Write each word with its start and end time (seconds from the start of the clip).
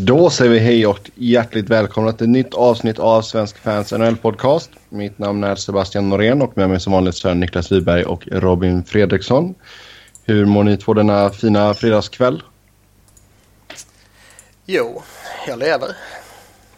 Då 0.00 0.30
säger 0.30 0.50
vi 0.50 0.58
hej 0.58 0.86
och 0.86 1.10
hjärtligt 1.14 1.68
välkomna 1.68 2.12
till 2.12 2.24
ett 2.24 2.30
nytt 2.30 2.54
avsnitt 2.54 2.98
av 2.98 3.22
Svensk 3.22 3.58
Fans 3.58 3.92
NHL 3.92 4.16
Podcast. 4.16 4.70
Mitt 4.88 5.18
namn 5.18 5.44
är 5.44 5.54
Sebastian 5.54 6.08
Norén 6.08 6.42
och 6.42 6.56
med 6.56 6.70
mig 6.70 6.80
som 6.80 6.92
vanligt 6.92 7.14
så 7.14 7.28
är 7.28 7.34
Niklas 7.34 7.72
Wiberg 7.72 8.04
och 8.04 8.26
Robin 8.26 8.84
Fredriksson. 8.84 9.54
Hur 10.24 10.46
mår 10.46 10.64
ni 10.64 10.76
två 10.76 10.94
denna 10.94 11.30
fina 11.30 11.74
fredagskväll? 11.74 12.42
Jo, 14.66 15.02
jag 15.46 15.58
lever. 15.58 15.96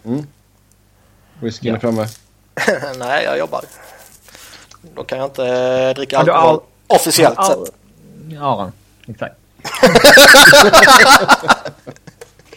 Mm. 0.05 0.27
Whiskyn 1.41 1.75
är 1.75 1.79
framme? 1.79 2.07
Nej, 2.99 3.25
jag 3.25 3.39
jobbar. 3.39 3.65
Då 4.95 5.05
kan 5.05 5.19
jag 5.19 5.27
inte 5.27 5.95
dricka 5.95 6.19
alkohol 6.19 6.41
all... 6.41 6.61
officiellt 6.87 7.39
all... 7.39 7.67
sett. 7.67 7.75
Ja, 8.29 8.73
exakt. 9.07 9.37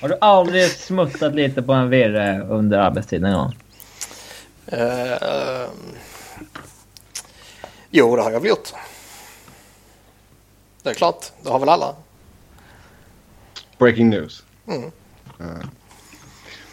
Har 0.03 0.09
du 0.09 0.17
aldrig 0.21 0.69
smuttat 0.69 1.35
lite 1.35 1.61
på 1.61 1.73
en 1.73 1.89
virre 1.89 2.47
under 2.49 2.77
arbetstiden 2.77 3.31
någon 3.31 3.41
gång? 3.41 3.55
Uh, 4.73 5.69
jo, 7.89 8.15
det 8.15 8.21
har 8.21 8.31
jag 8.31 8.39
väl 8.39 8.49
gjort. 8.49 8.73
Det 10.83 10.89
är 10.89 10.93
klart, 10.93 11.25
det 11.43 11.49
har 11.49 11.59
väl 11.59 11.69
alla. 11.69 11.95
Breaking 13.77 14.09
news. 14.09 14.43
Mm. 14.67 14.83
Uh. 14.83 15.47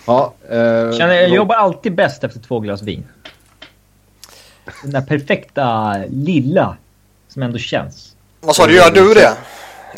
Ja, 0.07 0.35
uh, 0.45 0.93
Känner, 0.93 1.15
jag 1.15 1.29
jobbar 1.29 1.55
alltid 1.55 1.95
bäst 1.95 2.25
efter 2.25 2.41
två 2.41 2.61
glas 2.61 2.83
vin. 2.83 3.07
Den 4.83 4.91
där 4.91 5.03
perfekta 5.03 5.97
lilla 6.09 6.77
som 7.29 7.43
ändå 7.43 7.59
känns. 7.59 8.17
Vad 8.41 8.57
sa 8.57 8.67
du, 8.67 8.77
gör 8.77 8.91
du 8.91 9.15
det? 9.15 9.37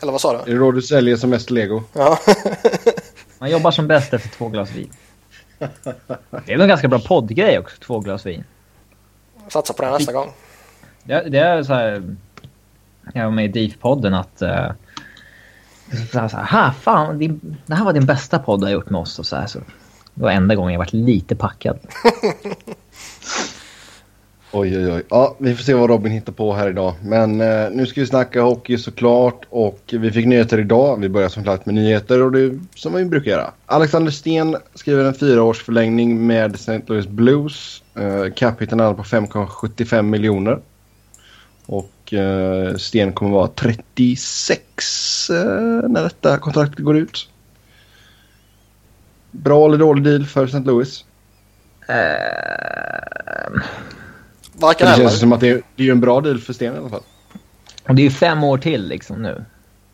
Eller 0.03 0.13
vad 0.13 0.21
sa 0.21 0.33
du? 0.33 0.39
Är 0.39 0.55
det 0.55 0.61
då 0.61 0.73
du 0.73 0.83
säljer 0.83 1.17
som 1.17 1.31
mest 1.31 1.51
lego? 1.51 1.83
Ja. 1.93 2.19
Man 3.43 3.51
jobbar 3.51 3.71
som 3.71 3.87
bäst 3.87 4.15
efter 4.15 4.29
två 4.29 4.49
glas 4.49 4.73
vin. 4.73 4.91
Det 6.47 6.53
är 6.53 6.59
en 6.59 6.69
ganska 6.69 6.89
bra 6.89 6.99
poddgrej 6.99 7.59
också, 7.59 7.77
två 7.81 8.01
glas 8.01 8.27
vin. 8.27 8.45
Satsa 9.49 9.73
på 9.73 9.83
det 9.83 9.91
nästa 9.91 10.13
gång. 10.13 10.33
Det, 11.05 11.29
det 11.29 11.39
är 11.39 11.63
så 11.63 11.75
här... 11.75 12.17
Jag 13.15 13.25
var 13.25 13.31
med 13.31 13.45
i 13.45 13.49
DIF-podden 13.49 14.21
att... 14.21 14.43
Uh, 14.43 14.73
så 16.13 16.37
här, 16.37 16.71
fan, 16.71 17.19
din, 17.19 17.57
det 17.67 17.75
här 17.75 17.85
var 17.85 17.93
din 17.93 18.07
bästa 18.07 18.39
podd 18.39 18.61
du 18.61 18.67
har 18.67 18.73
gjort 18.73 18.91
med 18.91 19.01
oss. 19.01 19.19
Och 19.19 19.27
så 19.27 19.37
här, 19.37 19.47
så. 19.47 19.59
Det 20.15 20.23
var 20.23 20.31
enda 20.31 20.55
gången 20.55 20.73
jag 20.73 20.79
varit 20.79 20.93
lite 20.93 21.37
packad. 21.37 21.79
Oj, 24.55 24.79
oj, 24.79 24.93
oj. 24.93 25.03
Ja, 25.09 25.37
vi 25.39 25.55
får 25.55 25.65
se 25.65 25.75
vad 25.75 25.91
Robin 25.91 26.13
hittar 26.13 26.33
på 26.33 26.53
här 26.53 26.69
idag. 26.69 26.95
Men 27.03 27.41
eh, 27.41 27.71
nu 27.71 27.87
ska 27.87 28.01
vi 28.01 28.07
snacka 28.07 28.43
hockey 28.43 28.79
såklart. 28.79 29.47
Och 29.51 29.81
vi 29.93 30.11
fick 30.11 30.27
nyheter 30.27 30.59
idag. 30.59 31.01
Vi 31.01 31.09
börjar 31.09 31.29
som 31.29 31.43
klart 31.43 31.67
med 31.67 31.75
nyheter 31.75 32.23
och 32.23 32.33
det 32.33 32.41
är 32.41 32.61
som 32.75 32.95
vi 32.95 33.05
brukar 33.05 33.31
göra. 33.31 33.53
Alexander 33.67 34.13
Sten 34.13 34.57
skriver 34.75 35.05
en 35.05 35.15
fyraårsförlängning 35.15 36.27
med 36.27 36.55
St. 36.55 36.81
Louis 36.87 37.07
Blues. 37.07 37.83
Eh, 37.95 38.33
Capiten 38.35 38.81
är 38.81 38.95
på 38.95 39.03
5,75 39.03 40.03
miljoner. 40.03 40.59
Och 41.67 42.15
eh, 42.15 42.77
Sten 42.77 43.13
kommer 43.13 43.33
vara 43.33 43.49
36 43.49 45.31
eh, 45.31 45.89
när 45.89 46.03
detta 46.03 46.39
kontrakt 46.39 46.79
går 46.79 46.97
ut. 46.97 47.29
Bra 49.31 49.67
eller 49.67 49.79
dålig 49.79 50.05
deal 50.05 50.27
för 50.27 50.45
St. 50.45 50.59
Louis? 50.59 51.05
Uh... 51.89 53.63
Varken 54.63 54.87
det 54.87 54.97
känns 54.97 55.21
som 55.21 55.33
att 55.33 55.41
det 55.41 55.51
är, 55.51 55.63
det 55.77 55.89
är 55.89 55.93
en 55.93 56.01
bra 56.01 56.21
deal 56.21 56.39
för 56.39 56.53
Sten 56.53 56.75
i 56.75 56.79
alla 56.79 56.89
fall. 56.89 57.03
Och 57.89 57.95
det 57.95 58.03
är 58.03 58.05
ju 58.05 58.11
fem 58.11 58.45
år 58.45 58.59
till 58.59 58.89
liksom 58.89 59.23
nu. 59.23 59.45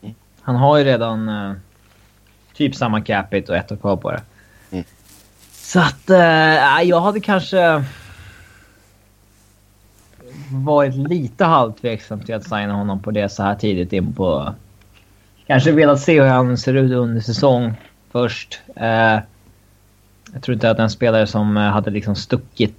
Mm. 0.01 0.15
Han 0.41 0.55
har 0.55 0.77
ju 0.77 0.83
redan 0.83 1.29
uh, 1.29 1.55
typ 2.53 2.75
samma 2.75 3.01
capita 3.01 3.51
och 3.51 3.57
ett 3.57 3.71
år 3.71 3.75
kvar 3.75 3.95
på 3.95 4.11
det. 4.11 4.21
Mm. 4.71 4.85
Så 5.51 5.79
att 5.79 6.09
uh, 6.09 6.83
jag 6.89 7.01
hade 7.01 7.19
kanske 7.19 7.83
varit 10.51 10.95
lite 10.95 11.45
halvtveksam 11.45 12.19
till 12.19 12.35
att 12.35 12.43
signa 12.43 12.73
honom 12.73 13.01
på 13.01 13.11
det 13.11 13.29
så 13.29 13.43
här 13.43 13.55
tidigt 13.55 13.93
in 13.93 14.13
på... 14.13 14.53
Kanske 15.47 15.71
velat 15.71 15.99
se 15.99 16.21
hur 16.21 16.27
han 16.27 16.57
ser 16.57 16.73
ut 16.73 16.91
under 16.91 17.21
säsong 17.21 17.73
först. 18.11 18.59
Uh, 18.77 19.19
jag 20.33 20.43
tror 20.43 20.53
inte 20.53 20.69
att 20.69 20.79
en 20.79 20.89
spelare 20.89 21.27
som 21.27 21.55
hade 21.55 21.91
liksom 21.91 22.15
stuckit 22.15 22.78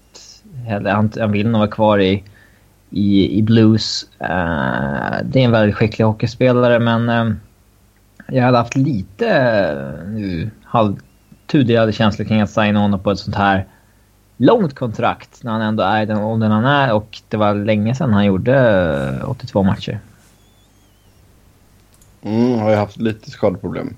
heller. 0.70 0.90
Han, 0.90 1.12
han 1.18 1.32
vill 1.32 1.48
nog 1.48 1.58
vara 1.58 1.70
kvar 1.70 1.98
i, 1.98 2.24
i, 2.90 3.38
i 3.38 3.42
Blues. 3.42 4.06
Uh, 4.20 5.18
det 5.24 5.40
är 5.40 5.44
en 5.44 5.50
väldigt 5.50 5.76
skicklig 5.76 6.04
hockeyspelare 6.04 6.78
men 6.78 7.08
uh, 7.08 7.34
jag 8.28 8.44
hade 8.44 8.58
haft 8.58 8.76
lite 8.76 9.26
uh, 9.26 10.08
nu 10.08 10.50
halvtudelade 10.64 11.92
känslor 11.92 12.26
kring 12.26 12.40
att 12.40 12.50
signa 12.50 12.80
honom 12.80 13.00
på 13.00 13.10
ett 13.10 13.18
sånt 13.18 13.36
här 13.36 13.66
långt 14.36 14.74
kontrakt 14.74 15.42
när 15.42 15.52
han 15.52 15.62
ändå 15.62 15.82
är 15.82 16.02
i 16.02 16.06
den 16.06 16.18
åldern 16.18 16.50
han 16.50 16.64
är 16.64 16.92
och 16.92 17.20
det 17.28 17.36
var 17.36 17.54
länge 17.54 17.94
sedan 17.94 18.12
han 18.12 18.24
gjorde 18.24 19.22
82 19.26 19.62
matcher. 19.62 20.00
Mm, 22.22 22.58
har 22.58 22.70
jag 22.70 22.78
haft 22.78 22.96
lite 22.96 23.30
skadeproblem? 23.30 23.96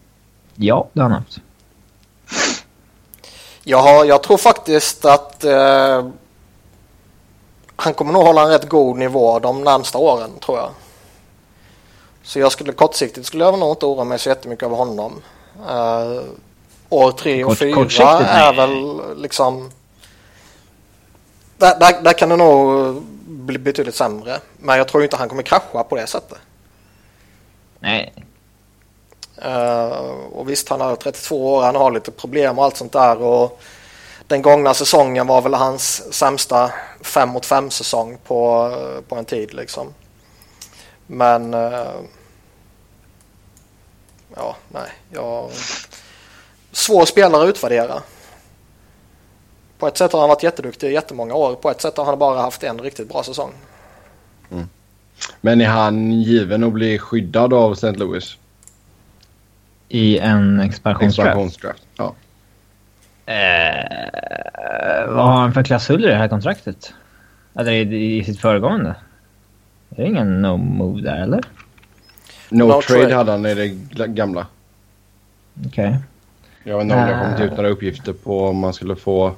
Ja, 0.55 0.89
det 0.93 1.01
har 1.01 1.11
han 1.11 1.19
haft. 1.19 1.41
Jag, 3.65 3.83
har, 3.83 4.05
jag 4.05 4.23
tror 4.23 4.37
faktiskt 4.37 5.05
att 5.05 5.45
eh, 5.45 6.07
han 7.83 7.95
kommer 7.95 8.13
nog 8.13 8.23
hålla 8.23 8.43
en 8.43 8.49
rätt 8.49 8.69
god 8.69 8.99
nivå 8.99 9.39
de 9.39 9.65
närmsta 9.65 9.99
åren 9.99 10.31
tror 10.41 10.59
jag. 10.59 10.71
Så 12.23 12.39
jag 12.39 12.53
skulle 12.53 12.73
kortsiktigt 12.73 13.27
skulle 13.27 13.45
jag 13.45 13.59
nog 13.59 13.73
inte 13.73 13.87
oroa 13.87 14.05
mig 14.05 14.19
så 14.19 14.29
jättemycket 14.29 14.67
över 14.67 14.77
honom. 14.77 15.23
Uh, 15.69 16.23
år 16.89 17.13
tre 17.13 17.45
och 17.45 17.59
Kort, 17.59 17.93
fyra 17.93 18.19
är 18.19 18.53
väl 18.53 19.01
liksom... 19.17 19.71
Där, 21.57 21.79
där, 21.79 22.03
där, 22.03 22.13
kan 22.13 22.29
det 22.29 22.37
nog 22.37 23.03
bli 23.27 23.59
betydligt 23.59 23.95
sämre. 23.95 24.41
Men 24.59 24.79
jag 24.79 24.89
tror 24.89 25.03
inte 25.03 25.17
han 25.17 25.29
kommer 25.29 25.43
krascha 25.43 25.85
på 25.85 25.97
det 25.97 26.07
sättet. 26.07 26.39
Nej. 27.81 28.13
Uh, 29.47 29.93
och 30.33 30.51
visst, 30.51 30.69
han 30.69 30.81
har 30.81 30.97
32 30.97 31.55
år, 31.55 31.63
han 31.63 31.77
har 31.77 31.91
lite 31.91 32.11
problem 32.11 32.59
och 32.59 32.65
allt 32.65 32.77
sånt 32.77 32.93
där. 32.93 33.23
Och 33.23 33.61
den 34.33 34.43
gångna 34.43 34.75
säsongen 34.75 35.27
var 35.27 35.43
väl 35.43 35.55
hans 35.55 36.15
sämsta 36.15 36.71
5 37.01 37.29
mot 37.29 37.47
5 37.47 37.71
säsong 37.71 38.19
på, 38.25 38.71
på 39.09 39.17
en 39.17 39.25
tid 39.25 39.55
liksom. 39.55 39.95
Men 41.07 41.55
eh, 41.55 41.95
ja, 44.37 44.57
nej, 44.69 44.91
jag 45.11 45.51
svår 46.73 47.05
spelare 47.05 47.43
att 47.43 47.49
utvärdera. 47.49 48.03
På 49.79 49.87
ett 49.87 49.99
sätt 49.99 50.13
har 50.13 50.21
han 50.21 50.29
varit 50.29 50.43
jätteduktig 50.43 50.89
i 50.91 50.93
jättemånga 50.93 51.35
år. 51.35 51.55
På 51.55 51.71
ett 51.71 51.81
sätt 51.81 51.97
har 51.97 52.05
han 52.05 52.19
bara 52.19 52.41
haft 52.41 52.63
en 52.63 52.79
riktigt 52.79 53.09
bra 53.09 53.23
säsong. 53.23 53.53
Mm. 54.51 54.69
Men 55.41 55.61
är 55.61 55.69
han 55.69 56.13
given 56.13 56.65
att 56.65 56.73
bli 56.73 56.99
skyddad 56.99 57.53
av 57.53 57.73
St. 57.73 57.93
Louis? 57.93 58.37
I 59.89 60.19
en 60.19 60.61
expansionsdraft? 60.61 61.27
Expansionsdraft, 61.27 61.83
ja. 61.97 62.15
Eh, 63.27 65.07
vad 65.09 65.25
har 65.25 65.41
han 65.41 65.53
för 65.53 65.63
klausuler 65.63 66.09
i 66.09 66.11
det 66.11 66.19
här 66.19 66.29
kontraktet? 66.29 66.95
Eller 67.55 67.73
i, 67.73 68.17
i 68.19 68.25
sitt 68.25 68.41
föregående? 68.41 68.95
Det 69.89 70.03
är 70.03 70.07
ingen 70.07 70.43
no 70.43 70.57
move 70.57 71.03
där 71.03 71.23
eller? 71.23 71.41
No, 72.49 72.65
no 72.65 72.83
trade, 72.83 73.01
trade, 73.01 73.15
hade 73.15 73.33
han 73.33 73.47
i 73.47 73.55
det 73.55 74.07
gamla. 74.07 74.47
Okej. 75.67 75.89
Okay. 75.89 76.01
Jag 76.65 76.77
vet 76.77 76.83
inte 76.83 76.97
om 76.97 77.07
det 77.07 77.15
har 77.15 77.25
kommit 77.25 77.41
ut 77.41 77.57
några 77.57 77.69
uppgifter 77.69 78.13
på 78.13 78.47
om 78.49 78.59
man 78.59 78.75
skulle 78.75 78.97
få 78.97 79.35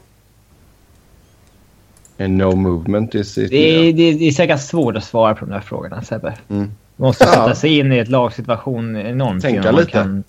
en 2.17 2.39
no 2.39 2.57
movement 2.57 3.15
i 3.15 3.25
sitt... 3.25 3.51
Det 3.51 3.57
är, 3.57 3.93
det, 3.93 4.03
är, 4.03 4.19
det 4.19 4.25
är 4.25 4.33
säkert 4.33 4.61
svårt 4.61 4.97
att 4.97 5.05
svara 5.05 5.35
på 5.35 5.45
de 5.45 5.51
där 5.51 5.61
frågorna 5.61 6.03
Sebbe. 6.03 6.35
Mm. 6.49 6.73
Man 6.97 7.07
måste 7.07 7.25
sätta 7.25 7.55
sig 7.55 7.79
in 7.79 7.93
i 7.93 7.99
ett 7.99 8.09
lagsituation 8.09 8.97
enormt. 8.97 9.43
Tänka 9.43 9.73
lite. 9.73 9.91
Kan, 9.91 10.25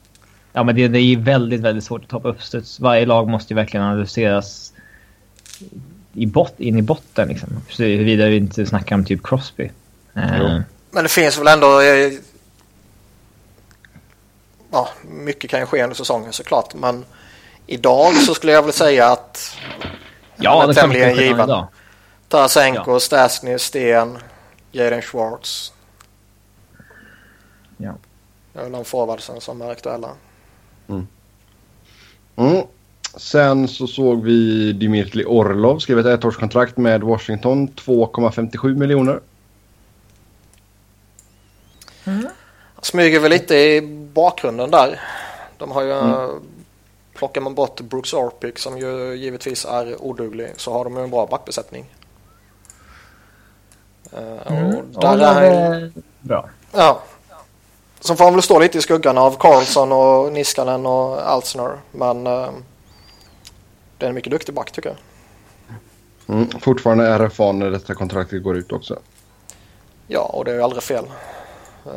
Ja, 0.56 0.64
men 0.64 0.76
det, 0.76 0.88
det 0.88 1.00
är 1.00 1.18
väldigt, 1.18 1.62
väldigt 1.62 1.84
svårt 1.84 2.04
att 2.04 2.10
ta 2.10 2.20
på 2.20 2.28
uppstuds. 2.28 2.80
Varje 2.80 3.06
lag 3.06 3.28
måste 3.28 3.54
ju 3.54 3.56
verkligen 3.56 3.86
analyseras 3.86 4.74
i 6.14 6.26
bot, 6.26 6.60
in 6.60 6.78
i 6.78 6.82
botten. 6.82 7.28
Liksom. 7.28 7.50
Huruvida 7.78 8.26
vi 8.26 8.38
inte 8.38 8.66
snackar 8.66 8.96
om 8.96 9.06
typ 9.06 9.24
Crosby. 9.24 9.72
Uh. 10.18 10.60
Men 10.92 11.04
det 11.04 11.10
finns 11.10 11.40
väl 11.40 11.48
ändå... 11.48 11.82
Eh, 11.82 12.12
ja, 14.72 14.90
mycket 15.04 15.50
kan 15.50 15.60
ju 15.60 15.66
ske 15.66 15.84
under 15.84 15.96
säsongen 15.96 16.34
såklart. 16.34 16.74
Men 16.74 17.06
idag 17.68 18.16
så 18.16 18.36
skulle 18.36 18.52
jag 18.52 18.64
väl 18.64 18.74
säga 18.74 19.12
att... 19.12 19.58
Ja, 20.36 20.66
det 20.66 20.72
är 20.72 20.74
tämligen 20.74 21.16
given. 21.16 21.46
Idag. 21.46 21.68
Tarasenko, 22.28 22.92
ja. 22.92 23.00
Stasny, 23.00 23.60
Sten, 23.60 24.18
Jaden 24.72 25.02
Schwartz. 25.02 25.74
Ja. 27.78 27.96
Det 28.54 28.60
är 28.60 28.70
de 28.70 28.86
forwardsen 28.86 29.42
som 29.42 29.62
är 29.62 29.72
aktuella. 29.72 30.10
Mm. 30.88 31.08
Mm. 32.36 32.64
Sen 33.18 33.68
så 33.68 33.88
såg 33.88 34.24
vi 34.24 34.72
Dimitri 34.74 35.26
Orlov 35.26 35.80
skriva 35.80 36.00
ett 36.00 36.06
ettårskontrakt 36.20 36.78
med 36.78 37.04
Washington. 37.04 37.68
2,57 37.68 38.76
miljoner. 38.76 39.20
Mm. 42.06 42.28
Smyger 42.82 43.20
väl 43.20 43.32
lite 43.32 43.56
i 43.56 43.82
bakgrunden 44.14 44.72
där. 44.72 45.02
De 45.58 45.72
har 45.72 45.82
ju 45.82 45.92
mm. 45.92 46.30
plockar 47.14 47.42
man 47.42 47.56
bort 47.56 47.82
Brooks 47.82 48.14
Orpik 48.14 48.60
som 48.60 48.78
ju 48.78 49.16
givetvis 49.16 49.66
är 49.66 50.02
oduglig 50.02 50.54
så 50.58 50.74
har 50.74 50.84
de 50.84 50.98
ju 50.98 51.04
en 51.04 51.10
bra 51.10 51.26
backbesättning. 51.26 51.86
Uh, 54.14 54.58
mm. 54.58 54.92
där 54.92 55.18
ja, 55.18 55.40
är 55.40 55.92
bra. 56.22 56.50
Ja. 56.72 57.02
Så 58.06 58.16
får 58.16 58.24
han 58.24 58.34
väl 58.34 58.44
stå 58.44 58.60
lite 58.60 58.78
i 58.78 58.82
skuggan 58.82 59.18
av 59.18 59.38
Karlsson 59.38 59.92
och 59.92 60.34
Niskanen 60.34 60.86
och 60.86 61.30
Altsner. 61.30 61.78
Men 61.92 62.28
uh, 62.28 62.50
det 63.98 64.06
är 64.06 64.10
en 64.10 64.16
mycket 64.16 64.32
duktig 64.32 64.56
back 64.56 64.72
tycker 64.72 64.90
jag. 64.90 64.98
Mm, 66.36 66.50
fortfarande 66.50 67.18
RFA 67.18 67.52
när 67.52 67.72
detta 67.72 67.94
kontraktet 67.94 68.44
går 68.44 68.58
ut 68.58 68.72
också. 68.72 69.00
Ja, 70.08 70.22
och 70.22 70.46
det 70.46 70.52
är 70.52 70.56
ju 70.56 70.62
aldrig 70.62 70.84
fel. 70.84 71.06
Uh, 71.88 71.94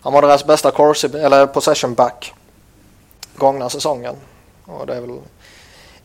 han 0.00 0.12
var 0.12 0.22
deras 0.22 0.46
bästa 0.46 0.70
course, 0.70 1.18
eller 1.18 1.46
possession 1.46 1.94
back 1.94 2.34
gångna 3.36 3.70
säsongen. 3.70 4.16
Och 4.64 4.86
det 4.86 4.94
är 4.94 5.00
väl 5.00 5.18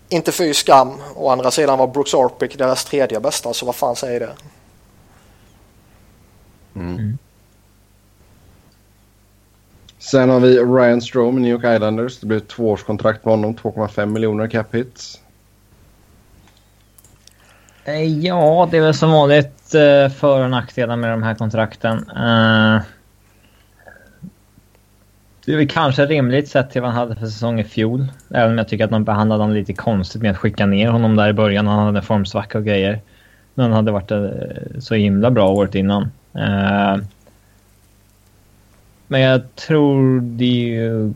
inte 0.10 0.32
fy 0.32 0.54
skam. 0.54 1.02
Å 1.16 1.30
andra 1.30 1.52
sidan 1.52 1.80
var 1.80 1.88
Brooks 1.88 2.14
Orpik 2.14 2.58
deras 2.58 2.86
tredje 2.86 3.20
bästa, 3.20 3.54
så 3.54 3.66
vad 3.66 3.76
fan 3.76 3.96
säger 3.96 4.20
det? 4.20 4.36
Mm. 6.76 7.18
Sen 10.12 10.30
har 10.30 10.40
vi 10.40 10.60
Ryan 10.60 11.02
Strome 11.02 11.40
i 11.40 11.42
New 11.42 11.52
York 11.52 11.76
Islanders. 11.76 12.20
Det 12.20 12.28
blir 12.28 12.38
ett 12.38 12.48
tvåårskontrakt 12.48 13.26
med 13.26 13.32
honom, 13.32 13.56
2,5 13.56 14.06
miljoner 14.06 14.48
cap 14.48 14.76
hits. 14.76 15.22
Eh, 17.86 18.04
ja, 18.04 18.68
det 18.72 18.78
är 18.78 18.82
väl 18.82 18.94
som 18.94 19.12
vanligt 19.12 19.76
eh, 19.76 20.10
för 20.10 20.44
och 20.44 20.50
nackdelar 20.50 20.96
med 20.96 21.12
de 21.12 21.24
här 21.24 21.36
kontrakten. 21.36 21.98
Eh, 21.98 22.82
det 25.46 25.54
är 25.54 25.58
väl 25.58 25.68
kanske 25.68 26.06
rimligt 26.06 26.50
sett 26.50 26.72
till 26.72 26.82
vad 26.82 26.92
han 26.92 27.00
hade 27.00 27.20
för 27.20 27.26
säsong 27.26 27.60
i 27.60 27.64
fjol. 27.64 28.08
Även 28.30 28.52
om 28.52 28.58
jag 28.58 28.68
tycker 28.68 28.86
att 28.86 28.92
man 28.92 29.04
behandlade 29.04 29.44
honom 29.44 29.56
lite 29.56 29.74
konstigt 29.74 30.22
med 30.22 30.32
att 30.32 30.38
skicka 30.38 30.66
ner 30.66 30.90
honom 30.90 31.16
där 31.16 31.30
i 31.30 31.34
början. 31.34 31.68
Han 31.68 31.86
hade 31.86 32.02
formsvacka 32.02 32.58
och 32.58 32.66
grejer. 32.66 33.02
Men 33.54 33.66
han 33.66 33.74
hade 33.74 33.92
varit 33.92 34.12
så 34.84 34.96
himla 34.96 35.32
bra 35.32 35.50
året 35.50 35.76
innan. 35.76 36.12
Men 39.12 39.22
jag 39.22 39.56
tror 39.56 40.22
det 40.22 40.46
ju... 40.46 41.14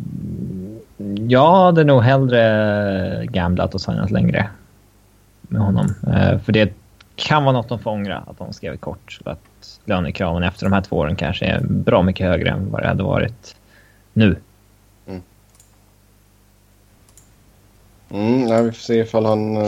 Jag 1.27 1.55
hade 1.55 1.83
nog 1.83 2.01
hellre 2.01 3.25
gamblat 3.25 3.75
och 3.75 3.81
signat 3.81 4.11
längre 4.11 4.49
med 5.41 5.61
honom. 5.61 5.95
Uh, 6.07 6.39
för 6.39 6.51
det 6.51 6.73
kan 7.15 7.43
vara 7.43 7.53
något 7.53 7.69
de 7.69 7.79
får 7.79 7.91
ångra, 7.91 8.17
att 8.27 8.37
de 8.37 8.53
skrev 8.53 8.77
kort. 8.77 9.19
För 9.23 9.31
att 9.31 9.79
lönekraven 9.85 10.43
efter 10.43 10.65
de 10.65 10.73
här 10.73 10.81
två 10.81 10.95
åren 10.95 11.15
kanske 11.15 11.45
är 11.45 11.59
bra 11.63 12.03
mycket 12.03 12.27
högre 12.27 12.49
än 12.49 12.71
vad 12.71 12.81
det 12.81 12.87
hade 12.87 13.03
varit 13.03 13.55
nu. 14.13 14.35
Mm. 15.07 15.21
Mm, 18.11 18.45
nej, 18.45 18.63
vi 18.63 18.71
får 18.71 18.81
se 18.81 18.99
ifall 18.99 19.25
han... 19.25 19.57
Uh, 19.57 19.67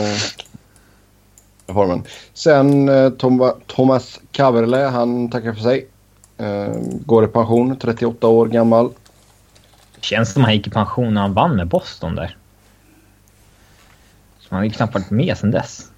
formen. 1.66 2.02
Sen 2.34 2.88
eh, 2.88 2.94
uh, 2.94 3.10
Tom 3.10 3.52
Thomas 3.66 4.20
Kaverle, 4.32 4.76
han 4.76 5.30
tackar 5.30 5.52
för 5.52 5.60
sig. 5.60 5.86
Uh, 6.40 6.76
går 7.06 7.24
i 7.24 7.28
pension, 7.28 7.76
38 7.76 8.26
år 8.26 8.46
gammal. 8.46 8.92
Det 9.94 10.04
känns 10.04 10.32
som 10.32 10.44
han 10.44 10.52
gick 10.52 10.66
i 10.66 10.70
pension 10.70 11.14
när 11.14 11.20
han 11.20 11.34
vann 11.34 11.56
med 11.56 11.68
Boston 11.68 12.14
där. 12.14 12.36
Så 14.38 14.46
han 14.50 14.58
har 14.58 14.64
ju 14.64 14.70
knappt 14.70 14.94
varit 14.94 15.10
med 15.10 15.38
sedan 15.38 15.50
dess. 15.50 15.90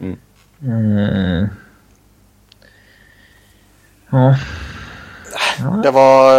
Mm. 0.00 0.18
Uh, 0.62 1.48
ja. 4.10 4.36
Det 5.82 5.90
var 5.90 6.32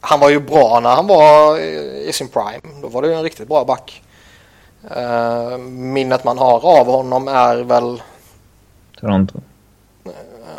han 0.00 0.20
var 0.20 0.30
ju 0.30 0.40
bra 0.40 0.80
när 0.80 0.90
han 0.90 1.06
var 1.06 1.58
i 2.08 2.10
sin 2.12 2.28
prime. 2.28 2.80
Då 2.82 2.88
var 2.88 3.02
det 3.02 3.08
ju 3.08 3.14
en 3.14 3.22
riktigt 3.22 3.48
bra 3.48 3.64
back. 3.64 4.02
Minnet 5.68 6.24
man 6.24 6.38
har 6.38 6.80
av 6.80 6.86
honom 6.86 7.28
är 7.28 7.56
väl... 7.56 8.02
Toronto. 9.00 9.40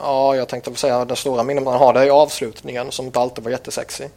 Ja, 0.01 0.35
jag 0.35 0.47
tänkte 0.47 0.75
säga 0.75 1.05
det 1.05 1.15
stora 1.15 1.43
minnet 1.43 1.63
man 1.63 1.79
har 1.79 1.93
det 1.93 2.01
är 2.01 2.09
avslutningen 2.09 2.91
som 2.91 3.05
inte 3.05 3.19
alltid 3.19 3.43
var 3.43 3.51
jättesexig. 3.51 4.09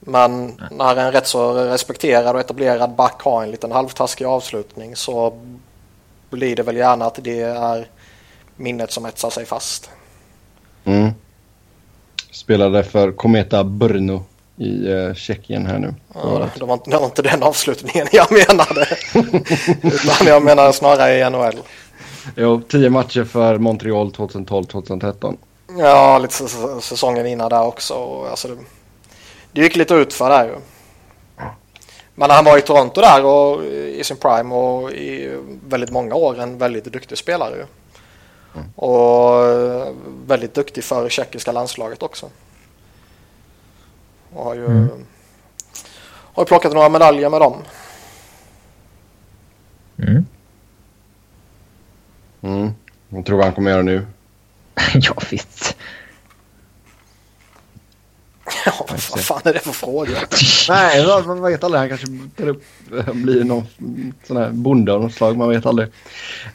Men 0.00 0.60
när 0.70 0.96
en 0.96 1.12
rätt 1.12 1.26
så 1.26 1.54
respekterad 1.54 2.34
och 2.34 2.40
etablerad 2.40 2.94
back 2.94 3.22
har 3.22 3.42
en 3.42 3.50
liten 3.50 3.72
halvtaskig 3.72 4.24
avslutning 4.24 4.96
så 4.96 5.40
blir 6.30 6.56
det 6.56 6.62
väl 6.62 6.76
gärna 6.76 7.04
att 7.04 7.18
det 7.22 7.40
är 7.40 7.88
minnet 8.56 8.92
som 8.92 9.06
etsar 9.06 9.30
sig 9.30 9.44
fast. 9.46 9.90
Mm. 10.84 11.10
Spelade 12.30 12.84
för 12.84 13.12
Kometa 13.12 13.64
Brno 13.64 14.24
i 14.56 14.88
uh, 14.88 15.14
Tjeckien 15.14 15.66
här 15.66 15.78
nu. 15.78 15.94
Ja, 16.14 16.48
det, 16.58 16.64
var 16.64 16.74
inte, 16.74 16.90
det 16.90 16.96
var 16.96 17.04
inte 17.04 17.22
den 17.22 17.42
avslutningen 17.42 18.06
jag 18.12 18.32
menade. 18.32 18.86
Utan 19.82 20.26
jag 20.26 20.42
menar 20.42 20.72
snarare 20.72 21.18
i 21.18 21.30
NHL. 21.30 21.58
Jo, 22.36 22.62
tio 22.68 22.90
matcher 22.90 23.24
för 23.24 23.58
Montreal 23.58 24.10
2012-2013. 24.10 25.36
Ja, 25.78 26.18
lite 26.18 26.48
säsongen 26.80 27.26
innan 27.26 27.50
där 27.50 27.62
också. 27.62 28.24
Alltså 28.30 28.48
det, 28.48 28.56
det 29.52 29.60
gick 29.60 29.76
lite 29.76 29.94
utför 29.94 30.30
där 30.30 30.44
ju. 30.44 30.54
Men 32.14 32.30
han 32.30 32.44
var 32.44 32.58
i 32.58 32.62
Toronto 32.62 33.00
där 33.00 33.24
och 33.24 33.64
i 33.64 34.04
sin 34.04 34.16
prime 34.16 34.54
och 34.54 34.90
i 34.90 35.38
väldigt 35.66 35.90
många 35.90 36.14
år 36.14 36.40
en 36.40 36.58
väldigt 36.58 36.84
duktig 36.84 37.18
spelare. 37.18 37.54
Ju. 37.56 37.66
Mm. 38.54 38.66
Och 38.76 39.42
väldigt 40.26 40.54
duktig 40.54 40.84
för 40.84 41.08
tjeckiska 41.08 41.52
landslaget 41.52 42.02
också. 42.02 42.30
Och 44.32 44.44
har 44.44 44.54
ju, 44.54 44.66
mm. 44.66 45.06
har 46.34 46.44
plockat 46.44 46.72
några 46.72 46.88
medaljer 46.88 47.30
med 47.30 47.40
dem. 47.40 47.56
Mm. 49.98 50.26
Mm. 52.44 52.70
Vad 53.08 53.24
tror 53.24 53.38
du 53.38 53.44
han 53.44 53.52
kommer 53.52 53.70
göra 53.70 53.82
nu? 53.82 54.06
ja, 54.94 55.14
visst. 55.30 55.76
Ja, 58.66 58.86
vad 58.88 59.00
fan 59.00 59.40
är 59.44 59.52
det 59.52 59.58
för 59.58 59.72
fråga? 59.72 60.12
Nej, 60.68 61.06
man 61.26 61.42
vet 61.42 61.64
aldrig. 61.64 61.80
Han 61.80 61.88
kanske 61.88 62.06
blir 63.12 63.44
någon 63.44 63.66
sån 64.26 64.36
här 64.36 64.50
bonde 64.50 64.92
av 64.92 65.02
något 65.02 65.12
slag. 65.12 65.36
Man 65.36 65.48
vet 65.48 65.66
aldrig. 65.66 65.88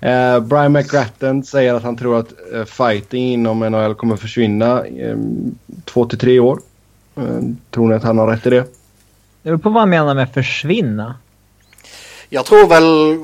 Uh, 0.06 0.40
Brian 0.40 0.72
McGrattan 0.72 1.44
säger 1.44 1.74
att 1.74 1.84
han 1.84 1.98
tror 1.98 2.20
att 2.20 2.34
uh, 2.54 2.66
fighting 2.66 3.34
inom 3.34 3.60
NHL 3.60 3.96
kommer 3.96 4.16
försvinna 4.16 4.84
um, 4.84 5.58
två 5.86 6.06
till 6.06 6.20
tre 6.20 6.40
år. 6.40 6.60
Uh, 7.18 7.42
tror 7.72 7.88
ni 7.88 7.96
att 7.96 8.04
han 8.04 8.18
har 8.18 8.28
rätt 8.28 8.48
i 8.48 8.50
det? 8.50 8.64
Det 9.42 9.50
beror 9.50 9.58
på 9.58 9.70
vad 9.70 9.82
han 9.82 9.90
menar 9.90 10.16
med 10.16 10.34
försvinna. 10.34 11.16
Jag 12.30 12.46
tror 12.46 12.68
väl 12.68 13.18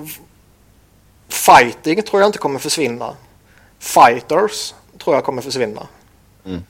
fighting 1.36 2.04
tror 2.04 2.22
jag 2.22 2.28
inte 2.28 2.38
kommer 2.38 2.60
försvinna. 2.60 3.14
Fighters 3.80 4.74
tror 5.04 5.16
jag 5.16 5.24
kommer 5.24 5.42
försvinna. 5.42 5.88
Mm. 6.46 6.64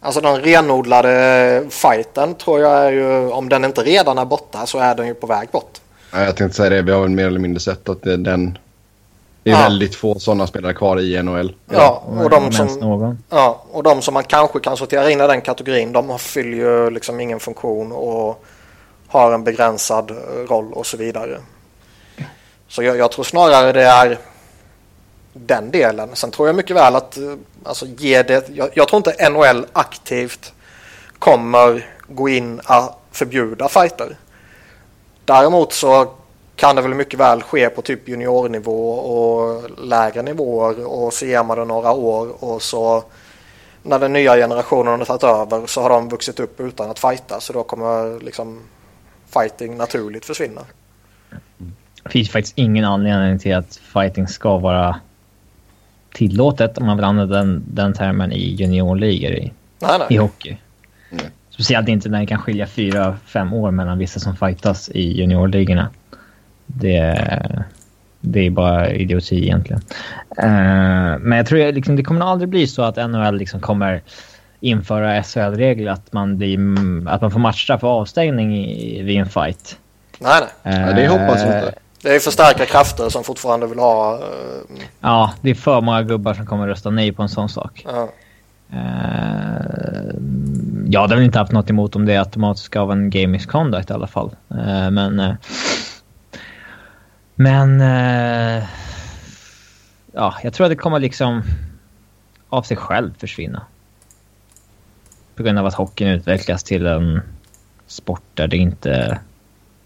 Alltså 0.00 0.20
den 0.20 0.40
renodlade 0.40 1.64
fighten 1.68 2.34
tror 2.34 2.60
jag 2.60 2.72
är 2.72 2.92
ju, 2.92 3.30
om 3.30 3.48
den 3.48 3.64
inte 3.64 3.82
redan 3.82 4.18
är 4.18 4.24
borta 4.24 4.66
så 4.66 4.78
är 4.78 4.94
den 4.94 5.06
ju 5.06 5.14
på 5.14 5.26
väg 5.26 5.48
bort. 5.48 5.80
Ja, 6.12 6.24
jag 6.24 6.36
tänkte 6.36 6.56
säga 6.56 6.70
det, 6.70 6.82
vi 6.82 6.92
har 6.92 7.00
väl 7.00 7.10
mer 7.10 7.26
eller 7.26 7.40
mindre 7.40 7.60
sett 7.60 7.88
att 7.88 8.02
det, 8.02 8.16
den... 8.16 8.58
Det 9.42 9.50
är 9.50 9.54
ja. 9.54 9.62
väldigt 9.62 9.94
få 9.94 10.18
sådana 10.18 10.46
spelare 10.46 10.74
kvar 10.74 11.00
i 11.00 11.22
NHL. 11.22 11.54
Ja, 11.70 12.02
och 12.06 12.30
de, 12.30 12.52
som, 12.52 13.16
ja, 13.30 13.64
och 13.70 13.82
de 13.82 14.02
som 14.02 14.14
man 14.14 14.24
kanske 14.24 14.60
kan 14.60 14.76
sortera 14.76 15.10
in 15.10 15.20
i 15.20 15.26
den 15.26 15.40
kategorin 15.40 15.92
de 15.92 16.18
fyller 16.18 16.56
ju 16.56 16.90
liksom 16.90 17.20
ingen 17.20 17.40
funktion 17.40 17.92
och 17.92 18.44
har 19.08 19.32
en 19.32 19.44
begränsad 19.44 20.10
roll 20.48 20.72
och 20.72 20.86
så 20.86 20.96
vidare. 20.96 21.38
Så 22.72 22.82
jag, 22.82 22.96
jag 22.96 23.12
tror 23.12 23.24
snarare 23.24 23.72
det 23.72 23.82
är 23.82 24.18
den 25.32 25.70
delen. 25.70 26.08
Sen 26.12 26.30
tror 26.30 26.48
jag 26.48 26.56
mycket 26.56 26.76
väl 26.76 26.96
att 26.96 27.16
eh, 27.16 27.34
alltså, 27.64 27.86
ge 27.86 28.22
det, 28.22 28.48
jag, 28.48 28.70
jag 28.74 28.88
tror 28.88 28.96
inte 28.96 29.30
NHL 29.30 29.66
aktivt 29.72 30.52
kommer 31.18 31.86
gå 32.08 32.28
in 32.28 32.58
och 32.58 33.00
förbjuda 33.10 33.68
fighter. 33.68 34.16
Däremot 35.24 35.72
så 35.72 36.12
kan 36.56 36.76
det 36.76 36.82
väl 36.82 36.94
mycket 36.94 37.20
väl 37.20 37.42
ske 37.42 37.68
på 37.68 37.82
typ 37.82 38.08
juniornivå 38.08 38.90
och 38.90 39.70
lägre 39.78 40.22
nivåer 40.22 40.86
och 40.86 41.12
så 41.12 41.26
ger 41.26 41.42
man 41.42 41.58
det 41.58 41.64
några 41.64 41.92
år 41.92 42.44
och 42.44 42.62
så 42.62 43.04
när 43.82 43.98
den 43.98 44.12
nya 44.12 44.36
generationen 44.36 44.98
har 44.98 45.06
tagit 45.06 45.24
över 45.24 45.66
så 45.66 45.80
har 45.82 45.88
de 45.88 46.08
vuxit 46.08 46.40
upp 46.40 46.60
utan 46.60 46.90
att 46.90 46.98
fighta 46.98 47.40
så 47.40 47.52
då 47.52 47.62
kommer 47.62 48.20
liksom 48.20 48.60
fighting 49.30 49.76
naturligt 49.76 50.24
försvinna. 50.24 50.62
Det 52.02 52.10
finns 52.10 52.30
faktiskt 52.30 52.58
ingen 52.58 52.84
anledning 52.84 53.38
till 53.38 53.56
att 53.56 53.76
fighting 53.76 54.28
ska 54.28 54.58
vara 54.58 55.00
tillåtet 56.12 56.78
om 56.78 56.86
man 56.86 56.96
vill 56.96 57.04
använda 57.04 57.36
den, 57.36 57.64
den 57.66 57.92
termen 57.92 58.32
i 58.32 58.54
juniorligor 58.54 59.32
i, 59.32 59.52
nej, 59.78 59.98
nej. 59.98 60.06
i 60.10 60.16
hockey. 60.16 60.56
Mm. 61.10 61.24
Speciellt 61.50 61.88
inte 61.88 62.08
när 62.08 62.20
det 62.20 62.26
kan 62.26 62.38
skilja 62.38 62.66
fyra, 62.66 63.16
fem 63.26 63.52
år 63.52 63.70
mellan 63.70 63.98
vissa 63.98 64.20
som 64.20 64.36
fightas 64.36 64.88
i 64.88 65.18
juniorligorna. 65.20 65.88
Det, 66.66 67.64
det 68.20 68.46
är 68.46 68.50
bara 68.50 68.90
idioti 68.90 69.42
egentligen. 69.42 69.82
Uh, 70.42 71.18
men 71.18 71.32
jag 71.32 71.46
tror 71.46 71.72
liksom, 71.72 71.96
det 71.96 72.02
kommer 72.02 72.26
aldrig 72.26 72.48
bli 72.48 72.66
så 72.66 72.82
att 72.82 72.96
NHL 72.96 73.36
liksom 73.36 73.60
kommer 73.60 74.02
införa 74.60 75.22
SHL-regler 75.22 75.92
att 75.92 76.12
man, 76.12 76.38
blir, 76.38 76.58
att 77.08 77.20
man 77.20 77.30
får 77.30 77.38
matchstraff 77.38 77.84
och 77.84 77.90
avstängning 77.90 78.56
i, 78.56 79.02
vid 79.02 79.16
en 79.16 79.28
fight. 79.28 79.78
Nej, 80.18 80.40
nej. 80.62 80.80
Ja, 80.80 80.92
det 80.92 81.08
hoppas 81.08 81.42
jag 81.44 81.56
inte. 81.56 81.74
Det 82.02 82.14
är 82.14 82.20
för 82.20 82.30
starka 82.30 82.66
krafter 82.66 83.08
som 83.08 83.24
fortfarande 83.24 83.66
vill 83.66 83.78
ha... 83.78 84.18
Uh, 84.18 84.22
Ja, 85.00 85.32
det 85.40 85.50
är 85.50 85.54
för 85.54 85.80
många 85.80 86.02
gubbar 86.02 86.34
som 86.34 86.46
kommer 86.46 86.66
rösta 86.66 86.90
nej 86.90 87.12
på 87.12 87.22
en 87.22 87.28
sån 87.28 87.48
sak. 87.48 87.86
ja. 87.88 88.08
Eh, 88.72 90.14
jag 90.86 91.00
hade 91.00 91.14
väl 91.14 91.24
inte 91.24 91.38
haft 91.38 91.52
något 91.52 91.70
emot 91.70 91.96
om 91.96 92.06
det 92.06 92.16
automatiskt 92.16 92.66
ska 92.66 92.84
vara 92.84 92.96
en 92.98 93.10
game 93.10 93.26
misconduct 93.26 93.90
i 93.90 93.92
alla 93.92 94.06
fall. 94.06 94.30
Eh, 94.50 94.90
men... 94.90 95.20
eh, 95.20 95.34
men... 97.34 97.80
eh, 97.80 98.64
ja, 100.12 100.34
jag 100.42 100.52
tror 100.52 100.66
att 100.66 100.70
det 100.70 100.76
kommer 100.76 101.00
liksom 101.00 101.42
av 102.48 102.62
sig 102.62 102.76
själv 102.76 103.14
försvinna. 103.18 103.62
På 105.36 105.42
grund 105.42 105.58
av 105.58 105.66
att 105.66 105.74
hockeyn 105.74 106.08
utvecklas 106.08 106.64
till 106.64 106.86
en 106.86 107.20
sport 107.86 108.22
där 108.34 108.46
det 108.46 108.56
inte... 108.56 109.18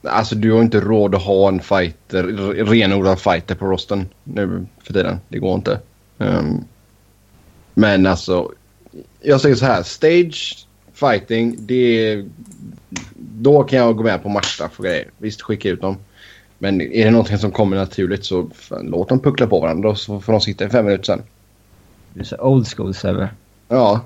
Alltså 0.07 0.35
du 0.35 0.53
har 0.53 0.63
inte 0.63 0.81
råd 0.81 1.15
att 1.15 1.23
ha 1.23 1.49
en 1.49 1.61
fighter, 1.61 2.23
renodlad 2.65 3.21
fighter 3.21 3.55
på 3.55 3.67
rosten 3.67 4.09
nu 4.25 4.67
för 4.83 4.93
tiden. 4.93 5.21
Det 5.29 5.39
går 5.39 5.55
inte. 5.55 5.81
Ehm, 6.19 6.65
men 7.75 8.07
alltså, 8.07 8.53
jag 9.21 9.41
säger 9.41 9.57
så 9.57 9.67
här. 9.67 9.83
Stage 9.83 10.67
fighting, 10.93 11.57
det 11.59 12.09
är, 12.09 12.25
Då 13.17 13.63
kan 13.63 13.79
jag 13.79 13.97
gå 13.97 14.03
med 14.03 14.23
på 14.23 14.29
matchstraff 14.29 14.79
och 14.79 14.85
grejer. 14.85 15.11
Visst, 15.19 15.43
skicka 15.43 15.69
ut 15.69 15.81
dem. 15.81 15.97
Men 16.59 16.81
är 16.81 17.05
det 17.05 17.11
någonting 17.11 17.39
som 17.39 17.51
kommer 17.51 17.77
naturligt 17.77 18.25
så 18.25 18.51
fan, 18.55 18.87
låt 18.87 19.09
dem 19.09 19.21
puckla 19.21 19.47
på 19.47 19.61
varandra 19.61 19.95
så 19.95 20.21
får 20.21 20.33
de 20.33 20.41
sitta 20.41 20.65
i 20.65 20.69
fem 20.69 20.85
minuter 20.85 21.05
sen. 21.05 21.23
Du 22.15 22.21
är 22.21 22.25
så 22.25 22.37
old 22.37 22.69
school, 22.69 22.95
Sebbe. 22.95 23.29
Ja. 23.69 24.01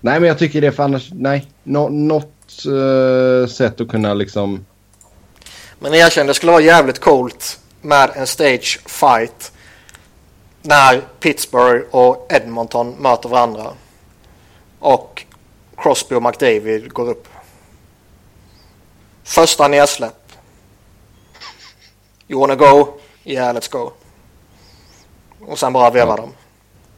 Nej, 0.00 0.20
men 0.20 0.28
jag 0.28 0.38
tycker 0.38 0.60
det 0.60 0.72
för 0.72 0.82
annars... 0.82 1.10
Nej. 1.12 1.46
Nå, 1.62 1.88
något 1.88 2.64
eh, 2.66 3.48
sätt 3.48 3.80
att 3.80 3.88
kunna 3.88 4.14
liksom... 4.14 4.64
Men 5.78 5.94
erkänn, 5.94 6.26
det 6.26 6.34
skulle 6.34 6.52
vara 6.52 6.62
jävligt 6.62 6.98
coolt 6.98 7.60
med 7.80 8.10
en 8.14 8.26
stage 8.26 8.80
fight 8.86 9.52
när 10.62 11.00
Pittsburgh 11.20 11.84
och 11.90 12.26
Edmonton 12.32 12.90
möter 12.90 13.28
varandra. 13.28 13.70
Och 14.78 15.24
Crosby 15.76 16.14
och 16.14 16.22
McDavid 16.22 16.92
går 16.92 17.08
upp. 17.10 17.28
Första 19.24 19.68
nedsläpp. 19.68 20.32
You 22.28 22.40
wanna 22.40 22.54
go? 22.54 22.88
Yeah, 23.24 23.54
let's 23.56 23.70
go. 23.72 23.90
Och 25.46 25.58
sen 25.58 25.72
bara 25.72 25.90
veva 25.90 26.10
Ja. 26.10 26.16
dem. 26.16 26.32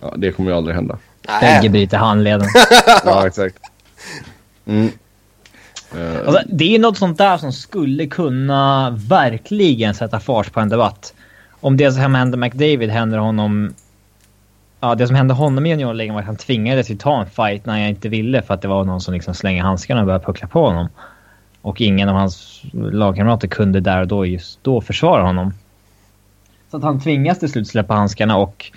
Ja, 0.00 0.14
det 0.16 0.32
kommer 0.32 0.50
ju 0.50 0.56
aldrig 0.56 0.76
hända. 0.76 0.98
Bägge 1.40 1.68
bryter 1.68 1.96
handleden. 1.96 2.48
Ja, 3.04 3.26
exakt. 3.26 3.56
Mm. 4.66 4.92
Eh, 5.94 6.26
Alltså, 6.26 6.42
det 6.46 6.74
är 6.74 6.78
något 6.78 6.98
sånt 6.98 7.18
där 7.18 7.36
som 7.36 7.52
skulle 7.52 8.06
kunna 8.06 8.90
verkligen 8.90 9.94
sätta 9.94 10.20
fart 10.20 10.52
på 10.52 10.60
en 10.60 10.68
debatt. 10.68 11.14
Om 11.60 11.76
det 11.76 11.92
som 11.92 12.14
hände 12.14 12.36
McDavid 12.36 12.90
händer 12.90 13.18
honom... 13.18 13.74
Ja, 14.80 14.94
det 14.94 15.06
som 15.06 15.16
hände 15.16 15.34
honom 15.34 15.66
i 15.66 15.68
juniorligan 15.70 16.14
var 16.14 16.20
att 16.20 16.26
han 16.26 16.36
tvingades 16.36 16.90
ju 16.90 16.96
ta 16.96 17.20
en 17.20 17.30
fight 17.30 17.66
när 17.66 17.78
jag 17.78 17.88
inte 17.88 18.08
ville 18.08 18.42
för 18.42 18.54
att 18.54 18.62
det 18.62 18.68
var 18.68 18.84
någon 18.84 19.00
som 19.00 19.14
liksom 19.14 19.34
slänger 19.34 19.62
handskarna 19.62 20.00
och 20.00 20.06
började 20.06 20.24
puckla 20.24 20.48
på 20.48 20.66
honom. 20.66 20.88
Och 21.62 21.80
ingen 21.80 22.08
av 22.08 22.14
hans 22.14 22.62
lagkamrater 22.72 23.48
kunde 23.48 23.80
där 23.80 24.00
och 24.00 24.08
då 24.08 24.26
just 24.26 24.64
då 24.64 24.80
försvara 24.80 25.22
honom. 25.22 25.54
Så 26.70 26.76
att 26.76 26.82
han 26.82 27.00
tvingas 27.00 27.38
till 27.38 27.48
slut 27.48 27.68
släppa 27.68 27.94
handskarna 27.94 28.36
och 28.36 28.72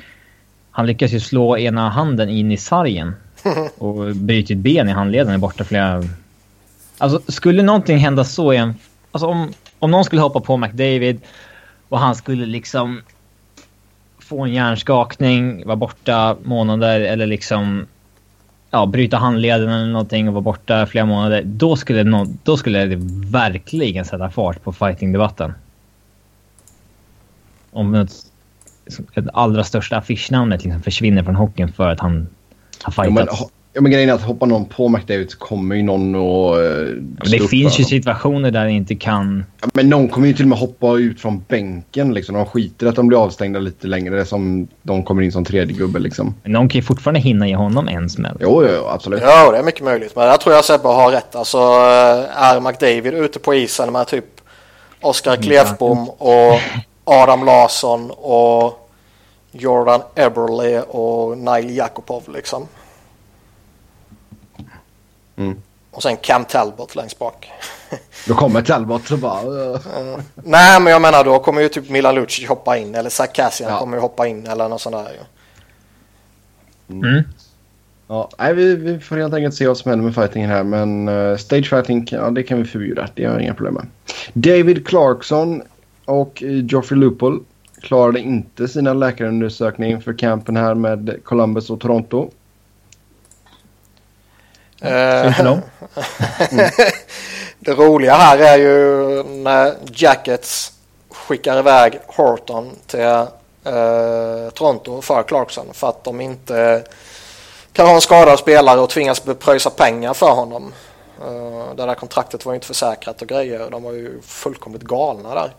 han 0.72 0.86
lyckas 0.86 1.12
ju 1.12 1.20
slå 1.20 1.58
ena 1.58 1.89
handen 1.89 2.29
in 2.29 2.51
i 2.51 2.58
sargen. 2.58 3.15
Och 3.77 4.15
bryter 4.15 4.55
ett 4.55 4.62
ben 4.62 4.89
i 4.89 4.91
handleden 4.91 5.34
är 5.34 5.38
borta 5.38 5.63
flera 5.63 6.03
Alltså 7.03 7.31
skulle 7.31 7.63
någonting 7.63 7.98
hända 7.98 8.24
så 8.24 8.53
i 8.53 8.57
en... 8.57 8.74
Alltså 9.12 9.27
om, 9.27 9.53
om 9.79 9.91
någon 9.91 10.05
skulle 10.05 10.22
hoppa 10.22 10.39
på 10.39 10.57
McDavid 10.57 11.22
och 11.89 12.00
han 12.00 12.15
skulle 12.15 12.45
liksom 12.45 13.01
få 14.19 14.43
en 14.43 14.53
hjärnskakning, 14.53 15.65
vara 15.65 15.75
borta 15.75 16.38
månader 16.43 17.01
eller 17.01 17.25
liksom 17.25 17.88
ja, 18.72 18.86
bryta 18.86 19.17
handleden 19.17 19.69
eller 19.69 19.91
någonting 19.91 20.27
och 20.27 20.33
vara 20.33 20.41
borta 20.41 20.86
flera 20.86 21.05
månader. 21.05 21.41
Då 21.45 21.75
skulle, 21.75 22.03
nå 22.03 22.27
då 22.43 22.57
skulle 22.57 22.86
det 22.86 23.00
verkligen 23.31 24.05
sätta 24.05 24.29
fart 24.29 24.63
på 24.63 24.74
fightingdebatten. 24.74 25.53
Om 27.72 27.95
ett, 27.95 28.13
ett 29.13 29.25
allra 29.33 29.63
största 29.63 29.98
affischnamnet 29.98 30.63
liksom 30.63 30.81
försvinner 30.81 31.24
från 31.24 31.36
hockeyn 31.36 31.74
för 31.74 31.89
att 31.89 32.00
han 32.00 32.27
har 32.83 33.05
ja, 33.05 33.12
fightats. 33.12 33.41
ho- 33.41 33.50
ja, 33.74 33.82
men 33.82 33.92
grejen 33.92 34.10
är 34.10 34.13
att 34.13 34.22
hoppar 34.22 34.48
någon 34.48 34.65
på 34.65 34.89
McDavid 34.89 35.32
så 35.32 35.38
kommer 35.38 35.75
ju 35.75 35.84
någon 35.84 36.15
att 36.15 36.58
uh, 36.58 36.96
Men 36.96 37.32
det 37.32 37.48
finns 37.48 37.80
ju 37.80 37.84
situationer 37.84 38.51
där 38.51 38.65
det 38.65 38.72
inte 38.72 38.96
kan... 38.96 39.46
Ja, 39.62 39.68
men 39.74 39.89
någon 39.89 40.10
kommer 40.10 40.27
ju 40.27 40.34
till 40.34 40.46
och 40.46 40.50
med 40.50 40.58
hoppa 40.58 40.98
ut 40.98 41.22
från 41.22 41.44
bänken 41.48 42.13
liksom. 42.13 42.36
De 42.36 42.46
skiter 42.46 42.88
att 42.88 42.96
de 42.96 43.08
blir 43.08 43.24
avstängda 43.24 43.60
lite 43.60 43.88
längre. 43.88 44.25
Som 44.25 44.68
de 44.82 45.03
kommer 45.03 45.22
in 45.22 45.32
som 45.32 45.46
tredje 45.46 45.77
gubbe 45.77 46.00
liksom. 46.00 46.36
Men 46.44 46.51
någon 46.51 46.70
kan 46.70 46.80
ju 46.80 46.84
fortfarande 46.86 47.20
hinna 47.20 47.48
ge 47.48 47.56
honom 47.56 47.88
en 47.88 48.10
smäll. 48.10 48.38
Jo, 48.39 48.65
jo, 48.70 48.88
absolut. 48.88 49.22
Ja, 49.22 49.51
det 49.51 49.58
är 49.58 49.63
mycket 49.63 49.84
möjligt. 49.84 50.15
Men 50.15 50.27
jag 50.27 50.42
tror 50.42 50.56
jag 50.56 50.65
Sebbe 50.65 50.88
har 50.88 51.12
rätt. 51.12 51.36
Alltså 51.36 51.58
är 51.58 52.60
McDavid 52.60 53.13
ute 53.13 53.39
på 53.39 53.53
isen 53.53 53.92
med 53.92 54.08
typ 54.08 54.25
Oskar 55.01 55.36
Klefbom 55.36 56.10
och 56.10 56.60
Adam 57.03 57.46
Larsson 57.46 58.12
och 58.12 58.89
Jordan 59.51 60.01
Eberle 60.15 60.82
och 60.82 61.38
Nail 61.38 61.77
Jakubov 61.77 62.24
liksom. 62.34 62.68
Mm. 65.36 65.62
Och 65.92 66.04
sen 66.04 66.18
Cam 66.18 66.46
Talbot 66.46 66.96
längst 66.96 67.20
bak. 67.20 67.52
Då 68.28 68.34
kommer 68.36 68.62
Talbot 68.62 69.12
och 69.12 69.20
bara... 69.20 69.42
Uh. 69.44 70.20
Nej, 70.36 70.80
men 70.80 70.94
jag 70.94 71.02
menar 71.02 71.24
då 71.24 71.40
kommer 71.40 71.62
ju 71.62 71.70
typ 71.70 71.90
Milan 71.90 72.16
Lucic 72.16 72.48
hoppa 72.48 72.78
in 72.78 72.96
eller 72.96 73.10
Zach 73.10 73.34
Kassian 73.34 73.72
Ja. 73.72 73.80
kommer 73.80 73.98
ju 73.98 74.02
hoppa 74.02 74.28
in 74.28 74.48
eller 74.48 74.70
något 74.70 74.82
sånt 74.82 74.96
där 74.96 75.12
ju. 75.12 75.20
Mm. 76.96 77.24
Ja, 78.08 78.30
nej, 78.38 78.54
vi, 78.54 78.75
vi 78.75 79.00
får 79.00 79.18
helt 79.18 79.34
enkelt 79.34 79.56
se 79.56 79.68
vad 79.68 79.78
som 79.78 79.90
händer 79.90 80.06
med 80.06 80.16
fightingen 80.16 80.50
här. 80.50 80.63
Men 80.63 81.10
uh, 81.10 81.38
stage 81.38 81.70
fighting, 81.70 82.08
ja, 82.12 82.30
det 82.30 82.44
kan 82.44 82.58
vi 82.58 82.66
förbjuda. 82.66 83.10
Det 83.13 83.25
har 83.25 83.34
jag 83.34 83.42
inga 83.42 83.54
problem 83.54 83.74
med. 83.74 83.88
David 84.34 84.88
Clarkson 84.88 85.62
och 86.06 86.42
Geoffrey 86.42 87.00
Lupol 87.00 87.44
klarade 87.82 88.20
inte 88.20 88.68
sina 88.68 88.94
läkarundersökning 88.94 90.02
för 90.02 90.13
campen 90.18 90.58
här 90.58 90.75
med 90.75 91.20
Columbus 91.24 91.70
och 91.70 91.80
Toronto. 91.80 92.30
Dem. 95.44 95.62
Det 97.60 97.72
roliga 97.72 98.13
här 98.13 98.38
är 98.38 98.58
ju 98.58 99.24
när 99.24 99.75
Jackets 99.86 100.74
skickar 101.12 101.60
iväg 101.60 102.00
Horton 102.08 102.72
till 102.88 103.00
eh, 103.00 104.50
Toronto 104.54 105.02
för 105.02 105.24
Clarkson 105.24 105.66
för 105.74 105.90
att 105.90 106.04
de 106.04 106.22
inte 106.22 106.84
kan 107.74 107.88
ha 107.88 107.96
en 107.96 108.02
skadad 108.02 108.40
spelare 108.40 108.80
och 108.80 108.90
tvingas 108.90 109.20
pröjsa 109.40 109.70
pengar 109.70 110.13
för 110.13 110.32
honom. 110.32 110.74
Eh, 111.22 111.75
det 111.75 111.86
där 111.86 111.96
kontraktet 111.96 112.46
var 112.46 112.54
ju 112.54 112.56
inte 112.56 112.68
försäkrat 112.68 113.22
och 113.22 113.28
grejer. 113.28 113.70
De 113.72 113.84
var 113.84 113.92
ju 113.92 114.22
fullkomligt 114.22 114.84
galna 114.84 115.36
där. 115.36 115.54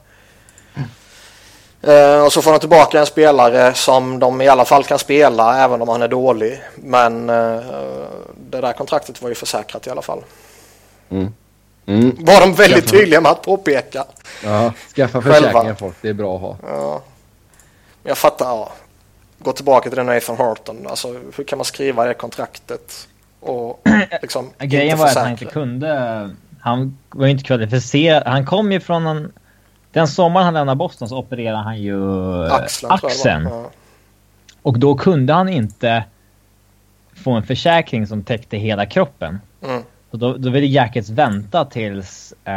Eh, 1.86 2.24
och 2.24 2.32
så 2.32 2.42
får 2.42 2.50
de 2.52 2.58
tillbaka 2.58 3.00
en 3.00 3.06
spelare 3.06 3.74
som 3.74 4.18
de 4.18 4.40
i 4.40 4.48
alla 4.48 4.64
fall 4.64 4.84
kan 4.84 4.98
spela 4.98 5.64
även 5.64 5.82
om 5.82 5.88
han 5.88 6.02
är 6.02 6.08
dålig. 6.08 6.62
Men 6.76 7.30
eh, 7.30 7.60
det 8.50 8.60
där 8.60 8.72
kontraktet 8.72 9.22
var 9.22 9.28
ju 9.28 9.34
försäkrat 9.34 9.86
i 9.86 9.90
alla 9.90 10.02
fall. 10.02 10.22
Mm. 11.10 11.34
Mm. 11.86 12.16
Var 12.20 12.40
de 12.40 12.54
väldigt 12.54 12.84
Skaffa- 12.84 12.90
tydliga 12.90 13.20
med 13.20 13.32
att 13.32 13.42
påpeka. 13.42 14.04
Ja, 14.44 14.72
skaffa 14.96 15.22
försäkringar 15.22 15.74
folk. 15.74 15.96
Det 16.00 16.08
är 16.08 16.14
bra 16.14 16.34
att 16.34 16.40
ha. 16.40 16.56
Ja. 16.68 17.02
Men 18.02 18.08
jag 18.10 18.18
fattar, 18.18 18.46
ja. 18.46 18.72
Gå 19.38 19.52
tillbaka 19.52 19.88
till 19.90 19.96
den 19.96 20.06
Nathan 20.06 20.36
Horton. 20.36 20.86
Alltså 20.86 21.08
hur 21.36 21.44
kan 21.44 21.58
man 21.58 21.64
skriva 21.64 22.04
det 22.04 22.14
kontraktet 22.14 23.08
och 23.40 23.82
liksom 24.22 24.50
Grejen 24.58 24.84
inte 24.90 24.96
var 24.96 25.06
att 25.06 25.16
han 25.16 25.30
inte 25.30 25.44
kunde... 25.44 26.30
Han 26.60 26.98
var 27.10 27.26
ju 27.26 27.30
inte 27.32 27.44
kvalificerad. 27.44 28.22
Han 28.26 28.46
kom 28.46 28.72
ju 28.72 28.80
från 28.80 29.06
en... 29.06 29.32
Den 29.94 30.08
sommaren 30.08 30.44
han 30.44 30.54
lämnade 30.54 30.76
Boston 30.76 31.08
så 31.08 31.18
opererade 31.18 31.62
han 31.62 31.82
ju 31.82 31.98
eh, 32.46 32.54
Axeln. 32.88 33.48
Ja. 33.50 33.70
Och 34.62 34.78
då 34.78 34.94
kunde 34.94 35.32
han 35.32 35.48
inte 35.48 36.04
få 37.24 37.32
en 37.32 37.42
försäkring 37.42 38.06
som 38.06 38.22
täckte 38.22 38.56
hela 38.56 38.86
kroppen. 38.86 39.40
Mm. 39.64 39.82
Så 40.10 40.16
då, 40.16 40.36
då 40.36 40.50
ville 40.50 40.66
Jackets 40.66 41.10
vänta 41.10 41.64
tills 41.64 42.34
eh, 42.44 42.52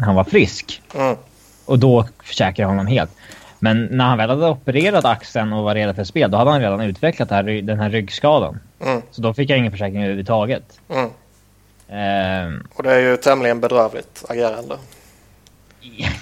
han 0.00 0.14
var 0.14 0.24
frisk. 0.24 0.82
Mm. 0.94 1.16
Och 1.64 1.78
då 1.78 2.08
försäkrade 2.22 2.70
honom 2.70 2.86
helt. 2.86 3.10
Men 3.58 3.84
när 3.84 4.04
han 4.04 4.18
väl 4.18 4.30
hade 4.30 4.46
opererat 4.48 5.04
axeln 5.04 5.52
och 5.52 5.64
var 5.64 5.74
redo 5.74 5.94
för 5.94 6.04
spel, 6.04 6.30
då 6.30 6.38
hade 6.38 6.50
han 6.50 6.60
redan 6.60 6.80
utvecklat 6.80 7.30
här, 7.30 7.42
den 7.42 7.80
här 7.80 7.90
ryggskadan. 7.90 8.60
Mm. 8.80 9.02
Så 9.10 9.22
då 9.22 9.34
fick 9.34 9.50
jag 9.50 9.58
ingen 9.58 9.72
försäkring 9.72 10.02
överhuvudtaget. 10.02 10.80
Mm. 10.88 11.10
Ehm, 11.88 12.66
Och 12.74 12.82
det 12.82 12.94
är 12.94 12.98
ju 12.98 13.16
tämligen 13.16 13.60
bedrövligt 13.60 14.24
agerande. 14.28 14.76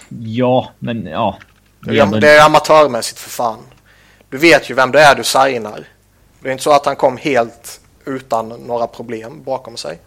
Ja, 0.09 0.71
men 0.79 1.07
ja. 1.07 1.39
Det 1.81 1.99
är, 1.99 2.21
det 2.21 2.31
är 2.31 2.47
amatörmässigt 2.47 3.21
för 3.21 3.31
fan. 3.31 3.59
Du 4.29 4.39
vet 4.39 4.71
ju 4.71 4.75
vem 4.75 4.93
det 4.93 5.01
är 5.01 5.15
du 5.15 5.25
signar. 5.25 5.89
Det 6.41 6.49
är 6.49 6.53
inte 6.53 6.65
så 6.65 6.73
att 6.73 6.87
han 6.87 6.97
kom 6.97 7.17
helt 7.17 7.81
utan 8.05 8.49
några 8.49 8.87
problem 8.87 9.43
bakom 9.45 9.77
sig. 9.77 9.99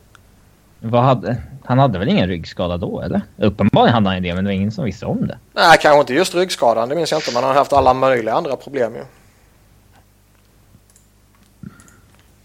Vad 0.80 1.04
hade, 1.04 1.38
han 1.66 1.80
hade 1.80 2.00
väl 2.00 2.10
ingen 2.10 2.28
ryggskada 2.28 2.78
då 2.78 3.02
eller? 3.02 3.22
Uppenbarligen 3.38 3.94
hade 3.94 4.08
han 4.08 4.16
ju 4.16 4.22
det 4.22 4.36
men 4.36 4.44
det 4.44 4.48
var 4.48 4.56
ingen 4.56 4.72
som 4.72 4.86
visste 4.86 5.06
om 5.06 5.28
det. 5.28 5.38
Nej, 5.54 5.78
kanske 5.82 6.00
inte 6.00 6.14
just 6.14 6.36
ryggskadan, 6.36 6.90
det 6.90 6.96
minns 6.96 7.12
jag 7.12 7.18
inte. 7.18 7.32
Men 7.34 7.44
han 7.44 7.52
har 7.52 7.60
haft 7.60 7.74
alla 7.74 7.94
möjliga 7.94 8.34
andra 8.34 8.56
problem 8.56 8.96
ju. 8.96 9.04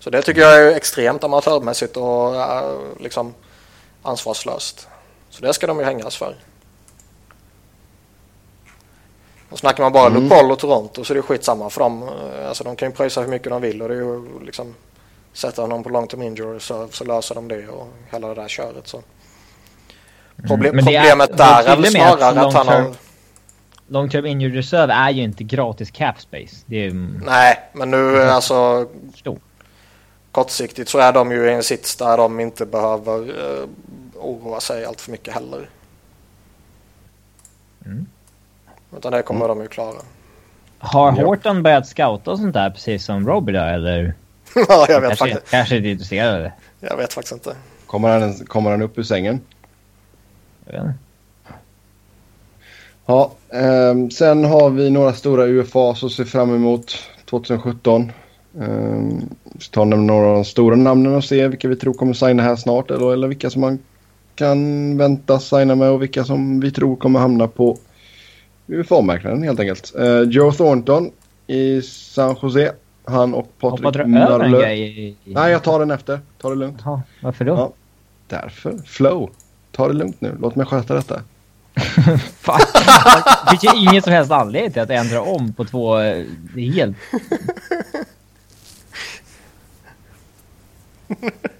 Så 0.01 0.11
det 0.11 0.23
tycker 0.23 0.41
jag 0.41 0.63
är 0.63 0.77
extremt 0.77 1.25
amatörmässigt 1.25 1.97
och 1.97 2.37
äh, 2.37 2.79
liksom 3.01 3.35
ansvarslöst. 4.03 4.89
Så 5.31 5.43
det 5.43 5.55
ska 5.55 5.67
de 5.67 5.79
ju 5.79 5.85
hängas 5.85 6.17
för. 6.17 6.37
Och 9.49 9.59
snackar 9.59 9.83
man 9.83 9.93
bara 9.93 10.07
mm. 10.07 10.23
Luke 10.23 10.35
Paul 10.35 10.51
och 10.51 10.59
Toronto 10.59 11.05
så 11.05 11.13
är 11.13 11.15
det 11.17 11.23
skitsamma 11.23 11.71
för 11.71 11.81
dem. 11.81 12.11
Alltså 12.49 12.65
de 12.65 12.77
kan 12.77 12.89
ju 12.89 12.95
pröjsa 12.95 13.21
hur 13.21 13.29
mycket 13.29 13.51
de 13.51 13.63
vill 13.63 13.83
och 13.83 13.89
det 13.89 13.95
är 13.95 13.99
ju 13.99 14.45
liksom 14.45 14.75
sätta 15.33 15.63
honom 15.63 15.83
på 15.83 15.89
long 15.89 16.07
term 16.07 16.23
injury 16.23 16.61
så, 16.61 16.89
så 16.91 17.05
löser 17.05 17.35
de 17.35 17.49
det 17.49 17.69
och 17.69 17.89
hela 18.11 18.29
det 18.29 18.35
där 18.35 18.49
köret. 18.49 18.89
Så. 18.89 18.97
Mm. 18.97 20.49
Problem, 20.49 20.73
mm. 20.73 20.85
problemet 20.85 21.31
är, 21.31 21.37
där 21.37 21.65
är 21.65 21.77
väl 21.77 21.91
snarare 21.91 22.41
att, 22.41 22.55
han 22.55 22.69
har... 22.69 22.95
Long 23.87 24.11
term 24.11 24.27
injury 24.27 24.59
reserve 24.59 24.93
är 24.93 25.11
ju 25.11 25.23
inte 25.23 25.45
gratis 25.45 25.91
cap 25.91 26.21
space. 26.21 26.57
Det 26.67 26.87
är, 26.87 26.91
Nej, 27.27 27.61
men 27.73 27.91
nu 27.91 28.23
alltså... 28.23 28.89
Stor. 29.15 29.39
Kortsiktigt 30.33 30.89
så 30.89 30.99
är 30.99 31.13
de 31.13 31.33
ju 31.33 31.47
i 31.47 31.53
en 31.53 31.63
sits 31.63 31.97
där 31.97 32.17
de 32.17 32.41
inte 32.41 32.67
behöver 32.67 33.19
uh, 33.21 33.69
oroa 34.15 34.61
sig 34.61 34.85
allt 34.85 35.01
för 35.01 35.11
mycket 35.11 35.35
heller. 35.35 35.69
Mm. 37.87 38.07
Utan 38.97 39.13
det 39.13 39.23
kommer 39.23 39.45
mm. 39.45 39.59
de 39.59 39.63
ju 39.63 39.69
klara. 39.69 39.97
Har 40.79 41.13
Horton 41.13 41.63
börjat 41.63 41.87
scouta 41.87 42.31
och 42.31 42.39
sånt 42.39 42.55
där 42.55 42.71
precis 42.71 43.05
som 43.05 43.29
Robbie 43.29 43.53
då 43.53 43.61
eller? 43.61 44.15
ja, 44.69 44.87
jag 44.89 45.01
vet 45.01 45.09
kanske, 45.09 45.17
faktiskt. 45.17 45.51
Kanske 45.51 45.77
är 45.77 45.87
intresserad 45.87 46.35
av 46.35 46.41
det. 46.41 46.53
Jag 46.81 46.97
vet 46.97 47.13
faktiskt 47.13 47.33
inte. 47.33 47.57
Kommer 47.87 48.09
han, 48.09 48.35
kommer 48.35 48.71
han 48.71 48.83
upp 48.83 48.99
ur 48.99 49.03
sängen? 49.03 49.41
Jag 50.65 50.73
vet 50.73 50.83
inte. 50.83 50.99
Ja, 53.07 53.33
eh, 53.49 54.09
sen 54.13 54.45
har 54.45 54.71
vi 54.71 54.91
några 54.91 55.13
stora 55.13 55.45
UFA 55.45 55.95
som 55.95 56.11
ser 56.11 56.25
fram 56.25 56.55
emot 56.55 56.97
2017. 57.31 58.13
Eh, 58.61 58.69
vi 59.43 59.65
tar 59.71 59.85
några 59.85 60.27
av 60.27 60.35
de 60.35 60.45
stora 60.45 60.77
namnen 60.77 61.15
och 61.15 61.25
se 61.25 61.49
vilka 61.49 61.69
vi 61.69 61.77
tror 61.77 61.95
kommer 61.95 62.13
signa 62.13 62.43
här 62.43 62.57
snart 62.57 62.91
eller, 62.91 63.13
eller 63.13 63.29
vilka 63.29 63.51
som 63.51 63.61
man 63.61 63.79
kan 64.35 64.97
vänta 64.97 65.41
signa 65.41 65.75
med 65.75 65.91
och 65.91 66.03
vilka 66.03 66.25
som 66.25 66.61
vi 66.61 66.71
tror 66.71 66.97
kommer 66.97 67.21
hamna 67.21 67.49
på 67.49 67.79
UFA-marknaden 68.67 69.43
helt 69.43 69.61
enkelt. 69.61 69.95
Eh, 69.99 70.21
Joe 70.21 70.53
Thornton 70.53 71.11
i 71.47 71.83
San 71.83 72.37
Jose 72.43 72.73
han 73.05 73.35
och 73.35 73.59
Patrik 73.59 74.07
Marle. 74.07 74.75
I... 74.75 75.17
Nej, 75.25 75.53
jag 75.53 75.63
tar 75.63 75.79
den 75.79 75.91
efter. 75.91 76.21
Ta 76.41 76.51
det 76.51 76.55
lugnt. 76.55 76.81
Jaha, 76.85 77.03
varför 77.21 77.45
då? 77.45 77.53
Ja, 77.53 77.73
därför. 78.29 78.79
Flow. 78.79 79.31
Ta 79.73 79.89
det 79.89 79.95
lugnt 79.95 80.21
nu. 80.21 80.37
Låt 80.41 80.57
mig 80.57 80.67
sköta 80.67 80.95
detta. 80.95 81.23
Fan. 82.39 82.61
Det 83.45 83.51
finns 83.51 83.75
ju 83.75 83.79
ingen 83.81 84.03
som 84.03 84.13
helst 84.13 84.33
anledning 84.33 84.73
till 84.73 84.83
att 84.83 84.91
ändra 84.91 85.21
om 85.21 85.53
på 85.53 85.65
två... 85.65 85.97
Är 85.97 86.27
helt... 86.57 86.97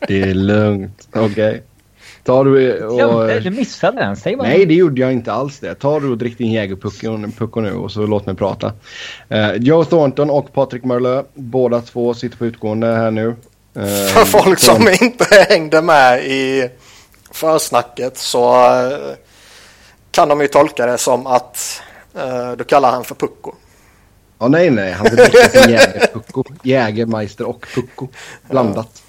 Det 0.09 0.23
är 0.23 0.35
lugnt. 0.35 1.09
Okej. 1.13 1.31
Okay. 1.31 1.61
Tar 2.25 2.45
du 2.45 2.85
och... 2.85 3.43
Du 3.43 3.51
missade 3.51 4.01
den. 4.01 4.17
Säg 4.17 4.37
bara. 4.37 4.49
Nej, 4.49 4.67
det 4.67 4.75
gjorde 4.75 5.01
jag 5.01 5.13
inte 5.13 5.33
alls 5.33 5.59
det. 5.59 5.75
Tar 5.75 6.01
du 6.01 6.11
och 6.11 6.19
drick 6.19 6.39
din 6.39 6.53
jägerpucko 6.53 7.61
nu 7.61 7.75
och 7.75 7.93
så 7.93 8.07
låt 8.07 8.27
mig 8.27 8.35
prata. 8.35 8.73
Uh, 9.33 9.57
Joe 9.57 9.85
Thornton 9.85 10.31
och 10.31 10.53
Patrick 10.53 10.85
Merlö, 10.85 11.23
båda 11.35 11.81
två 11.81 12.15
sitter 12.15 12.37
på 12.37 12.47
utgående 12.47 12.87
här 12.87 13.11
nu. 13.11 13.27
Uh, 13.27 13.35
För 13.85 14.25
folk 14.25 14.59
som 14.59 14.83
så... 14.83 15.05
inte 15.05 15.25
hängde 15.49 15.83
med 15.83 16.25
i 16.25 16.69
försnacket 17.31 18.19
så 18.19 18.55
uh, 18.55 19.15
kan 20.11 20.29
de 20.29 20.41
ju 20.41 20.49
tolka 20.49 20.87
det 20.87 20.99
som 20.99 21.27
att 21.27 21.83
du 22.57 22.65
kallar 22.65 22.91
han 22.91 23.05
för 23.05 23.15
pucko. 23.15 23.53
Ja, 24.39 24.49
nej, 24.49 24.71
nej. 24.71 24.93
Han 24.93 25.05
vill 25.05 25.17
dricka 25.17 25.49
sin 25.49 25.71
jägerpucko. 25.71 26.45
Jägermeister 26.63 27.49
och 27.49 27.67
pucko 27.75 28.09
blandat. 28.51 29.04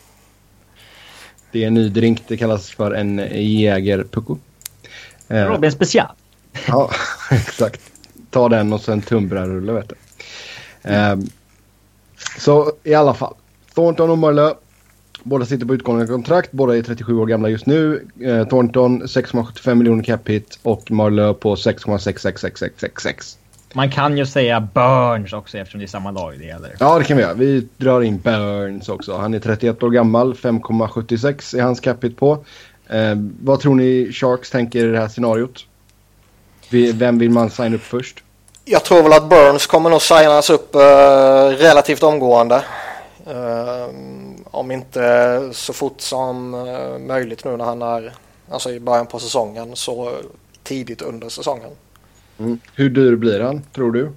Det 1.55 1.63
är 1.63 1.67
en 1.67 1.73
ny 1.73 1.89
drink. 1.89 2.23
Det 2.27 2.37
kallas 2.37 2.69
för 2.69 2.91
en 2.91 3.17
Jägerpucko. 3.33 4.37
Eh, 5.27 5.45
Robin 5.45 5.71
special. 5.71 6.07
ja, 6.67 6.91
exakt. 7.31 7.81
Ta 8.29 8.49
den 8.49 8.73
och 8.73 8.81
sen 8.81 9.01
tunnbrödsrulle 9.01 9.71
vet 9.71 9.89
du. 9.89 9.95
Eh, 10.91 11.15
så 12.39 12.71
i 12.83 12.93
alla 12.93 13.13
fall. 13.13 13.33
Thornton 13.73 14.09
och 14.09 14.17
Marlö. 14.17 14.53
Båda 15.23 15.45
sitter 15.45 15.65
på 15.65 15.73
utgående 15.73 16.07
kontrakt. 16.07 16.51
Båda 16.51 16.77
är 16.77 16.81
37 16.81 17.17
år 17.17 17.25
gamla 17.25 17.49
just 17.49 17.65
nu. 17.65 18.07
Eh, 18.21 18.47
Thornton 18.47 19.03
6,75 19.03 19.75
miljoner 19.75 20.03
cap 20.03 20.29
hit 20.29 20.59
och 20.61 20.91
Marlö 20.91 21.33
på 21.33 21.55
6,66666. 21.55 23.37
Man 23.75 23.91
kan 23.91 24.17
ju 24.17 24.25
säga 24.25 24.59
Burns 24.59 25.33
också 25.33 25.57
eftersom 25.57 25.79
det 25.79 25.85
är 25.85 25.87
samma 25.87 26.11
lag 26.11 26.39
det 26.39 26.45
gäller. 26.45 26.75
Ja, 26.79 26.99
det 26.99 27.05
kan 27.05 27.17
vi 27.17 27.23
göra. 27.23 27.33
Vi 27.33 27.67
drar 27.77 28.01
in 28.01 28.17
Burns 28.19 28.89
också. 28.89 29.17
Han 29.17 29.33
är 29.33 29.39
31 29.39 29.83
år 29.83 29.89
gammal. 29.89 30.33
5,76 30.33 31.57
är 31.57 31.61
hans 31.61 31.79
capita 31.79 32.15
på. 32.19 32.45
Eh, 32.89 33.15
vad 33.41 33.59
tror 33.59 33.75
ni 33.75 34.11
Sharks 34.13 34.51
tänker 34.51 34.85
i 34.85 34.91
det 34.91 34.99
här 34.99 35.07
scenariot? 35.07 35.65
Vem 36.93 37.19
vill 37.19 37.29
man 37.29 37.49
signa 37.49 37.75
upp 37.75 37.81
först? 37.81 38.23
Jag 38.65 38.83
tror 38.83 39.03
väl 39.03 39.13
att 39.13 39.29
Burns 39.29 39.67
kommer 39.67 39.89
nog 39.89 40.01
signas 40.01 40.49
upp 40.49 40.75
uh, 40.75 40.81
relativt 41.57 42.03
omgående. 42.03 42.63
Uh, 43.27 43.95
om 44.51 44.71
inte 44.71 45.49
så 45.51 45.73
fort 45.73 46.01
som 46.01 46.53
uh, 46.53 46.97
möjligt 46.99 47.45
nu 47.45 47.57
när 47.57 47.65
han 47.65 47.81
är 47.81 48.13
alltså 48.49 48.71
i 48.71 48.79
början 48.79 49.05
på 49.05 49.19
säsongen 49.19 49.75
så 49.75 50.11
tidigt 50.63 51.01
under 51.01 51.29
säsongen. 51.29 51.71
Mm. 52.39 52.59
Hur 52.75 52.89
dyr 52.89 53.15
blir 53.15 53.39
han, 53.39 53.61
tror 53.73 53.91
du? 53.91 54.11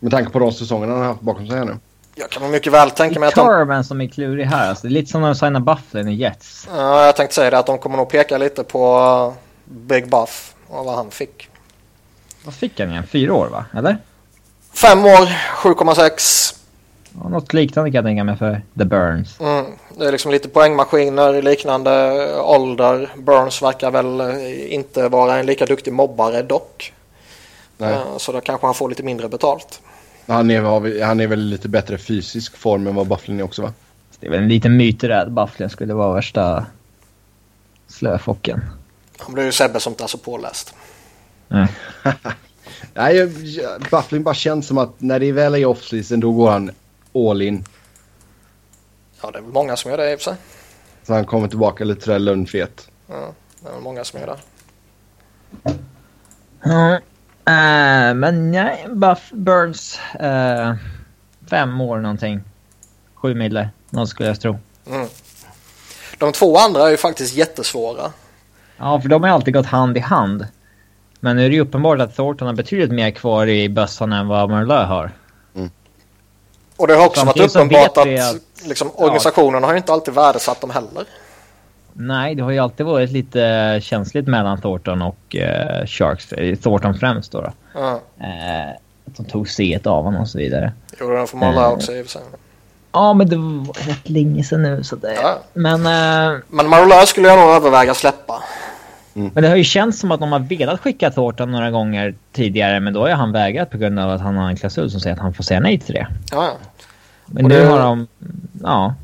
Med 0.00 0.12
tanke 0.12 0.30
på 0.30 0.38
de 0.38 0.52
säsongerna 0.52 0.92
han 0.92 1.02
har 1.02 1.08
haft 1.08 1.20
bakom 1.20 1.46
sig 1.46 1.58
här 1.58 1.64
nu. 1.64 1.78
Jag 2.14 2.30
kan 2.30 2.50
mycket 2.50 2.72
väl 2.72 2.90
tänka 2.90 3.20
mig 3.20 3.28
att 3.28 3.34
de... 3.34 3.46
Turban 3.46 3.84
som 3.84 4.00
är 4.00 4.06
klurig 4.06 4.44
här. 4.44 4.68
Alltså, 4.68 4.86
det 4.86 4.92
är 4.92 4.94
lite 4.94 5.10
som 5.10 5.20
när 5.20 5.28
de 5.28 5.34
signar 5.34 5.60
Bufflin 5.60 6.08
i 6.08 6.14
Jets. 6.14 6.68
Ja, 6.70 7.06
jag 7.06 7.16
tänkte 7.16 7.34
säga 7.34 7.50
det 7.50 7.58
att 7.58 7.66
de 7.66 7.78
kommer 7.78 7.96
nog 7.96 8.08
peka 8.08 8.38
lite 8.38 8.64
på 8.64 9.34
Big 9.64 10.10
Buff 10.10 10.54
och 10.66 10.84
vad 10.84 10.94
han 10.94 11.10
fick. 11.10 11.48
Vad 12.44 12.54
fick 12.54 12.80
han 12.80 12.90
igen? 12.90 13.06
Fyra 13.06 13.34
år 13.34 13.46
va? 13.46 13.64
Eller? 13.74 13.96
Fem 14.72 15.04
år, 15.04 15.26
7,6. 15.56 16.54
Ja, 17.22 17.28
något 17.28 17.52
liknande 17.52 17.90
kan 17.90 17.94
jag 17.96 18.04
tänka 18.04 18.24
mig 18.24 18.36
för 18.36 18.62
The 18.78 18.84
Burns. 18.84 19.40
Mm, 19.40 19.64
det 19.98 20.06
är 20.06 20.12
liksom 20.12 20.30
lite 20.30 20.48
poängmaskiner, 20.48 21.42
liknande 21.42 22.24
ålder. 22.40 23.08
Burns 23.16 23.62
verkar 23.62 23.90
väl 23.90 24.20
inte 24.68 25.08
vara 25.08 25.38
en 25.38 25.46
lika 25.46 25.66
duktig 25.66 25.92
mobbare 25.92 26.42
dock. 26.42 26.92
Nej. 27.78 27.94
Eh, 27.94 28.16
så 28.16 28.32
då 28.32 28.40
kanske 28.40 28.66
han 28.66 28.74
får 28.74 28.88
lite 28.88 29.02
mindre 29.02 29.28
betalt. 29.28 29.80
Han 30.26 30.50
är, 30.50 31.04
han 31.04 31.20
är 31.20 31.26
väl 31.26 31.40
lite 31.40 31.68
bättre 31.68 31.98
fysisk 31.98 32.56
form 32.56 32.86
än 32.86 32.94
vad 32.94 33.06
Bufflin 33.06 33.40
är 33.40 33.44
också 33.44 33.62
va? 33.62 33.72
Det 34.20 34.26
är 34.26 34.30
väl 34.30 34.42
en 34.42 34.48
liten 34.48 34.76
myt 34.76 35.00
det 35.00 35.08
där 35.08 35.26
att 35.26 35.32
Bufflin 35.32 35.70
skulle 35.70 35.94
vara 35.94 36.14
värsta 36.14 36.66
slöfocken. 37.86 38.64
Han 39.18 39.34
blir 39.34 39.44
ju 39.44 39.52
Sebbe 39.52 39.80
som 39.80 39.92
inte 39.92 40.04
är 40.04 40.08
så 40.08 40.18
påläst. 40.18 40.74
Nej. 41.48 41.68
Nej, 42.94 43.26
Bufflin 43.90 44.22
bara 44.22 44.34
känns 44.34 44.66
som 44.66 44.78
att 44.78 45.00
när 45.00 45.20
det 45.20 45.32
väl 45.32 45.54
är 45.54 45.66
off-season 45.66 46.20
då 46.20 46.32
går 46.32 46.50
han 46.50 46.70
all 47.14 47.42
in. 47.42 47.64
Ja, 49.22 49.30
det 49.30 49.38
är 49.38 49.42
väl 49.42 49.52
många 49.52 49.76
som 49.76 49.90
gör 49.90 49.98
det 49.98 50.12
i 50.12 50.14
och 50.14 50.20
för 50.20 50.24
sig. 50.24 50.36
Så 51.02 51.12
han 51.12 51.24
kommer 51.24 51.48
tillbaka 51.48 51.84
lite 51.84 52.00
sådär 52.04 52.18
lönnfet. 52.18 52.88
Ja, 53.06 53.32
det 53.60 53.68
är 53.68 53.80
många 53.80 54.04
som 54.04 54.20
gör 54.20 54.26
det. 54.26 54.38
Mm. 56.70 57.00
Uh, 57.48 58.14
men 58.14 58.50
nej, 58.50 58.86
Buff 58.88 59.30
Burns. 59.32 60.00
Uh, 60.20 60.74
fem 61.50 61.80
år 61.80 61.98
någonting. 61.98 62.40
Sju 63.14 63.34
mille, 63.34 63.68
något 63.90 64.08
skulle 64.08 64.28
jag 64.28 64.40
tro. 64.40 64.58
Mm. 64.86 65.08
De 66.18 66.32
två 66.32 66.58
andra 66.58 66.86
är 66.86 66.90
ju 66.90 66.96
faktiskt 66.96 67.34
jättesvåra. 67.34 68.12
Ja, 68.76 69.00
för 69.00 69.08
de 69.08 69.22
har 69.22 69.30
alltid 69.30 69.54
gått 69.54 69.66
hand 69.66 69.96
i 69.96 70.00
hand. 70.00 70.46
Men 71.20 71.36
nu 71.36 71.44
är 71.44 71.48
det 71.48 71.54
ju 71.54 71.60
uppenbart 71.60 72.00
att 72.00 72.16
Thornton 72.16 72.46
har 72.46 72.54
betydligt 72.54 72.90
mer 72.90 73.10
kvar 73.10 73.46
i 73.46 73.68
bössan 73.68 74.12
än 74.12 74.28
vad 74.28 74.50
Merlö 74.50 74.84
har. 74.84 75.10
Mm. 75.54 75.70
Och 76.76 76.86
det 76.86 76.94
har 76.94 77.06
också 77.06 77.20
Samtidigt 77.20 77.54
varit 77.54 77.66
uppenbart 77.66 77.96
att, 77.96 78.34
att 78.34 78.66
liksom, 78.68 78.90
organisationen 78.94 79.62
ja. 79.62 79.66
har 79.66 79.72
ju 79.72 79.76
inte 79.78 79.92
alltid 79.92 80.14
värdesatt 80.14 80.60
dem 80.60 80.70
heller. 80.70 81.04
Nej, 81.96 82.34
det 82.34 82.42
har 82.42 82.50
ju 82.50 82.58
alltid 82.58 82.86
varit 82.86 83.10
lite 83.10 83.78
känsligt 83.82 84.26
mellan 84.26 84.60
Thornton 84.60 85.02
och 85.02 85.36
uh, 85.36 85.86
Sharks. 85.86 86.28
Thornton 86.62 86.94
främst 86.94 87.32
då. 87.32 87.40
då. 87.40 87.80
Mm. 87.80 87.94
Uh, 87.94 88.70
att 89.06 89.16
de 89.16 89.24
tog 89.24 89.48
C 89.48 89.78
av 89.84 90.04
honom 90.04 90.20
och 90.20 90.28
så 90.28 90.38
vidare. 90.38 90.72
Gjorde 91.00 91.14
uh, 91.14 91.72
också 91.72 91.92
i 91.92 92.02
och 92.02 92.06
för 92.06 92.12
sig. 92.12 92.22
Ja, 92.92 93.12
men 93.12 93.28
det 93.28 93.36
var 93.36 93.88
rätt 93.88 94.08
länge 94.08 94.44
sedan 94.44 94.62
nu. 94.62 94.84
Så 94.84 94.96
det, 94.96 95.14
ja. 95.14 95.38
Men... 95.52 95.80
Uh, 95.80 96.40
men 96.48 96.68
Marlowe 96.68 97.06
skulle 97.06 97.28
jag 97.28 97.38
nog 97.38 97.56
överväga 97.56 97.94
släppa. 97.94 98.42
Mm. 99.14 99.30
Men 99.34 99.42
det 99.42 99.48
har 99.48 99.56
ju 99.56 99.64
känts 99.64 100.00
som 100.00 100.12
att 100.12 100.20
de 100.20 100.32
har 100.32 100.38
velat 100.38 100.80
skicka 100.80 101.10
Thornton 101.10 101.52
några 101.52 101.70
gånger 101.70 102.14
tidigare, 102.32 102.80
men 102.80 102.92
då 102.92 103.00
har 103.00 103.10
han 103.10 103.32
vägrat 103.32 103.70
på 103.70 103.78
grund 103.78 103.98
av 103.98 104.10
att 104.10 104.20
han 104.20 104.36
har 104.36 104.48
en 104.48 104.56
klausul 104.56 104.90
som 104.90 105.00
säger 105.00 105.16
att 105.16 105.22
han 105.22 105.34
får 105.34 105.44
säga 105.44 105.60
nej 105.60 105.78
till 105.78 105.94
det. 105.94 106.06
Ja. 106.30 106.52
Men 107.26 107.44
nu 107.44 107.60
det... 107.60 107.66
har 107.66 107.78
de... 107.78 108.06
Ja. 108.62 108.94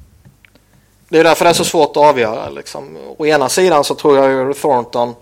Det 1.10 1.18
är 1.18 1.24
därför 1.24 1.44
det 1.44 1.50
är 1.50 1.54
så 1.54 1.64
svårt 1.64 1.90
att 1.90 1.96
avgöra. 1.96 2.50
Liksom. 2.50 2.98
Å 3.18 3.26
ena 3.26 3.48
sidan 3.48 3.84
så 3.84 3.94
tror 3.94 4.16
jag 4.16 4.30
ju 4.30 4.54
Thornton, 4.54 5.14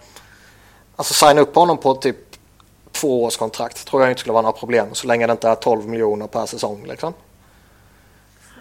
alltså 0.97 1.15
signa 1.15 1.41
upp 1.41 1.55
honom 1.55 1.79
på 1.79 1.95
typ 1.95 2.17
två 2.93 3.25
års 3.25 3.37
kontrakt 3.37 3.87
tror 3.87 4.03
jag 4.03 4.11
inte 4.13 4.21
skulle 4.21 4.33
vara 4.33 4.43
några 4.43 4.59
problem 4.59 4.87
så 4.93 5.07
länge 5.07 5.27
det 5.27 5.33
inte 5.33 5.49
är 5.49 5.55
12 5.55 5.89
miljoner 5.89 6.27
per 6.27 6.47
säsong. 6.47 6.85
Liksom. 6.87 7.15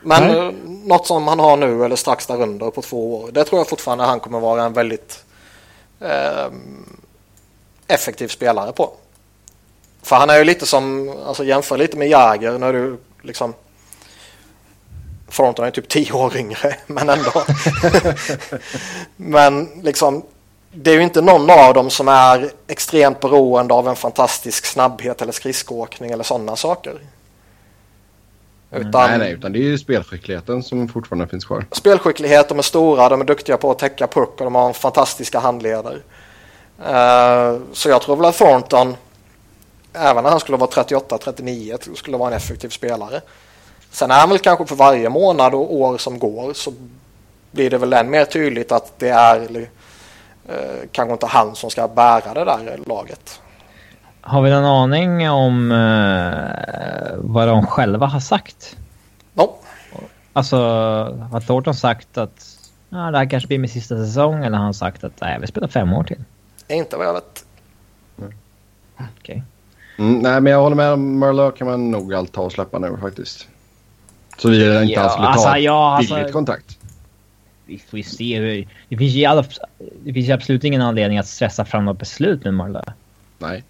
Men 0.01 0.23
Nej. 0.23 0.37
eh, 0.37 0.53
något 0.65 1.07
som 1.07 1.27
han 1.27 1.39
har 1.39 1.57
nu 1.57 1.85
eller 1.85 1.95
strax 1.95 2.27
därunder 2.27 2.71
på 2.71 2.81
två 2.81 3.15
år. 3.15 3.31
Det 3.31 3.43
tror 3.43 3.59
jag 3.59 3.69
fortfarande 3.69 4.03
han 4.03 4.19
kommer 4.19 4.39
vara 4.39 4.63
en 4.63 4.73
väldigt 4.73 5.23
eh, 5.99 6.47
effektiv 7.87 8.27
spelare 8.27 8.71
på. 8.71 8.91
För 10.01 10.15
han 10.15 10.29
är 10.29 10.37
ju 10.37 10.43
lite 10.43 10.65
som, 10.65 11.13
alltså 11.25 11.43
jämför 11.43 11.77
lite 11.77 11.97
med 11.97 12.09
Jäger 12.09 12.57
när 12.57 12.73
du 12.73 12.97
liksom 13.21 13.53
Thornton 15.31 15.65
är 15.65 15.71
typ 15.71 15.87
tio 15.87 16.13
år 16.13 16.37
yngre, 16.37 16.75
men 16.87 17.09
ändå. 17.09 17.43
men 19.15 19.69
liksom, 19.81 20.23
det 20.71 20.91
är 20.91 20.95
ju 20.95 21.03
inte 21.03 21.21
någon 21.21 21.49
av 21.49 21.73
dem 21.73 21.89
som 21.89 22.07
är 22.07 22.49
extremt 22.67 23.19
beroende 23.19 23.73
av 23.73 23.87
en 23.87 23.95
fantastisk 23.95 24.65
snabbhet 24.65 25.21
eller 25.21 25.31
skridskoåkning 25.31 26.11
eller 26.11 26.23
sådana 26.23 26.55
saker. 26.55 26.99
Utan 28.71 29.09
Nej, 29.09 29.17
nej, 29.17 29.31
utan 29.31 29.51
det 29.51 29.59
är 29.59 29.63
ju 29.63 29.77
spelskickligheten 29.77 30.63
som 30.63 30.87
fortfarande 30.87 31.27
finns 31.27 31.45
kvar. 31.45 31.65
spelskicklighet, 31.71 32.49
de 32.49 32.57
är 32.57 32.63
stora, 32.63 33.09
de 33.09 33.21
är 33.21 33.25
duktiga 33.25 33.57
på 33.57 33.71
att 33.71 33.79
täcka 33.79 34.07
puck 34.07 34.29
och 34.29 34.43
de 34.43 34.55
har 34.55 34.73
fantastiska 34.73 35.39
handleder. 35.39 36.01
Eh, 36.85 37.57
så 37.73 37.89
jag 37.89 38.01
tror 38.01 38.15
väl 38.15 38.25
att 38.25 38.37
Thornton, 38.37 38.95
även 39.93 40.23
när 40.23 40.29
han 40.29 40.39
skulle 40.39 40.57
vara 40.57 40.69
38-39, 40.69 41.95
skulle 41.95 42.17
vara 42.17 42.31
en 42.31 42.37
effektiv 42.37 42.69
spelare. 42.69 43.21
Sen 43.91 44.11
är 44.11 44.19
han 44.19 44.29
väl 44.29 44.39
kanske 44.39 44.65
för 44.65 44.75
varje 44.75 45.09
månad 45.09 45.53
och 45.53 45.73
år 45.73 45.97
som 45.97 46.19
går 46.19 46.53
så 46.53 46.73
blir 47.51 47.69
det 47.69 47.77
väl 47.77 47.93
än 47.93 48.09
mer 48.09 48.25
tydligt 48.25 48.71
att 48.71 48.99
det 48.99 49.09
är 49.09 49.67
eh, 50.47 50.55
kanske 50.91 51.13
inte 51.13 51.25
han 51.25 51.55
som 51.55 51.69
ska 51.69 51.87
bära 51.87 52.33
det 52.33 52.45
där 52.45 52.79
laget. 52.85 53.41
Har 54.21 54.41
vi 54.41 54.49
någon 54.49 54.65
aning 54.65 55.29
om 55.29 55.71
eh, 55.71 57.15
vad 57.17 57.47
de 57.47 57.67
själva 57.67 58.05
har 58.05 58.19
sagt? 58.19 58.77
No. 59.33 59.55
Alltså, 60.33 60.57
har 61.31 61.39
Thornton 61.39 61.75
sagt 61.75 62.17
att 62.17 62.57
ja, 62.89 62.97
det 62.97 63.17
här 63.17 63.29
kanske 63.29 63.47
blir 63.47 63.59
min 63.59 63.69
sista 63.69 63.97
säsong 63.97 64.45
eller 64.45 64.57
har 64.57 64.63
han 64.63 64.73
sagt 64.73 65.03
att 65.03 65.21
nej, 65.21 65.37
vi 65.41 65.47
spelar 65.47 65.67
fem 65.67 65.93
år 65.93 66.03
till? 66.03 66.23
Inte 66.67 66.97
vad 66.97 67.07
jag 67.07 67.13
vet. 67.13 67.45
Okej. 69.19 69.43
Mm, 69.97 70.19
nej, 70.19 70.41
men 70.41 70.53
jag 70.53 70.61
håller 70.61 70.75
med. 70.75 70.93
om 70.93 71.19
Merlot 71.19 71.57
kan 71.57 71.67
man 71.67 71.91
nog 71.91 72.13
allt 72.13 72.31
ta 72.31 72.41
och 72.41 72.51
släppa 72.51 72.79
nu 72.79 72.97
faktiskt. 73.01 73.47
Så 74.37 74.49
vi 74.49 74.55
inte 74.81 74.93
Ja, 74.93 75.01
alls 75.01 75.11
skulle 75.13 75.27
ta 75.27 75.31
alltså, 75.33 75.57
ja, 75.57 75.97
billigt 75.99 76.11
alltså- 76.17 76.33
kontrakt. 76.33 76.77
Vi 77.65 77.79
får 77.89 77.97
ju 77.99 78.03
se 78.03 78.39
hur... 78.39 78.67
Det 78.89 78.97
finns 78.97 79.13
ju, 79.13 79.25
alla, 79.25 79.43
det 80.03 80.13
finns 80.13 80.27
ju 80.27 80.31
absolut 80.31 80.63
ingen 80.63 80.81
anledning 80.81 81.17
att 81.17 81.27
stressa 81.27 81.65
fram 81.65 81.85
något 81.85 81.99
beslut 81.99 82.43
med 82.43 82.53
Marla. 82.53 82.83
Nej. 83.37 83.63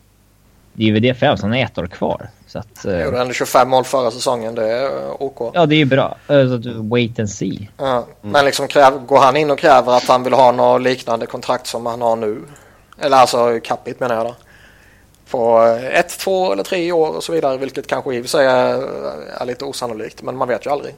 Det 0.73 0.83
är 0.83 0.87
ju 0.87 0.99
det 0.99 1.13
främst, 1.13 1.43
han 1.43 1.51
har 1.51 1.59
ett 1.59 1.77
år 1.77 1.87
kvar. 1.87 2.29
Så 2.47 2.59
att... 2.59 2.85
eh, 2.85 2.99
Gjorde 3.03 3.21
ändå 3.21 3.33
25 3.33 3.69
mål 3.69 3.83
förra 3.83 4.11
säsongen, 4.11 4.55
det 4.55 4.71
är 4.71 5.23
OK. 5.23 5.51
Ja, 5.53 5.65
det 5.65 5.75
är 5.75 5.77
ju 5.77 5.85
bra. 5.85 6.17
Så 6.27 6.53
att 6.53 6.65
Wait 6.65 7.19
and 7.19 7.29
see. 7.29 7.69
Ja, 7.77 8.07
Men 8.21 8.45
liksom 8.45 8.67
kräv, 8.67 9.05
går 9.05 9.19
han 9.19 9.37
in 9.37 9.51
och 9.51 9.59
kräver 9.59 9.97
att 9.97 10.07
han 10.07 10.23
vill 10.23 10.33
ha 10.33 10.51
något 10.51 10.81
liknande 10.81 11.25
kontrakt 11.25 11.67
som 11.67 11.85
han 11.85 12.01
har 12.01 12.15
nu? 12.15 12.41
Eller 12.99 13.17
alltså 13.17 13.59
capita 13.63 14.07
menar 14.07 14.15
jag 14.15 14.25
då. 14.25 14.35
På 15.31 15.59
ett, 15.91 16.19
två 16.19 16.53
eller 16.53 16.63
tre 16.63 16.91
år 16.91 17.15
och 17.15 17.23
så 17.23 17.31
vidare. 17.31 17.57
Vilket 17.57 17.87
kanske 17.87 18.15
i 18.15 18.19
och 18.19 18.23
för 18.23 18.29
sig 18.29 18.45
är, 18.45 18.81
är 19.41 19.45
lite 19.45 19.65
osannolikt. 19.65 20.21
Men 20.21 20.37
man 20.37 20.47
vet 20.47 20.65
ju 20.65 20.69
aldrig. 20.69 20.95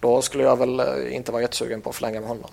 Då 0.00 0.22
skulle 0.22 0.44
jag 0.44 0.58
väl 0.58 0.80
eh, 0.80 0.86
inte 1.16 1.32
vara 1.32 1.42
jättesugen 1.42 1.80
på 1.80 1.90
att 1.90 1.96
förlänga 1.96 2.20
med 2.20 2.28
honom. 2.28 2.50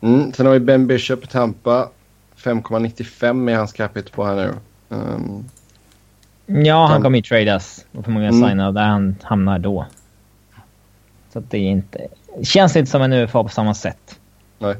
Mm, 0.00 0.32
sen 0.32 0.46
har 0.46 0.52
vi 0.52 0.60
Ben 0.60 0.86
Bishop 0.86 1.24
i 1.24 1.26
Tampa. 1.26 1.88
5,95 2.36 3.50
är 3.50 3.56
hans 3.56 3.72
capita 3.72 4.10
på 4.14 4.24
här 4.24 4.34
nu. 4.34 4.54
Um, 4.88 5.44
Ja, 6.46 6.86
han 6.86 7.02
kommer 7.02 7.18
ju 7.18 7.22
tradas. 7.22 7.84
Och 7.92 8.04
förmodligen 8.04 8.34
Mm. 8.34 8.48
signa 8.48 8.72
där 8.72 8.84
han 8.84 9.16
hamnar 9.22 9.58
då. 9.58 9.86
Så 11.32 11.38
att 11.38 11.50
det 11.50 11.58
är 11.58 11.70
inte... 11.70 12.08
Det 12.38 12.44
känns 12.44 12.76
inte 12.76 12.90
som 12.90 13.02
en 13.02 13.12
UFA 13.12 13.42
på 13.42 13.48
samma 13.48 13.74
sätt. 13.74 14.18
nej. 14.58 14.76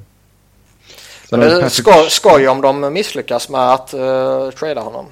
Vi 1.31 1.37
Det 1.37 1.47
är 1.47 1.61
Patrick- 1.61 1.69
skoj, 1.69 2.11
skoj 2.11 2.49
om 2.49 2.61
de 2.61 2.93
misslyckas 2.93 3.49
med 3.49 3.61
att 3.73 3.95
uh, 3.95 4.51
trada 4.51 4.81
honom. 4.81 5.07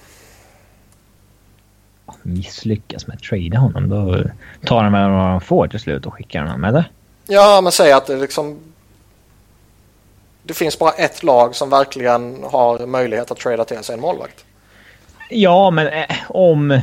Misslyckas 2.22 3.06
med 3.06 3.16
att 3.16 3.22
trada 3.22 3.58
honom. 3.58 3.88
Då 3.88 4.24
tar 4.66 4.84
de 4.84 4.92
väl 4.92 5.10
vad 5.10 5.30
de 5.30 5.40
får 5.40 5.68
till 5.68 5.80
slut 5.80 6.06
och 6.06 6.14
skickar 6.14 6.42
honom, 6.42 6.64
eller? 6.64 6.90
Ja, 7.26 7.60
men 7.60 7.72
säg 7.72 7.92
att 7.92 8.06
det 8.06 8.16
liksom... 8.16 8.58
Det 10.42 10.54
finns 10.54 10.78
bara 10.78 10.90
ett 10.90 11.22
lag 11.22 11.54
som 11.54 11.70
verkligen 11.70 12.44
har 12.44 12.86
möjlighet 12.86 13.30
att 13.30 13.38
trada 13.38 13.64
till 13.64 13.82
sig 13.84 13.94
en 13.94 14.00
målvakt. 14.00 14.44
Ja, 15.30 15.70
men 15.70 15.86
eh, 15.86 16.06
om... 16.28 16.80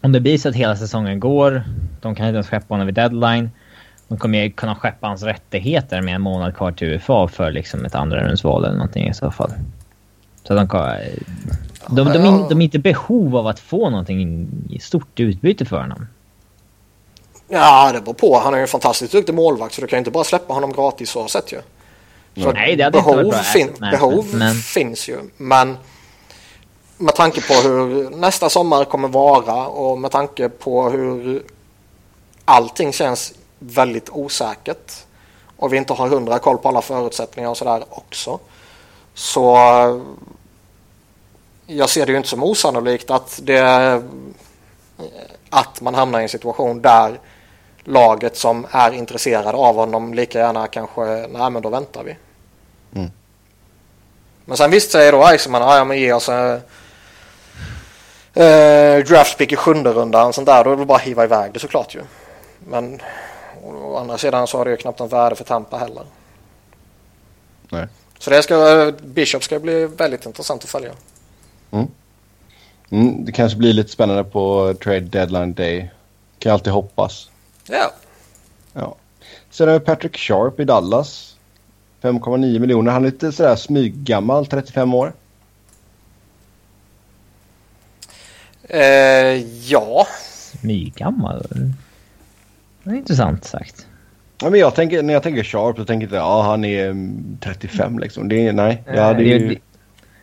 Om 0.00 0.12
det 0.12 0.20
blir 0.20 0.38
så 0.38 0.48
att 0.48 0.54
hela 0.54 0.76
säsongen 0.76 1.20
går, 1.20 1.64
de 2.00 2.14
kan 2.14 2.26
inte 2.26 2.34
ens 2.34 2.48
skeppa 2.48 2.74
honom 2.74 2.86
vid 2.86 2.94
deadline. 2.94 3.50
De 4.14 4.18
kommer 4.18 4.38
ju 4.38 4.50
kunna 4.50 4.74
skeppa 4.74 5.06
hans 5.06 5.22
rättigheter 5.22 6.00
med 6.00 6.14
en 6.14 6.20
månad 6.20 6.56
kvar 6.56 6.72
till 6.72 6.88
UFA 6.88 7.28
för 7.28 7.50
liksom 7.52 7.84
ett 7.84 7.94
andra 7.94 8.24
rundsval 8.28 8.64
eller 8.64 8.74
någonting 8.76 9.08
i 9.08 9.14
så 9.14 9.30
fall. 9.30 9.50
Så 10.42 10.54
de 10.54 10.68
kan... 10.68 10.96
De, 11.88 12.04
de, 12.04 12.12
de, 12.12 12.46
de 12.48 12.60
är 12.60 12.64
inte 12.64 12.78
behov 12.78 13.36
av 13.36 13.46
att 13.46 13.60
få 13.60 13.90
någonting 13.90 14.48
i 14.70 14.78
stort 14.78 15.20
utbyte 15.20 15.64
för 15.64 15.80
honom. 15.80 16.06
Ja, 17.48 17.92
det 17.92 18.00
beror 18.00 18.14
på. 18.14 18.38
Han 18.44 18.52
är 18.54 18.58
ju 18.58 18.62
en 18.62 18.68
fantastiskt 18.68 19.12
duktig 19.12 19.34
målvakt 19.34 19.74
så 19.74 19.80
du 19.80 19.86
kan 19.86 19.96
ju 19.96 19.98
inte 19.98 20.10
bara 20.10 20.24
släppa 20.24 20.54
honom 20.54 20.72
gratis 20.72 21.10
så 21.10 21.28
sett 21.28 21.52
ju. 21.52 21.60
Så 22.42 22.52
Nej, 22.52 22.76
det 22.76 22.84
hade 22.84 22.98
inte 22.98 23.08
varit 23.10 23.16
behov, 23.18 23.30
bra. 23.32 23.42
fin- 23.42 23.72
Nej, 23.78 23.90
behov 23.90 24.26
men- 24.34 24.54
finns 24.54 25.08
ju. 25.08 25.18
Men 25.36 25.76
med 26.98 27.14
tanke 27.14 27.40
på 27.40 27.68
hur 27.68 28.10
nästa 28.10 28.48
sommar 28.48 28.84
kommer 28.84 29.08
vara 29.08 29.66
och 29.66 29.98
med 29.98 30.10
tanke 30.10 30.48
på 30.48 30.90
hur 30.90 31.42
allting 32.44 32.92
känns 32.92 33.32
väldigt 33.66 34.10
osäkert 34.10 34.92
och 35.56 35.72
vi 35.72 35.76
inte 35.76 35.92
har 35.92 36.08
hundra 36.08 36.38
koll 36.38 36.58
på 36.58 36.68
alla 36.68 36.82
förutsättningar 36.82 37.50
och 37.50 37.56
sådär 37.56 37.84
också. 37.90 38.38
Så 39.14 39.56
jag 41.66 41.90
ser 41.90 42.06
det 42.06 42.12
ju 42.12 42.18
inte 42.18 42.28
som 42.28 42.42
osannolikt 42.42 43.10
att 43.10 43.40
det 43.42 44.02
att 45.50 45.80
man 45.80 45.94
hamnar 45.94 46.20
i 46.20 46.22
en 46.22 46.28
situation 46.28 46.82
där 46.82 47.20
laget 47.84 48.36
som 48.36 48.66
är 48.70 48.92
intresserade 48.92 49.58
av 49.58 49.74
honom 49.74 50.14
lika 50.14 50.38
gärna 50.38 50.66
kanske, 50.66 51.04
nej 51.30 51.50
men 51.50 51.62
då 51.62 51.68
väntar 51.68 52.02
vi. 52.02 52.16
Mm. 52.94 53.10
Men 54.44 54.56
sen 54.56 54.70
visst 54.70 54.90
säger 54.90 55.12
då 55.12 55.26
Eisenman, 55.26 55.62
"Ah, 55.62 55.76
ja 55.76 55.84
men 55.84 55.98
ge 55.98 56.12
oss 56.12 56.28
en 56.28 56.60
eh, 58.34 59.04
draftpick 59.04 59.52
i 59.52 59.56
sjunde 59.56 59.92
rundan, 59.92 60.32
sånt 60.32 60.46
där, 60.46 60.64
då 60.64 60.72
är 60.72 60.76
det 60.76 60.84
bara 60.84 60.98
att 60.98 61.04
hiva 61.04 61.24
iväg 61.24 61.52
det 61.52 61.60
såklart 61.60 61.94
ju. 61.94 62.02
Men 62.68 63.00
å 63.66 63.96
andra 63.96 64.18
sidan 64.18 64.46
så 64.46 64.58
har 64.58 64.64
det 64.64 64.70
ju 64.70 64.76
knappt 64.76 64.98
något 64.98 65.12
värde 65.12 65.36
för 65.36 65.44
Tampa 65.44 65.78
heller. 65.78 66.04
Nej. 67.68 67.86
Så 68.18 68.30
det 68.30 68.42
ska, 68.42 68.92
Bishop 69.04 69.42
ska 69.44 69.58
bli 69.58 69.86
väldigt 69.86 70.26
intressant 70.26 70.64
att 70.64 70.70
följa. 70.70 70.92
Mm, 72.90 73.24
det 73.24 73.32
kanske 73.32 73.58
blir 73.58 73.72
lite 73.72 73.90
spännande 73.90 74.24
på 74.24 74.74
trade 74.84 75.00
deadline 75.00 75.54
day. 75.54 75.80
Kan 76.38 76.50
jag 76.50 76.54
alltid 76.54 76.72
hoppas. 76.72 77.30
Ja, 77.68 77.92
Ja. 78.72 78.96
Sen 79.50 79.68
har 79.68 79.78
vi 79.78 79.84
Patrick 79.84 80.16
Sharp 80.16 80.60
i 80.60 80.64
Dallas. 80.64 81.36
5,9 82.02 82.58
miljoner. 82.58 82.92
Han 82.92 83.04
är 83.04 83.10
lite 83.10 83.32
sådär 83.32 83.56
smyggammal, 83.56 84.46
35 84.46 84.94
år. 84.94 85.12
eh, 88.68 89.42
ja. 89.70 90.06
Smyggammal. 90.60 91.46
Det 92.84 92.90
är 92.90 92.94
intressant 92.96 93.44
sagt. 93.44 93.86
Ja, 94.40 94.50
men 94.50 94.60
jag 94.60 94.74
tänker, 94.74 95.02
när 95.02 95.14
jag 95.14 95.22
tänker 95.22 95.44
Sharp 95.44 95.76
så 95.76 95.84
tänker 95.84 96.04
jag 96.04 96.08
inte 96.08 96.16
ja, 96.16 96.42
han 96.42 96.64
är 96.64 96.90
mm, 96.90 97.38
35 97.40 97.98
liksom. 97.98 98.28
Det 98.28 98.46
är, 98.48 98.52
nej. 98.52 98.82
Ja, 98.86 98.92
det 98.92 99.00
är 99.00 99.14
det, 99.14 99.24
ju... 99.24 99.58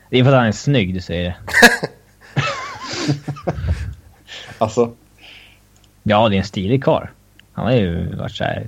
det, 0.10 0.19
är 0.19 0.24
för 0.24 0.32
att 0.32 0.38
han 0.38 0.47
är 0.47 0.52
snygg 0.52 0.93
du 0.93 1.02
säger 1.02 1.24
det. 1.24 1.36
Alltså. 4.58 4.93
Ja, 6.04 6.30
det 6.30 6.36
är 6.36 6.38
en 6.38 6.43
stilig 6.43 6.84
karl. 6.84 7.06
Han 7.54 7.65
har 7.65 7.74
ju 7.74 8.15
varit 8.15 8.32
så 8.32 8.43
här. 8.43 8.67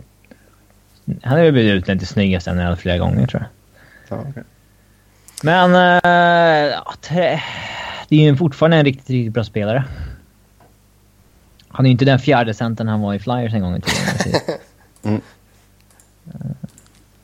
Han 1.23 1.37
har 1.37 1.43
ju 1.45 1.51
blivit 1.51 1.73
utnämnd 1.73 2.01
till 2.01 2.07
snyggaste 2.07 2.53
NHL 2.53 2.75
flera 2.75 2.97
gånger 2.97 3.27
tror 3.27 3.41
jag. 3.41 4.17
Ja, 4.17 4.25
okej. 4.29 4.43
Men... 5.43 5.71
tre- 7.01 7.39
det 8.09 8.15
är 8.15 8.21
ju 8.31 8.35
fortfarande 8.35 8.77
en 8.77 8.85
riktigt, 8.85 9.09
riktigt 9.09 9.33
bra 9.33 9.43
spelare. 9.43 9.83
Han 11.73 11.85
är 11.85 11.89
ju 11.89 11.91
inte 11.91 12.05
den 12.05 12.19
fjärde 12.19 12.53
centern 12.53 12.87
han 12.87 13.01
var 13.01 13.13
i 13.13 13.19
Flyers 13.19 13.53
en 13.53 13.61
gång 13.61 13.75
i 13.77 13.81
tiden. 13.81 14.41
Mm. 15.03 15.21
Eh, 16.33 16.39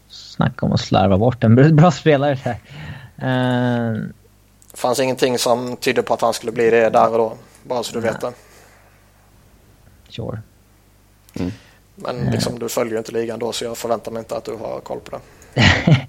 Snacka 0.09 0.65
om 0.65 0.71
att 0.71 0.79
slarva 0.79 1.17
bort 1.17 1.43
en 1.43 1.75
bra- 1.75 1.91
spelare. 1.91 2.37
Så 2.37 2.49
här. 2.49 2.59
Eh, 3.91 4.01
fanns 4.73 4.99
ingenting 4.99 5.37
som 5.37 5.77
tydde 5.77 6.03
på 6.03 6.13
att 6.13 6.21
han 6.21 6.33
skulle 6.33 6.51
bli 6.51 6.69
det 6.69 6.89
där 6.89 7.11
och 7.11 7.17
då. 7.17 7.37
Bara 7.63 7.83
så 7.83 7.93
du 7.93 7.99
vet 7.99 8.21
det. 8.21 8.31
sure. 10.09 10.39
Men 11.95 12.17
liksom, 12.31 12.59
du 12.59 12.69
följer 12.69 12.93
ju 12.93 12.97
inte 12.97 13.11
ligan 13.11 13.39
då 13.39 13.51
så 13.51 13.65
jag 13.65 13.77
förväntar 13.77 14.11
mig 14.11 14.19
inte 14.19 14.37
att 14.37 14.45
du 14.45 14.55
har 14.55 14.79
koll 14.79 14.99
på 14.99 15.11
det. 15.11 15.21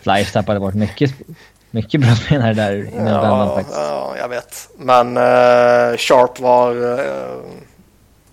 Flyers 0.00 0.32
tappade 0.32 0.60
bort 0.60 0.74
mycket, 0.74 1.14
mycket 1.70 2.00
bra 2.00 2.14
spelare 2.14 2.54
där 2.54 2.72
i 2.72 2.90
ja, 2.96 3.54
faktiskt. 3.56 3.78
Ja, 3.78 4.14
jag 4.18 4.28
vet. 4.28 4.68
Men 4.78 5.16
uh, 5.16 5.96
Sharp 5.96 6.40
var... 6.40 6.76
Uh, 6.76 6.98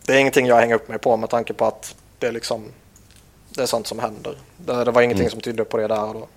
det 0.05 0.13
är 0.13 0.19
ingenting 0.19 0.45
jag 0.45 0.59
hänger 0.59 0.75
upp 0.75 0.89
mig 0.89 0.99
på 0.99 1.17
med 1.17 1.29
tanke 1.29 1.53
på 1.53 1.65
att 1.65 1.95
det 2.19 2.27
är 2.27 2.31
liksom... 2.31 2.63
Det 3.49 3.61
är 3.61 3.65
sånt 3.65 3.87
som 3.87 3.99
händer. 3.99 4.33
Det, 4.57 4.83
det 4.83 4.91
var 4.91 5.01
ingenting 5.01 5.25
mm. 5.25 5.31
som 5.31 5.41
tydde 5.41 5.63
på 5.63 5.77
det 5.77 5.87
där 5.87 5.95
då. 6.13 6.27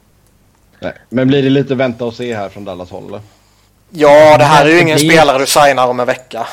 Nej. 0.81 0.93
Men 1.09 1.29
blir 1.29 1.43
det 1.43 1.51
lite 1.51 1.75
vänta 1.75 2.05
och 2.05 2.15
se 2.15 2.37
här 2.37 2.49
från 2.49 2.65
Dallas 2.65 2.91
håll? 2.91 3.07
Eller? 3.09 3.21
Ja, 3.91 4.39
det 4.39 4.45
här 4.45 4.67
är 4.67 4.71
ju 4.71 4.81
ingen 4.81 4.97
blir... 4.97 5.11
spelare 5.11 5.39
du 5.39 5.47
signar 5.47 5.89
om 5.89 6.01
en 6.01 6.07
vecka. 6.07 6.47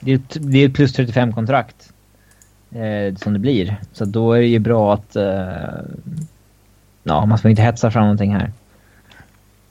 Det 0.00 0.10
är 0.10 0.16
ett, 0.16 0.36
det 0.52 0.58
är 0.58 0.68
ett 0.68 0.74
plus 0.74 0.98
35-kontrakt. 0.98 1.90
Eh, 2.70 3.14
som 3.14 3.32
det 3.32 3.38
blir. 3.38 3.76
Så 3.92 4.04
då 4.04 4.32
är 4.32 4.40
det 4.40 4.46
ju 4.46 4.58
bra 4.58 4.94
att... 4.94 5.16
Eh, 5.16 5.48
ja, 7.02 7.26
man 7.26 7.38
ska 7.38 7.48
inte 7.48 7.62
hetsa 7.62 7.90
fram 7.90 8.02
någonting 8.02 8.34
här. 8.34 8.52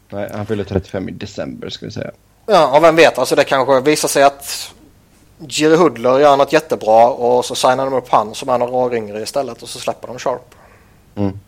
Nej, 0.09 0.29
han 0.33 0.45
fyller 0.45 0.63
35 0.63 1.09
i 1.09 1.11
december 1.11 1.69
ska 1.69 1.85
vi 1.85 1.91
säga. 1.91 2.11
Ja, 2.45 2.77
och 2.77 2.83
vem 2.83 2.95
vet, 2.95 3.17
alltså 3.17 3.35
det 3.35 3.43
kanske 3.43 3.81
visar 3.81 4.07
sig 4.07 4.23
att 4.23 4.73
Jiri 5.47 5.75
Hudler 5.75 6.19
gör 6.19 6.37
något 6.37 6.53
jättebra 6.53 7.07
och 7.09 7.45
så 7.45 7.55
signar 7.55 7.85
de 7.85 7.93
upp 7.93 8.09
han 8.09 8.35
som 8.35 8.49
är 8.49 8.57
några 8.57 8.73
år 8.73 8.95
yngre 8.95 9.21
istället 9.21 9.61
och 9.61 9.69
så 9.69 9.79
släpper 9.79 10.07
de 10.07 10.19
Sharp. 10.19 10.55
Mm. 11.15 11.39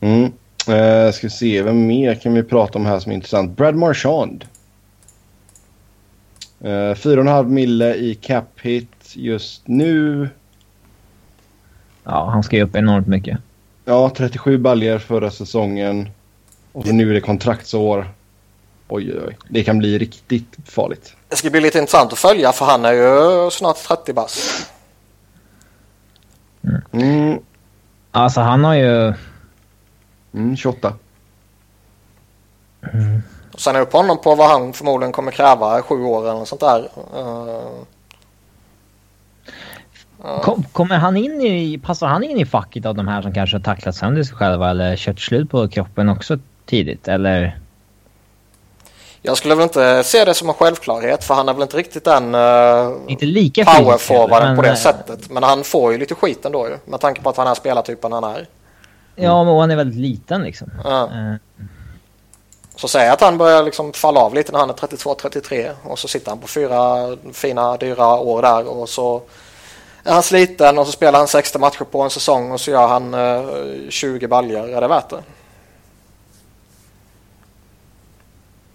Mm. 0.00 0.32
Uh, 0.68 1.12
ska 1.12 1.26
vi 1.26 1.30
se, 1.30 1.62
vem 1.62 1.86
mer 1.86 2.14
kan 2.14 2.34
vi 2.34 2.42
prata 2.42 2.78
om 2.78 2.86
här 2.86 3.00
som 3.00 3.12
är 3.12 3.16
intressant? 3.16 3.56
Brad 3.56 3.74
Marchand. 3.74 4.44
Uh, 6.64 6.68
4,5 6.68 7.48
mille 7.48 7.94
i 7.94 8.14
cap 8.14 8.60
hit 8.62 8.92
just 9.12 9.68
nu. 9.68 10.28
Ja, 12.04 12.30
han 12.30 12.42
ska 12.42 12.56
ju 12.56 12.62
upp 12.62 12.76
enormt 12.76 13.06
mycket. 13.06 13.38
Ja, 13.84 14.10
37 14.16 14.58
baljer 14.58 14.98
förra 14.98 15.30
säsongen. 15.30 16.08
Och 16.78 16.86
nu 16.86 17.10
är 17.10 17.14
det 17.14 17.20
kontraktsår. 17.20 18.08
Oj, 18.88 19.12
oj, 19.12 19.20
oj. 19.26 19.36
Det 19.48 19.64
kan 19.64 19.78
bli 19.78 19.98
riktigt 19.98 20.56
farligt. 20.64 21.16
Det 21.28 21.36
ska 21.36 21.50
bli 21.50 21.60
lite 21.60 21.78
intressant 21.78 22.12
att 22.12 22.18
följa 22.18 22.52
för 22.52 22.64
han 22.64 22.84
är 22.84 22.92
ju 22.92 23.50
snart 23.50 23.76
30 23.76 24.12
bass. 24.12 24.66
Mm. 26.64 26.82
Mm. 26.92 27.38
Alltså 28.10 28.40
han 28.40 28.64
har 28.64 28.74
ju... 28.74 29.14
Mm, 30.34 30.56
28. 30.56 30.92
Mm. 32.82 33.22
Sen 33.58 33.76
upp 33.76 33.92
honom 33.92 34.20
på 34.20 34.34
vad 34.34 34.50
han 34.50 34.72
förmodligen 34.72 35.12
kommer 35.12 35.32
kräva, 35.32 35.82
sju 35.82 35.94
år 35.94 36.22
eller 36.22 36.38
något 36.38 36.48
sånt 36.48 36.60
där. 36.60 36.88
Uh... 37.16 37.84
Kom, 40.42 40.64
kommer 40.72 40.96
han 40.96 41.16
in 41.16 41.40
i, 41.40 41.78
passar 41.78 42.06
han 42.06 42.24
in 42.24 42.36
i 42.36 42.46
facket 42.46 42.86
av 42.86 42.94
de 42.94 43.08
här 43.08 43.22
som 43.22 43.34
kanske 43.34 43.56
har 43.56 43.62
tacklat 43.62 43.96
sönder 43.96 44.22
sig 44.22 44.36
själva 44.36 44.70
eller 44.70 44.96
kört 44.96 45.20
slut 45.20 45.50
på 45.50 45.68
kroppen 45.68 46.08
också 46.08 46.38
tidigt 46.68 47.08
eller? 47.08 47.58
Jag 49.22 49.36
skulle 49.36 49.54
väl 49.54 49.62
inte 49.62 50.04
se 50.04 50.24
det 50.24 50.34
som 50.34 50.48
en 50.48 50.54
självklarhet 50.54 51.24
för 51.24 51.34
han 51.34 51.48
är 51.48 51.52
väl 51.52 51.62
inte 51.62 51.76
riktigt 51.76 52.04
den 52.04 52.34
uh, 52.34 52.96
inte 53.06 53.26
lika 53.26 53.64
powerforwarden 53.64 54.56
på 54.56 54.62
det 54.62 54.76
sättet. 54.76 55.30
Men 55.30 55.42
han 55.42 55.64
får 55.64 55.92
ju 55.92 55.98
lite 55.98 56.14
skit 56.14 56.44
ändå 56.44 56.68
ju 56.68 56.78
med 56.84 57.00
tanke 57.00 57.22
på 57.22 57.30
att 57.30 57.36
han 57.36 57.46
är 57.46 57.54
spelartypen 57.54 58.12
han 58.12 58.24
är. 58.24 58.46
Ja, 59.14 59.44
men 59.44 59.56
han 59.56 59.70
är 59.70 59.76
väldigt 59.76 60.00
liten 60.00 60.42
liksom. 60.42 60.70
Ja. 60.84 61.10
Uh. 61.12 61.34
Så 62.76 62.88
säg 62.88 63.08
att 63.08 63.20
han 63.20 63.38
börjar 63.38 63.62
liksom 63.62 63.92
falla 63.92 64.20
av 64.20 64.34
lite 64.34 64.52
när 64.52 64.58
han 64.58 64.70
är 64.70 64.74
32-33 64.74 65.70
och 65.82 65.98
så 65.98 66.08
sitter 66.08 66.30
han 66.30 66.38
på 66.38 66.46
fyra 66.46 67.16
fina 67.32 67.76
dyra 67.76 68.06
år 68.06 68.42
där 68.42 68.68
och 68.68 68.88
så 68.88 69.22
är 70.04 70.12
han 70.12 70.22
sliten 70.22 70.78
och 70.78 70.86
så 70.86 70.92
spelar 70.92 71.18
han 71.18 71.28
60 71.28 71.58
matcher 71.58 71.84
på 71.84 72.02
en 72.02 72.10
säsong 72.10 72.52
och 72.52 72.60
så 72.60 72.70
gör 72.70 72.88
han 72.88 73.14
uh, 73.14 73.90
20 73.90 74.26
baljor. 74.26 74.68
Är 74.68 74.80
det 74.80 74.88
värt 74.88 75.10
det? 75.10 75.16
Mm, 75.16 75.24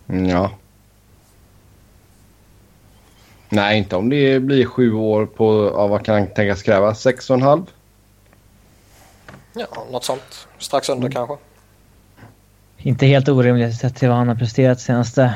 ja. 0.07 0.51
Nej, 3.49 3.77
inte 3.77 3.95
om 3.95 4.09
det 4.09 4.39
blir 4.39 4.65
sju 4.65 4.93
år 4.93 5.25
på, 5.25 5.71
ja, 5.75 5.87
vad 5.87 6.05
kan 6.05 6.27
tänkas 6.27 6.63
kräva? 6.63 6.95
Sex 6.95 7.29
och 7.29 7.35
en 7.35 7.41
halv? 7.41 7.61
Ja, 9.53 9.67
något 9.91 10.03
sånt. 10.03 10.47
Strax 10.57 10.89
under 10.89 11.01
mm. 11.01 11.11
kanske. 11.11 11.35
Inte 12.77 13.05
helt 13.05 13.29
orimligt 13.29 13.75
sett 13.75 13.95
till 13.95 14.09
vad 14.09 14.17
han 14.17 14.27
har 14.27 14.35
presterat 14.35 14.77
de 14.77 14.83
senaste 14.83 15.33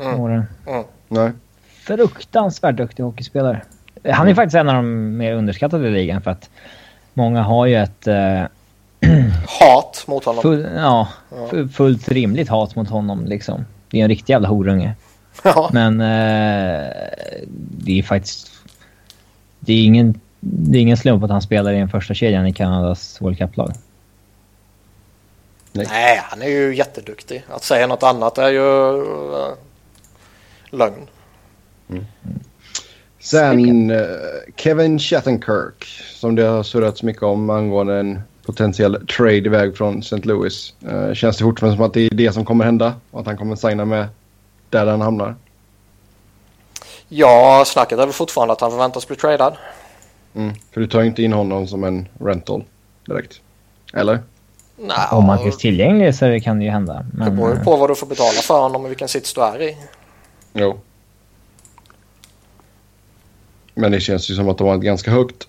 mm. 0.00 0.20
åren. 0.20 0.44
Mm. 0.66 0.84
Nej. 1.08 1.32
Fruktansvärt 1.68 2.76
duktig 2.76 3.02
hockeyspelare. 3.02 3.62
Han 4.04 4.14
är 4.14 4.20
mm. 4.20 4.36
faktiskt 4.36 4.56
en 4.56 4.68
av 4.68 4.74
de 4.74 5.16
mer 5.16 5.34
underskattade 5.34 5.88
i 5.88 5.90
ligan 5.90 6.22
för 6.22 6.30
att 6.30 6.50
många 7.14 7.42
har 7.42 7.66
ju 7.66 7.76
ett... 7.76 8.08
Uh, 8.08 8.44
hat 9.60 10.04
mot 10.06 10.24
honom. 10.24 10.42
Full, 10.42 10.68
ja, 10.76 11.08
ja, 11.30 11.68
fullt 11.68 12.08
rimligt 12.08 12.48
hat 12.48 12.76
mot 12.76 12.88
honom 12.88 13.24
liksom. 13.24 13.64
Det 13.90 13.98
är 13.98 14.02
en 14.02 14.08
riktig 14.08 14.32
jävla 14.32 14.48
horunge. 14.48 14.94
Ja. 15.42 15.70
Men 15.72 16.00
uh, 16.00 16.92
det 17.56 17.98
är 17.98 18.02
faktiskt... 18.02 18.50
Det 19.60 19.72
är 19.72 19.84
ingen, 19.84 20.20
det 20.40 20.78
är 20.78 20.82
ingen 20.82 20.96
slump 20.96 21.24
att 21.24 21.30
han 21.30 21.42
spelar 21.42 21.72
i 21.72 21.78
den 21.78 21.88
första 21.88 22.14
kedjan 22.14 22.46
i 22.46 22.52
Kanadas 22.52 23.20
World 23.20 23.38
Cup-lag. 23.38 23.72
Nej. 25.72 25.86
Nej. 25.90 26.20
han 26.24 26.42
är 26.42 26.48
ju 26.48 26.74
jätteduktig. 26.74 27.44
Att 27.50 27.64
säga 27.64 27.86
något 27.86 28.02
annat 28.02 28.38
är 28.38 28.48
ju 28.48 28.60
uh, 28.60 29.54
lögn. 30.70 31.06
Mm. 31.90 32.04
Sen 33.18 33.90
uh, 33.90 34.06
Kevin 34.56 34.98
Shattenkirk 34.98 35.84
som 36.14 36.34
det 36.34 36.42
har 36.42 36.62
surrats 36.62 37.02
mycket 37.02 37.22
om 37.22 37.50
angående 37.50 37.98
en 38.00 38.20
potentiell 38.48 39.06
trade 39.06 39.36
iväg 39.36 39.76
från 39.76 39.98
St. 39.98 40.16
Louis. 40.16 40.74
Uh, 40.86 41.14
känns 41.14 41.36
det 41.36 41.44
fortfarande 41.44 41.76
som 41.76 41.86
att 41.86 41.94
det 41.94 42.00
är 42.00 42.10
det 42.10 42.32
som 42.32 42.44
kommer 42.44 42.64
hända 42.64 42.94
och 43.10 43.20
att 43.20 43.26
han 43.26 43.36
kommer 43.36 43.56
signa 43.56 43.84
med 43.84 44.08
där 44.70 44.86
han 44.86 45.00
hamnar? 45.00 45.34
Ja, 47.08 47.64
snacket 47.66 47.98
är 47.98 48.06
väl 48.06 48.12
fortfarande 48.12 48.52
att 48.52 48.60
han 48.60 48.70
förväntas 48.70 49.08
bli 49.08 49.16
tradad. 49.16 49.56
Mm, 50.34 50.54
för 50.72 50.80
du 50.80 50.86
tar 50.86 51.02
inte 51.02 51.22
in 51.22 51.32
honom 51.32 51.66
som 51.66 51.84
en 51.84 52.08
rental 52.20 52.64
direkt. 53.06 53.40
Eller? 53.94 54.18
Nej, 54.76 54.96
Om 55.10 55.24
han 55.24 55.38
finns 55.38 55.58
tillgänglig 55.58 56.14
så 56.14 56.40
kan 56.40 56.58
det 56.58 56.64
ju 56.64 56.70
hända. 56.70 57.06
Men... 57.12 57.30
Det 57.30 57.36
beror 57.36 57.54
ju 57.54 57.64
på 57.64 57.76
vad 57.76 57.90
du 57.90 57.94
får 57.94 58.06
betala 58.06 58.40
för 58.42 58.60
honom 58.60 58.84
och 58.84 58.90
vilken 58.90 59.08
sits 59.08 59.34
du 59.34 59.40
är 59.40 59.62
i. 59.62 59.76
Jo. 60.52 60.80
Men 63.74 63.92
det 63.92 64.00
känns 64.00 64.30
ju 64.30 64.34
som 64.34 64.48
att 64.48 64.58
de 64.58 64.66
har 64.66 64.74
ett 64.74 64.80
ganska 64.80 65.10
högt 65.10 65.48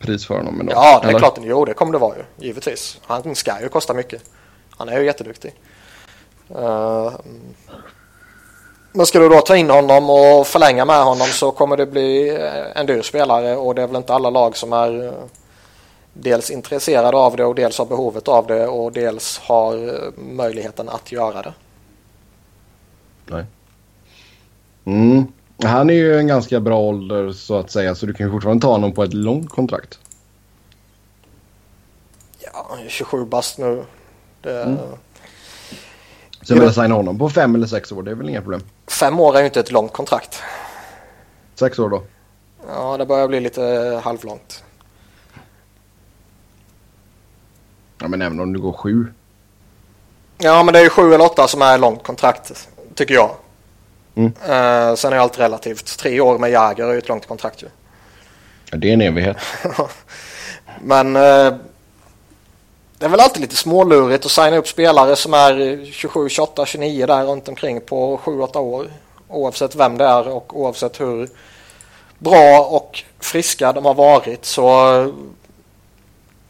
pris 0.00 0.26
för 0.26 0.34
honom. 0.34 0.60
Ändå. 0.60 0.72
Ja, 0.72 0.98
det 1.02 1.06
är 1.06 1.08
Eller? 1.08 1.18
klart. 1.18 1.38
Jo, 1.42 1.64
det 1.64 1.74
kommer 1.74 1.92
det 1.92 1.98
vara 1.98 2.16
ju. 2.16 2.46
Givetvis. 2.46 3.00
Han 3.06 3.34
ska 3.34 3.60
ju 3.62 3.68
kosta 3.68 3.94
mycket. 3.94 4.22
Han 4.70 4.88
är 4.88 4.98
ju 4.98 5.04
jätteduktig. 5.04 5.54
Uh, 6.56 7.12
men 8.92 9.06
ska 9.06 9.18
du 9.18 9.28
då 9.28 9.40
ta 9.40 9.56
in 9.56 9.70
honom 9.70 10.10
och 10.10 10.46
förlänga 10.46 10.84
med 10.84 11.04
honom 11.04 11.26
så 11.26 11.50
kommer 11.50 11.76
det 11.76 11.86
bli 11.86 12.38
en 12.74 12.86
dyr 12.86 13.02
spelare 13.02 13.56
och 13.56 13.74
det 13.74 13.82
är 13.82 13.86
väl 13.86 13.96
inte 13.96 14.14
alla 14.14 14.30
lag 14.30 14.56
som 14.56 14.72
är 14.72 15.06
eh, 15.06 15.12
dels 16.12 16.50
intresserade 16.50 17.16
av 17.16 17.36
det 17.36 17.44
och 17.44 17.54
dels 17.54 17.78
har 17.78 17.86
behovet 17.86 18.28
av 18.28 18.46
det 18.46 18.66
och 18.66 18.92
dels 18.92 19.38
har 19.38 19.74
eh, 19.88 20.22
möjligheten 20.34 20.88
att 20.88 21.12
göra 21.12 21.42
det. 21.42 21.52
Nej. 23.26 23.44
Mm. 24.84 25.32
Han 25.62 25.90
är 25.90 25.94
ju 25.94 26.18
en 26.18 26.26
ganska 26.26 26.60
bra 26.60 26.78
ålder 26.78 27.32
så 27.32 27.58
att 27.58 27.70
säga 27.70 27.94
så 27.94 28.06
du 28.06 28.14
kan 28.14 28.26
ju 28.26 28.32
fortfarande 28.32 28.62
ta 28.62 28.72
honom 28.72 28.92
på 28.92 29.02
ett 29.02 29.14
långt 29.14 29.50
kontrakt. 29.50 29.98
Ja, 32.38 32.78
27 32.88 33.24
bast 33.24 33.58
nu. 33.58 33.84
Det... 34.42 34.62
Mm. 34.62 34.78
Så 36.42 36.54
jag 36.54 36.60
vill 36.60 36.72
signa 36.72 36.94
honom 36.94 37.18
på 37.18 37.30
fem 37.30 37.54
eller 37.54 37.66
sex 37.66 37.92
år, 37.92 38.02
det 38.02 38.10
är 38.10 38.14
väl 38.14 38.28
inga 38.28 38.42
problem? 38.42 38.62
Fem 38.86 39.20
år 39.20 39.36
är 39.36 39.40
ju 39.40 39.46
inte 39.46 39.60
ett 39.60 39.72
långt 39.72 39.92
kontrakt. 39.92 40.42
Sex 41.54 41.78
år 41.78 41.88
då? 41.88 42.02
Ja, 42.68 42.96
det 42.96 43.06
börjar 43.06 43.28
bli 43.28 43.40
lite 43.40 44.00
halvlångt. 44.04 44.64
Ja, 47.98 48.08
men 48.08 48.22
även 48.22 48.40
om 48.40 48.52
du 48.52 48.60
går 48.60 48.72
sju. 48.72 49.06
Ja, 50.38 50.62
men 50.62 50.72
det 50.72 50.80
är 50.80 50.84
ju 50.84 50.90
sju 50.90 51.14
eller 51.14 51.24
åtta 51.24 51.48
som 51.48 51.62
är 51.62 51.78
långt 51.78 52.02
kontrakt, 52.02 52.68
tycker 52.94 53.14
jag. 53.14 53.30
Mm. 54.20 54.90
Uh, 54.90 54.94
sen 54.94 55.12
är 55.12 55.16
allt 55.16 55.38
relativt. 55.38 55.98
Tre 55.98 56.20
år 56.20 56.38
med 56.38 56.50
Jäger 56.50 56.84
är 56.84 56.92
ju 56.92 56.98
ett 56.98 57.08
långt 57.08 57.26
kontrakt 57.26 57.62
ju. 57.62 57.66
Ja, 58.70 58.76
det 58.76 58.88
är 58.88 58.92
en 58.92 59.00
evighet. 59.00 59.36
Men 60.80 61.16
uh, 61.16 61.54
det 62.98 63.06
är 63.06 63.08
väl 63.08 63.20
alltid 63.20 63.40
lite 63.40 63.56
smålurigt 63.56 64.24
att 64.24 64.30
signa 64.30 64.56
upp 64.56 64.68
spelare 64.68 65.16
som 65.16 65.34
är 65.34 65.84
27, 65.92 66.28
28, 66.28 66.66
29 66.66 67.06
där 67.06 67.24
runt 67.24 67.48
omkring 67.48 67.80
på 67.80 68.20
7-8 68.24 68.56
år. 68.56 68.86
Oavsett 69.28 69.74
vem 69.74 69.98
det 69.98 70.04
är 70.04 70.28
och 70.28 70.60
oavsett 70.60 71.00
hur 71.00 71.28
bra 72.18 72.60
och 72.70 73.02
friska 73.20 73.72
de 73.72 73.84
har 73.84 73.94
varit 73.94 74.44
så 74.44 74.66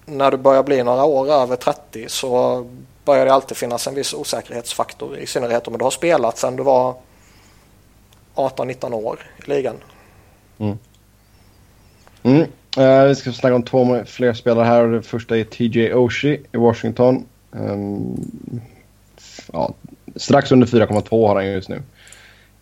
när 0.06 0.30
du 0.30 0.36
börjar 0.36 0.62
bli 0.62 0.82
några 0.82 1.04
år 1.04 1.32
över 1.32 1.56
30 1.56 2.08
så 2.08 2.66
börjar 3.04 3.26
det 3.26 3.32
alltid 3.32 3.56
finnas 3.56 3.86
en 3.86 3.94
viss 3.94 4.14
osäkerhetsfaktor 4.14 5.18
i 5.18 5.26
synnerhet 5.26 5.68
om 5.68 5.78
du 5.78 5.84
har 5.84 5.90
spelat 5.90 6.38
sedan 6.38 6.56
du 6.56 6.62
var 6.62 6.94
18-19 8.34 8.92
år 8.92 9.18
i 9.46 9.50
ligan. 9.50 9.74
Mm. 10.58 10.78
Mm. 12.22 12.46
Uh, 12.78 13.04
vi 13.04 13.14
ska 13.14 13.32
snacka 13.32 13.54
om 13.54 13.62
två 13.62 14.04
fler 14.06 14.32
spelare 14.32 14.64
här. 14.64 14.86
Det 14.86 15.02
första 15.02 15.38
är 15.38 15.44
TJ 15.44 15.94
Oshie 15.94 16.40
i 16.52 16.56
Washington. 16.56 17.24
Um, 17.50 18.30
ja, 19.52 19.74
strax 20.16 20.52
under 20.52 20.66
4,2 20.66 21.28
har 21.28 21.34
han 21.34 21.46
just 21.46 21.68
nu. 21.68 21.82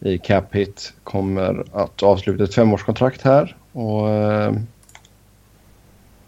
I 0.01 0.19
cap 0.19 0.55
hit. 0.55 0.93
Kommer 1.05 1.65
att 1.73 2.03
avsluta 2.03 2.45
ett 2.45 2.55
femårskontrakt 2.55 3.23
här. 3.23 3.57
Och, 3.73 4.09
uh, 4.09 4.55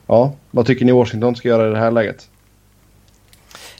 ja, 0.06 0.32
vad 0.50 0.66
tycker 0.66 0.84
ni 0.84 0.92
Washington 0.92 1.36
ska 1.36 1.48
göra 1.48 1.68
i 1.68 1.70
det 1.70 1.78
här 1.78 1.90
läget? 1.90 2.28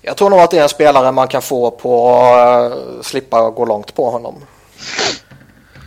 Jag 0.03 0.17
tror 0.17 0.31
nog 0.31 0.41
att 0.41 0.51
det 0.51 0.59
är 0.59 0.63
en 0.63 0.69
spelare 0.69 1.13
man 1.13 1.29
kan 1.29 1.43
få 1.43 1.71
på 1.71 2.23
uh, 2.23 3.03
slippa 3.03 3.51
gå 3.51 3.65
långt 3.65 3.95
på 3.95 4.11
honom. 4.11 4.35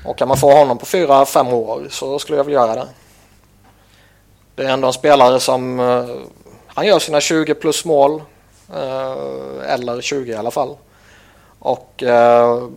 Och 0.05 0.17
kan 0.17 0.27
man 0.27 0.37
få 0.37 0.51
honom 0.51 0.77
på 0.77 0.85
fyra, 0.85 1.25
fem 1.25 1.47
år 1.47 1.87
så 1.89 2.19
skulle 2.19 2.37
jag 2.37 2.43
vilja 2.43 2.59
göra 2.59 2.75
det. 2.75 2.87
Det 4.55 4.63
är 4.63 4.69
ändå 4.69 4.87
en 4.87 4.93
spelare 4.93 5.39
som 5.39 5.79
uh, 5.79 6.21
han 6.67 6.85
gör 6.85 6.99
sina 6.99 7.21
20 7.21 7.53
plus 7.53 7.85
mål. 7.85 8.21
Uh, 8.69 9.69
eller 9.71 10.01
20 10.01 10.31
i 10.31 10.35
alla 10.35 10.51
fall. 10.51 10.77
Och 11.59 12.03
uh, 12.05 12.69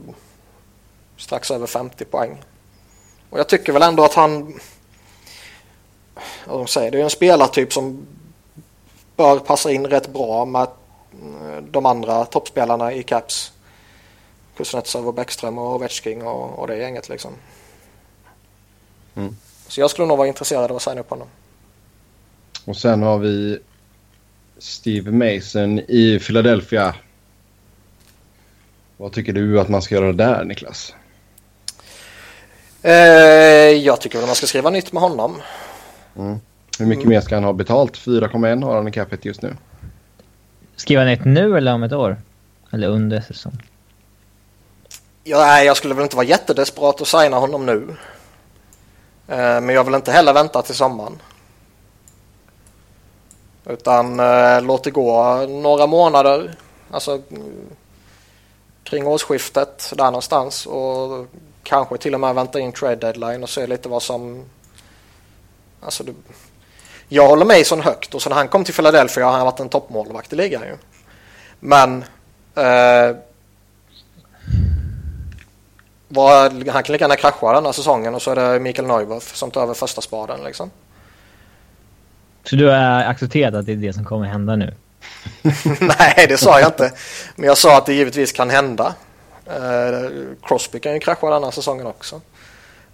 strax 1.16 1.50
över 1.50 1.66
50 1.66 2.04
poäng. 2.04 2.42
Och 3.30 3.38
jag 3.38 3.48
tycker 3.48 3.72
väl 3.72 3.82
ändå 3.82 4.04
att 4.04 4.14
han... 4.14 4.60
Vad 6.46 6.58
de 6.58 6.66
säger, 6.66 6.90
det 6.90 6.98
är 6.98 7.04
en 7.04 7.10
spelartyp 7.10 7.72
som 7.72 8.06
bör 9.16 9.38
passa 9.38 9.72
in 9.72 9.86
rätt 9.86 10.08
bra 10.08 10.44
med 10.44 10.68
de 11.70 11.86
andra 11.86 12.24
toppspelarna 12.24 12.92
i 12.92 13.02
Caps. 13.02 13.52
Kuznetsov 14.56 15.08
och 15.08 15.14
Bäckström 15.14 15.58
och 15.58 15.74
Ovechkin 15.74 16.22
och, 16.22 16.58
och 16.58 16.66
det 16.66 16.76
gänget 16.76 17.08
liksom. 17.08 17.32
Mm. 19.14 19.36
Så 19.68 19.80
jag 19.80 19.90
skulle 19.90 20.08
nog 20.08 20.18
vara 20.18 20.28
intresserad 20.28 20.70
av 20.70 20.76
att 20.76 20.82
signa 20.82 21.00
upp 21.00 21.10
honom. 21.10 21.28
Och 22.64 22.76
sen 22.76 23.02
har 23.02 23.18
vi 23.18 23.58
Steve 24.58 25.10
Mason 25.10 25.78
i 25.78 26.18
Philadelphia. 26.26 26.94
Vad 28.96 29.12
tycker 29.12 29.32
du 29.32 29.60
att 29.60 29.68
man 29.68 29.82
ska 29.82 29.94
göra 29.94 30.12
där 30.12 30.44
Niklas? 30.44 30.94
Eh, 32.82 32.92
jag 33.72 34.00
tycker 34.00 34.18
att 34.18 34.26
man 34.26 34.34
ska 34.34 34.46
skriva 34.46 34.70
nytt 34.70 34.92
med 34.92 35.02
honom. 35.02 35.42
Mm. 36.16 36.38
Hur 36.78 36.86
mycket 36.86 37.04
mm. 37.04 37.14
mer 37.14 37.20
ska 37.20 37.34
han 37.34 37.44
ha 37.44 37.52
betalt? 37.52 37.98
4,1 37.98 38.64
har 38.64 38.76
han 38.76 38.88
i 38.88 38.92
capita 38.92 39.28
just 39.28 39.42
nu. 39.42 39.56
Skriva 40.76 41.04
nytt 41.04 41.24
nu 41.24 41.56
eller 41.56 41.74
om 41.74 41.82
ett 41.82 41.92
år? 41.92 42.16
Eller 42.72 42.88
under 42.88 43.20
säsong? 43.20 43.62
Ja, 45.28 45.62
jag 45.62 45.76
skulle 45.76 45.94
väl 45.94 46.02
inte 46.02 46.16
vara 46.16 46.26
jättedesperat 46.26 47.00
att 47.00 47.08
signa 47.08 47.38
honom 47.38 47.66
nu. 47.66 47.96
Eh, 49.28 49.60
men 49.60 49.68
jag 49.68 49.84
vill 49.84 49.94
inte 49.94 50.12
heller 50.12 50.32
vänta 50.32 50.62
till 50.62 50.74
sommaren. 50.74 51.22
Utan 53.64 54.20
eh, 54.20 54.62
låt 54.62 54.84
det 54.84 54.90
gå 54.90 55.36
några 55.46 55.86
månader. 55.86 56.54
Alltså 56.90 57.12
mm, 57.30 57.66
kring 58.84 59.06
årsskiftet 59.06 59.92
där 59.96 60.04
någonstans. 60.04 60.66
Och 60.66 61.26
kanske 61.62 61.98
till 61.98 62.14
och 62.14 62.20
med 62.20 62.34
vänta 62.34 62.60
in 62.60 62.72
trade 62.72 62.96
deadline 62.96 63.42
och 63.42 63.50
se 63.50 63.66
lite 63.66 63.88
vad 63.88 64.02
som... 64.02 64.44
Alltså 65.80 66.04
det... 66.04 66.14
Jag 67.08 67.28
håller 67.28 67.58
Mason 67.58 67.80
högt 67.80 68.14
och 68.14 68.22
sen 68.22 68.32
han 68.32 68.48
kom 68.48 68.64
till 68.64 68.74
Philadelphia 68.74 69.24
har 69.24 69.32
han 69.32 69.46
varit 69.46 69.60
en 69.60 69.68
toppmålvakt 69.68 70.32
i 70.32 70.36
ligan 70.36 70.62
ju. 70.62 70.76
Men 71.60 72.04
eh, 72.54 73.16
var, 76.16 76.70
han 76.70 76.82
kan 76.82 76.92
lika 76.92 77.04
gärna 77.04 77.16
krascha 77.16 77.52
den 77.52 77.64
här 77.64 77.72
säsongen 77.72 78.14
och 78.14 78.22
så 78.22 78.30
är 78.30 78.36
det 78.36 78.60
Mikael 78.60 78.88
Neuwirth 78.88 79.26
som 79.34 79.50
tar 79.50 79.62
över 79.62 79.74
första 79.74 80.00
spaden 80.00 80.44
liksom. 80.44 80.70
Så 82.44 82.56
du 82.56 82.66
har 82.68 83.04
accepterat 83.04 83.54
att 83.54 83.66
det 83.66 83.72
är 83.72 83.76
det 83.76 83.92
som 83.92 84.04
kommer 84.04 84.26
hända 84.26 84.56
nu? 84.56 84.74
Nej, 85.80 86.26
det 86.28 86.38
sa 86.38 86.60
jag 86.60 86.68
inte. 86.68 86.92
Men 87.36 87.46
jag 87.46 87.58
sa 87.58 87.78
att 87.78 87.86
det 87.86 87.94
givetvis 87.94 88.32
kan 88.32 88.50
hända. 88.50 88.94
Uh, 89.48 90.10
Crosby 90.42 90.80
kan 90.80 90.94
ju 90.94 91.00
krascha 91.00 91.30
den 91.30 91.44
här 91.44 91.50
säsongen 91.50 91.86
också. 91.86 92.20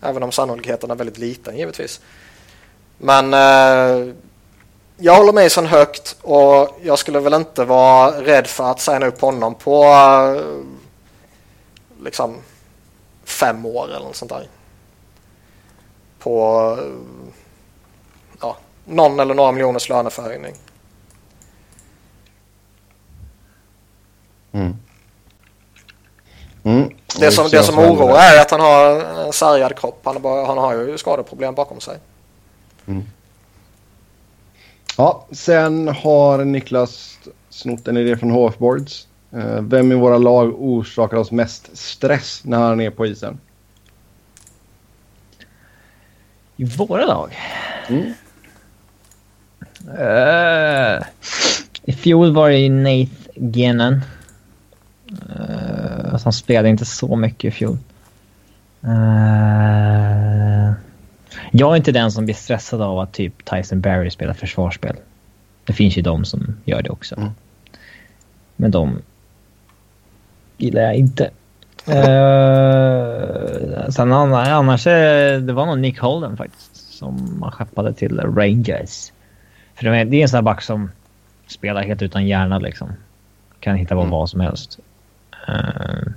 Även 0.03 0.23
om 0.23 0.33
sannolikheten 0.33 0.91
är 0.91 0.95
väldigt 0.95 1.19
liten 1.19 1.57
givetvis. 1.57 2.01
Men 2.99 3.35
uh, 3.35 4.15
jag 4.97 5.17
håller 5.17 5.33
med 5.33 5.53
sån 5.53 5.67
högt 5.67 6.17
och 6.23 6.79
jag 6.83 6.99
skulle 6.99 7.21
väl 7.21 7.35
inte 7.35 7.65
vara 7.65 8.11
rädd 8.11 8.47
för 8.47 8.71
att 8.71 8.81
signa 8.81 9.07
upp 9.07 9.21
honom 9.21 9.55
på 9.55 9.85
uh, 9.85 10.65
liksom 12.05 12.37
fem 13.33 13.67
år 13.67 13.85
eller 13.85 14.07
något 14.07 14.17
sånt 14.17 14.31
där. 14.31 14.49
På 16.19 16.79
ja, 18.41 18.57
någon 18.85 19.21
eller 19.21 19.35
några 19.35 19.53
miljoners 19.53 19.89
löneförhöjning. 19.89 20.55
Mm. 24.53 24.77
Mm. 26.63 26.91
Det, 27.19 27.31
som, 27.31 27.49
det 27.49 27.63
som 27.63 27.79
oroar 27.79 28.19
är 28.19 28.41
att 28.41 28.51
han 28.51 28.61
har 28.61 29.01
en 29.27 29.33
sargad 29.33 29.79
kropp. 29.79 30.01
Han, 30.05 30.23
bara, 30.23 30.47
han 30.47 30.59
har 30.59 30.75
ju 30.75 30.99
skadeproblem 30.99 31.55
bakom 31.55 31.81
sig. 31.81 31.99
Mm. 32.87 33.03
Ja, 34.97 35.27
sen 35.31 35.89
har 35.89 36.45
Niklas 36.45 37.19
snott 37.51 37.89
en 37.89 37.97
idé 37.97 38.17
från 38.17 38.31
HF 38.31 38.59
Boards. 38.59 39.07
Eh, 39.33 39.61
vem 39.61 39.93
i 39.93 39.95
våra 39.95 40.19
lag 40.19 40.63
orsakar 40.63 41.17
oss 41.17 41.31
mest 41.31 41.77
stress 41.77 42.45
när 42.45 42.59
han 42.59 42.81
är 42.81 42.91
på 42.91 43.07
isen? 43.07 43.39
I 46.57 46.65
våra 46.65 47.07
lag? 47.07 47.37
Mm. 47.89 48.13
Uh, 49.99 51.03
I 51.83 51.93
fjol 51.93 52.35
var 52.35 52.51
det 52.51 52.71
Nate 52.71 53.11
Genen. 53.35 54.01
Uh, 55.13 56.19
han 56.25 56.33
spelade 56.33 56.69
inte 56.69 56.85
så 56.85 57.17
mycket 57.17 57.45
i 57.45 57.51
fjol. 57.51 57.79
Uh, 58.85 60.73
jag 61.51 61.73
är 61.73 61.77
inte 61.77 61.93
den 61.93 62.13
som 62.13 62.25
blir 62.25 62.35
stressad 62.35 62.83
av 62.83 62.99
att 62.99 63.13
typ 63.13 63.45
Tyson 63.45 63.81
Barry 63.81 64.11
spelar 64.11 64.35
försvarsspel. 64.35 64.97
Det 65.65 65.73
finns 65.73 65.97
ju 65.99 66.03
de 66.03 66.25
som 66.25 66.57
gör 66.65 66.83
det 66.83 66.91
också. 66.91 67.17
Mm. 67.17 67.31
Men 68.57 68.71
de 68.71 69.03
gillar 70.57 70.83
jag 70.83 70.95
inte. 70.95 71.31
uh, 71.89 71.95
sen 73.91 74.13
annars, 74.13 74.85
det 74.85 75.53
var 75.53 75.67
nog 75.67 75.79
Nick 75.79 75.99
Holden 75.99 76.37
faktiskt 76.37 76.73
som 77.03 77.39
man 77.41 77.51
skeppade 77.51 77.93
till 77.93 78.21
Rangers. 78.21 79.13
För 79.75 79.85
det 79.85 80.17
är 80.17 80.23
en 80.23 80.29
sån 80.29 80.37
här 80.37 80.43
back 80.43 80.63
som 80.63 80.91
spelar 81.47 81.83
helt 81.83 82.03
utan 82.03 82.27
hjärna 82.27 82.59
liksom. 82.59 82.93
Kan 83.61 83.77
hitta 83.77 83.95
på 83.95 84.01
mm. 84.01 84.11
vad 84.11 84.31
som 84.31 84.41
helst. 84.41 84.79
Uh, 85.49 86.13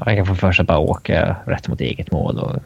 han 0.00 0.16
kan 0.16 0.26
få 0.26 0.34
för 0.34 0.52
sig 0.52 0.62
att 0.62 0.66
bara 0.66 0.78
åka 0.78 1.36
rätt 1.44 1.68
mot 1.68 1.80
eget 1.80 2.12
mål. 2.12 2.38
Och, 2.38 2.56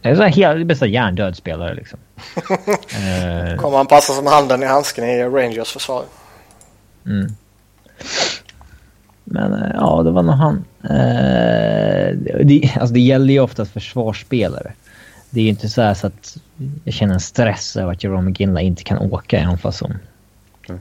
det 0.00 0.08
är 0.08 0.16
så 0.16 0.22
här 0.22 0.64
bästa 0.64 0.86
hjärndöd 0.86 1.36
spelare 1.36 1.74
liksom. 1.74 1.98
uh, 2.36 3.56
Kommer 3.56 3.76
han 3.76 3.86
passa 3.86 4.12
som 4.12 4.26
handen 4.26 4.62
i 4.62 4.66
handsken 4.66 5.04
i 5.04 5.24
Rangers 5.24 5.72
försvar. 5.72 6.04
Mm. 7.06 7.26
Men 9.24 9.52
uh, 9.52 9.70
ja, 9.74 10.02
det 10.02 10.10
var 10.10 10.22
nog 10.22 10.34
han. 10.34 10.64
Uh, 10.84 12.16
det, 12.44 12.76
alltså 12.80 12.94
det 12.94 13.00
gäller 13.00 13.34
ju 13.34 13.40
oftast 13.40 13.72
försvarsspelare. 13.72 14.72
Det 15.30 15.40
är 15.40 15.44
ju 15.44 15.50
inte 15.50 15.68
så, 15.68 15.82
här 15.82 15.94
så 15.94 16.06
att 16.06 16.36
jag 16.84 16.94
känner 16.94 17.14
en 17.14 17.20
stress 17.20 17.76
över 17.76 17.92
att 17.92 18.04
Jerome 18.04 18.22
McGinley 18.22 18.64
inte 18.64 18.82
kan 18.82 18.98
åka 18.98 19.40
i 19.40 19.42
anfallszon. 19.42 19.98
Okay. 20.60 20.76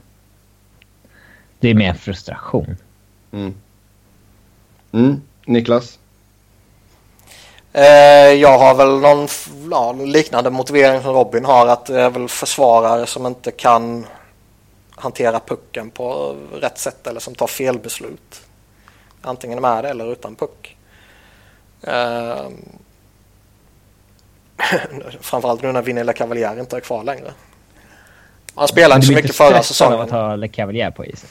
Det 1.60 1.70
är 1.70 1.74
mer 1.74 1.94
frustration. 1.94 2.78
Mm. 3.32 3.54
Mm. 4.92 5.22
Niklas? 5.46 6.00
Eh, 7.74 8.34
jag 8.34 8.60
har 8.60 8.76
väl 8.76 9.00
någon 9.00 9.28
ja, 9.72 9.94
liknande 9.94 10.50
motivering 10.50 11.02
som 11.02 11.14
Robin 11.14 11.46
har 11.46 11.68
att 11.68 11.86
det 11.86 12.02
är 12.02 12.10
väl 12.10 12.28
försvarare 12.28 13.06
som 13.06 13.26
inte 13.26 13.52
kan 13.52 14.06
hantera 14.96 15.40
pucken 15.40 15.90
på 15.90 16.36
rätt 16.54 16.78
sätt 16.78 17.08
eller 17.08 17.20
som 17.20 17.36
tar 17.36 17.48
felbeslut. 17.48 18.42
Antingen 19.22 19.62
med 19.62 19.86
eller 19.86 20.12
utan 20.12 20.36
puck. 20.36 20.78
Eh, 21.82 22.48
framförallt 25.22 25.62
nu 25.62 25.72
när 25.72 25.82
Vinny 25.82 26.14
Cavalier 26.14 26.60
inte 26.60 26.76
är 26.76 26.80
kvar 26.80 27.04
längre. 27.04 27.34
Han 28.56 28.68
spelade 28.68 28.96
inte 28.96 29.08
så 29.08 29.14
mycket 29.14 29.36
förra 29.36 29.64
säsongen. 29.64 30.00
att 30.00 30.12
ha 30.12 30.36
Le 30.36 30.48
Cavalier 30.48 30.92
på 30.92 31.06
isen? 31.06 31.30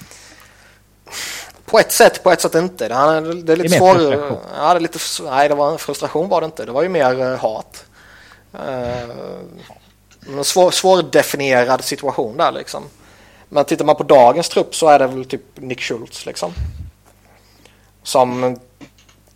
På 1.64 1.78
ett 1.78 1.92
sätt, 1.92 2.22
på 2.22 2.30
ett 2.30 2.40
sätt 2.40 2.54
inte. 2.54 2.88
Det, 2.88 2.94
är, 2.94 3.20
det 3.20 3.52
är 3.52 3.56
lite 3.56 3.76
svårt. 3.78 3.96
Ja, 4.56 4.74
det 4.74 4.78
är 4.78 4.80
lite, 4.80 4.98
nej, 5.22 5.48
det 5.48 5.54
var 5.54 5.72
en 5.72 5.78
frustration 5.78 6.28
var 6.28 6.40
det 6.40 6.44
inte. 6.44 6.64
Det 6.64 6.72
var 6.72 6.82
ju 6.82 6.88
mer 6.88 7.20
uh, 7.20 7.36
hat. 7.36 7.84
Uh, 8.54 8.60
en 10.28 10.44
svår, 10.44 10.70
svårdefinierad 10.70 11.84
situation 11.84 12.36
där 12.36 12.52
liksom. 12.52 12.82
Men 13.52 13.64
tittar 13.64 13.84
man 13.84 13.96
på 13.96 14.02
dagens 14.02 14.48
trupp 14.48 14.74
så 14.74 14.88
är 14.88 14.98
det 14.98 15.06
väl 15.06 15.24
typ 15.24 15.42
Nick 15.54 15.80
Schultz 15.80 16.26
liksom. 16.26 16.52
Som 18.02 18.58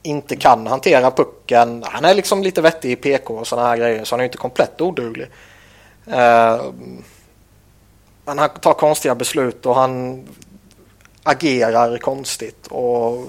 inte 0.02 0.36
kan 0.36 0.66
hantera 0.66 1.10
pucken. 1.10 1.84
Han 1.86 2.04
är 2.04 2.14
liksom 2.14 2.42
lite 2.42 2.62
vettig 2.62 2.92
i 2.92 2.96
PK 2.96 3.34
och 3.34 3.46
sådana 3.46 3.68
här 3.68 3.76
grejer 3.76 4.04
så 4.04 4.14
han 4.14 4.20
är 4.20 4.24
inte 4.24 4.38
komplett 4.38 4.80
oduglig. 4.80 5.26
Uh, 6.06 6.72
men 8.24 8.38
han 8.38 8.50
tar 8.60 8.74
konstiga 8.74 9.14
beslut 9.14 9.66
och 9.66 9.74
han 9.74 10.24
agerar 11.22 11.98
konstigt 11.98 12.66
och 12.66 13.26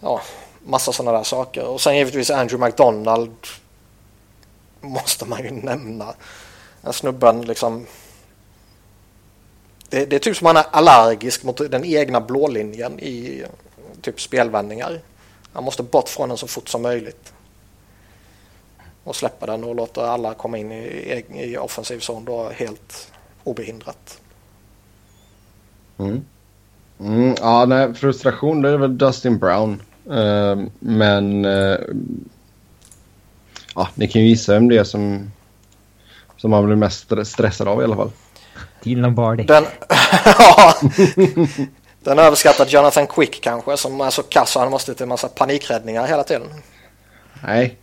ja, 0.00 0.20
massa 0.64 0.92
sådana 0.92 1.18
där 1.18 1.24
saker. 1.24 1.64
Och 1.64 1.80
sen 1.80 1.96
givetvis 1.96 2.30
Andrew 2.30 2.66
McDonald 2.66 3.46
måste 4.80 5.24
man 5.24 5.42
ju 5.42 5.50
nämna. 5.50 6.14
Den 6.80 6.92
snubben 6.92 7.42
liksom 7.42 7.86
det, 9.90 10.06
det, 10.06 10.16
är 10.16 10.20
typ 10.20 10.36
som 10.36 10.44
man 10.44 10.56
är 10.56 10.64
allergisk 10.70 11.44
mot 11.44 11.70
den 11.70 11.84
egna 11.84 12.20
blålinjen 12.20 13.00
i 13.00 13.44
typ 14.00 14.20
spelvändningar. 14.20 15.00
Man 15.52 15.64
måste 15.64 15.82
bort 15.82 16.08
från 16.08 16.28
den 16.28 16.38
så 16.38 16.46
fort 16.46 16.68
som 16.68 16.82
möjligt. 16.82 17.32
Och 19.04 19.16
släppa 19.16 19.46
den 19.46 19.64
och 19.64 19.74
låta 19.74 20.10
alla 20.10 20.34
komma 20.34 20.58
in 20.58 20.72
i, 20.72 21.24
i 21.34 21.56
offensiv 21.56 21.98
zon 21.98 22.24
då 22.24 22.48
helt 22.48 23.12
obehindrat. 23.44 24.20
Mm. 25.98 26.24
Mm, 27.00 27.34
ja, 27.40 27.64
nej, 27.66 27.94
frustration 27.94 28.62
det 28.62 28.68
är 28.68 28.76
väl 28.76 28.98
Dustin 28.98 29.38
Brown. 29.38 29.82
Uh, 30.10 30.66
men 30.78 31.44
uh, 31.44 31.78
ja, 33.74 33.88
ni 33.94 34.08
kan 34.08 34.22
ju 34.22 34.28
gissa 34.28 34.52
vem 34.52 34.68
det 34.68 34.78
är 34.78 34.84
som, 34.84 35.30
som 36.36 36.50
man 36.50 36.66
blir 36.66 36.76
mest 36.76 37.12
stressad 37.24 37.68
av 37.68 37.80
i 37.80 37.84
alla 37.84 37.96
fall. 37.96 38.10
Dean 38.84 39.02
Lombardi. 39.02 39.42
Den, 39.42 39.64
ja, 40.24 40.74
den 42.04 42.18
överskattade 42.18 42.70
Jonathan 42.70 43.06
Quick 43.06 43.40
kanske 43.42 43.76
som 43.76 44.00
är 44.00 44.10
så 44.10 44.22
kass 44.22 44.56
och 44.56 44.62
han 44.62 44.70
måste 44.70 44.94
till 44.94 45.02
en 45.02 45.08
massa 45.08 45.28
panikräddningar 45.28 46.06
hela 46.06 46.24
tiden. 46.24 46.48
Nej. 47.42 47.76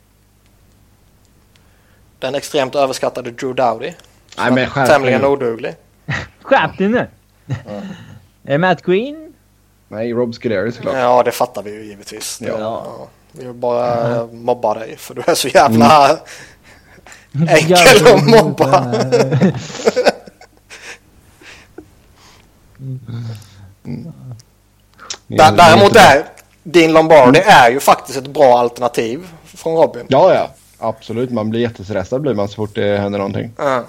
Den 2.19 2.35
extremt 2.35 2.75
överskattade 2.75 3.31
Drew 3.31 3.55
Dowdy. 3.55 3.93
Nej 4.37 4.51
men 4.51 4.69
skärp 4.69 4.87
Tämligen 4.87 5.25
oduglig. 5.25 5.75
Skärp 6.41 6.77
dig 6.77 6.89
nu! 6.89 7.07
Det 8.41 8.57
Matt 8.57 8.81
Green? 8.81 9.33
Nej, 9.87 10.13
Rob 10.13 10.35
Scuderi 10.35 10.71
såklart. 10.71 10.95
Ja, 10.95 11.23
det 11.23 11.31
fattar 11.31 11.63
vi 11.63 11.71
ju 11.71 11.85
givetvis. 11.85 12.41
Ja. 12.41 12.59
ja. 12.59 13.07
Vi 13.31 13.45
vill 13.45 13.53
bara 13.53 14.05
mm. 14.05 14.43
mobba 14.43 14.73
dig 14.73 14.97
för 14.97 15.13
du 15.13 15.21
är 15.27 15.35
så 15.35 15.47
jävla 15.47 16.17
mm. 17.35 17.47
enkel 17.47 18.07
att 18.07 18.27
mobba. 18.27 18.93
Mm. 22.79 24.13
Däremot 25.27 25.95
är 25.95 26.25
din 26.63 26.93
Lombardi 26.93 27.39
är 27.39 27.71
ju 27.71 27.79
faktiskt 27.79 28.17
ett 28.17 28.27
bra 28.27 28.59
alternativ 28.59 29.27
från 29.45 29.75
Robin. 29.75 30.05
Ja, 30.07 30.33
ja. 30.33 30.49
Absolut. 30.79 31.31
Man 31.31 31.49
blir 31.49 31.59
jättestressad 31.59 32.21
blir 32.21 32.33
man 32.33 32.47
så 32.47 32.55
fort 32.55 32.75
det 32.75 32.97
händer 32.97 33.19
någonting. 33.19 33.51
Mm. 33.59 33.83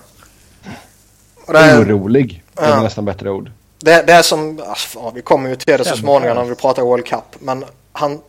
är, 1.49 1.83
Orolig 1.83 2.43
ja. 2.55 2.63
är 2.63 2.83
nästan 2.83 3.05
bättre 3.05 3.31
ord. 3.31 3.51
Det, 3.79 4.07
det 4.07 4.13
är 4.13 4.23
som, 4.23 4.63
alltså, 4.67 5.13
vi 5.15 5.23
kommer 5.23 5.49
ju 5.49 5.57
till 5.57 5.79
det 5.79 5.85
så 5.85 5.97
småningom 5.97 6.37
när 6.37 6.45
vi 6.45 6.55
pratar 6.55 6.83
World 6.83 7.07
Cup. 7.07 7.37
Men 7.39 7.65
han, 7.93 8.21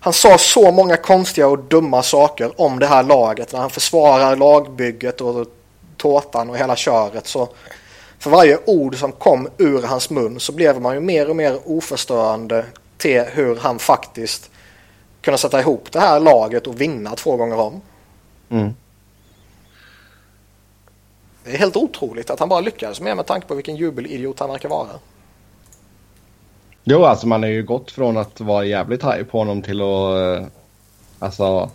han 0.00 0.12
sa 0.12 0.38
så 0.38 0.72
många 0.72 0.96
konstiga 0.96 1.46
och 1.46 1.58
dumma 1.58 2.02
saker 2.02 2.60
om 2.60 2.78
det 2.78 2.86
här 2.86 3.02
laget. 3.02 3.52
När 3.52 3.60
han 3.60 3.70
försvarar 3.70 4.36
lagbygget 4.36 5.20
och 5.20 5.46
tårtan 5.96 6.50
och 6.50 6.56
hela 6.56 6.76
köret. 6.76 7.26
Så 7.26 7.48
för 8.18 8.30
varje 8.30 8.58
ord 8.66 8.96
som 8.96 9.12
kom 9.12 9.48
ur 9.58 9.82
hans 9.82 10.10
mun 10.10 10.40
så 10.40 10.52
blev 10.52 10.80
man 10.80 10.94
ju 10.94 11.00
mer 11.00 11.30
och 11.30 11.36
mer 11.36 11.58
oförstörande 11.64 12.64
till 12.96 13.22
hur 13.22 13.56
han 13.56 13.78
faktiskt 13.78 14.50
kunde 15.20 15.38
sätta 15.38 15.60
ihop 15.60 15.92
det 15.92 16.00
här 16.00 16.20
laget 16.20 16.66
och 16.66 16.80
vinna 16.80 17.14
två 17.14 17.36
gånger 17.36 17.58
om. 17.58 17.80
Mm. 18.48 18.74
Det 21.44 21.54
är 21.54 21.58
helt 21.58 21.76
otroligt 21.76 22.30
att 22.30 22.40
han 22.40 22.48
bara 22.48 22.60
lyckades 22.60 23.00
med 23.00 23.16
med 23.16 23.26
tanke 23.26 23.46
på 23.46 23.54
vilken 23.54 23.76
jubelidiot 23.76 24.40
han 24.40 24.50
verkar 24.50 24.68
vara. 24.68 24.88
Jo, 26.84 27.04
alltså 27.04 27.26
man 27.26 27.44
är 27.44 27.48
ju 27.48 27.62
gått 27.62 27.90
från 27.90 28.16
att 28.16 28.40
vara 28.40 28.64
jävligt 28.64 29.04
high 29.04 29.22
på 29.22 29.38
honom 29.38 29.62
till 29.62 29.80
att... 29.80 30.40
Eh, 30.40 30.46
alltså... 31.18 31.70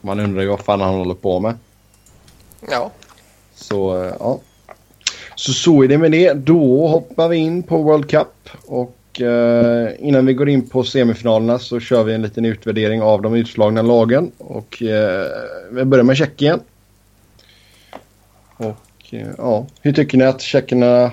Man 0.00 0.20
undrar 0.20 0.42
ju 0.42 0.48
vad 0.48 0.60
fan 0.60 0.80
han 0.80 0.94
håller 0.94 1.14
på 1.14 1.40
med. 1.40 1.58
Ja. 2.70 2.90
Så, 3.54 4.04
eh, 4.04 4.14
ja. 4.20 4.38
Så 5.36 5.52
så 5.52 5.84
är 5.84 5.88
det 5.88 5.98
med 5.98 6.12
det. 6.12 6.32
Då 6.32 6.86
hoppar 6.86 7.28
vi 7.28 7.36
in 7.36 7.62
på 7.62 7.82
World 7.82 8.10
Cup. 8.10 8.50
Och 8.66 9.20
eh, 9.20 9.90
innan 9.98 10.26
vi 10.26 10.34
går 10.34 10.48
in 10.48 10.68
på 10.68 10.84
semifinalerna 10.84 11.58
så 11.58 11.80
kör 11.80 12.04
vi 12.04 12.14
en 12.14 12.22
liten 12.22 12.44
utvärdering 12.44 13.02
av 13.02 13.22
de 13.22 13.34
utslagna 13.34 13.82
lagen. 13.82 14.32
Och 14.38 14.82
eh, 14.82 15.26
vi 15.70 15.84
börjar 15.84 16.04
med 16.04 16.16
Tjeckien. 16.16 16.60
Och 18.56 19.14
eh, 19.14 19.28
ja, 19.38 19.66
hur 19.80 19.92
tycker 19.92 20.18
ni 20.18 20.24
att 20.24 20.40
tjeckerna 20.40 21.12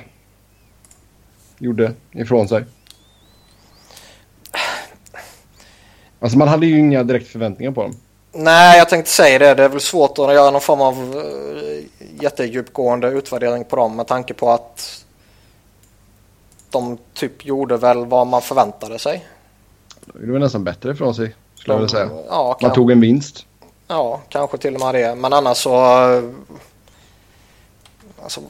gjorde 1.57 1.91
ifrån 2.11 2.47
sig? 2.47 2.63
Alltså 6.19 6.37
man 6.37 6.47
hade 6.47 6.65
ju 6.65 6.79
inga 6.79 7.03
direkt 7.03 7.27
förväntningar 7.27 7.71
på 7.71 7.81
dem. 7.81 7.95
Nej, 8.31 8.77
jag 8.77 8.89
tänkte 8.89 9.11
säga 9.11 9.39
det. 9.39 9.53
Det 9.53 9.63
är 9.63 9.69
väl 9.69 9.81
svårt 9.81 10.19
att 10.19 10.33
göra 10.33 10.51
någon 10.51 10.61
form 10.61 10.81
av 10.81 11.15
uh, 11.15 11.83
jättedjupgående 12.21 13.07
utvärdering 13.07 13.65
på 13.65 13.75
dem 13.75 13.95
med 13.95 14.07
tanke 14.07 14.33
på 14.33 14.49
att 14.49 15.05
de 16.69 16.97
typ 17.13 17.45
gjorde 17.45 17.77
väl 17.77 18.05
vad 18.05 18.27
man 18.27 18.41
förväntade 18.41 18.99
sig. 18.99 19.25
Det 20.05 20.31
var 20.31 20.39
nästan 20.39 20.63
bättre 20.63 20.95
från 20.95 21.15
sig, 21.15 21.35
skulle 21.55 21.73
de, 21.73 21.81
jag 21.81 21.87
vilja 21.87 21.89
säga. 21.89 22.23
Ja, 22.27 22.57
man 22.61 22.73
tog 22.73 22.91
en 22.91 23.01
vinst. 23.01 23.45
Ja, 23.87 24.21
kanske 24.29 24.57
till 24.57 24.75
och 24.75 24.81
med 24.81 24.95
det. 24.95 25.15
Men 25.15 25.33
annars 25.33 25.57
så... 25.57 25.75
Alltså, 28.23 28.41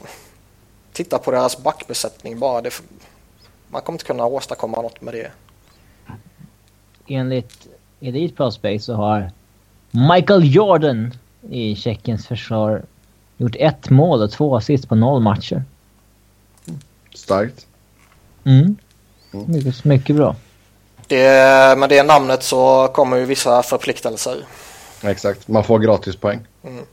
titta 0.92 1.18
på 1.18 1.30
deras 1.30 1.62
backbesättning 1.62 2.38
bara. 2.38 2.60
Det, 2.60 2.82
man 3.68 3.82
kommer 3.82 3.94
inte 3.94 4.04
kunna 4.04 4.26
åstadkomma 4.26 4.82
något 4.82 5.00
med 5.00 5.14
det. 5.14 5.30
Enligt 7.06 7.68
Elite 8.00 8.36
Prospect 8.36 8.84
så 8.84 8.94
har 8.94 9.30
Michael 9.94 10.54
Jordan 10.54 11.14
i 11.50 11.76
Tjeckiens 11.76 12.26
försvar 12.26 12.82
gjort 13.36 13.56
ett 13.58 13.90
mål 13.90 14.22
och 14.22 14.30
två 14.30 14.56
assist 14.56 14.88
på 14.88 14.94
noll 14.94 15.22
matcher. 15.22 15.64
Starkt. 17.14 17.66
Mm. 18.44 18.76
mm. 19.32 19.52
Mycket, 19.52 19.84
mycket 19.84 20.16
bra. 20.16 20.36
Det, 21.06 21.78
med 21.78 21.88
det 21.88 22.02
namnet 22.02 22.42
så 22.42 22.88
kommer 22.88 23.16
ju 23.16 23.24
vissa 23.24 23.62
förpliktelser. 23.62 24.36
Exakt, 25.02 25.48
man 25.48 25.64
får 25.64 25.78
gratispoäng. 25.78 26.40
Mm. 26.62 26.84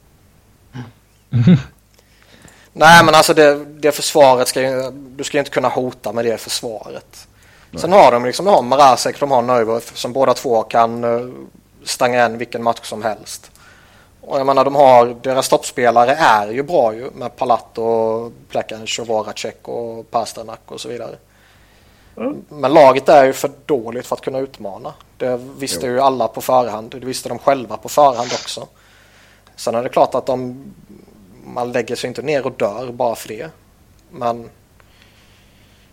Nej 2.73 3.05
men 3.05 3.15
alltså 3.15 3.33
det, 3.33 3.65
det 3.65 3.91
försvaret 3.91 4.47
ska 4.47 4.61
ju, 4.61 4.91
du 4.91 5.23
ska 5.23 5.37
ju 5.37 5.39
inte 5.39 5.51
kunna 5.51 5.67
hota 5.67 6.13
med 6.13 6.25
det 6.25 6.37
försvaret. 6.37 7.27
Nej. 7.71 7.81
Sen 7.81 7.91
har 7.91 8.11
de 8.11 8.25
liksom, 8.25 8.45
de 8.45 8.55
har 8.55 8.61
Marasek, 8.61 9.19
de 9.19 9.31
har 9.31 9.41
Neuwirth 9.41 9.93
som 9.93 10.13
båda 10.13 10.33
två 10.33 10.63
kan 10.63 11.03
stänga 11.89 12.23
en 12.23 12.37
vilken 12.37 12.63
match 12.63 12.79
som 12.83 13.03
helst. 13.03 13.51
Och 14.21 14.39
jag 14.39 14.45
menar 14.45 14.65
de 14.65 14.75
har, 14.75 15.15
deras 15.21 15.49
toppspelare 15.49 16.15
är 16.15 16.47
ju 16.47 16.63
bra 16.63 16.95
ju 16.95 17.11
med 17.11 17.35
Palat 17.35 17.77
och 17.77 18.31
Plekanec 18.49 18.99
och 18.99 19.07
Voracek 19.07 19.67
och 19.67 20.11
Pasternak 20.11 20.59
och 20.65 20.81
så 20.81 20.89
vidare. 20.89 21.15
Mm. 22.17 22.43
Men 22.49 22.73
laget 22.73 23.09
är 23.09 23.25
ju 23.25 23.33
för 23.33 23.51
dåligt 23.65 24.07
för 24.07 24.15
att 24.15 24.21
kunna 24.21 24.39
utmana. 24.39 24.93
Det 25.17 25.39
visste 25.57 25.85
jo. 25.85 25.93
ju 25.93 25.99
alla 25.99 26.27
på 26.27 26.41
förhand. 26.41 26.91
Det 26.91 27.05
visste 27.05 27.29
de 27.29 27.39
själva 27.39 27.77
på 27.77 27.89
förhand 27.89 28.31
också. 28.33 28.67
Sen 29.55 29.75
är 29.75 29.83
det 29.83 29.89
klart 29.89 30.15
att 30.15 30.25
de, 30.25 30.63
man 31.45 31.71
lägger 31.71 31.95
sig 31.95 32.07
inte 32.07 32.21
ner 32.21 32.45
och 32.45 32.51
dör 32.51 32.91
bara 32.91 33.15
för 33.15 33.27
det. 33.27 33.49
Men 34.11 34.49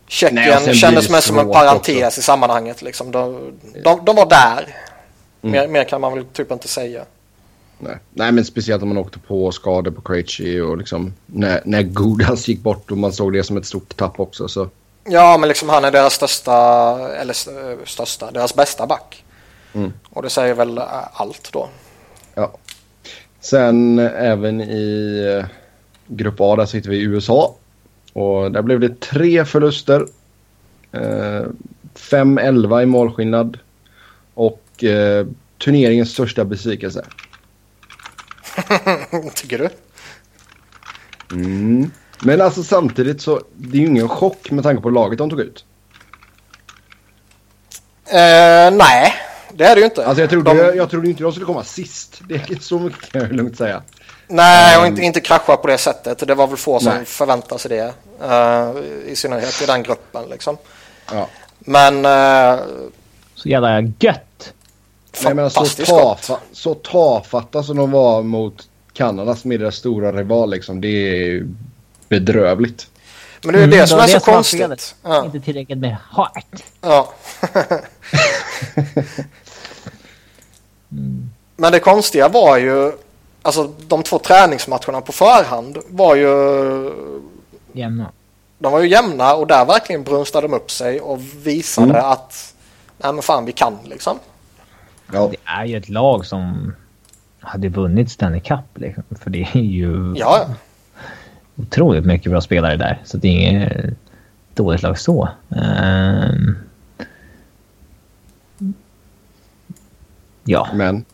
Tjeckien 0.07 0.75
kändes 0.75 1.11
mest 1.11 1.27
som 1.27 1.39
en 1.39 1.53
parentes 1.53 2.07
också. 2.07 2.21
i 2.21 2.23
sammanhanget. 2.23 2.83
Liksom. 2.83 3.11
De, 3.11 3.53
de, 3.85 4.05
de 4.05 4.17
var 4.17 4.27
där. 4.27 4.77
Mm. 5.47 5.61
Mer, 5.61 5.69
mer, 5.69 5.85
kan 5.85 6.01
man 6.01 6.15
väl 6.15 6.25
typ 6.25 6.53
inte 6.53 6.69
säga. 6.69 7.05
Nej. 7.79 7.99
Nej, 8.11 8.33
men 8.33 8.45
speciellt 8.45 8.83
om 8.83 8.89
man 8.89 8.99
åkte 8.99 9.19
på 9.19 9.53
skador 9.53 9.91
på 9.91 10.01
Krejci 10.01 10.61
och 10.61 10.79
liksom 10.79 11.15
när, 11.27 11.61
när 11.65 11.83
Godas 11.83 12.49
gick 12.49 12.61
bort 12.61 12.91
och 12.91 12.99
man 12.99 13.13
såg 13.13 13.33
det 13.33 13.43
som 13.43 13.57
ett 13.57 13.67
stort 13.67 13.97
tapp 13.97 14.21
också. 14.21 14.49
Så. 14.49 14.69
Ja, 15.05 15.39
men 15.39 15.49
liksom 15.49 15.69
han 15.69 15.85
är 15.85 15.91
deras 15.91 16.15
största, 16.15 16.53
eller 17.15 17.35
största, 17.87 18.31
deras 18.31 18.55
bästa 18.55 18.87
back. 18.87 19.25
Mm. 19.73 19.93
Och 20.11 20.23
det 20.23 20.31
säger 20.31 20.55
väl 20.55 20.81
allt 21.13 21.53
då. 21.53 21.69
Ja. 22.35 22.53
Sen 23.41 23.99
även 23.99 24.61
i 24.61 25.19
eh, 25.39 25.47
grupp 26.07 26.37
A 26.39 26.57
där 26.57 26.67
sitter 26.67 26.91
vi 26.91 26.97
i 26.97 27.03
USA. 27.03 27.55
Och 28.13 28.53
där 28.53 28.63
blev 28.63 28.81
det 28.81 29.01
tre 29.01 29.45
förluster. 29.45 30.07
5-11 30.93 32.77
eh, 32.77 32.83
i 32.83 32.87
målskillnad. 32.87 33.59
Och 34.35 34.66
eh, 34.85 35.27
turneringens 35.59 36.11
största 36.11 36.45
besvikelse. 36.45 37.05
Tycker 39.35 39.59
du? 39.59 39.69
Mm. 41.33 41.91
Men 42.21 42.41
alltså 42.41 42.63
samtidigt 42.63 43.21
så 43.21 43.43
det 43.55 43.79
är 43.79 43.81
ju 43.81 43.87
ingen 43.87 44.09
chock 44.09 44.51
med 44.51 44.65
tanke 44.65 44.83
på 44.83 44.91
laget 44.91 45.19
de 45.19 45.31
tog 45.31 45.41
ut. 45.41 45.65
Uh, 48.09 48.77
nej, 48.77 49.15
det 49.53 49.65
är 49.65 49.75
det 49.75 49.81
ju 49.81 49.85
inte. 49.85 50.07
Alltså 50.07 50.21
jag 50.21 50.31
trodde, 50.31 50.51
de... 50.51 50.59
jag, 50.59 50.77
jag 50.77 50.91
trodde 50.91 51.09
inte 51.09 51.23
de 51.23 51.33
skulle 51.33 51.47
komma 51.47 51.65
sist. 51.65 52.21
Det 52.29 52.35
är 52.35 52.59
så 52.61 52.79
mycket 52.79 53.13
kan 53.13 53.21
jag 53.21 53.33
lugnt 53.33 53.57
säga. 53.57 53.83
Nej, 54.29 54.79
och 54.79 54.87
inte, 54.87 55.03
inte 55.03 55.21
krascha 55.21 55.57
på 55.57 55.67
det 55.67 55.79
sättet. 55.79 56.27
Det 56.27 56.35
var 56.35 56.47
väl 56.47 56.57
få 56.57 56.81
som 56.81 56.95
Nej. 56.95 57.05
förväntade 57.05 57.61
sig 57.61 57.69
det. 57.69 57.93
Uh, 58.25 58.83
I 59.07 59.17
synnerhet 59.17 59.63
i 59.63 59.67
den 59.67 59.83
gruppen 59.83 60.29
liksom. 60.31 60.57
Ja. 61.13 61.29
Men 61.59 61.97
uh, 61.97 62.65
Så 63.35 63.49
jävla 63.49 63.81
gött. 63.81 64.26
Nej, 65.25 65.35
men 65.35 65.51
så, 65.51 65.55
fantastiskt 65.55 65.91
gott. 65.91 66.03
tafa, 66.23 66.39
så 66.53 66.75
tafatta 66.75 67.63
som 67.63 67.77
de 67.77 67.91
var 67.91 68.23
mot 68.23 68.69
Kanada 68.93 69.37
som 69.37 69.53
är 69.53 69.59
deras 69.59 69.77
stora 69.77 70.13
rival 70.13 70.51
liksom. 70.51 70.81
Det 70.81 70.89
är 70.89 71.47
bedrövligt. 72.09 72.87
Men 73.43 73.55
det 73.55 73.63
är 73.63 73.67
det 73.67 73.75
Mm, 73.77 73.87
som 73.87 73.99
är 73.99 74.07
så 74.07 74.21
som 74.21 74.33
var 74.33 74.35
konstigt. 74.35 74.95
Ja. 75.03 75.25
Inte 75.25 75.41
tillräckligt 75.41 75.79
med 75.79 75.97
heart. 76.17 76.63
Ja. 76.81 77.13
Men 81.57 81.73
det 81.73 81.81
konstiga 81.81 82.29
var 82.29 82.57
ju, 82.57 82.93
alltså 83.43 83.73
de 83.89 84.03
två 84.03 84.19
träningsmatcherna 84.19 85.01
på 85.01 85.13
förhand 85.13 85.79
var 85.89 86.15
ju, 86.15 86.93
Jämna. 87.73 88.11
de 88.59 88.73
var 88.73 88.81
ju 88.81 88.89
jämna 88.89 89.35
och 89.35 89.47
där 89.47 89.65
verkligen 89.65 90.05
brunstade 90.05 90.49
de 90.49 90.55
upp 90.57 90.71
sig 90.71 91.01
och 91.01 91.21
visade 91.47 91.91
Mm. 91.91 92.05
att, 92.05 92.55
nej 92.99 93.13
men 93.13 93.23
fan 93.23 93.45
vi 93.45 93.53
kan 93.53 93.79
liksom. 93.85 94.19
Ja. 95.13 95.29
Det 95.31 95.37
är 95.45 95.65
ju 95.65 95.77
ett 95.77 95.89
lag 95.89 96.27
som 96.27 96.75
hade 97.41 97.69
vunnit 97.69 98.11
Stanley 98.11 98.41
Cup 98.41 98.65
liksom. 98.75 99.05
För 99.21 99.31
det 99.31 99.43
är 99.43 99.61
ju 99.61 100.15
Ja, 100.17 100.55
otroligt 101.57 102.05
mycket 102.05 102.31
bra 102.33 102.41
spelare 102.41 102.77
där. 102.77 103.01
Så 103.05 103.17
det 103.17 103.29
är 103.29 103.33
inget 103.51 103.97
dåligt 104.55 104.83
lag 104.83 104.99
så. 104.99 105.29
Ehm. 105.57 106.57
Ja, 110.45 110.69
Men, 110.75 111.05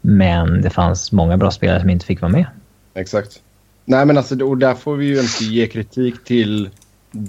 men 0.00 0.62
det 0.62 0.70
fanns 0.70 1.12
många 1.12 1.36
bra 1.36 1.50
spelare 1.50 1.80
som 1.80 1.90
inte 1.90 2.06
fick 2.06 2.20
vara 2.20 2.32
med. 2.32 2.46
exakt. 2.94 3.40
Nej 3.84 4.06
men 4.06 4.18
alltså, 4.18 4.44
och 4.44 4.58
där 4.58 4.74
får 4.74 4.96
vi 4.96 5.06
ju 5.06 5.20
inte 5.20 5.44
ge 5.44 5.66
kritik 5.66 6.24
till 6.24 6.70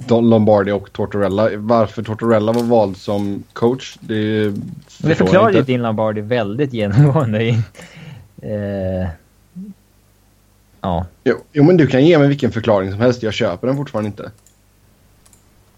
Lombardi 0.10 0.72
och 0.72 0.94
Tortorella. 0.94 1.50
Varför 1.56 2.04
Tortorella 2.04 2.52
var 2.52 2.64
vald 2.64 2.98
som 2.98 3.44
coach, 3.54 3.98
det 4.00 4.54
förstår 4.88 5.10
det 5.10 5.16
förklarar 5.16 5.52
ju 5.52 5.62
din 5.62 5.82
Lombardi 5.82 6.22
väldigt 6.22 6.74
genomgående 6.74 7.44
i... 7.44 7.50
Eh, 8.42 9.08
ja. 10.82 11.06
Jo, 11.24 11.36
jo, 11.52 11.64
men 11.64 11.78
du 11.78 11.88
kan 11.88 12.06
ge 12.06 12.18
mig 12.18 12.28
vilken 12.28 12.52
förklaring 12.52 12.92
som 12.92 13.02
helst. 13.02 13.24
Jag 13.24 13.34
köper 13.34 13.68
den 13.68 13.78
fortfarande 13.78 14.08
inte. 14.08 14.32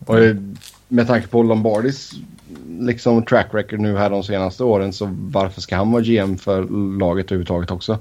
Och 0.06 0.20
eh, 0.20 0.36
med 0.88 1.08
tanke 1.08 1.28
på 1.28 1.44
Lombardis 1.44 2.12
liksom 2.80 3.26
track 3.26 3.48
record 3.52 3.80
nu 3.80 3.98
här 3.98 4.10
de 4.10 4.24
senaste 4.24 4.64
åren 4.64 4.94
så 4.94 5.10
varför 5.12 5.62
ska 5.62 5.76
han 5.76 5.92
vara 5.92 6.04
GM 6.04 6.38
för 6.38 6.64
laget 7.00 7.26
överhuvudtaget 7.26 7.72
också? 7.72 8.00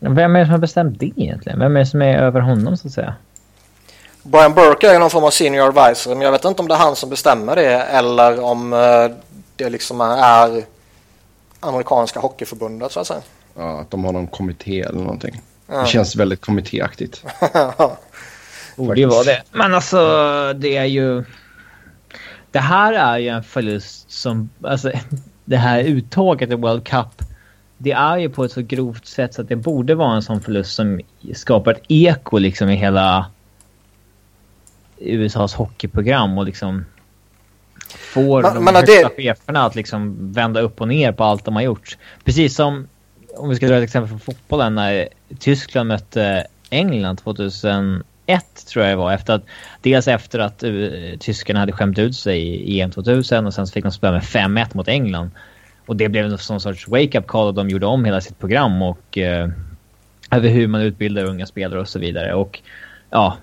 Vem 0.00 0.36
är 0.36 0.40
det 0.40 0.46
som 0.46 0.52
har 0.52 0.58
bestämt 0.58 1.00
det 1.00 1.12
egentligen? 1.16 1.58
Vem 1.58 1.76
är 1.76 1.80
det 1.80 1.86
som 1.86 2.02
är 2.02 2.18
över 2.18 2.40
honom 2.40 2.76
så 2.76 2.88
att 2.88 2.92
säga? 2.92 3.14
Brian 4.30 4.54
Burke 4.54 4.94
är 4.94 4.98
någon 4.98 5.10
form 5.10 5.24
av 5.24 5.30
senior 5.30 5.66
advisor 5.66 6.14
men 6.14 6.20
jag 6.20 6.32
vet 6.32 6.44
inte 6.44 6.62
om 6.62 6.68
det 6.68 6.74
är 6.74 6.78
han 6.78 6.96
som 6.96 7.10
bestämmer 7.10 7.56
det 7.56 7.82
eller 7.82 8.40
om 8.40 8.72
eh, 8.72 9.10
det 9.56 9.70
liksom 9.70 10.00
är 10.00 10.64
amerikanska 11.60 12.20
hockeyförbundet 12.20 12.92
så 12.92 13.00
att 13.00 13.06
säga. 13.06 13.20
Ja, 13.56 13.80
att 13.80 13.90
de 13.90 14.04
har 14.04 14.12
någon 14.12 14.26
kommitté 14.26 14.80
eller 14.80 15.00
någonting. 15.00 15.40
Ja. 15.66 15.80
Det 15.80 15.86
känns 15.86 16.16
väldigt 16.16 16.40
kommittéaktigt. 16.40 17.24
Borde 18.76 19.00
ju 19.00 19.06
vara 19.06 19.24
det. 19.24 19.42
Men 19.52 19.74
alltså, 19.74 19.98
det 20.56 20.76
är 20.76 20.84
ju... 20.84 21.24
Det 22.50 22.58
här 22.58 22.92
är 22.92 23.18
ju 23.18 23.28
en 23.28 23.42
förlust 23.42 24.10
som... 24.10 24.50
Alltså, 24.62 24.92
det 25.44 25.56
här 25.56 25.82
uttåget 25.82 26.50
i 26.50 26.54
World 26.54 26.84
Cup. 26.84 27.22
Det 27.78 27.92
är 27.92 28.16
ju 28.16 28.30
på 28.30 28.44
ett 28.44 28.52
så 28.52 28.62
grovt 28.62 29.06
sätt 29.06 29.34
så 29.34 29.42
att 29.42 29.48
det 29.48 29.56
borde 29.56 29.94
vara 29.94 30.14
en 30.14 30.22
sån 30.22 30.40
förlust 30.40 30.74
som 30.74 31.00
skapar 31.34 31.70
ett 31.70 31.82
eko 31.88 32.38
liksom 32.38 32.68
i 32.68 32.76
hela 32.76 33.26
USAs 35.00 35.54
hockeyprogram 35.54 36.38
och 36.38 36.44
liksom 36.44 36.84
får 37.88 38.42
Men- 38.42 38.54
de 38.54 38.64
men 38.64 38.74
högsta 38.74 39.08
det- 39.08 39.22
cheferna 39.22 39.64
att 39.64 39.74
liksom 39.74 40.32
vända 40.32 40.60
upp 40.60 40.80
och 40.80 40.88
ner 40.88 41.12
på 41.12 41.24
allt 41.24 41.44
de 41.44 41.54
har 41.54 41.62
gjort. 41.62 41.98
Precis 42.24 42.54
som, 42.54 42.88
om 43.36 43.48
vi 43.48 43.56
ska 43.56 43.66
dra 43.68 43.76
ett 43.76 43.84
exempel 43.84 44.08
från 44.08 44.20
fotbollen, 44.20 44.74
när 44.74 45.08
Tyskland 45.38 45.88
mötte 45.88 46.46
England 46.70 47.16
2001 47.16 48.02
tror 48.66 48.84
jag 48.84 48.92
det 48.92 48.96
var. 48.96 49.12
Efter 49.12 49.32
att, 49.34 49.42
dels 49.82 50.08
efter 50.08 50.38
att 50.38 50.62
uh, 50.64 51.18
tyskarna 51.18 51.60
hade 51.60 51.72
skämt 51.72 51.98
ut 51.98 52.16
sig 52.16 52.40
i 52.46 52.80
EM 52.80 52.90
2000 52.90 53.46
och 53.46 53.54
sen 53.54 53.66
så 53.66 53.72
fick 53.72 53.84
de 53.84 53.92
spela 53.92 54.12
med 54.12 54.22
5-1 54.22 54.66
mot 54.76 54.88
England. 54.88 55.30
Och 55.86 55.96
det 55.96 56.08
blev 56.08 56.24
en 56.24 56.38
sån 56.38 56.60
sorts 56.60 56.88
wake-up 56.88 57.26
call 57.26 57.46
och 57.46 57.54
de 57.54 57.68
gjorde 57.68 57.86
om 57.86 58.04
hela 58.04 58.20
sitt 58.20 58.38
program 58.38 58.82
och 58.82 59.18
eh, 59.18 59.48
över 60.30 60.48
hur 60.48 60.66
man 60.68 60.80
utbildar 60.80 61.24
unga 61.24 61.46
spelare 61.46 61.80
och 61.80 61.88
så 61.88 61.98
vidare. 61.98 62.34
Och 62.34 62.60
ja, 63.10 63.36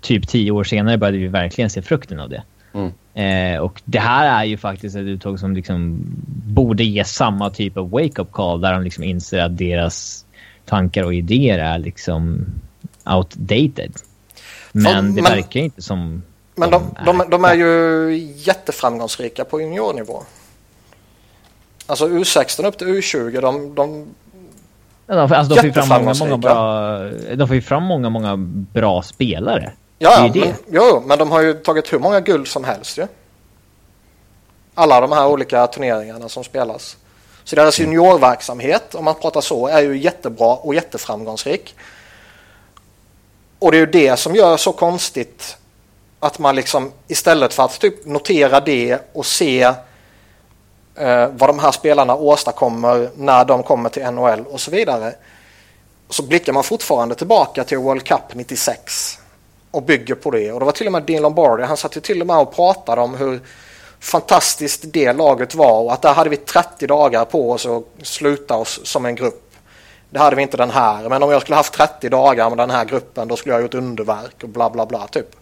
typ 0.00 0.28
tio 0.28 0.50
år 0.50 0.64
senare 0.64 0.98
började 0.98 1.18
vi 1.18 1.28
verkligen 1.28 1.70
se 1.70 1.82
frukten 1.82 2.20
av 2.20 2.28
det. 2.28 2.42
Mm. 2.74 2.92
Eh, 3.14 3.60
och 3.60 3.82
det 3.84 3.98
här 3.98 4.40
är 4.40 4.44
ju 4.44 4.56
faktiskt 4.56 4.96
ett 4.96 5.02
uttag 5.02 5.40
som 5.40 5.54
liksom 5.54 6.00
borde 6.46 6.84
ge 6.84 7.04
samma 7.04 7.50
typ 7.50 7.76
av 7.76 7.90
wake-up 7.90 8.32
call 8.32 8.60
där 8.60 8.72
de 8.72 8.82
liksom 8.82 9.04
inser 9.04 9.38
att 9.38 9.58
deras 9.58 10.24
tankar 10.64 11.02
och 11.02 11.14
idéer 11.14 11.58
är 11.58 11.78
liksom 11.78 12.46
outdated. 13.04 13.92
Men 14.72 15.14
det 15.14 15.22
verkar 15.22 15.60
inte 15.60 15.82
som 15.82 16.22
Men 16.54 16.70
de, 16.70 16.82
de, 17.04 17.22
de 17.30 17.44
är 17.44 17.54
ju 17.54 18.14
jätteframgångsrika 18.36 19.44
på 19.44 19.60
juniornivå. 19.60 20.22
Alltså 21.86 22.08
U16 22.08 22.66
upp 22.66 22.78
till 22.78 22.86
U20, 22.86 23.40
de, 23.40 23.74
de 23.74 24.06
de, 25.06 25.32
alltså, 25.32 25.54
de 25.54 25.60
får 25.60 25.64
ju 25.64 25.72
fram 25.72 25.88
många, 25.88 26.14
många 26.14 26.36
bra... 26.36 26.98
De 27.34 27.48
får 27.48 27.54
ju 27.54 27.62
fram 27.62 27.82
många, 27.82 28.10
många 28.10 28.36
bra 28.72 29.02
spelare. 29.02 29.72
Ja, 29.98 30.20
Det 30.20 30.26
är 30.26 30.32
det. 30.32 30.40
Men, 30.40 30.54
jo, 30.70 30.82
jo, 30.92 31.02
men 31.06 31.18
de 31.18 31.30
har 31.30 31.40
ju 31.40 31.54
tagit 31.54 31.92
hur 31.92 31.98
många 31.98 32.20
guld 32.20 32.48
som 32.48 32.64
helst 32.64 32.98
ju. 32.98 33.06
Alla 34.74 35.00
de 35.00 35.12
här 35.12 35.26
olika 35.26 35.66
turneringarna 35.66 36.28
som 36.28 36.44
spelas. 36.44 36.96
Så 37.44 37.56
deras 37.56 37.78
juniorverksamhet, 37.78 38.94
om 38.94 39.04
man 39.04 39.14
pratar 39.14 39.40
så, 39.40 39.66
är 39.66 39.80
ju 39.80 39.98
jättebra 39.98 40.54
och 40.54 40.74
jätteframgångsrik. 40.74 41.74
Och 43.58 43.70
det 43.70 43.76
är 43.76 43.80
ju 43.80 43.86
det 43.86 44.16
som 44.16 44.34
gör 44.34 44.56
så 44.56 44.72
konstigt 44.72 45.56
att 46.20 46.38
man 46.38 46.56
liksom 46.56 46.92
istället 47.08 47.54
för 47.54 47.62
att 47.62 47.80
typ 47.80 48.06
notera 48.06 48.60
det 48.60 48.98
och 49.12 49.26
se 49.26 49.72
eh, 50.96 51.28
vad 51.28 51.48
de 51.48 51.58
här 51.58 51.72
spelarna 51.72 52.14
åstadkommer 52.14 53.10
när 53.16 53.44
de 53.44 53.62
kommer 53.62 53.88
till 53.88 54.10
NHL 54.10 54.44
och 54.50 54.60
så 54.60 54.70
vidare. 54.70 55.14
Så 56.08 56.22
blickar 56.22 56.52
man 56.52 56.64
fortfarande 56.64 57.14
tillbaka 57.14 57.64
till 57.64 57.78
World 57.78 58.04
Cup 58.04 58.34
96 58.34 59.18
och 59.70 59.82
bygger 59.82 60.14
på 60.14 60.30
det. 60.30 60.52
Och 60.52 60.60
det 60.60 60.66
var 60.66 60.72
till 60.72 60.86
och 60.86 60.92
med 60.92 61.02
Dean 61.02 61.22
Lombardi, 61.22 61.62
han 61.62 61.76
satt 61.76 61.96
ju 61.96 62.00
till 62.00 62.20
och 62.20 62.26
med 62.26 62.36
och 62.36 62.54
pratade 62.54 63.00
om 63.00 63.14
hur 63.14 63.40
fantastiskt 64.00 64.84
det 64.92 65.12
laget 65.12 65.54
var 65.54 65.80
och 65.80 65.92
att 65.92 66.02
där 66.02 66.14
hade 66.14 66.30
vi 66.30 66.36
30 66.36 66.86
dagar 66.86 67.24
på 67.24 67.50
oss 67.50 67.66
att 67.66 67.84
sluta 68.02 68.56
oss 68.56 68.80
som 68.84 69.06
en 69.06 69.14
grupp. 69.14 69.42
Det 70.10 70.18
hade 70.18 70.36
vi 70.36 70.42
inte 70.42 70.56
den 70.56 70.70
här, 70.70 71.08
men 71.08 71.22
om 71.22 71.30
jag 71.30 71.42
skulle 71.42 71.56
haft 71.56 71.72
30 71.72 72.08
dagar 72.08 72.48
med 72.48 72.58
den 72.58 72.70
här 72.70 72.84
gruppen 72.84 73.28
då 73.28 73.36
skulle 73.36 73.52
jag 73.52 73.58
ha 73.58 73.62
gjort 73.62 73.74
underverk 73.74 74.42
och 74.42 74.48
bla 74.48 74.70
bla 74.70 74.86
bla 74.86 75.06
typ. 75.06 75.36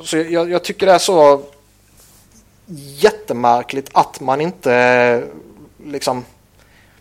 Så 0.00 0.16
jag, 0.16 0.50
jag 0.50 0.64
tycker 0.64 0.86
det 0.86 0.92
är 0.92 0.98
så 0.98 1.42
jättemärkligt 2.66 3.90
att 3.92 4.20
man 4.20 4.40
inte 4.40 5.24
liksom 5.84 6.24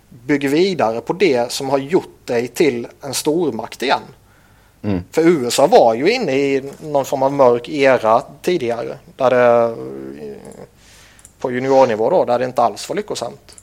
bygger 0.10 0.50
vidare 0.50 1.02
på 1.02 1.14
det 1.14 1.52
som 1.52 1.70
har 1.70 1.78
gjort 1.78 2.20
dig 2.26 2.48
till 2.48 2.88
en 3.02 3.14
stormakt 3.14 3.82
igen. 3.82 4.02
Mm. 4.82 5.04
För 5.12 5.22
USA 5.22 5.68
var 5.68 5.94
ju 5.94 6.12
inne 6.12 6.32
i 6.32 6.72
någon 6.82 7.06
form 7.06 7.24
av 7.24 7.34
mörk 7.34 7.70
era 7.70 8.24
tidigare. 8.42 8.98
Där 9.16 9.30
det, 9.30 9.76
på 11.40 11.52
juniornivå 11.52 12.10
då, 12.10 12.26
där 12.26 12.40
det 12.40 12.46
inte 12.46 12.62
alls 12.62 12.90
var 12.90 12.96
lyckosamt. 12.96 13.56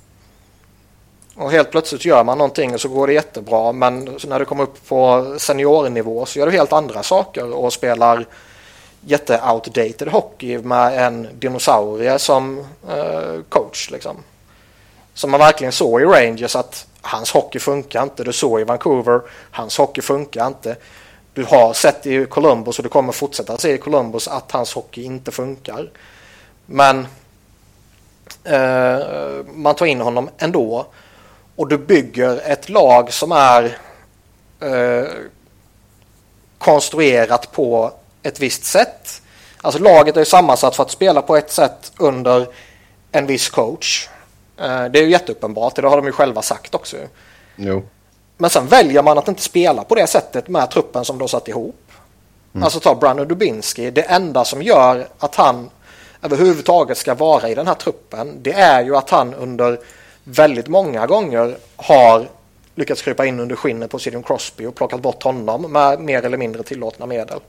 Och 1.35 1.51
helt 1.51 1.71
plötsligt 1.71 2.05
gör 2.05 2.25
man 2.25 2.39
någonting 2.39 2.75
och 2.75 2.81
så 2.81 2.89
går 2.89 3.07
det 3.07 3.13
jättebra. 3.13 3.73
Men 3.73 4.19
när 4.27 4.39
du 4.39 4.45
kommer 4.45 4.63
upp 4.63 4.89
på 4.89 5.35
seniornivå 5.39 6.27
så 6.27 6.39
gör 6.39 6.47
du 6.47 6.53
helt 6.53 6.73
andra 6.73 7.03
saker 7.03 7.53
och 7.53 7.73
spelar 7.73 8.27
jätteoutdated 9.05 10.09
hockey 10.09 10.59
med 10.59 11.07
en 11.07 11.29
dinosaurie 11.39 12.19
som 12.19 12.59
eh, 12.89 13.43
coach. 13.49 13.91
Liksom. 13.91 14.17
Som 15.15 15.31
man 15.31 15.41
verkligen 15.41 15.73
såg 15.73 16.01
i 16.01 16.05
Rangers 16.05 16.57
att 16.57 16.87
hans 17.01 17.31
hockey 17.31 17.59
funkar 17.59 18.03
inte. 18.03 18.25
Du 18.25 18.33
såg 18.33 18.61
i 18.61 18.65
Vancouver, 18.65 19.21
hans 19.51 19.79
hockey 19.79 20.03
funkar 20.03 20.47
inte. 20.47 20.77
Du 21.35 21.45
har 21.45 21.73
sett 21.73 22.07
i 22.07 22.27
Columbus 22.27 22.79
och 22.79 22.83
du 22.83 22.89
kommer 22.89 23.13
fortsätta 23.13 23.59
se 23.59 23.73
i 23.73 23.79
Columbus 23.79 24.29
att 24.29 24.53
hans 24.53 24.75
hockey 24.75 25.03
inte 25.03 25.31
funkar. 25.31 25.91
Men 26.67 27.07
eh, 28.45 28.99
man 29.55 29.75
tar 29.75 29.87
in 29.87 30.01
honom 30.01 30.31
ändå 30.39 30.87
och 31.57 31.69
du 31.69 31.79
bygger 31.79 32.41
ett 32.45 32.69
lag 32.69 33.13
som 33.13 33.33
är 33.33 33.79
eh, 34.61 35.09
konstruerat 36.59 37.53
på 37.53 37.93
ett 38.23 38.41
visst 38.41 38.65
sätt. 38.65 39.23
Alltså 39.61 39.83
laget 39.83 40.17
är 40.17 40.21
ju 40.21 40.25
sammansatt 40.25 40.77
för 40.77 40.83
att 40.83 40.91
spela 40.91 41.23
på 41.23 41.37
ett 41.37 41.53
sätt 41.53 41.93
under 41.99 42.49
en 43.13 43.27
viss 43.27 43.51
coach. 43.51 44.09
Eh, 44.57 44.85
det 44.85 44.99
är 44.99 45.03
ju 45.03 45.11
jätteuppenbart, 45.11 45.77
det 45.77 45.89
har 45.89 45.97
de 45.97 46.07
ju 46.07 46.13
själva 46.13 46.43
sagt 46.43 46.75
också. 46.75 46.97
Jo. 47.57 47.83
Men 48.37 48.51
sen 48.51 48.67
väljer 48.67 49.03
man 49.03 49.19
att 49.19 49.29
inte 49.29 49.43
spela 49.43 49.85
på 49.85 49.95
det 49.95 50.07
sättet 50.07 50.49
med 50.49 50.71
truppen 50.71 51.05
som 51.05 51.19
de 51.19 51.29
satt 51.29 51.49
ihop. 51.49 51.83
Mm. 52.55 52.65
Alltså 52.65 52.81
ta 52.81 52.95
Brandon 52.95 53.29
Dubinski. 53.29 53.91
Det 53.91 54.03
enda 54.03 54.45
som 54.45 54.63
gör 54.63 55.09
att 55.19 55.35
han 55.35 55.71
överhuvudtaget 56.23 56.99
ska 56.99 57.15
vara 57.15 57.49
i 57.49 57.55
den 57.55 57.67
här 57.67 57.75
truppen 57.75 58.39
det 58.43 58.53
är 58.53 58.85
ju 58.85 58.97
att 58.97 59.11
han 59.11 59.35
under 59.35 59.81
väldigt 60.25 60.69
många 60.69 61.07
gånger 61.07 61.57
har 61.77 62.29
lyckats 62.75 63.03
krypa 63.03 63.27
in 63.27 63.41
under 63.41 63.57
skinnet 63.57 63.91
på 63.91 63.99
Sidney 63.99 64.23
Crosby 64.23 64.67
och 64.67 64.75
plockat 64.75 65.01
bort 65.01 65.23
honom 65.23 65.73
med 65.73 66.01
mer 66.01 66.25
eller 66.25 66.37
mindre 66.37 66.63
tillåtna 66.63 67.07
medel. 67.07 67.41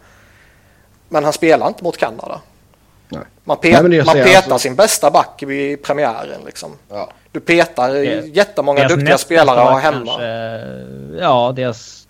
Men 1.14 1.24
han 1.24 1.34
spelar 1.34 1.68
inte 1.68 1.84
mot 1.84 1.98
Kanada. 1.98 2.42
Nej. 3.10 3.22
Man, 3.44 3.58
pet, 3.58 3.84
Nej, 3.84 4.06
man 4.06 4.16
petar 4.16 4.36
alltså... 4.36 4.60
sin 4.60 4.76
bästa 4.76 5.12
back 5.12 5.44
i 5.44 5.78
premiären. 5.78 6.42
Liksom. 6.46 6.72
Ja. 6.90 7.10
Du 7.32 7.40
petar 7.40 7.90
det, 7.90 8.04
jättemånga 8.36 8.88
duktiga 8.88 9.18
spelare 9.18 9.62
att 9.62 9.72
ha 9.72 9.80
hemma. 9.80 10.06
Kanske, 10.06 11.18
ja, 11.20 11.54
deras... 11.56 12.08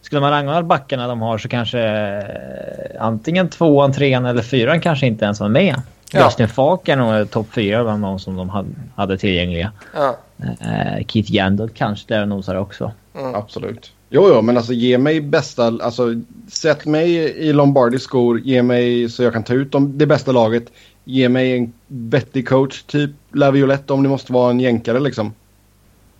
Skulle 0.00 0.20
man 0.20 0.30
ranga 0.30 0.62
backarna 0.62 1.08
de 1.08 1.22
har 1.22 1.38
så 1.38 1.48
kanske 1.48 1.80
eh, 1.80 3.02
antingen 3.02 3.48
tvåan, 3.48 3.92
trean 3.92 4.26
eller 4.26 4.42
fyran 4.42 4.80
kanske 4.80 5.06
inte 5.06 5.24
ens 5.24 5.40
var 5.40 5.48
med. 5.48 5.82
Ja. 6.10 6.24
Justin 6.24 6.48
Falk 6.48 6.88
är 6.88 6.96
nog 6.96 7.30
topp 7.30 7.46
fyra 7.52 7.84
bland 7.84 8.02
de 8.02 8.18
som 8.18 8.36
de 8.36 8.74
hade 8.96 9.18
tillgängliga. 9.18 9.72
Ja. 9.94 10.16
Uh, 10.40 11.06
Keith 11.06 11.32
Yandel 11.32 11.68
kanske 11.68 12.14
där 12.14 12.26
nosar 12.26 12.54
också. 12.54 12.92
Mm. 13.18 13.34
Absolut. 13.34 13.92
Jo, 14.10 14.28
jo, 14.28 14.42
men 14.42 14.56
alltså 14.56 14.72
ge 14.72 14.98
mig 14.98 15.20
bästa, 15.20 15.66
alltså 15.66 16.14
sätt 16.48 16.86
mig 16.86 17.14
i 17.18 17.52
Lombardis 17.52 18.02
skor, 18.02 18.40
ge 18.40 18.62
mig 18.62 19.08
så 19.08 19.22
jag 19.22 19.32
kan 19.32 19.44
ta 19.44 19.54
ut 19.54 19.72
dem, 19.72 19.98
det 19.98 20.06
bästa 20.06 20.32
laget, 20.32 20.64
ge 21.04 21.28
mig 21.28 21.56
en 21.56 21.72
vettig 21.86 22.48
coach, 22.48 22.82
typ 22.82 23.10
Laviolette 23.32 23.92
om 23.92 24.02
det 24.02 24.08
måste 24.08 24.32
vara 24.32 24.50
en 24.50 24.60
jänkare 24.60 25.00
liksom. 25.00 25.34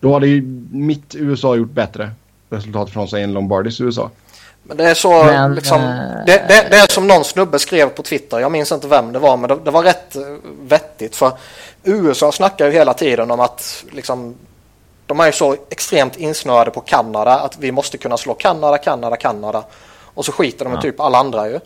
Då 0.01 0.13
hade 0.13 0.27
ju 0.27 0.43
mitt 0.73 1.15
USA 1.15 1.57
gjort 1.57 1.71
bättre 1.71 2.11
resultat 2.51 2.91
från 2.91 3.09
sig 3.09 3.23
än 3.23 3.33
Lombardis 3.33 3.81
USA. 3.81 4.11
Men 4.63 4.77
det 4.77 4.85
är 4.85 4.95
så 4.95 5.25
men, 5.25 5.55
liksom, 5.55 5.83
äh... 5.83 6.25
det, 6.27 6.45
det, 6.49 6.67
det, 6.71 6.77
är 6.77 6.93
som 6.93 7.07
någon 7.07 7.25
snubbe 7.25 7.59
skrev 7.59 7.89
på 7.89 8.03
Twitter, 8.03 8.39
jag 8.39 8.53
minns 8.53 8.73
inte 8.73 8.89
vem 8.89 9.13
det 9.13 9.19
var, 9.19 9.37
men 9.37 9.49
det, 9.49 9.59
det 9.65 9.71
var 9.71 9.83
rätt 9.83 10.17
eh, 10.17 10.23
vettigt 10.63 11.17
för 11.17 11.33
USA 11.85 12.33
snackar 12.33 12.67
ju 12.67 12.73
hela 12.73 12.95
tiden 12.95 13.31
om 13.31 13.41
att 13.41 13.85
liksom 13.91 14.35
de 15.09 15.21
är 15.21 15.27
ju 15.27 15.33
så 15.33 15.57
extremt 15.71 16.17
insnöade 16.17 16.71
på 16.71 16.81
Kanada 16.81 17.39
att 17.39 17.59
vi 17.59 17.73
måste 17.73 17.99
kunna 17.99 18.17
slå 18.17 18.35
Kanada, 18.35 18.79
Kanada, 18.79 19.17
Kanada. 19.17 19.65
Och 20.15 20.25
så 20.25 20.33
skiter 20.33 20.65
de 20.65 20.73
i 20.73 20.77
ja. 20.77 20.83
typ 20.83 21.01
alla 21.01 21.19
andra 21.19 21.49
ju. 21.49 21.61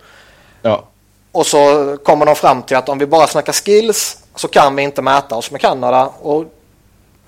Ja. 0.63 0.85
Och 1.33 1.47
så 1.47 1.97
kommer 2.05 2.27
de 2.27 2.35
fram 2.35 2.63
till 2.63 2.77
att 2.77 2.89
om 2.89 2.99
vi 2.99 3.07
bara 3.07 3.27
snackar 3.27 3.53
skills 3.53 4.19
så 4.35 4.49
kan 4.49 4.77
vi 4.77 4.83
inte 4.83 5.03
mäta 5.03 5.37
oss 5.37 5.51
med 5.51 5.61
Kanada. 5.61 6.07
Och 6.07 6.45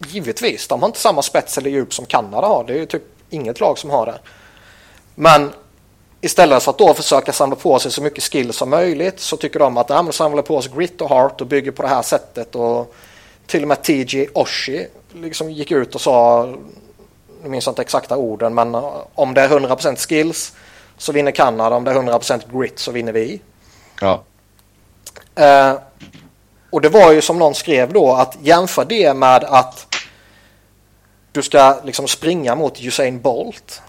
givetvis, 0.09 0.69
de 0.69 0.83
har 0.83 0.87
inte 0.87 0.99
samma 0.99 1.23
spets 1.23 1.59
eller 1.59 1.71
djup 1.71 1.95
som 1.95 2.07
Kanada 2.07 2.47
har. 2.47 2.65
Det 2.65 2.73
är 2.73 2.79
ju 2.79 2.87
typ 2.87 3.05
inget 3.31 3.61
lag 3.61 3.79
som 3.79 3.91
har 3.91 4.07
det. 4.07 4.19
Men 5.15 5.53
istället 6.21 6.63
för 6.63 6.71
att 6.71 6.79
då 6.79 6.95
försöka 6.95 7.33
samla 7.33 7.57
på 7.57 7.79
sig 7.79 7.91
så 7.91 8.03
mycket 8.03 8.25
skills 8.25 8.57
som 8.57 8.71
möjligt 8.71 9.21
så 9.21 9.37
tycker 9.37 9.59
de 9.59 9.77
att 9.77 9.89
de 9.89 10.13
samlar 10.13 10.43
på 10.43 10.63
sig 10.63 10.73
grit 10.77 11.01
och 11.01 11.09
heart 11.09 11.41
och 11.41 11.47
bygger 11.47 11.71
på 11.71 11.83
det 11.83 11.89
här 11.89 12.03
sättet. 12.03 12.55
Och 12.55 12.95
till 13.47 13.63
och 13.63 13.69
med 13.69 13.83
TJ 13.83 14.29
Oshie 14.35 14.89
liksom 15.15 15.51
gick 15.51 15.71
ut 15.71 15.95
och 15.95 16.01
sa, 16.01 16.47
nu 17.43 17.49
minns 17.49 17.67
jag 17.67 17.73
inte 17.73 17.83
exakta 17.83 18.17
orden, 18.17 18.55
men 18.55 18.75
om 19.15 19.35
det 19.35 19.41
är 19.41 19.49
100% 19.49 20.09
skills 20.09 20.53
så 20.97 21.13
vinner 21.13 21.31
Kanada, 21.31 21.77
om 21.77 21.85
det 21.85 21.91
är 21.91 21.95
100% 21.95 22.59
grit 22.59 22.79
så 22.79 22.93
vinner 22.93 23.13
vi. 23.13 23.41
Ja. 24.01 24.23
Eh, 25.35 25.75
och 26.71 26.81
det 26.81 26.89
var 26.89 27.13
ju 27.13 27.21
som 27.21 27.39
någon 27.39 27.55
skrev 27.55 27.93
då 27.93 28.13
att 28.13 28.37
jämför 28.43 28.85
det 28.85 29.15
med 29.15 29.45
att 29.45 29.87
du 31.33 31.43
ska 31.43 31.81
liksom 31.85 32.09
springa 32.09 32.55
mot 32.55 32.81
Usain 32.81 33.21
Bolt. 33.21 33.83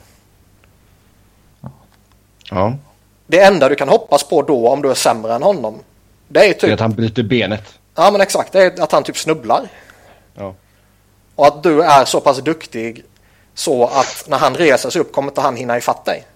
Ja. 2.50 2.76
Det 3.28 3.42
enda 3.42 3.70
du 3.70 3.76
kan 3.76 3.90
hoppas 3.90 4.24
på 4.24 4.42
då 4.42 4.70
om 4.70 4.82
du 4.82 4.90
är 4.90 4.94
sämre 4.94 5.34
än 5.34 5.44
honom. 5.44 5.80
Det 6.28 6.40
är 6.40 6.54
typ... 6.54 6.62
Det 6.62 6.68
är 6.68 6.74
att 6.74 6.80
han 6.80 6.96
bryter 6.96 7.24
benet. 7.24 7.80
Ja 7.96 8.12
men 8.12 8.22
exakt, 8.22 8.52
det 8.52 8.62
är 8.62 8.84
att 8.84 8.92
han 8.92 9.04
typ 9.04 9.18
snubblar. 9.18 9.68
Ja. 10.34 10.56
Och 11.36 11.48
att 11.48 11.64
du 11.64 11.84
är 11.84 12.06
så 12.06 12.22
pass 12.22 12.38
duktig 12.38 13.04
så 13.54 13.88
att 13.88 14.26
när 14.28 14.38
han 14.38 14.56
reser 14.56 14.90
sig 14.90 15.02
upp 15.02 15.14
kommer 15.14 15.32
inte 15.32 15.42
han 15.42 15.56
hinna 15.56 15.78
ifatt 15.78 16.06
dig. 16.06 16.28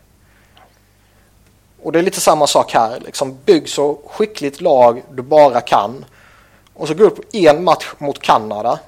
Och 1.84 1.92
det 1.92 2.00
är 2.00 2.04
lite 2.04 2.22
samma 2.22 2.48
sak 2.48 2.74
här. 2.74 3.00
Liksom, 3.06 3.38
bygg 3.46 3.70
så 3.70 4.00
skickligt 4.10 4.62
lag 4.62 5.04
du 5.12 5.22
bara 5.22 5.62
kan. 5.62 6.06
Och 6.74 6.88
så 6.88 6.94
gå 6.94 7.04
upp 7.04 7.36
en 7.36 7.64
match 7.64 7.88
mot 7.98 8.22
Kanada. 8.22 8.80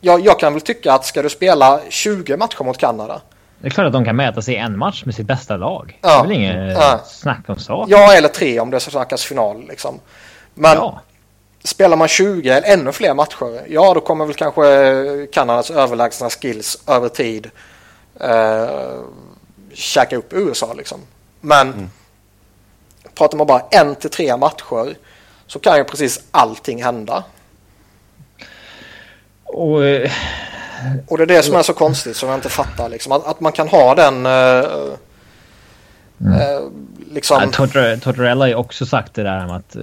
Jag, 0.00 0.20
jag 0.20 0.40
kan 0.40 0.52
väl 0.52 0.62
tycka 0.62 0.92
att 0.92 1.04
ska 1.04 1.22
du 1.22 1.28
spela 1.28 1.80
20 1.88 2.36
matcher 2.36 2.64
mot 2.64 2.78
Kanada. 2.78 3.20
Det 3.58 3.66
är 3.66 3.70
klart 3.70 3.86
att 3.86 3.92
de 3.92 4.04
kan 4.04 4.16
mäta 4.16 4.42
sig 4.42 4.54
i 4.54 4.56
en 4.56 4.78
match 4.78 5.04
med 5.04 5.14
sitt 5.14 5.26
bästa 5.26 5.56
lag. 5.56 5.98
Ja. 6.02 6.08
Det 6.08 6.14
är 6.14 6.22
väl 6.22 6.32
inget 6.32 6.78
ja. 6.78 7.00
snack 7.06 7.48
om 7.48 7.58
sak. 7.58 7.88
Ja, 7.90 8.12
eller 8.12 8.28
tre 8.28 8.60
om 8.60 8.70
det 8.70 8.80
ska 8.80 8.90
snackas 8.90 9.24
final. 9.24 9.64
Liksom. 9.68 10.00
Men 10.54 10.74
ja. 10.76 11.00
Spelar 11.64 11.96
man 11.96 12.08
20 12.08 12.48
eller 12.48 12.68
ännu 12.68 12.92
fler 12.92 13.14
matcher, 13.14 13.66
ja 13.68 13.94
då 13.94 14.00
kommer 14.00 14.26
väl 14.26 14.34
kanske 14.34 15.26
Kanadas 15.32 15.70
överlägsna 15.70 16.30
skills 16.30 16.78
över 16.86 17.08
tid 17.08 17.50
eh, 18.20 19.00
käka 19.72 20.16
upp 20.16 20.32
USA 20.32 20.72
liksom. 20.72 21.00
Men 21.40 21.72
mm. 21.72 21.90
pratar 23.14 23.38
man 23.38 23.46
bara 23.46 23.62
en 23.70 23.94
till 23.94 24.10
tre 24.10 24.36
matcher 24.36 24.96
så 25.46 25.58
kan 25.58 25.76
ju 25.76 25.84
precis 25.84 26.20
allting 26.30 26.82
hända. 26.82 27.24
Och, 29.44 29.84
eh, 29.84 30.10
och 31.08 31.18
det 31.18 31.24
är 31.24 31.26
det 31.26 31.42
som 31.42 31.54
är 31.54 31.62
så 31.62 31.72
konstigt 31.72 32.16
som 32.16 32.28
jag 32.28 32.38
inte 32.38 32.48
fattar 32.48 32.88
liksom. 32.88 33.12
Att, 33.12 33.26
att 33.26 33.40
man 33.40 33.52
kan 33.52 33.68
ha 33.68 33.94
den 33.94 34.26
eh, 34.26 34.94
Mm. 36.20 36.40
Eh, 36.40 36.62
liksom... 37.10 37.52
Ja, 37.54 37.96
Tortorella 37.96 38.44
har 38.44 38.48
ju 38.48 38.54
också 38.54 38.86
sagt 38.86 39.14
det 39.14 39.22
där 39.22 39.44
om 39.44 39.50
att 39.50 39.76
eh, 39.76 39.82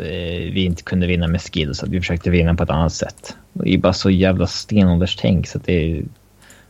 vi 0.53 0.65
inte 0.65 0.83
kunde 0.83 1.07
vinna 1.07 1.27
med 1.27 1.41
skills, 1.41 1.83
att 1.83 1.89
vi 1.89 1.99
försökte 1.99 2.29
vinna 2.29 2.55
på 2.55 2.63
ett 2.63 2.69
annat 2.69 2.93
sätt. 2.93 3.35
Det 3.53 3.73
är 3.73 3.77
bara 3.77 3.93
så 3.93 4.09
jävla 4.09 4.47
stenålderstänk 4.47 5.47
så 5.47 5.57
att 5.57 5.65
det 5.65 5.73
är 5.73 6.03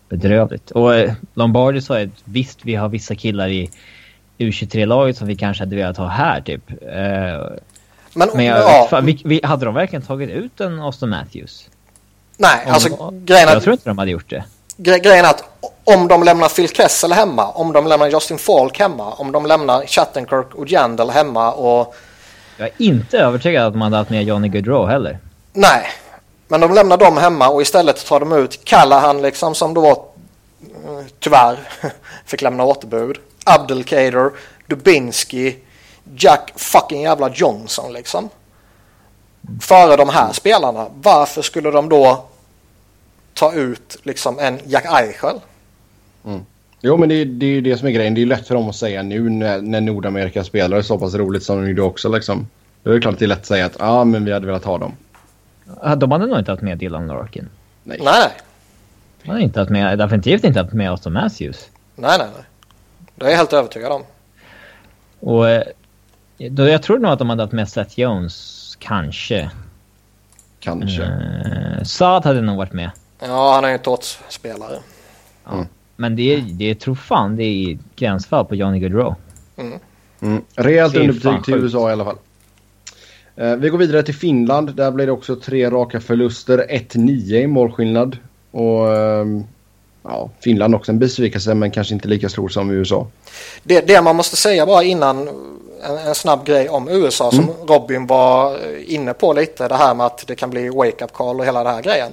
bedrövligt. 0.09 0.71
Och 0.71 0.95
eh, 0.95 1.13
Lombardi 1.33 1.81
sa 1.81 2.01
att 2.01 2.09
visst, 2.23 2.59
vi 2.63 2.75
har 2.75 2.89
vissa 2.89 3.15
killar 3.15 3.47
i 3.47 3.69
U23-laget 4.37 5.17
som 5.17 5.27
vi 5.27 5.35
kanske 5.35 5.63
hade 5.63 5.75
velat 5.75 5.97
ha 5.97 6.07
här 6.07 6.41
typ. 6.41 6.71
Eh, 6.71 6.77
men, 8.13 8.29
men 8.35 8.45
jag, 8.45 8.59
ja. 8.59 8.87
fan, 8.89 9.05
vi, 9.05 9.21
vi, 9.25 9.41
hade 9.43 9.65
de 9.65 9.73
verkligen 9.73 10.01
tagit 10.01 10.29
ut 10.29 10.61
en 10.61 10.79
Austin 10.79 11.09
Matthews? 11.09 11.69
Nej, 12.37 12.65
om, 12.65 12.73
alltså 12.73 13.13
grejen 13.25 13.49
Jag 13.49 13.63
tror 13.63 13.73
inte 13.73 13.89
de 13.89 13.97
hade 13.97 14.11
gjort 14.11 14.29
det. 14.29 14.43
Gre 14.77 14.99
grejen 14.99 15.25
att 15.25 15.43
om 15.93 16.07
de 16.07 16.23
lämnar 16.23 16.49
Phil 16.49 16.69
Kessel 16.69 17.11
hemma, 17.11 17.51
om 17.51 17.73
de 17.73 17.87
lämnar 17.87 18.07
Justin 18.07 18.37
Falk 18.37 18.79
hemma, 18.79 19.13
om 19.13 19.31
de 19.31 19.45
lämnar 19.45 19.85
Chattenkirk 19.85 20.55
och 20.55 20.67
Jandal 20.67 21.09
hemma 21.09 21.51
och... 21.51 21.95
Jag 22.57 22.67
är 22.67 22.73
inte 22.77 23.17
övertygad 23.17 23.67
att 23.67 23.73
man 23.73 23.81
hade 23.81 23.97
haft 23.97 24.09
med 24.09 24.23
Johnny 24.23 24.47
Gaudreau 24.47 24.85
heller. 24.85 25.19
Nej, 25.53 25.87
men 26.47 26.61
de 26.61 26.73
lämnar 26.73 26.97
dem 26.97 27.17
hemma 27.17 27.49
och 27.49 27.61
istället 27.61 28.05
tar 28.05 28.19
de 28.19 28.33
ut 28.33 28.65
Callahan 28.65 29.21
liksom 29.21 29.55
som 29.55 29.73
då 29.73 29.81
var 29.81 30.03
tyvärr 31.19 31.57
fick 32.25 32.41
lämna 32.41 32.63
återbud. 32.63 33.17
Abdelkader, 33.45 34.31
Dubinski, 34.67 35.55
Jack 36.15 36.53
fucking 36.55 37.01
jävla 37.01 37.29
Johnson 37.29 37.93
liksom. 37.93 38.29
Före 39.61 39.95
de 39.95 40.09
här 40.09 40.33
spelarna. 40.33 40.87
Varför 41.01 41.41
skulle 41.41 41.71
de 41.71 41.89
då 41.89 42.25
ta 43.33 43.53
ut 43.53 43.97
liksom 44.03 44.39
en 44.39 44.59
Jack 44.65 44.85
Eichel. 44.85 45.39
Mm. 46.27 46.45
Jo 46.81 46.97
men 46.97 47.09
det, 47.09 47.25
det 47.25 47.45
är 47.45 47.49
ju 47.49 47.61
det 47.61 47.77
som 47.77 47.87
är 47.87 47.91
grejen. 47.91 48.13
Det 48.13 48.21
är 48.21 48.25
lätt 48.25 48.47
för 48.47 48.55
dem 48.55 48.69
att 48.69 48.75
säga 48.75 49.03
nu 49.03 49.29
när, 49.29 49.61
när 49.61 49.81
Nordamerika 49.81 50.43
spelar 50.43 50.81
så 50.81 50.99
pass 50.99 51.13
roligt 51.15 51.43
som 51.43 51.61
de 51.61 51.69
gjorde 51.69 51.81
också 51.81 52.09
liksom. 52.09 52.47
Då 52.83 52.91
är 52.91 52.95
det 52.95 53.01
klart 53.01 53.13
att 53.13 53.19
det 53.19 53.25
är 53.25 53.27
lätt 53.27 53.39
att 53.39 53.45
säga 53.45 53.65
att 53.65 53.75
ja 53.79 53.85
ah, 53.85 54.03
men 54.03 54.25
vi 54.25 54.31
hade 54.31 54.45
velat 54.45 54.65
ha 54.65 54.77
dem. 54.77 54.91
De 55.97 56.11
hade 56.11 56.25
nog 56.25 56.39
inte 56.39 56.51
haft 56.51 56.63
med 56.63 56.77
Dylan 56.77 57.07
Larkin. 57.07 57.49
Nej. 57.83 57.99
Nej. 58.03 58.31
De 59.23 59.29
hade 59.29 59.41
inte 59.41 59.59
haft 59.59 59.71
med, 59.71 59.97
definitivt 59.97 60.43
inte 60.43 60.59
haft 60.59 60.73
med 60.73 60.89
Austin 60.89 61.13
Matthews. 61.13 61.69
Nej, 61.95 62.17
nej, 62.17 62.27
nej. 62.35 62.45
Det 63.15 63.25
är 63.25 63.29
jag 63.29 63.37
helt 63.37 63.53
övertygad 63.53 63.91
om. 63.91 64.03
Och 65.19 65.49
eh, 65.49 65.63
då, 66.37 66.67
jag 66.67 66.83
tror 66.83 66.99
nog 66.99 67.11
att 67.11 67.19
de 67.19 67.29
hade 67.29 67.43
haft 67.43 67.53
med 67.53 67.69
Seth 67.69 67.99
Jones, 67.99 68.75
kanske. 68.79 69.49
Kanske. 70.59 71.01
Uh, 71.01 71.83
Saad 71.83 72.25
hade 72.25 72.41
nog 72.41 72.57
varit 72.57 72.73
med. 72.73 72.91
Ja, 73.19 73.53
han 73.55 73.63
är 73.63 73.67
ju 73.67 73.73
en 73.73 73.79
tots-spelare. 73.79 74.79
Ja. 75.45 75.53
Mm. 75.53 75.67
Men 75.99 76.15
det, 76.15 76.33
är, 76.33 76.41
det 76.41 76.75
tror 76.75 76.95
fan 76.95 77.35
det 77.35 77.43
är 77.43 77.77
gränsfall 77.95 78.45
på 78.45 78.55
Johnny 78.55 78.79
Gaudreau. 78.79 79.15
Mm. 79.57 79.79
Mm. 80.21 80.41
Rejält 80.55 80.95
underbetyg 80.95 81.43
till 81.43 81.53
USA 81.53 81.89
i 81.89 81.91
alla 81.91 82.05
fall. 82.05 82.17
Uh, 83.41 83.55
vi 83.55 83.69
går 83.69 83.77
vidare 83.77 84.03
till 84.03 84.15
Finland. 84.15 84.75
Där 84.75 84.91
blir 84.91 85.05
det 85.05 85.11
också 85.11 85.35
tre 85.35 85.69
raka 85.69 85.99
förluster. 85.99 86.65
1-9 86.69 87.35
i 87.35 87.47
målskillnad. 87.47 88.17
Och 88.51 88.87
uh, 88.87 89.41
ja, 90.03 90.29
Finland 90.39 90.75
också 90.75 90.91
en 90.91 90.99
besvikelse 90.99 91.53
men 91.53 91.71
kanske 91.71 91.93
inte 91.93 92.07
lika 92.07 92.29
stor 92.29 92.49
som 92.49 92.71
USA. 92.71 93.07
Det, 93.63 93.87
det 93.87 94.01
man 94.01 94.15
måste 94.15 94.35
säga 94.35 94.65
bara 94.65 94.83
innan 94.83 95.27
en, 95.83 95.97
en 96.07 96.15
snabb 96.15 96.45
grej 96.45 96.69
om 96.69 96.89
USA 96.89 97.31
som 97.31 97.43
Mm. 97.43 97.55
Robin 97.67 98.07
var 98.07 98.57
inne 98.85 99.13
på 99.13 99.33
lite. 99.33 99.67
Det 99.67 99.75
här 99.75 99.93
med 99.93 100.05
att 100.05 100.27
det 100.27 100.35
kan 100.35 100.49
bli 100.49 100.69
wake-up 100.69 101.13
call 101.13 101.39
och 101.39 101.45
hela 101.45 101.63
den 101.63 101.73
här 101.73 101.81
grejen. 101.81 102.11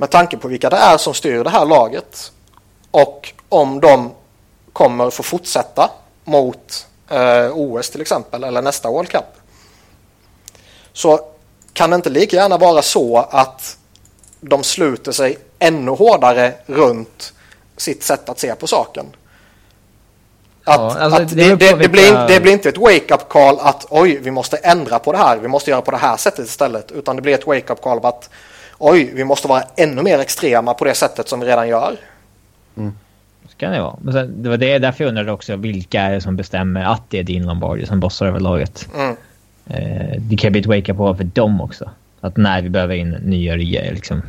Med 0.00 0.10
tanke 0.10 0.36
på 0.36 0.48
vilka 0.48 0.70
det 0.70 0.76
är 0.76 0.98
som 0.98 1.14
styr 1.14 1.44
det 1.44 1.50
här 1.50 1.66
laget 1.66 2.32
och 2.90 3.32
om 3.48 3.80
de 3.80 4.12
kommer 4.72 5.10
få 5.10 5.22
fortsätta 5.22 5.90
mot 6.24 6.86
eh, 7.10 7.50
OS 7.52 7.90
till 7.90 8.00
exempel 8.00 8.44
eller 8.44 8.62
nästa 8.62 8.90
World 8.90 9.08
Cup. 9.08 9.24
Så 10.92 11.20
kan 11.72 11.90
det 11.90 11.96
inte 11.96 12.10
lika 12.10 12.36
gärna 12.36 12.58
vara 12.58 12.82
så 12.82 13.16
att 13.30 13.78
de 14.40 14.62
sluter 14.62 15.12
sig 15.12 15.38
ännu 15.58 15.90
hårdare 15.90 16.52
runt 16.66 17.32
sitt 17.76 18.02
sätt 18.02 18.28
att 18.28 18.38
se 18.38 18.54
på 18.54 18.66
saken. 18.66 19.06
Att, 20.64 20.80
Ja, 20.80 20.98
alltså, 20.98 21.22
att 21.22 21.28
det 21.28 21.54
det, 21.56 21.74
det, 21.74 21.88
blir, 21.88 22.26
det 22.28 22.40
blir 22.40 22.52
inte 22.52 22.68
ett 22.68 22.78
wake-up 22.78 23.28
call 23.28 23.58
att 23.60 23.86
oj, 23.90 24.18
vi 24.18 24.30
måste 24.30 24.56
ändra 24.56 24.98
på 24.98 25.12
det 25.12 25.18
här, 25.18 25.36
vi 25.36 25.48
måste 25.48 25.70
göra 25.70 25.82
på 25.82 25.90
det 25.90 25.96
här 25.96 26.16
sättet 26.16 26.46
istället. 26.46 26.92
Utan 26.92 27.16
det 27.16 27.22
blir 27.22 27.34
ett 27.34 27.46
wake-up 27.46 27.82
call 27.82 28.06
att 28.06 28.30
oj, 28.78 29.10
vi 29.14 29.24
måste 29.24 29.48
vara 29.48 29.62
ännu 29.76 30.02
mer 30.02 30.18
extrema 30.18 30.74
på 30.74 30.84
det 30.84 30.94
sättet 30.94 31.28
som 31.28 31.40
vi 31.40 31.46
redan 31.46 31.68
gör. 31.68 31.96
Så 33.48 33.56
kan 33.56 33.72
det 33.72 33.80
vara. 33.82 33.96
Men 34.02 34.12
sen, 34.12 34.42
det 34.42 34.48
var 34.48 34.56
det, 34.56 34.78
därför 34.78 35.04
jag 35.04 35.08
undrade 35.08 35.32
också 35.32 35.56
vilka 35.56 36.00
är 36.00 36.12
det 36.12 36.20
som 36.20 36.36
bestämmer 36.36 36.84
att 36.84 37.02
det 37.08 37.18
är 37.18 37.22
din 37.22 37.46
Lombardi 37.46 37.86
som 37.86 38.00
bossar 38.00 38.26
över 38.26 38.40
laget. 38.40 38.88
Mm. 38.96 39.16
Eh, 39.66 40.16
det 40.18 40.36
kan 40.36 40.52
bli 40.52 40.60
ett 40.60 40.66
wake-up 40.66 41.16
för 41.16 41.24
dem 41.24 41.60
också. 41.60 41.90
Att 42.20 42.36
när 42.36 42.62
vi 42.62 42.68
behöver 42.68 42.94
in 42.94 43.10
nya 43.10 43.56
liksom, 43.56 44.22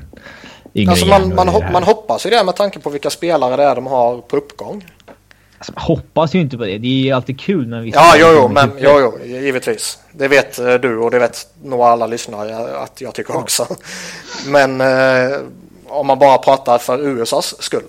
yngre 0.74 0.92
Alltså 0.92 1.06
man, 1.06 1.36
man, 1.36 1.50
hop- 1.50 1.72
man 1.72 1.84
hoppas 1.84 2.26
ju 2.26 2.30
det 2.30 2.44
med 2.44 2.56
tanke 2.56 2.80
på 2.80 2.90
vilka 2.90 3.10
spelare 3.10 3.56
det 3.56 3.64
är 3.64 3.76
de 3.76 3.88
har 3.88 4.18
på 4.18 4.38
uppgång. 4.38 4.86
Alltså, 5.60 5.74
man 5.76 5.84
hoppas 5.84 6.36
ju 6.36 6.40
inte 6.40 6.58
på 6.58 6.66
det. 6.66 6.78
Det 6.78 6.88
är 6.88 7.04
ju 7.04 7.12
alltid 7.12 7.40
kul 7.40 7.68
när 7.68 7.82
vi 7.82 7.90
Ja, 7.90 8.14
jo, 8.18 8.28
jo, 8.34 8.48
men 8.48 8.72
jo, 8.80 9.00
jo, 9.00 9.26
givetvis. 9.26 10.00
Det 10.12 10.28
vet 10.28 10.60
eh, 10.60 10.74
du 10.74 10.98
och 10.98 11.12
det 11.12 11.20
vet 11.20 11.48
nog 11.64 11.82
alla 11.82 12.08
lyssnare 12.08 12.78
att 12.78 13.02
jag 13.02 13.14
tycker 13.14 13.38
också. 13.38 13.68
Men 14.46 14.82
eh, 14.82 15.38
om 15.88 16.08
man 16.08 16.20
bara 16.20 16.38
pratar 16.38 16.78
för 16.78 17.00
USAs 17.00 17.62
skull 17.62 17.84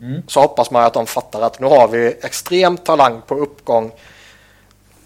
Mm. 0.00 0.22
så 0.26 0.40
hoppas 0.40 0.70
man 0.70 0.84
att 0.84 0.94
de 0.94 1.06
fattar 1.06 1.40
att 1.40 1.60
nu 1.60 1.66
har 1.66 1.88
vi 1.88 2.06
extrem 2.22 2.76
talang 2.76 3.22
på 3.26 3.34
uppgång. 3.34 3.92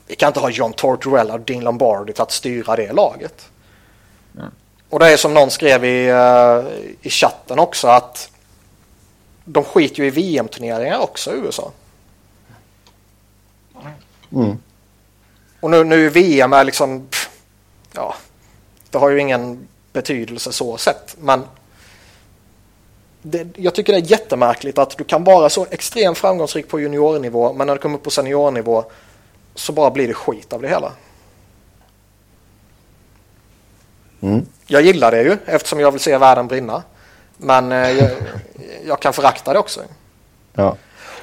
Vi 0.07 0.16
kan 0.16 0.26
inte 0.26 0.40
ha 0.40 0.51
John 0.51 0.72
Tortorella 0.72 1.34
och 1.34 1.40
Dean 1.40 1.64
Lombardi 1.64 2.12
för 2.12 2.22
att 2.22 2.32
styra 2.32 2.76
det 2.76 2.92
laget. 2.92 3.48
Mm. 4.34 4.51
Och 4.88 4.98
det 4.98 5.09
är 5.09 5.16
som 5.16 5.34
någon 5.34 5.51
skrev 5.51 5.84
i, 5.84 6.09
eh, 6.09 6.62
i 7.03 7.11
chatten 7.11 7.59
också 7.59 7.88
att 7.88 8.30
de 9.53 9.64
skiter 9.64 10.03
ju 10.03 10.07
i 10.07 10.11
VM-turneringar 10.11 10.98
också 10.98 11.34
i 11.34 11.38
USA. 11.38 11.72
Mm. 14.32 14.59
Och 15.61 15.70
nu, 15.70 15.84
nu 15.84 16.07
är 16.07 16.11
VM 16.11 16.53
är 16.53 16.64
liksom, 16.64 17.07
pff, 17.07 17.30
ja, 17.92 18.14
det 18.90 18.98
har 18.98 19.11
ju 19.11 19.20
ingen 19.20 19.68
betydelse 19.92 20.53
så 20.53 20.76
sett. 20.76 21.16
Men 21.20 21.42
det, 23.22 23.46
jag 23.57 23.74
tycker 23.74 23.92
det 23.92 23.98
är 23.98 24.11
jättemärkligt 24.11 24.78
att 24.78 24.98
du 24.98 25.05
kan 25.05 25.24
vara 25.24 25.51
så 25.51 25.66
extremt 25.70 26.18
framgångsrik 26.18 26.68
på 26.68 26.80
juniornivå 26.80 27.53
men 27.53 27.66
när 27.66 27.74
du 27.74 27.80
kommer 27.80 27.98
upp 27.98 28.05
på 28.05 28.11
seniornivå 28.11 28.84
så 29.55 29.72
bara 29.72 29.90
blir 29.90 30.09
det 30.09 30.14
skit 30.14 30.53
av 30.53 30.62
det 30.62 30.68
hela. 30.68 30.92
Mm. 34.20 34.46
Jag 34.66 34.82
gillar 34.82 35.11
det 35.11 35.22
ju 35.22 35.36
eftersom 35.46 35.80
jag 35.80 35.90
vill 35.90 36.01
se 36.01 36.18
världen 36.18 36.46
brinna. 36.46 36.82
Men 37.41 37.72
eh, 37.72 37.91
jag, 37.91 38.11
jag 38.86 39.01
kan 39.01 39.12
förakta 39.12 39.53
det 39.53 39.59
också. 39.59 39.80
Ja. 40.55 40.76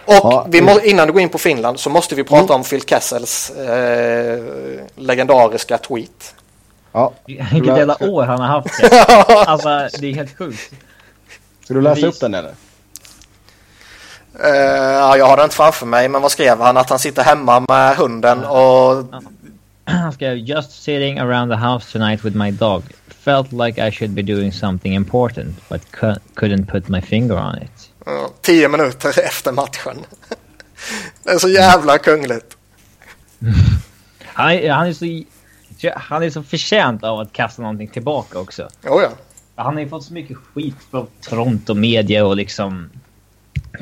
Och 0.06 0.14
Ja, 0.14 0.46
vi 0.50 0.62
må, 0.62 0.80
innan 0.80 1.08
du 1.08 1.14
går 1.14 1.22
in 1.22 1.30
på 1.30 1.38
Finland 1.38 1.80
så 1.80 1.90
måste 1.90 2.16
vi 2.16 2.24
prata 2.24 2.54
om 2.54 2.64
Phil 2.64 2.82
Kessels 2.82 3.50
eh, 3.50 4.40
legendariska 4.96 5.78
tweet. 5.78 6.36
ja. 6.92 7.14
Vilket 7.26 7.78
jävla 7.78 8.04
år 8.04 8.24
han 8.24 8.40
har 8.40 8.48
haft 8.48 8.82
det. 8.82 9.06
Alltså, 9.48 10.00
det 10.02 10.08
är 10.12 10.14
helt 10.16 10.38
sjukt. 10.38 10.72
Ska 11.64 11.74
du 11.74 11.82
läsa 11.82 12.08
upp 12.08 12.20
den 12.20 12.34
eller? 12.34 12.52
Eh, 14.44 14.50
ja, 14.94 15.18
jag 15.18 15.26
har 15.26 15.38
den 15.38 15.44
inte 15.44 15.56
framför 15.56 15.86
mig, 15.86 16.10
men 16.10 16.22
vad 16.22 16.32
skrev 16.32 16.60
han? 16.62 16.78
Att 16.78 16.90
han 16.90 17.00
sitter 17.00 17.24
hemma 17.24 17.60
med 17.60 17.96
hunden 17.96 18.46
och... 18.46 19.04
Han 19.90 20.12
skrev 20.14 20.38
“Just 20.38 20.84
sitting 20.84 21.20
around 21.20 21.52
the 21.52 21.58
house 21.58 21.92
tonight 21.92 22.26
with 22.26 22.38
my 22.38 22.52
dog. 22.52 22.84
Felt 23.28 23.52
like 23.52 23.88
I 23.88 23.92
should 23.92 24.12
be 24.12 24.22
doing 24.22 24.52
something 24.52 24.94
important 24.94 25.70
but 25.70 25.92
cou- 25.92 26.20
couldn't 26.34 26.66
put 26.66 26.90
my 26.90 27.02
finger 27.02 27.36
on 27.36 27.58
it.” 27.58 27.92
eh, 28.08 28.28
tio 28.42 28.70
minuter 28.70 29.20
efter 29.26 29.52
matchen. 29.52 29.98
det 31.24 31.30
är 31.30 31.38
så 31.38 31.50
jävla 31.50 31.98
kungligt. 31.98 32.58
Han 34.26 34.52
är, 34.52 34.72
han 34.72 34.88
är 34.88 34.94
så... 34.94 35.24
Han 35.96 36.24
är 36.24 36.30
så 36.30 36.44
förtjänt 36.44 37.04
av 37.04 37.20
att 37.20 37.34
kasta 37.34 37.62
någonting 37.62 37.88
tillbaka 37.88 38.40
också. 38.40 38.70
Jo, 38.86 39.02
ja. 39.02 39.10
Han 39.56 39.74
har 39.74 39.82
ju 39.82 39.90
fått 39.90 40.04
så 40.04 40.14
mycket 40.14 40.38
skit 40.38 40.76
från 40.92 41.08
Toronto 41.22 41.74
media 41.74 42.26
och 42.26 42.36
liksom... 42.36 42.90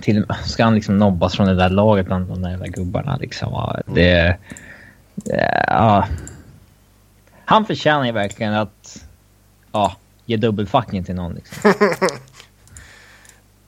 Till, 0.02 0.26
ska 0.46 0.64
han 0.64 0.76
liksom 0.76 0.98
nobbas 0.98 1.36
från 1.36 1.48
det 1.48 1.56
där 1.56 1.70
laget 1.70 2.06
bland 2.06 2.28
de 2.28 2.42
där 2.42 2.50
jävla 2.50 2.68
gubbarna 2.68 3.18
liksom. 3.18 3.76
Det 3.86 4.38
ja. 5.68 6.08
Han 7.46 7.66
förtjänar 7.66 8.06
ju 8.06 8.12
verkligen 8.12 8.54
att... 8.54 8.75
Ja, 9.76 9.96
ge 10.26 10.38
dubbelfucking 10.38 11.04
till 11.04 11.16
någon 11.16 11.34
liksom. 11.34 11.74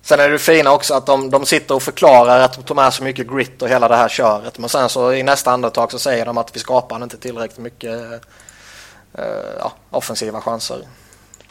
Sen 0.01 0.19
är 0.19 0.29
det 0.29 0.39
fina 0.39 0.71
också 0.71 0.93
att 0.93 1.05
de, 1.05 1.29
de 1.29 1.45
sitter 1.45 1.75
och 1.75 1.83
förklarar 1.83 2.39
att 2.39 2.67
de 2.67 2.77
är 2.77 2.91
så 2.91 3.03
mycket 3.03 3.27
grit 3.27 3.61
och 3.61 3.69
hela 3.69 3.87
det 3.87 3.95
här 3.95 4.09
köret. 4.09 4.59
Men 4.59 4.69
sen 4.69 4.89
så 4.89 5.13
i 5.13 5.23
nästa 5.23 5.51
andetag 5.51 5.91
så 5.91 5.99
säger 5.99 6.25
de 6.25 6.37
att 6.37 6.55
vi 6.55 6.59
skapar 6.59 7.03
inte 7.03 7.17
tillräckligt 7.17 7.59
mycket 7.59 8.23
eh, 9.13 9.25
ja, 9.59 9.73
offensiva 9.89 10.41
chanser. 10.41 10.81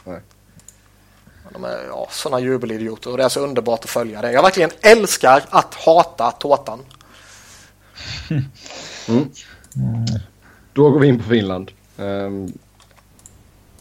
Nej. 0.03 0.19
De 1.53 1.63
är 1.63 1.85
ja, 1.87 2.07
sådana 2.11 2.39
jubelidioter 2.39 3.11
och 3.11 3.17
det 3.17 3.23
är 3.23 3.29
så 3.29 3.39
underbart 3.39 3.83
att 3.83 3.89
följa 3.89 4.21
det. 4.21 4.31
Jag 4.31 4.43
verkligen 4.43 4.71
älskar 4.81 5.43
att 5.49 5.73
hata 5.73 6.31
tårtan. 6.31 6.85
Då 10.73 10.89
går 10.89 10.99
vi 10.99 11.07
in 11.07 11.19
på 11.19 11.29
Finland. 11.29 11.71
Ehm, 11.97 12.53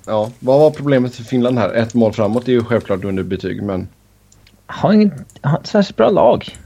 ja, 0.06 0.30
vad 0.38 0.60
var 0.60 0.70
problemet 0.70 1.14
för 1.14 1.22
Finland 1.22 1.58
här? 1.58 1.74
Ett 1.74 1.94
mål 1.94 2.12
framåt 2.12 2.48
är 2.48 2.52
ju 2.52 2.64
självklart 2.64 3.04
under 3.04 3.22
betyg, 3.22 3.62
men 3.62 3.88
Har 4.66 4.92
inget 4.92 5.12
har 5.40 5.58
ett 5.58 5.66
särskilt 5.66 5.96
bra 5.96 6.10
lag 6.10 6.56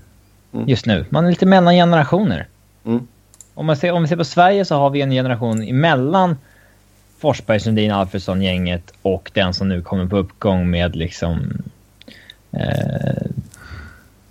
Mm. 0.53 0.69
just 0.69 0.87
nu. 0.87 1.05
Man 1.11 1.25
är 1.25 1.31
lite 1.31 1.47
mellan 1.47 1.75
generationer. 1.75 2.47
Mm. 2.85 3.07
Om, 3.55 3.67
man 3.67 3.77
ser, 3.77 3.93
om 3.93 4.03
vi 4.03 4.09
ser 4.09 4.17
på 4.17 4.25
Sverige 4.25 4.65
så 4.65 4.75
har 4.75 4.91
vi 4.91 5.01
en 5.01 5.11
generation 5.11 5.63
emellan 5.63 6.37
Forsberg, 7.19 7.61
Sundin, 7.61 7.91
Alfredsson-gänget 7.93 8.93
och 9.03 9.31
den 9.35 9.55
som 9.55 9.69
nu 9.69 9.83
kommer 9.83 10.07
på 10.07 10.17
uppgång 10.17 10.71
med 10.71 10.97
liksom... 10.97 11.63
Eh, 12.53 13.27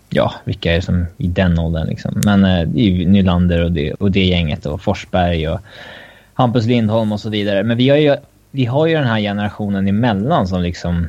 ja, 0.09 0.33
vilka 0.43 0.71
är 0.71 0.75
det 0.75 0.81
som 0.81 1.05
i 1.17 1.27
den 1.27 1.59
åldern 1.59 1.87
liksom? 1.87 2.21
Men 2.25 2.45
eh, 2.45 2.67
det 2.67 2.81
är 2.81 3.07
Nylander 3.07 3.63
och 3.63 3.71
det, 3.71 3.93
och 3.93 4.11
det 4.11 4.23
gänget 4.25 4.65
och 4.65 4.81
Forsberg 4.81 5.49
och 5.49 5.59
Hampus 6.33 6.65
Lindholm 6.65 7.11
och 7.11 7.19
så 7.19 7.29
vidare. 7.29 7.63
Men 7.63 7.77
vi 7.77 7.89
har 7.89 7.97
ju, 7.97 8.15
vi 8.51 8.65
har 8.65 8.87
ju 8.87 8.93
den 8.95 9.07
här 9.07 9.19
generationen 9.19 9.87
emellan 9.87 10.47
som 10.47 10.61
liksom 10.61 11.07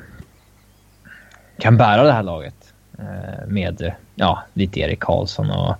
kan 1.59 1.77
bära 1.77 2.03
det 2.03 2.13
här 2.13 2.23
laget. 2.23 2.55
Eh, 2.99 3.47
med, 3.47 3.93
ja, 4.15 4.43
lite 4.55 4.81
Erik 4.81 5.01
Karlsson 5.01 5.51
och... 5.51 5.75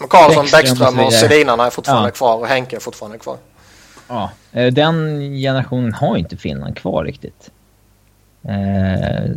Men 0.00 0.08
Karlsson, 0.08 0.46
Bäckström 0.52 0.98
och. 0.98 1.12
Sedinarna 1.12 1.66
är 1.66 1.70
fortfarande 1.70 2.08
Ja. 2.08 2.12
kvar 2.12 2.36
och 2.36 2.46
Henke 2.46 2.76
är 2.76 2.80
fortfarande 2.80 3.18
kvar. 3.18 3.36
Ja. 4.08 4.30
eh, 4.52 4.72
Den 4.72 5.20
generationen 5.36 5.94
har 5.94 6.14
ju 6.16 6.18
inte 6.18 6.36
Finland 6.36 6.76
kvar 6.76 7.04
riktigt. 7.04 7.50
Eh, 8.42 9.30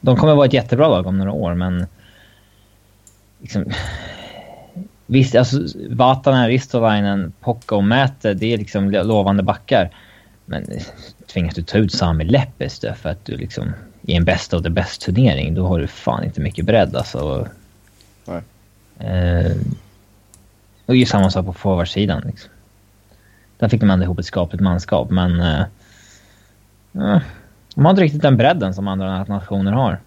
De 0.00 0.16
kommer 0.16 0.34
vara 0.34 0.46
ett 0.46 0.52
jättebra 0.52 0.88
lag 0.88 1.06
om 1.06 1.18
några 1.18 1.32
år, 1.32 1.54
men... 1.54 1.86
Liksom, 3.40 3.64
visst, 5.10 5.34
alltså 5.34 5.60
Vatanen, 5.90 6.46
Ristolainen, 6.46 7.32
Pocka 7.40 7.74
och 7.74 7.84
Mäte, 7.84 8.34
det 8.34 8.52
är 8.52 8.58
liksom 8.58 8.90
lovande 8.90 9.42
backar. 9.42 9.90
Men 10.44 10.66
tvingas 11.32 11.54
du 11.54 11.62
ta 11.62 11.78
ut 11.78 11.92
Sami 11.92 12.24
Lepistö 12.24 12.94
för 12.94 13.08
att 13.08 13.24
du 13.24 13.36
liksom 13.36 13.72
i 14.02 14.14
en 14.14 14.24
bästa 14.24 14.56
of 14.56 14.62
the 14.62 14.70
best 14.70 15.00
turnering, 15.00 15.54
då 15.54 15.66
har 15.66 15.78
du 15.78 15.86
fan 15.86 16.24
inte 16.24 16.40
mycket 16.40 16.64
bredd 16.64 16.96
alltså. 16.96 17.48
Nej. 18.24 18.42
Eh, 18.98 19.56
och 20.86 20.96
ju 20.96 21.06
samma 21.06 21.30
sak 21.30 21.46
på 21.46 21.52
forwardsidan. 21.52 22.22
Liksom. 22.26 22.50
Där 23.58 23.68
fick 23.68 23.80
de 23.80 23.90
ändå 23.90 24.04
ihop 24.04 24.18
ett 24.18 24.26
skapligt 24.26 24.62
manskap, 24.62 25.10
men... 25.10 25.40
Eh, 25.40 25.64
de 27.74 27.84
har 27.84 27.90
inte 27.90 28.02
riktigt 28.02 28.22
den 28.22 28.36
bredden 28.36 28.74
som 28.74 28.88
andra 28.88 29.24
nationer 29.24 29.72
har. 29.72 30.00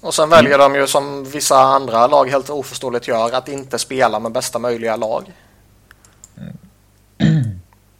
Och 0.00 0.14
sen 0.14 0.30
väljer 0.30 0.58
de 0.58 0.74
ju 0.74 0.86
som 0.86 1.24
vissa 1.24 1.56
andra 1.56 2.06
lag 2.06 2.30
helt 2.30 2.50
oförståeligt 2.50 3.08
gör 3.08 3.32
att 3.34 3.48
inte 3.48 3.78
spela 3.78 4.20
med 4.20 4.32
bästa 4.32 4.58
möjliga 4.58 4.96
lag. 4.96 5.32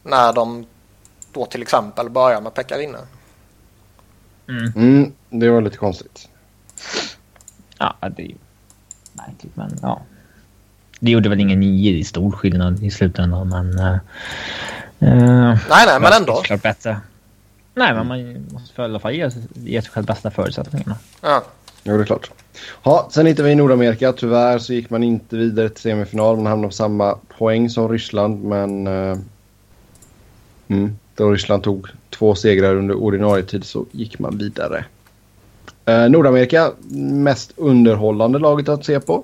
När 0.03 0.33
de 0.33 0.65
då 1.33 1.45
till 1.45 1.61
exempel 1.61 2.09
börjar 2.09 2.41
med 2.41 2.53
Pekka 2.53 2.77
Rinne. 2.77 2.99
mm, 4.75 5.13
det 5.29 5.49
var 5.49 5.61
lite 5.61 5.77
konstigt. 5.77 6.29
Ja, 7.77 7.95
det 8.01 8.23
är 8.23 8.35
märkligt, 9.13 9.55
men 9.55 9.79
ja. 9.81 10.01
Det 10.99 11.11
gjorde 11.11 11.29
väl 11.29 11.39
ingen 11.39 11.63
i 11.63 12.03
stor 12.03 12.31
skillnad 12.31 12.83
i 12.83 12.91
slutändan, 12.91 13.49
men... 13.49 13.79
Uh, 13.79 13.97
nej, 15.69 15.85
nej, 15.85 15.99
men 15.99 16.13
ändå. 16.13 16.35
Klart 16.35 16.61
bättre. 16.61 16.99
Nej, 17.73 17.93
men 17.93 18.07
man 18.07 18.47
måste 18.51 18.75
för 18.75 18.83
i 18.83 18.85
alla 18.85 18.99
fall 18.99 19.13
ge, 19.13 19.29
ge 19.53 19.81
sig 19.81 19.91
själv 19.91 20.05
bästa 20.05 20.31
förutsättningarna. 20.31 20.95
Ja. 21.21 21.43
Jo, 21.83 21.97
det 21.97 22.03
är 22.03 22.05
klart. 22.05 22.31
Ja, 22.83 23.09
sen 23.11 23.25
hittade 23.25 23.45
vi 23.45 23.51
i 23.51 23.55
Nordamerika. 23.55 24.13
Tyvärr 24.13 24.59
så 24.59 24.73
gick 24.73 24.89
man 24.89 25.03
inte 25.03 25.37
vidare 25.37 25.69
till 25.69 25.81
semifinal. 25.81 26.35
Man 26.37 26.45
hamnade 26.45 26.69
på 26.69 26.75
samma 26.75 27.17
poäng 27.37 27.69
som 27.69 27.89
Ryssland, 27.89 28.43
men... 28.43 28.87
Uh, 28.87 29.17
mm, 30.67 30.97
då 31.15 31.31
Ryssland 31.31 31.63
tog 31.63 31.87
två 32.09 32.35
segrar 32.35 32.75
under 32.75 32.95
ordinarie 32.95 33.43
tid 33.43 33.63
så 33.63 33.85
gick 33.91 34.19
man 34.19 34.37
vidare. 34.37 34.85
Uh, 35.89 36.09
Nordamerika, 36.09 36.71
mest 37.11 37.51
underhållande 37.55 38.39
laget 38.39 38.69
att 38.69 38.85
se 38.85 38.99
på. 38.99 39.23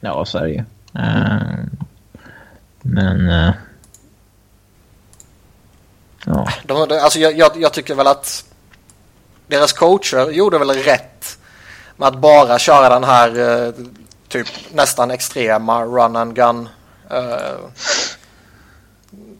Ja, 0.00 0.26
ju. 0.34 0.58
Uh, 0.58 0.64
men... 2.82 3.20
Uh, 3.20 3.52
ja. 6.26 6.48
De, 6.66 6.76
alltså 7.02 7.18
jag, 7.18 7.38
jag, 7.38 7.50
jag, 7.56 7.72
tycker 7.72 7.94
väl 7.94 8.06
att 8.06 8.44
deras 9.46 9.72
coacher 9.72 10.30
gjorde 10.30 10.58
väl 10.58 10.70
rätt 10.70 11.38
med 11.96 12.08
att 12.08 12.18
bara 12.18 12.58
köra 12.58 12.88
den 12.88 13.04
här 13.04 13.38
uh, 13.38 13.74
typ 14.28 14.46
nästan 14.72 15.10
extrema 15.10 15.84
run 15.84 16.16
and 16.16 16.34
gun 16.34 16.68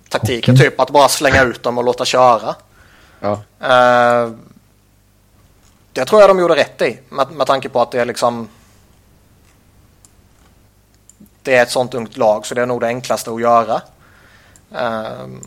taktiken. 0.09 0.54
Okay. 0.54 0.70
Typ 0.70 0.80
att 0.80 0.90
bara 0.90 1.09
slänga 1.09 1.42
ut 1.42 1.62
dem 1.62 1.78
och 1.78 1.84
låta 1.84 2.04
köra. 2.04 2.54
Ja. 3.20 3.42
det 5.92 6.04
tror 6.04 6.20
jag 6.20 6.30
de 6.30 6.38
gjorde 6.38 6.57
rätt 6.57 6.82
i 6.82 6.98
med, 7.09 7.30
med 7.30 7.46
tanke 7.46 7.68
på 7.68 7.82
att 7.82 7.90
det 7.90 8.00
är 8.00 8.04
liksom 8.04 8.48
det 11.46 11.57
är 11.57 11.62
ett 11.62 11.70
sånt 11.70 11.94
ungt 11.94 12.16
lag 12.16 12.46
så 12.46 12.54
det 12.54 12.62
är 12.62 12.66
nog 12.66 12.80
det 12.80 12.86
enklaste 12.86 13.30
att 13.30 13.40
göra. 13.40 13.82
Ehm, 14.74 15.46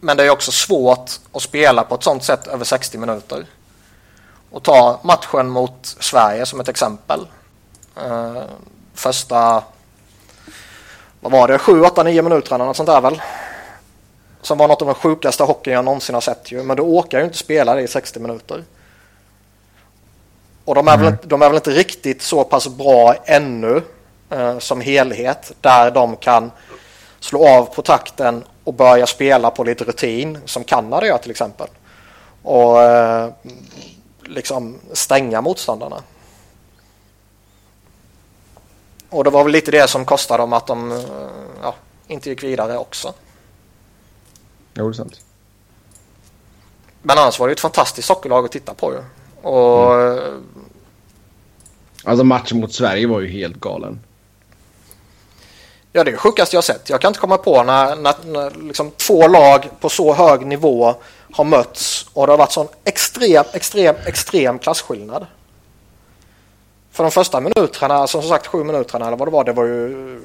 men 0.00 0.16
det 0.16 0.24
är 0.24 0.30
också 0.30 0.52
svårt 0.52 1.10
att 1.32 1.42
spela 1.42 1.82
på 1.82 1.94
ett 1.94 2.02
sånt 2.02 2.24
sätt 2.24 2.46
över 2.46 2.64
60 2.64 2.98
minuter. 2.98 3.46
Och 4.50 4.62
ta 4.62 5.00
matchen 5.02 5.48
mot 5.48 5.86
Sverige 6.00 6.46
som 6.46 6.60
ett 6.60 6.68
exempel. 6.68 7.26
Ehm, 7.96 8.36
första, 8.94 9.62
vad 11.20 11.32
var 11.32 11.48
det, 11.48 11.58
7, 11.58 11.82
8, 11.82 12.02
9 12.02 12.22
minuter 12.22 12.54
eller 12.54 12.64
något 12.64 12.76
sånt 12.76 12.88
där 12.88 13.00
väl. 13.00 13.22
Som 14.42 14.58
var 14.58 14.68
något 14.68 14.82
av 14.82 14.86
den 14.86 14.94
sjukaste 14.94 15.42
hockeyn 15.42 15.74
jag 15.74 15.84
någonsin 15.84 16.14
har 16.14 16.20
sett 16.20 16.52
ju. 16.52 16.62
Men 16.62 16.76
du 16.76 16.82
åkar 16.82 17.18
ju 17.18 17.24
inte 17.24 17.38
spela 17.38 17.74
det 17.74 17.82
i 17.82 17.88
60 17.88 18.20
minuter. 18.20 18.64
Och 20.64 20.74
de 20.74 20.88
är, 20.88 20.94
mm. 20.94 21.04
väl, 21.04 21.16
de 21.22 21.42
är 21.42 21.48
väl 21.48 21.56
inte 21.56 21.70
riktigt 21.70 22.22
så 22.22 22.44
pass 22.44 22.68
bra 22.68 23.14
ännu 23.24 23.82
eh, 24.30 24.58
som 24.58 24.80
helhet 24.80 25.52
där 25.60 25.90
de 25.90 26.16
kan 26.16 26.50
slå 27.26 27.48
av 27.48 27.64
på 27.74 27.82
takten 27.82 28.44
och 28.64 28.74
börja 28.74 29.06
spela 29.06 29.50
på 29.50 29.64
lite 29.64 29.84
rutin 29.84 30.38
som 30.44 30.64
Kanada 30.64 31.06
gör 31.06 31.18
till 31.18 31.30
exempel. 31.30 31.68
Och 32.42 32.82
eh, 32.82 33.30
liksom 34.24 34.78
stänga 34.92 35.40
motståndarna. 35.40 36.02
Och 39.10 39.24
det 39.24 39.30
var 39.30 39.44
väl 39.44 39.52
lite 39.52 39.70
det 39.70 39.88
som 39.88 40.04
kostade 40.04 40.42
dem 40.42 40.52
att 40.52 40.66
de 40.66 40.92
eh, 40.92 40.98
ja, 41.62 41.74
inte 42.06 42.30
gick 42.30 42.42
vidare 42.42 42.78
också. 42.78 43.14
Jo, 44.74 44.88
det 44.88 44.92
är 44.92 44.92
sant. 44.92 45.20
Men 47.02 47.18
annars 47.18 47.38
var 47.38 47.46
det 47.46 47.52
ett 47.52 47.60
fantastiskt 47.60 48.08
hockeylag 48.08 48.44
att 48.44 48.52
titta 48.52 48.74
på 48.74 48.92
ju. 48.92 48.98
Och... 49.48 49.94
Mm. 49.94 50.44
Alltså 52.04 52.24
matchen 52.24 52.60
mot 52.60 52.72
Sverige 52.72 53.06
var 53.06 53.20
ju 53.20 53.28
helt 53.28 53.60
galen. 53.60 54.00
Ja, 55.96 56.04
det 56.04 56.10
är 56.10 56.12
det 56.12 56.18
sjukaste 56.18 56.56
jag 56.56 56.64
sett. 56.64 56.90
Jag 56.90 57.00
kan 57.00 57.08
inte 57.08 57.20
komma 57.20 57.38
på 57.38 57.62
när, 57.62 57.96
när, 57.96 58.14
när 58.24 58.50
liksom 58.68 58.90
två 58.90 59.28
lag 59.28 59.68
på 59.80 59.88
så 59.88 60.14
hög 60.14 60.46
nivå 60.46 60.94
har 61.32 61.44
mötts 61.44 62.06
och 62.12 62.26
det 62.26 62.32
har 62.32 62.38
varit 62.38 62.52
sån 62.52 62.68
extrem, 62.84 63.44
extrem, 63.52 63.94
extrem 64.06 64.58
klasskillnad. 64.58 65.26
För 66.90 67.04
de 67.04 67.10
första 67.10 67.40
minuterna, 67.40 68.06
som 68.06 68.22
sagt 68.22 68.46
sju 68.46 68.64
minuterna 68.64 69.06
eller 69.06 69.16
vad 69.16 69.28
det 69.28 69.32
var, 69.32 69.44
det 69.44 69.52
var 69.52 69.64
ju... 69.64 70.20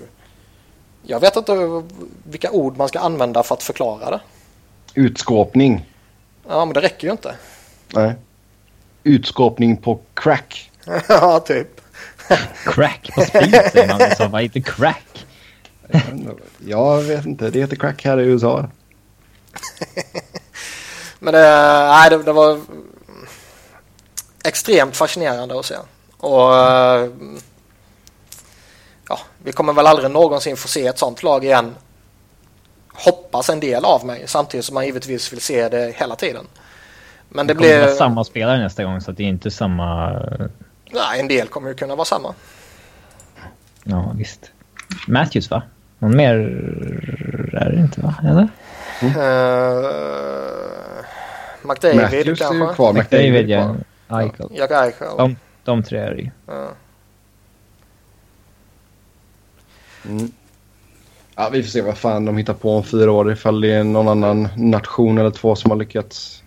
Jag 1.04 1.20
vet 1.20 1.36
inte 1.36 1.84
vilka 2.24 2.52
ord 2.52 2.78
man 2.78 2.88
ska 2.88 3.00
använda 3.00 3.44
för 3.44 3.56
att 3.56 3.64
förklara 3.64 4.10
det. 4.10 4.20
Utskåpning. 4.94 5.86
Ja, 6.48 6.66
men 6.66 6.74
det 6.74 6.82
räcker 6.82 7.08
ju 7.08 7.12
inte. 7.12 7.36
Nej. 7.94 8.14
Utskåpning 9.04 9.78
på 9.78 10.00
crack. 10.14 10.72
ja, 11.08 11.40
typ. 11.40 11.82
crack 12.66 13.10
på 13.16 13.22
sprit 13.22 13.88
man 13.90 14.00
liksom. 14.00 14.32
Vad 14.32 14.42
heter 14.42 14.62
crack? 14.62 15.26
Jag 16.66 17.02
vet 17.02 17.26
inte, 17.26 17.50
det 17.50 17.60
heter 17.60 17.76
crack 17.76 18.06
här 18.06 18.20
i 18.20 18.24
USA. 18.24 18.70
Men 21.20 21.34
det, 21.34 21.40
nej, 21.90 22.10
det, 22.10 22.24
det, 22.24 22.34
var 22.34 22.60
extremt 24.44 24.96
fascinerande 24.96 25.60
att 25.60 25.66
se. 25.66 25.76
Och 26.18 26.52
ja, 29.08 29.20
vi 29.44 29.52
kommer 29.52 29.74
väl 29.74 29.88
aldrig 29.88 30.12
någonsin 30.12 30.58
få 30.58 30.68
se 30.68 30.88
ett 30.88 31.00
sånt 31.00 31.24
lag 31.24 31.46
igen. 31.46 31.76
Hoppas 32.94 33.50
en 33.50 33.60
del 33.60 33.86
av 33.86 34.06
mig 34.06 34.24
samtidigt 34.28 34.66
som 34.66 34.74
man 34.74 34.86
givetvis 34.86 35.34
vill 35.34 35.42
se 35.42 35.70
det 35.70 35.96
hela 35.96 36.16
tiden. 36.16 36.46
Men 37.30 37.48
det, 37.48 37.54
det 37.54 37.58
blir... 37.58 37.88
samma 37.88 38.24
spelare 38.24 38.60
nästa 38.60 38.84
gång 38.84 39.02
så 39.02 39.12
att 39.12 39.18
det 39.18 39.24
är 39.24 39.28
inte 39.28 39.52
samma... 39.52 40.12
Nej, 40.92 41.20
en 41.20 41.28
del 41.28 41.48
kommer 41.48 41.70
ju 41.70 41.76
kunna 41.76 41.96
vara 41.96 42.06
samma. 42.06 42.34
Ja, 43.84 44.12
visst. 44.16 44.52
Matthews 45.08 45.50
va? 45.50 45.64
Någon 46.02 46.18
mer 46.18 46.36
är 47.54 47.72
det 47.72 47.80
inte 47.80 48.02
va? 48.02 48.16
Eller? 48.24 48.48
Mm. 49.02 49.16
Uh, 49.16 49.86
McDavid 51.64 52.02
Matthews 52.02 52.40
kanske? 52.40 52.66
Är 52.66 52.74
kvar. 52.74 52.94
McDavid, 52.94 53.50
ja. 53.50 53.76
Eichel. 54.10 54.48
Jack 54.52 54.72
Eichel. 54.72 55.18
De, 55.18 55.36
de 55.64 55.84
tre 55.84 56.00
är 56.00 56.12
det 56.12 56.22
ju. 56.22 56.30
Uh. 56.50 56.70
Mm. 60.06 60.32
Ja, 61.36 61.50
vi 61.50 61.64
får 61.64 61.70
se 61.70 61.82
vad 61.82 61.98
fan 61.98 62.26
de 62.26 62.38
hittar 62.38 62.54
på 62.54 62.76
om 62.76 62.84
fyra 62.84 63.12
år. 63.12 63.32
Ifall 63.32 63.62
det 63.62 63.72
är 63.72 63.84
någon 63.84 64.08
annan 64.08 64.50
nation 64.58 65.18
eller 65.18 65.32
två 65.32 65.56
som 65.56 65.72
har 65.72 65.78
lyckats 65.78 66.41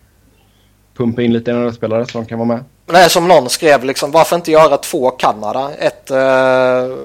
pumpa 0.97 1.23
in 1.23 1.33
lite 1.33 1.53
några 1.53 1.73
spelare 1.73 2.07
så 2.07 2.19
de 2.19 2.27
kan 2.27 2.39
vara 2.39 2.49
med. 2.49 2.65
Är 2.87 3.09
som 3.09 3.29
någon 3.29 3.51
skrev, 3.51 3.85
liksom, 3.85 4.11
varför 4.11 4.37
inte 4.37 4.51
göra 4.51 4.77
två 4.77 5.11
Kanada? 5.11 5.75
Ett 5.75 6.11
eh, 6.11 6.97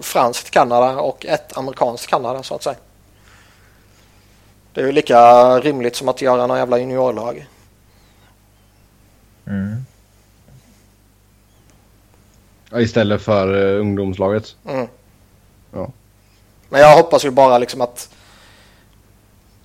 franskt 0.00 0.50
Kanada 0.50 1.00
och 1.00 1.26
ett 1.26 1.56
amerikanskt 1.56 2.06
Kanada 2.06 2.42
så 2.42 2.54
att 2.54 2.62
säga. 2.62 2.76
Det 4.74 4.80
är 4.80 4.86
ju 4.86 4.92
lika 4.92 5.20
rimligt 5.60 5.96
som 5.96 6.08
att 6.08 6.22
göra 6.22 6.46
några 6.46 6.58
jävla 6.58 6.78
juniorlag. 6.78 7.46
Mm. 9.46 9.84
Ja, 12.70 12.80
istället 12.80 13.22
för 13.22 13.54
uh, 13.54 13.80
ungdomslaget? 13.80 14.56
Mm. 14.68 14.86
Ja. 15.72 15.90
Men 16.68 16.80
jag 16.80 16.96
hoppas 16.96 17.24
ju 17.24 17.30
bara 17.30 17.58
liksom 17.58 17.80
att 17.80 18.08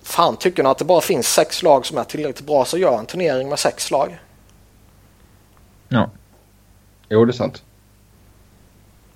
Fan, 0.06 0.36
tycker 0.36 0.62
ni 0.62 0.68
att 0.68 0.78
det 0.78 0.84
bara 0.84 1.00
finns 1.00 1.26
sex 1.26 1.62
lag 1.62 1.86
som 1.86 1.98
är 1.98 2.04
tillräckligt 2.04 2.46
bra 2.46 2.64
så 2.64 2.78
gör 2.78 2.98
en 2.98 3.06
turnering 3.06 3.48
med 3.48 3.58
sex 3.58 3.90
lag. 3.90 4.18
Ja. 5.88 6.10
Jo, 7.08 7.24
det 7.24 7.30
är 7.30 7.32
sant. 7.32 7.62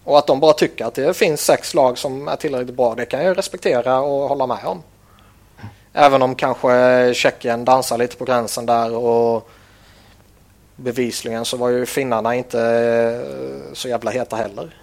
Och 0.04 0.18
att 0.18 0.26
de 0.26 0.40
bara 0.40 0.52
tycker 0.52 0.84
att 0.84 0.94
det 0.94 1.16
finns 1.16 1.40
sex 1.40 1.74
lag 1.74 1.98
som 1.98 2.28
är 2.28 2.36
tillräckligt 2.36 2.76
bra, 2.76 2.94
det 2.94 3.06
kan 3.06 3.24
jag 3.24 3.38
respektera 3.38 4.00
och 4.00 4.28
hålla 4.28 4.46
med 4.46 4.64
om. 4.64 4.82
Även 5.92 6.22
om 6.22 6.34
kanske 6.34 7.14
Tjeckien 7.14 7.64
dansar 7.64 7.98
lite 7.98 8.16
på 8.16 8.24
gränsen 8.24 8.66
där 8.66 8.94
och 8.94 9.50
bevisligen 10.76 11.44
så 11.44 11.56
var 11.56 11.68
ju 11.68 11.86
finnarna 11.86 12.34
inte 12.34 12.60
eh, 12.60 13.72
så 13.72 13.88
jävla 13.88 14.10
heta 14.10 14.36
heller. 14.36 14.76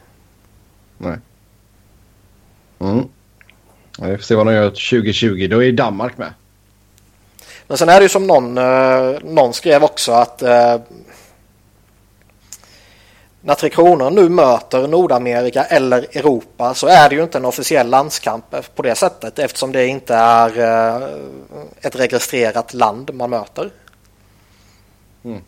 Nej. 0.98 1.18
Mm. 2.80 3.10
Vi 4.02 4.18
får 4.18 4.24
se 4.24 4.36
vad 4.36 4.46
de 4.46 4.54
gör 4.54 4.70
2020. 4.70 5.48
Då 5.50 5.64
är 5.64 5.72
Danmark 5.72 6.18
med. 6.18 6.34
Men 7.68 7.78
sen 7.78 7.90
är 7.90 8.00
det 8.00 8.04
ju 8.04 8.10
som 8.10 8.28
någon, 8.28 8.58
eh, 8.58 9.20
någon 9.24 9.54
skrev 9.54 9.84
också 9.84 10.12
att 10.12 10.42
eh, 10.42 10.80
när 13.42 13.56
Tre 13.56 13.70
Kronor 13.70 14.10
nu 14.10 14.30
möter 14.30 14.88
Nordamerika 14.88 15.64
eller 15.64 16.18
Europa 16.18 16.74
så 16.74 16.88
är 16.88 17.10
det 17.10 17.16
ju 17.16 17.24
inte 17.24 17.38
en 17.38 17.46
officiell 17.46 17.90
landskamp 17.90 18.56
på 18.76 18.82
det 18.82 18.96
sättet 18.96 19.40
eftersom 19.40 19.72
det 19.72 19.88
inte 19.88 20.16
är 20.16 20.60
eh, 20.60 21.10
ett 21.82 21.96
registrerat 21.96 22.74
land 22.74 23.14
man 23.14 23.30
möter. 23.30 23.70
Mm. 25.24 25.42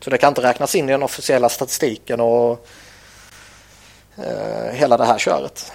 Så 0.00 0.10
det 0.10 0.18
kan 0.18 0.28
inte 0.28 0.42
räknas 0.42 0.74
in 0.74 0.88
i 0.88 0.92
den 0.92 1.02
officiella 1.02 1.48
statistiken 1.48 2.20
och 2.20 2.66
eh, 4.16 4.72
hela 4.72 4.96
det 4.96 5.04
här 5.04 5.18
köret. 5.18 5.72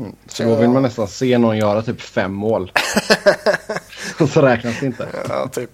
Mm. 0.00 0.16
Så 0.26 0.42
då 0.42 0.54
vill 0.54 0.68
man 0.68 0.82
nästan 0.82 1.08
se 1.08 1.38
någon 1.38 1.58
göra 1.58 1.82
typ 1.82 2.00
fem 2.00 2.32
mål. 2.32 2.72
så 4.32 4.42
räknas 4.42 4.80
det 4.80 4.86
inte. 4.86 5.08
Ja, 5.28 5.48
typ. 5.48 5.70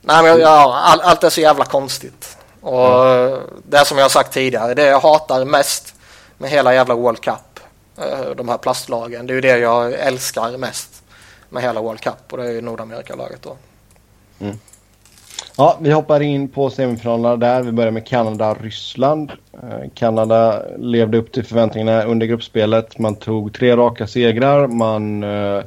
Nej, 0.00 0.22
men 0.22 0.40
ja, 0.40 0.80
all, 0.84 1.00
allt 1.00 1.24
är 1.24 1.30
så 1.30 1.40
jävla 1.40 1.64
konstigt. 1.64 2.36
Och 2.60 3.06
mm. 3.06 3.40
det 3.64 3.84
som 3.84 3.98
jag 3.98 4.04
har 4.04 4.10
sagt 4.10 4.32
tidigare, 4.32 4.74
det 4.74 4.86
jag 4.86 5.00
hatar 5.00 5.44
mest 5.44 5.94
med 6.38 6.50
hela 6.50 6.74
jävla 6.74 6.94
World 6.94 7.20
Cup, 7.20 7.60
eh, 7.98 8.30
de 8.36 8.48
här 8.48 8.58
plastlagen, 8.58 9.26
det 9.26 9.32
är 9.32 9.34
ju 9.34 9.40
det 9.40 9.58
jag 9.58 9.92
älskar 9.92 10.56
mest 10.56 11.02
med 11.48 11.62
hela 11.62 11.80
World 11.80 12.00
Cup 12.00 12.14
och 12.30 12.38
det 12.38 12.44
är 12.44 12.50
ju 12.50 12.60
Nordamerikalaget 12.60 13.42
då. 13.42 13.56
Mm. 14.38 14.58
Ja, 15.62 15.78
vi 15.80 15.90
hoppar 15.90 16.20
in 16.20 16.48
på 16.48 16.70
semifinalerna 16.70 17.36
där. 17.36 17.62
Vi 17.62 17.72
börjar 17.72 17.90
med 17.90 18.06
Kanada-Ryssland. 18.06 19.32
Eh, 19.62 19.90
Kanada 19.94 20.62
levde 20.78 21.18
upp 21.18 21.32
till 21.32 21.44
förväntningarna 21.44 22.04
under 22.04 22.26
gruppspelet. 22.26 22.98
Man 22.98 23.14
tog 23.14 23.52
tre 23.52 23.76
raka 23.76 24.06
segrar. 24.06 24.66
Man 24.66 25.24
uh, 25.24 25.62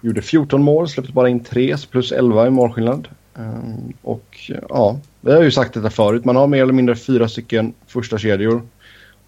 gjorde 0.00 0.22
14 0.22 0.62
mål, 0.62 0.88
släppte 0.88 1.12
bara 1.12 1.28
in 1.28 1.44
3 1.44 1.76
plus 1.90 2.12
11 2.12 2.46
i 2.46 2.50
målskillnad. 2.50 3.08
Um, 3.34 3.92
och 4.02 4.50
ja, 4.68 4.96
vi 5.20 5.32
har 5.32 5.42
ju 5.42 5.50
sagt 5.50 5.74
detta 5.74 5.90
förut. 5.90 6.24
Man 6.24 6.36
har 6.36 6.46
mer 6.46 6.62
eller 6.62 6.72
mindre 6.72 6.96
fyra 6.96 7.28
stycken 7.28 7.74
första 7.86 8.18
kedjor. 8.18 8.62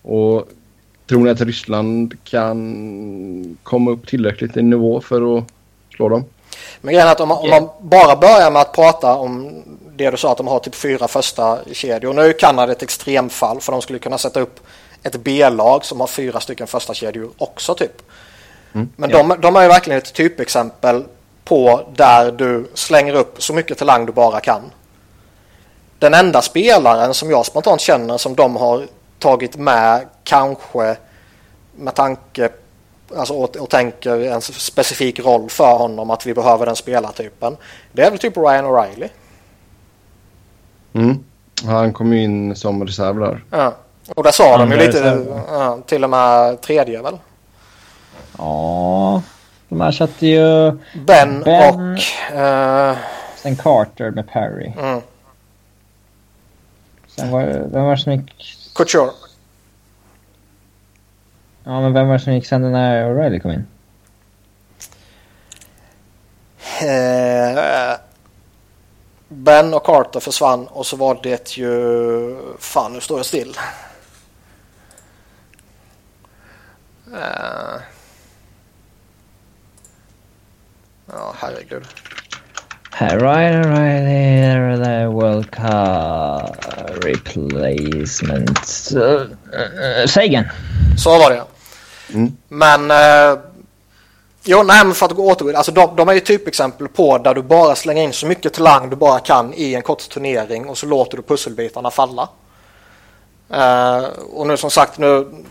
Och 0.02 0.48
tror 1.06 1.24
ni 1.24 1.30
att 1.30 1.40
Ryssland 1.40 2.14
kan 2.24 3.56
komma 3.62 3.90
upp 3.90 4.06
tillräckligt 4.06 4.56
i 4.56 4.62
nivå 4.62 5.00
för 5.00 5.38
att 5.38 5.44
slå 5.96 6.08
dem? 6.08 6.24
Men 6.80 6.94
grejen 6.94 7.08
är 7.08 7.12
att 7.12 7.20
om 7.20 7.28
man, 7.28 7.38
om 7.38 7.50
man, 7.50 7.68
bara 7.80 8.16
börjar 8.16 8.50
med 8.50 8.62
att 8.62 8.74
prata 8.74 9.14
om 9.14 9.62
det 9.97 10.11
du 10.11 10.16
sa 10.16 10.32
att 10.32 10.38
de 10.38 10.47
har 10.47 10.59
typ 10.59 10.74
fyra 10.74 11.09
första 11.09 11.59
kedjor. 11.72 12.12
Nu 12.12 12.22
är 12.22 12.32
Kanada 12.32 12.72
ett 12.72 12.82
extremfall 12.82 13.61
för 13.61 13.72
de 13.72 13.82
skulle 13.82 13.99
kunna 13.99 14.18
sätta 14.18 14.40
upp 14.40 14.61
ett 15.03 15.16
B-lag 15.16 15.84
som 15.84 16.01
har 16.01 16.07
fyra 16.07 16.40
stycken 16.40 16.66
första 16.66 16.95
kedjor 16.95 17.30
också 17.38 17.74
typ. 17.74 18.03
Mm, 18.74 18.88
Men 18.97 19.11
ja. 19.11 19.18
de, 19.18 19.40
de 19.40 19.57
är 19.57 19.62
ju 19.62 19.68
verkligen 19.68 19.99
ett 19.99 20.12
typexempel 20.14 21.05
på 21.45 21.88
där 21.97 22.32
du 22.32 22.70
slänger 22.74 23.14
upp 23.14 23.42
så 23.42 23.55
mycket 23.55 23.78
talang 23.78 24.07
du 24.07 24.12
bara 24.12 24.40
kan. 24.40 24.62
Den 25.99 26.14
enda 26.14 26.42
spelaren 26.42 27.14
som 27.14 27.30
jag 27.30 27.47
spontant 27.47 27.80
känner 27.80 28.18
som 28.18 28.34
de 28.34 28.57
har 28.57 28.86
tagit 29.18 29.57
med 29.57 30.07
kanske 30.24 30.97
med 31.76 31.95
tanke 31.95 32.49
alltså, 33.16 33.34
och, 33.34 33.57
och 33.57 33.70
tänker 33.70 34.20
en 34.20 34.40
specifik 34.40 35.20
roll 35.20 35.51
för 35.51 35.76
honom 35.76 36.11
att 36.11 36.26
vi 36.26 36.34
behöver 36.34 36.66
den 36.66 36.76
spelartypen. 36.76 37.57
Det 37.92 38.03
är 38.03 38.11
väl 38.11 38.18
typ 38.18 38.36
Ryan 38.36 38.66
O'Reilly. 38.66 39.09
Mm. 40.95 41.24
Han 41.64 41.92
kom 41.92 42.12
ju 42.12 42.22
in 42.22 42.57
som 42.57 42.86
reserv 42.86 43.18
där. 43.18 43.45
Ja. 43.51 43.76
Och 44.14 44.22
där 44.22 44.30
sa 44.30 44.59
de 44.59 44.70
ju 44.70 44.76
lite, 44.76 45.26
ja, 45.49 45.78
till 45.86 46.05
och 46.05 46.11
med 46.11 46.61
tredje 46.61 47.03
väl? 47.03 47.18
Ja, 48.38 49.22
de 49.68 49.80
ersatte 49.80 50.26
ju 50.26 50.70
Ben, 51.07 51.42
ben 51.45 51.74
och... 51.74 51.99
Uh... 52.38 52.97
Sen 53.36 53.57
Carter 53.57 54.11
med 54.11 54.28
Perry. 54.28 54.72
Mm. 54.78 55.01
Sen 57.07 57.30
var 57.30 57.42
vem 57.42 57.84
var 57.84 57.90
det 57.90 57.99
som 57.99 58.12
gick... 58.12 58.57
Couture. 58.74 59.11
Ja, 61.64 61.80
men 61.80 61.92
vem 61.92 62.07
var 62.07 62.14
det 62.14 62.20
som 62.20 62.32
gick 62.32 62.47
sen 62.47 62.72
när 62.72 63.05
O'Reilly 63.05 63.40
kom 63.40 63.51
in? 63.51 63.66
Uh... 66.82 68.03
Ben 69.35 69.74
och 69.74 69.85
Carter 69.85 70.20
försvann 70.20 70.66
och 70.66 70.87
så 70.87 70.97
var 70.97 71.20
det 71.22 71.57
ju... 71.57 72.37
Fan, 72.59 72.93
nu 72.93 73.01
står 73.01 73.18
jag 73.18 73.26
still. 73.26 73.57
Uh... 77.12 77.80
Ja, 81.07 81.35
herregud. 81.39 81.85
Right, 83.01 83.66
right, 83.66 84.85
the 84.85 85.07
World 85.09 85.51
Cup 85.51 86.64
replacement. 87.05 88.93
Uh, 88.95 89.03
uh, 89.03 90.07
Sagan. 90.07 90.45
Så 90.99 91.18
var 91.18 91.30
det 91.30 91.43
mm. 92.14 92.37
Men 92.49 92.91
uh, 92.91 93.39
Jo, 94.47 94.62
nej, 94.62 94.84
men 94.84 94.95
för 94.95 95.07
att 95.07 95.12
gå 95.12 95.30
återgå. 95.32 95.57
Alltså 95.57 95.72
de, 95.72 95.97
de 95.97 96.09
är 96.09 96.12
ju 96.12 96.20
typexempel 96.20 96.88
på 96.88 97.18
där 97.18 97.34
du 97.34 97.42
bara 97.42 97.74
slänger 97.74 98.03
in 98.03 98.12
så 98.12 98.26
mycket 98.26 98.53
talang 98.53 98.90
du 98.90 98.97
bara 98.97 99.20
kan 99.20 99.55
i 99.55 99.74
en 99.74 99.82
kort 99.82 100.09
turnering 100.09 100.68
och 100.68 100.78
så 100.78 100.86
låter 100.86 101.16
du 101.16 101.22
pusselbitarna 101.22 101.90
falla. 101.90 102.28
Uh, 103.51 104.05
och 104.34 104.47
nu 104.47 104.57
som 104.57 104.70
sagt, 104.70 104.99
nu, 104.99 105.45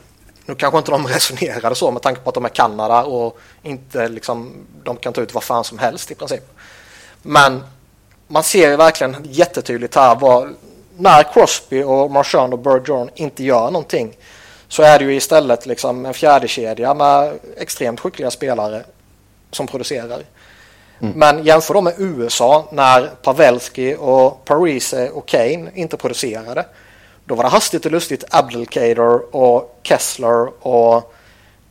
nu 0.45 0.55
kanske 0.55 0.77
inte 0.77 0.91
de 0.91 1.07
resonerade 1.07 1.75
så 1.75 1.91
med 1.91 2.01
tanke 2.01 2.21
på 2.21 2.29
att 2.29 2.35
de 2.35 2.45
är 2.45 2.49
Kanada 2.49 3.03
och 3.03 3.39
inte 3.61 4.07
liksom, 4.07 4.53
de 4.83 4.97
kan 4.97 5.13
ta 5.13 5.21
ut 5.21 5.33
vad 5.33 5.43
fan 5.43 5.63
som 5.63 5.79
helst 5.79 6.11
i 6.11 6.15
princip. 6.15 6.43
Men 7.21 7.63
man 8.27 8.43
ser 8.43 8.69
ju 8.69 8.75
verkligen 8.75 9.15
jättetydligt 9.23 9.95
här 9.95 10.15
vad, 10.15 10.55
när 10.97 11.33
Crosby 11.33 11.83
och 11.83 12.11
Marchand 12.11 12.53
och 12.53 12.59
Bergeron 12.59 13.09
inte 13.15 13.43
gör 13.43 13.71
någonting 13.71 14.15
så 14.73 14.83
är 14.83 14.99
det 14.99 15.05
ju 15.05 15.15
istället 15.15 15.65
liksom 15.65 16.05
en 16.05 16.13
fjärde 16.13 16.47
kedja 16.47 16.93
med 16.93 17.39
extremt 17.57 17.99
skickliga 17.99 18.31
spelare 18.31 18.83
som 19.51 19.67
producerar. 19.67 20.23
Mm. 21.01 21.13
Men 21.15 21.43
jämför 21.43 21.73
då 21.73 21.81
med 21.81 21.93
USA 21.97 22.67
när 22.71 23.07
Pavelski 23.07 23.95
och 23.99 24.45
Parise 24.45 25.09
och 25.09 25.25
Kane 25.25 25.71
inte 25.73 25.97
producerade. 25.97 26.65
Då 27.25 27.35
var 27.35 27.43
det 27.43 27.49
hastigt 27.49 27.85
och 27.85 27.91
lustigt 27.91 28.23
Abdelkader 28.29 29.35
och 29.35 29.79
Kessler 29.83 30.67
och 30.67 31.13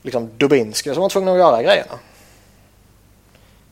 liksom 0.02 0.30
Dubinski 0.36 0.94
som 0.94 1.02
var 1.02 1.08
tvungna 1.08 1.32
att 1.32 1.38
göra 1.38 1.62
grejerna. 1.62 1.98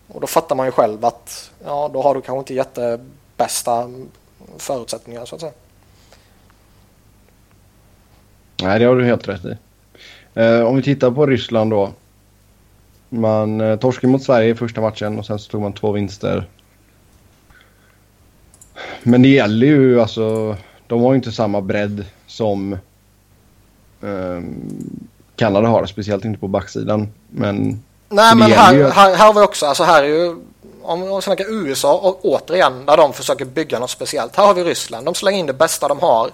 Och 0.08 0.20
då 0.20 0.26
fattar 0.26 0.56
man 0.56 0.66
ju 0.66 0.72
själv 0.72 1.04
att 1.04 1.50
ja, 1.64 1.90
då 1.92 2.02
har 2.02 2.14
du 2.14 2.20
kanske 2.20 2.38
inte 2.38 2.54
jättebästa 2.54 3.90
förutsättningar 4.58 5.24
så 5.24 5.34
att 5.34 5.40
säga. 5.40 5.52
Nej, 8.62 8.78
det 8.78 8.84
har 8.84 8.96
du 8.96 9.04
helt 9.04 9.28
rätt 9.28 9.44
i. 9.44 9.56
Eh, 10.34 10.60
om 10.60 10.76
vi 10.76 10.82
tittar 10.82 11.10
på 11.10 11.26
Ryssland 11.26 11.70
då. 11.70 11.92
Man 13.08 13.60
eh, 13.60 13.78
torskade 13.78 14.12
mot 14.12 14.22
Sverige 14.22 14.50
i 14.50 14.54
första 14.54 14.80
matchen 14.80 15.18
och 15.18 15.26
sen 15.26 15.38
så 15.38 15.50
tog 15.50 15.62
man 15.62 15.72
två 15.72 15.92
vinster. 15.92 16.48
Men 19.02 19.22
det 19.22 19.28
gäller 19.28 19.66
ju 19.66 20.00
alltså. 20.00 20.56
De 20.86 21.02
har 21.02 21.12
ju 21.12 21.16
inte 21.16 21.32
samma 21.32 21.60
bredd 21.60 22.04
som 22.26 22.72
eh, 24.02 24.40
Kanada 25.36 25.68
har. 25.68 25.86
Speciellt 25.86 26.24
inte 26.24 26.40
på 26.40 26.48
backsidan. 26.48 27.08
Men 27.30 27.82
Nej 28.08 28.36
men 28.36 28.52
här, 28.52 28.74
ju... 28.74 28.88
här, 28.88 29.14
här 29.14 29.26
har 29.26 29.34
vi 29.34 29.40
också, 29.40 29.66
alltså 29.66 29.84
här 29.84 30.02
är 30.02 30.08
ju 30.08 30.36
om 30.82 31.16
vi 31.16 31.22
snackar 31.22 31.44
USA 31.48 31.98
och 31.98 32.24
återigen 32.24 32.86
där 32.86 32.96
de 32.96 33.12
försöker 33.12 33.44
bygga 33.44 33.78
något 33.78 33.90
speciellt. 33.90 34.36
Här 34.36 34.46
har 34.46 34.54
vi 34.54 34.64
Ryssland. 34.64 35.06
De 35.06 35.14
slänger 35.14 35.38
in 35.38 35.46
det 35.46 35.52
bästa 35.52 35.88
de 35.88 35.98
har 35.98 36.30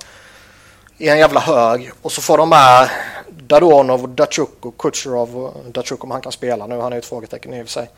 i 0.98 1.08
en 1.08 1.18
jävla 1.18 1.40
hög 1.40 1.90
och 2.02 2.12
så 2.12 2.22
får 2.22 2.38
de 2.38 2.48
med 2.48 2.90
Dadonov, 3.28 4.08
Dachuk 4.08 4.66
och 4.66 4.78
Kucherov. 4.78 5.54
Dachuk 5.66 6.04
om 6.04 6.10
han 6.10 6.20
kan 6.20 6.32
spela 6.32 6.66
nu, 6.66 6.80
han 6.80 6.92
är 6.92 6.98
ett 6.98 7.06
frågetecken 7.06 7.54
i 7.54 7.62
och 7.62 7.66
för 7.66 7.72
sig. 7.72 7.90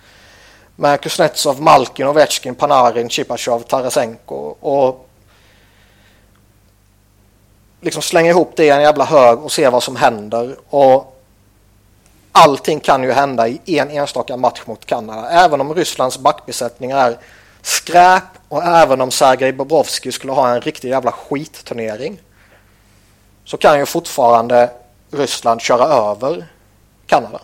Med 0.77 1.01
Kuznetsov, 1.01 1.63
Malkin, 1.63 2.07
Ovechkin, 2.07 2.55
Panarin, 2.55 3.09
Chipachov, 3.09 3.61
Tarasenko 3.61 4.35
och 4.61 5.09
liksom 7.81 8.03
slänga 8.03 8.31
ihop 8.31 8.53
det 8.57 8.65
i 8.65 8.71
en 8.71 8.83
jävla 8.83 9.05
hög 9.05 9.39
och 9.39 9.53
se 9.53 9.69
vad 9.69 9.83
som 9.83 9.97
händer. 9.97 10.57
Och 10.69 11.21
allting 12.33 12.81
kan 12.81 13.03
ju 13.03 13.13
hända 13.13 13.49
i 13.49 13.79
en 13.79 13.91
enstaka 13.91 14.37
match 14.37 14.63
mot 14.67 14.87
Kanada. 14.87 15.31
Även 15.31 15.61
om 15.61 15.75
Rysslands 15.75 16.19
backbesättning 16.19 16.91
är 16.91 17.19
skräp 17.63 18.23
och 18.49 18.65
även 18.65 19.01
om 19.01 19.11
Sergej 19.11 19.53
Bobrovski 19.53 20.13
skulle 20.13 20.33
ha 20.33 20.55
en 20.55 20.61
riktig 20.61 20.89
jävla 20.89 21.13
skitturnering 21.13 22.21
så 23.49 23.57
kan 23.57 23.79
ju 23.79 23.87
fortfarande 23.87 24.71
Ryssland 25.11 25.61
köra 25.61 25.85
över 25.85 26.47
Kanada 27.07 27.41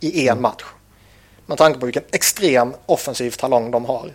i 0.00 0.28
en 0.28 0.32
mm. 0.32 0.42
match. 0.42 0.64
Med 1.46 1.58
tanke 1.58 1.78
på 1.78 1.86
vilken 1.86 2.02
extrem 2.12 2.74
offensiv 2.86 3.30
talang 3.30 3.70
de 3.70 3.84
har. 3.84 4.10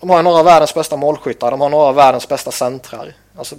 De 0.00 0.10
har 0.10 0.22
några 0.22 0.38
av 0.38 0.44
världens 0.44 0.74
bästa 0.74 0.96
målskyttar, 0.96 1.50
de 1.50 1.60
har 1.60 1.68
några 1.68 1.84
av 1.84 1.94
världens 1.94 2.28
bästa 2.28 2.50
centrar. 2.50 3.14
Alltså, 3.36 3.56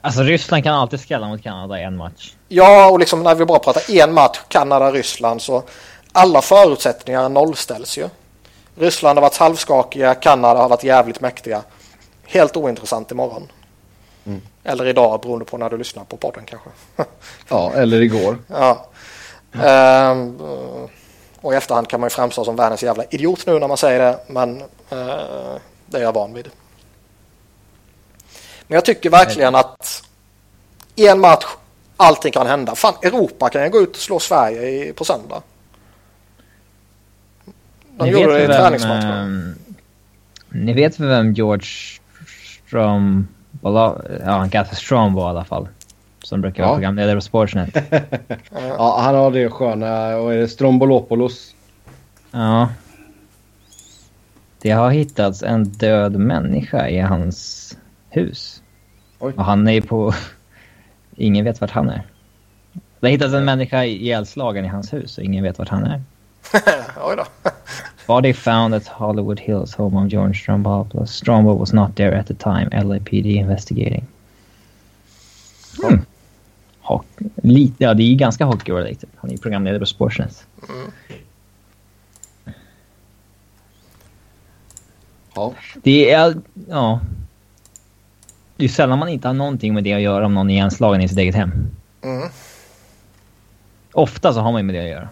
alltså 0.00 0.22
Ryssland 0.22 0.64
kan 0.64 0.74
alltid 0.74 1.00
skrälla 1.00 1.28
mot 1.28 1.42
Kanada 1.42 1.80
i 1.80 1.82
en 1.82 1.96
match. 1.96 2.34
Ja, 2.48 2.90
och 2.90 2.98
liksom 2.98 3.22
när 3.22 3.34
vi 3.34 3.44
bara 3.44 3.58
pratar 3.58 3.90
en 3.90 4.14
match, 4.14 4.38
Kanada-Ryssland, 4.48 5.42
så 5.42 5.62
alla 6.12 6.42
förutsättningar 6.42 7.28
nollställs 7.28 7.98
ju. 7.98 8.08
Ryssland 8.74 9.18
har 9.18 9.22
varit 9.22 9.36
halvskakiga, 9.36 10.14
Kanada 10.14 10.60
har 10.60 10.68
varit 10.68 10.84
jävligt 10.84 11.20
mäktiga. 11.20 11.62
Helt 12.24 12.56
ointressant 12.56 13.10
imorgon. 13.10 13.48
Mm. 14.26 14.40
Eller 14.64 14.86
idag 14.86 15.20
beroende 15.20 15.44
på 15.44 15.58
när 15.58 15.70
du 15.70 15.78
lyssnar 15.78 16.04
på 16.04 16.16
podden 16.16 16.44
kanske. 16.46 16.70
ja, 17.48 17.72
eller 17.74 18.00
igår. 18.00 18.38
Ja. 18.48 18.86
Ehm, 19.62 20.36
och 21.40 21.52
i 21.52 21.56
efterhand 21.56 21.88
kan 21.88 22.00
man 22.00 22.06
ju 22.06 22.10
framstå 22.10 22.44
som 22.44 22.56
världens 22.56 22.82
jävla 22.82 23.04
idiot 23.04 23.46
nu 23.46 23.58
när 23.58 23.68
man 23.68 23.76
säger 23.76 23.98
det. 23.98 24.18
Men 24.28 24.62
uh, 24.92 25.56
det 25.86 25.98
är 25.98 26.02
jag 26.02 26.12
van 26.12 26.34
vid. 26.34 26.48
Men 28.66 28.74
jag 28.74 28.84
tycker 28.84 29.10
verkligen 29.10 29.54
att 29.54 30.02
i 30.94 31.08
en 31.08 31.20
match 31.20 31.46
allting 31.96 32.32
kan 32.32 32.46
hända. 32.46 32.74
Fan, 32.74 32.94
Europa 33.02 33.48
kan 33.48 33.62
ju 33.62 33.70
gå 33.70 33.80
ut 33.80 33.90
och 33.90 33.96
slå 33.96 34.18
Sverige 34.18 34.68
i, 34.68 34.92
på 34.92 35.04
söndag. 35.04 35.42
De 37.96 38.04
ni 38.04 38.10
gjorde 38.10 38.32
det 38.32 38.44
i 38.44 38.46
träningsmatchen. 38.46 39.58
Ni 40.48 40.72
vet 40.72 41.00
vem 41.00 41.32
George 41.32 41.68
Strom... 42.66 43.28
Ja, 44.24 44.46
Gather 44.50 44.74
Strom 44.76 45.14
var 45.14 45.26
i 45.26 45.30
alla 45.30 45.44
fall. 45.44 45.68
Som 46.22 46.40
brukar 46.40 46.62
vara 46.62 46.72
Ja. 46.72 46.76
programledare 46.76 47.14
på 47.16 47.20
Sportsnet. 47.20 47.74
Ja, 48.78 48.98
han 49.00 49.14
har 49.14 49.30
det 49.30 49.50
sköna. 49.50 50.16
Och 50.16 50.34
är 50.34 50.36
det 50.38 50.48
Strombolopoulos? 50.48 51.54
Ja. 52.30 52.68
Det 54.62 54.70
har 54.70 54.90
hittats 54.90 55.42
en 55.42 55.64
död 55.64 56.12
människa 56.16 56.88
i 56.88 57.00
hans 57.00 57.72
hus. 58.10 58.62
Oj. 59.18 59.32
Och 59.36 59.44
han 59.44 59.68
är 59.68 59.80
på... 59.80 60.14
Ingen 61.16 61.44
vet 61.44 61.60
vart 61.60 61.70
han 61.70 61.88
är. 61.90 62.02
Det 63.00 63.06
har 63.06 63.10
hittats 63.10 63.34
en 63.34 63.44
människa 63.44 63.84
ihjälslagen 63.84 64.64
i 64.64 64.68
hans 64.68 64.92
hus 64.92 65.18
och 65.18 65.24
ingen 65.24 65.44
vet 65.44 65.58
vart 65.58 65.68
han 65.68 65.84
är. 65.84 66.02
Oj 67.04 67.16
då. 67.16 67.24
Body 68.06 68.32
found 68.32 68.74
at 68.74 68.86
Hollywood 68.86 69.40
Hills, 69.40 69.74
home 69.74 69.96
of 69.96 70.08
George 70.08 70.34
Strombopoulos. 70.34 71.10
Strombo 71.10 71.58
was 71.58 71.72
not 71.72 71.96
there 71.96 72.14
at 72.18 72.26
the 72.26 72.34
time. 72.34 72.70
LAPD 72.70 73.26
investigating. 73.26 74.06
Hmm. 75.82 76.04
Hockey. 76.80 77.24
Lite, 77.34 77.84
ja, 77.84 77.94
det 77.94 78.02
är 78.02 78.06
ju 78.06 78.14
ganska 78.14 78.44
hockey-related. 78.44 79.08
Han 79.16 79.30
är 79.30 79.34
ju 79.34 79.38
programledare 79.38 79.80
på 79.80 79.86
Sportsnet. 79.86 80.46
Ja. 85.34 85.54
Det 85.82 86.10
är... 86.10 86.36
Ja. 86.68 87.00
Det 88.56 88.64
är 88.64 88.68
sällan 88.68 88.98
man 88.98 89.08
inte 89.08 89.28
har 89.28 89.34
någonting 89.34 89.74
med 89.74 89.84
det 89.84 89.92
att 89.92 90.00
göra 90.00 90.26
om 90.26 90.34
någon 90.34 90.50
är 90.50 90.54
igenslagen 90.54 91.00
i 91.00 91.08
sitt 91.08 91.18
eget 91.18 91.34
hem. 91.34 91.50
Mm. 92.02 92.28
Ofta 93.92 94.34
så 94.34 94.40
har 94.40 94.52
man 94.52 94.58
ju 94.58 94.62
med 94.62 94.74
det 94.74 94.80
att 94.80 94.88
göra. 94.88 95.08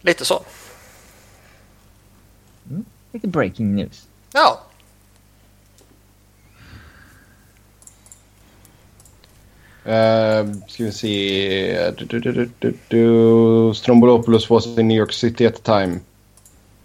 Lite 0.00 0.24
så. 0.24 0.42
Lite 3.12 3.28
breaking 3.28 3.74
news. 3.74 4.08
Ja. 4.32 4.60
Uh, 9.84 10.52
ska 10.68 10.84
vi 10.84 10.92
se. 10.92 11.90
Du, 11.98 12.04
du, 12.04 12.20
du, 12.20 12.32
du, 12.32 12.50
du, 12.58 12.74
du. 12.88 13.74
Strombolopoulos 13.74 14.50
was 14.50 14.66
in 14.78 14.88
New 14.88 14.96
York 14.98 15.12
City 15.12 15.46
at 15.46 15.54
the 15.54 15.62
time. 15.62 16.00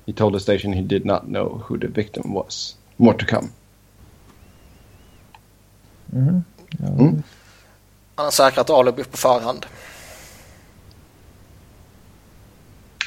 He 0.05 0.13
told 0.13 0.33
the 0.33 0.39
station 0.39 0.73
he 0.73 0.81
did 0.81 1.05
not 1.05 1.21
know 1.25 1.63
who 1.67 1.77
the 1.77 1.87
victim 1.87 2.33
was. 2.33 2.75
More 2.97 3.17
to 3.17 3.25
come. 3.25 3.49
Mhm. 6.05 6.43
Ja. 6.79 6.87
Mm. 6.87 7.23
Han 8.15 8.25
har 8.25 8.31
säkrat 8.31 8.69
alibi 8.69 9.03
på 9.03 9.17
förhand. 9.17 9.65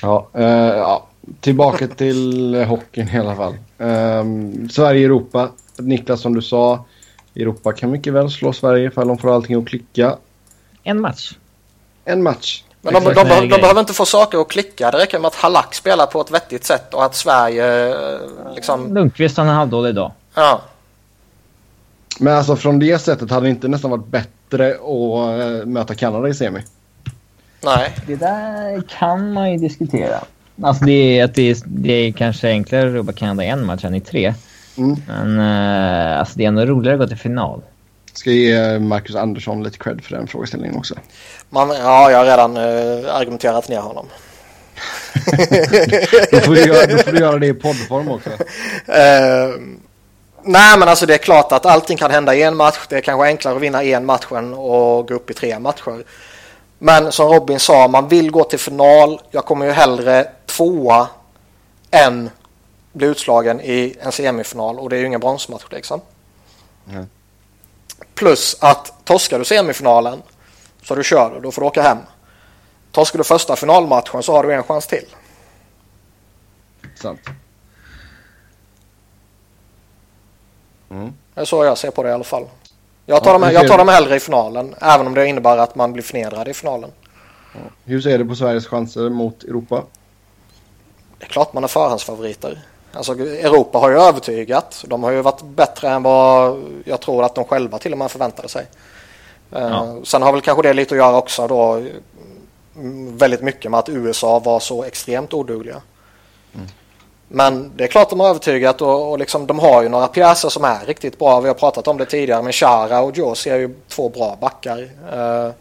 Ja, 0.02 0.28
eh, 0.34 0.76
ja. 0.76 1.06
Tillbaka 1.40 1.88
till 1.88 2.54
hockeyn 2.54 3.08
i 3.08 3.18
alla 3.18 3.36
fall. 3.36 3.54
Um, 3.78 4.68
Sverige-Europa. 4.68 5.48
Niklas 5.76 6.20
som 6.20 6.34
du 6.34 6.42
sa. 6.42 6.84
Europa 7.36 7.72
kan 7.72 7.90
mycket 7.90 8.12
väl 8.12 8.30
slå 8.30 8.52
Sverige 8.52 8.86
ifall 8.86 9.08
de 9.08 9.18
får 9.18 9.34
allting 9.34 9.56
att 9.56 9.68
klicka. 9.68 10.16
En 10.82 11.00
match. 11.00 11.32
En 12.04 12.22
match. 12.22 12.64
Men 12.82 12.94
de, 12.94 13.04
de, 13.04 13.14
de, 13.14 13.48
de, 13.48 13.60
behöver 13.60 13.80
inte 13.80 13.92
få 13.92 14.06
saker 14.06 14.38
att 14.38 14.48
klicka. 14.48 14.90
Det 14.90 14.98
räcker 14.98 15.18
med 15.18 15.28
att 15.28 15.34
Halak 15.34 15.74
spelar 15.74 16.06
på 16.06 16.20
ett 16.20 16.30
vettigt 16.30 16.64
sätt 16.64 16.94
och 16.94 17.04
att 17.04 17.14
Sverige 17.14 17.88
eh, 17.88 18.20
liksom... 18.54 18.94
Lundqvist 18.94 19.36
har 19.36 19.44
en 19.44 19.50
halvdålig 19.50 19.94
dag. 19.94 20.12
Ja. 20.34 20.60
Men 22.18 22.36
alltså 22.36 22.56
från 22.56 22.78
det 22.78 22.98
sättet 22.98 23.30
hade 23.30 23.46
det 23.46 23.50
inte 23.50 23.68
nästan 23.68 23.90
varit 23.90 24.06
bättre 24.06 24.70
att 24.70 25.40
eh, 25.40 25.66
möta 25.66 25.94
Kanada 25.94 26.28
i 26.28 26.34
semi. 26.34 26.62
Nej. 27.64 27.94
Det 28.06 28.16
där 28.16 28.82
kan 28.98 29.32
man 29.32 29.52
ju 29.52 29.58
diskutera. 29.58 30.20
Alltså 30.62 30.84
det 30.84 31.18
är, 31.18 31.24
att 31.24 31.34
det 31.34 31.50
är, 31.50 31.56
det 31.66 31.92
är 31.92 32.12
kanske 32.12 32.48
enklare 32.48 32.88
att 32.88 32.92
rubba 32.92 33.12
Kanada 33.12 33.44
i 33.44 33.48
en 33.48 33.66
match 33.66 33.84
än 33.84 33.94
i 33.94 34.00
tre. 34.00 34.34
Mm. 34.76 34.96
Men 35.06 35.40
eh, 35.40 36.18
alltså 36.18 36.38
det 36.38 36.44
är 36.44 36.48
ändå 36.48 36.64
roligare 36.64 36.94
att 36.94 37.00
gå 37.00 37.06
till 37.06 37.16
final. 37.16 37.62
Ska 38.12 38.30
ge 38.30 38.78
Marcus 38.78 39.16
Andersson 39.16 39.62
lite 39.62 39.78
cred 39.78 40.04
för 40.04 40.16
den 40.16 40.26
frågeställningen 40.26 40.76
också. 40.76 40.94
Man, 41.50 41.68
ja, 41.68 42.10
jag 42.10 42.18
har 42.18 42.24
redan 42.24 42.56
eh, 42.56 43.14
argumenterat 43.14 43.68
ner 43.68 43.80
honom. 43.80 44.06
Då 46.30 46.40
får 46.40 46.54
du 46.54 46.66
göra, 46.66 46.86
då 46.86 46.98
får 46.98 47.12
du 47.12 47.18
göra 47.18 47.38
det 47.38 47.46
i 47.46 47.54
poddform 47.54 48.08
också. 48.08 48.30
Eh, 48.86 49.48
nej, 50.42 50.78
men 50.78 50.88
alltså 50.88 51.06
det 51.06 51.14
är 51.14 51.18
klart 51.18 51.52
att 51.52 51.66
allting 51.66 51.96
kan 51.96 52.10
hända 52.10 52.34
i 52.34 52.42
en 52.42 52.56
match. 52.56 52.78
Det 52.88 52.96
är 52.96 53.00
kanske 53.00 53.26
enklare 53.26 53.56
att 53.56 53.62
vinna 53.62 53.82
en 53.82 54.06
match 54.06 54.26
än 54.32 54.52
att 54.52 55.08
gå 55.08 55.10
upp 55.10 55.30
i 55.30 55.34
tre 55.34 55.58
matcher. 55.58 56.04
Men 56.82 57.12
som 57.12 57.28
Robin 57.28 57.60
sa, 57.60 57.88
man 57.88 58.08
vill 58.08 58.30
gå 58.30 58.44
till 58.44 58.58
final. 58.58 59.20
Jag 59.30 59.44
kommer 59.44 59.66
ju 59.66 59.72
hellre 59.72 60.30
tvåa 60.46 61.08
än 61.90 62.30
bli 62.92 63.06
utslagen 63.06 63.60
i 63.60 63.96
en 64.00 64.12
semifinal 64.12 64.78
och 64.78 64.90
det 64.90 64.96
är 64.96 65.00
ju 65.00 65.06
ingen 65.06 65.20
bronsmatch 65.20 65.64
liksom. 65.70 66.00
Nej. 66.84 67.04
Plus 68.14 68.56
att 68.60 68.92
torskar 69.04 69.38
du 69.38 69.44
semifinalen 69.44 70.22
så 70.82 70.94
du 70.94 71.04
kör, 71.04 71.40
då 71.40 71.52
får 71.52 71.62
du 71.62 71.66
åka 71.66 71.82
hem. 71.82 71.98
Torskar 72.92 73.18
du 73.18 73.24
första 73.24 73.56
finalmatchen 73.56 74.22
så 74.22 74.32
har 74.32 74.42
du 74.42 74.54
en 74.54 74.62
chans 74.62 74.86
till. 74.86 75.06
Sant. 76.94 77.20
Mm. 80.90 81.12
Det 81.34 81.40
är 81.40 81.44
så 81.44 81.64
jag 81.64 81.78
ser 81.78 81.90
på 81.90 82.02
det 82.02 82.08
i 82.08 82.12
alla 82.12 82.24
fall. 82.24 82.48
Jag 83.10 83.24
tar, 83.24 83.32
Ja, 83.32 83.38
dem, 83.38 83.52
jag 83.52 83.68
tar 83.68 83.78
dem 83.78 83.88
hellre 83.88 84.16
i 84.16 84.20
finalen, 84.20 84.74
även 84.80 85.06
om 85.06 85.14
det 85.14 85.26
innebär 85.26 85.58
att 85.58 85.74
man 85.74 85.92
blir 85.92 86.02
förnedrad 86.02 86.48
i 86.48 86.54
finalen. 86.54 86.90
Hur 87.84 88.00
ser 88.00 88.18
du 88.18 88.24
på 88.24 88.34
Sveriges 88.34 88.66
chanser 88.66 89.08
mot 89.08 89.44
Europa? 89.44 89.82
Det 91.18 91.24
är 91.24 91.28
klart 91.28 91.52
man 91.52 91.64
är 91.64 91.68
förhandsfavoriter. 91.68 92.58
Alltså, 92.92 93.12
Europa 93.12 93.78
har 93.78 93.90
ju 93.90 93.96
övertygat. 93.96 94.84
De 94.88 95.02
har 95.02 95.10
ju 95.10 95.22
varit 95.22 95.42
bättre 95.42 95.88
än 95.88 96.02
vad 96.02 96.62
jag 96.84 97.00
tror 97.00 97.24
att 97.24 97.34
de 97.34 97.44
själva 97.44 97.78
till 97.78 97.92
och 97.92 97.98
med 97.98 98.10
förväntade 98.10 98.48
sig. 98.48 98.66
Eh, 99.52 99.60
Ja. 99.60 99.96
Sen 100.04 100.22
har 100.22 100.32
väl 100.32 100.40
kanske 100.40 100.62
det 100.62 100.72
lite 100.72 100.94
att 100.94 100.98
göra 100.98 101.16
också 101.16 101.46
då 101.46 101.82
mm, 102.76 103.16
väldigt 103.16 103.42
mycket 103.42 103.70
med 103.70 103.78
att 103.80 103.88
USA 103.88 104.38
var 104.38 104.60
så 104.60 104.84
extremt 104.84 105.34
odugliga. 105.34 105.82
Men 107.32 107.72
det 107.76 107.84
är 107.84 107.88
klart 107.88 108.10
de 108.10 108.20
har 108.20 108.28
övertygat 108.28 108.82
och, 108.82 109.10
och 109.10 109.18
liksom, 109.18 109.46
de 109.46 109.58
har 109.58 109.82
ju 109.82 109.88
några 109.88 110.08
pjäser 110.08 110.48
som 110.48 110.64
är 110.64 110.86
riktigt 110.86 111.18
bra. 111.18 111.40
Vi 111.40 111.48
har 111.48 111.54
pratat 111.54 111.88
om 111.88 111.98
det 111.98 112.06
tidigare 112.06 112.42
men 112.42 112.52
Chara 112.52 113.00
och 113.00 113.16
Josie 113.16 113.54
är 113.54 113.58
ju 113.58 113.74
två 113.88 114.08
bra 114.08 114.38
backar. 114.40 114.88
Eh, 115.12 115.46
uh, 115.46 115.52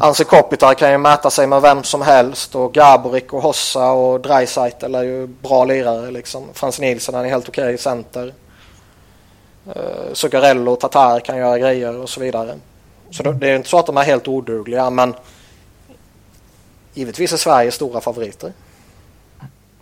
Anse 0.00 0.24
Kopitar 0.24 0.74
kan 0.74 0.90
ju 0.90 0.98
mäta 0.98 1.30
sig 1.30 1.46
med 1.46 1.62
vem 1.62 1.82
som 1.82 2.02
helst 2.02 2.54
och 2.54 2.74
Gaborik 2.74 3.32
och 3.32 3.42
Hossa 3.42 3.90
och 3.90 4.20
Dreisaitl 4.20 4.94
är 4.94 5.02
ju 5.02 5.26
bra 5.26 5.64
lirare 5.64 6.10
liksom. 6.10 6.44
Frans 6.52 6.80
Nielsen 6.80 7.14
är 7.14 7.18
en 7.18 7.30
helt 7.30 7.48
okej 7.48 7.74
i 7.74 7.78
center. 7.78 8.34
Uh, 9.66 10.12
Zuccarello 10.12 10.72
och 10.72 10.80
Tatar 10.80 11.20
kan 11.20 11.38
göra 11.38 11.58
grejer 11.58 11.96
och 11.96 12.08
så 12.08 12.20
vidare. 12.20 12.58
Så 13.10 13.22
det, 13.22 13.32
det 13.32 13.50
är 13.50 13.56
inte 13.56 13.68
så 13.68 13.78
att 13.78 13.86
de 13.86 13.96
är 13.96 14.02
helt 14.02 14.28
odugliga 14.28 14.90
men 14.90 15.14
givetvis 16.94 17.32
är 17.32 17.36
Sverige 17.36 17.70
stora 17.70 18.00
favoriter. 18.00 18.52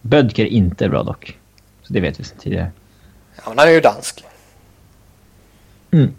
Bödker 0.07 0.43
är 0.45 0.49
inte 0.49 0.89
bra 0.89 1.03
dock. 1.03 1.39
Så 1.83 1.93
det 1.93 2.01
vet 2.01 2.21
vi 2.21 2.25
sedan 2.25 2.39
tidigare. 2.41 2.71
Ja, 3.37 3.43
men 3.49 3.59
han 3.59 3.69
är 3.69 3.73
ju 3.73 3.81
dansk. 3.81 4.25
Mm. 5.91 6.15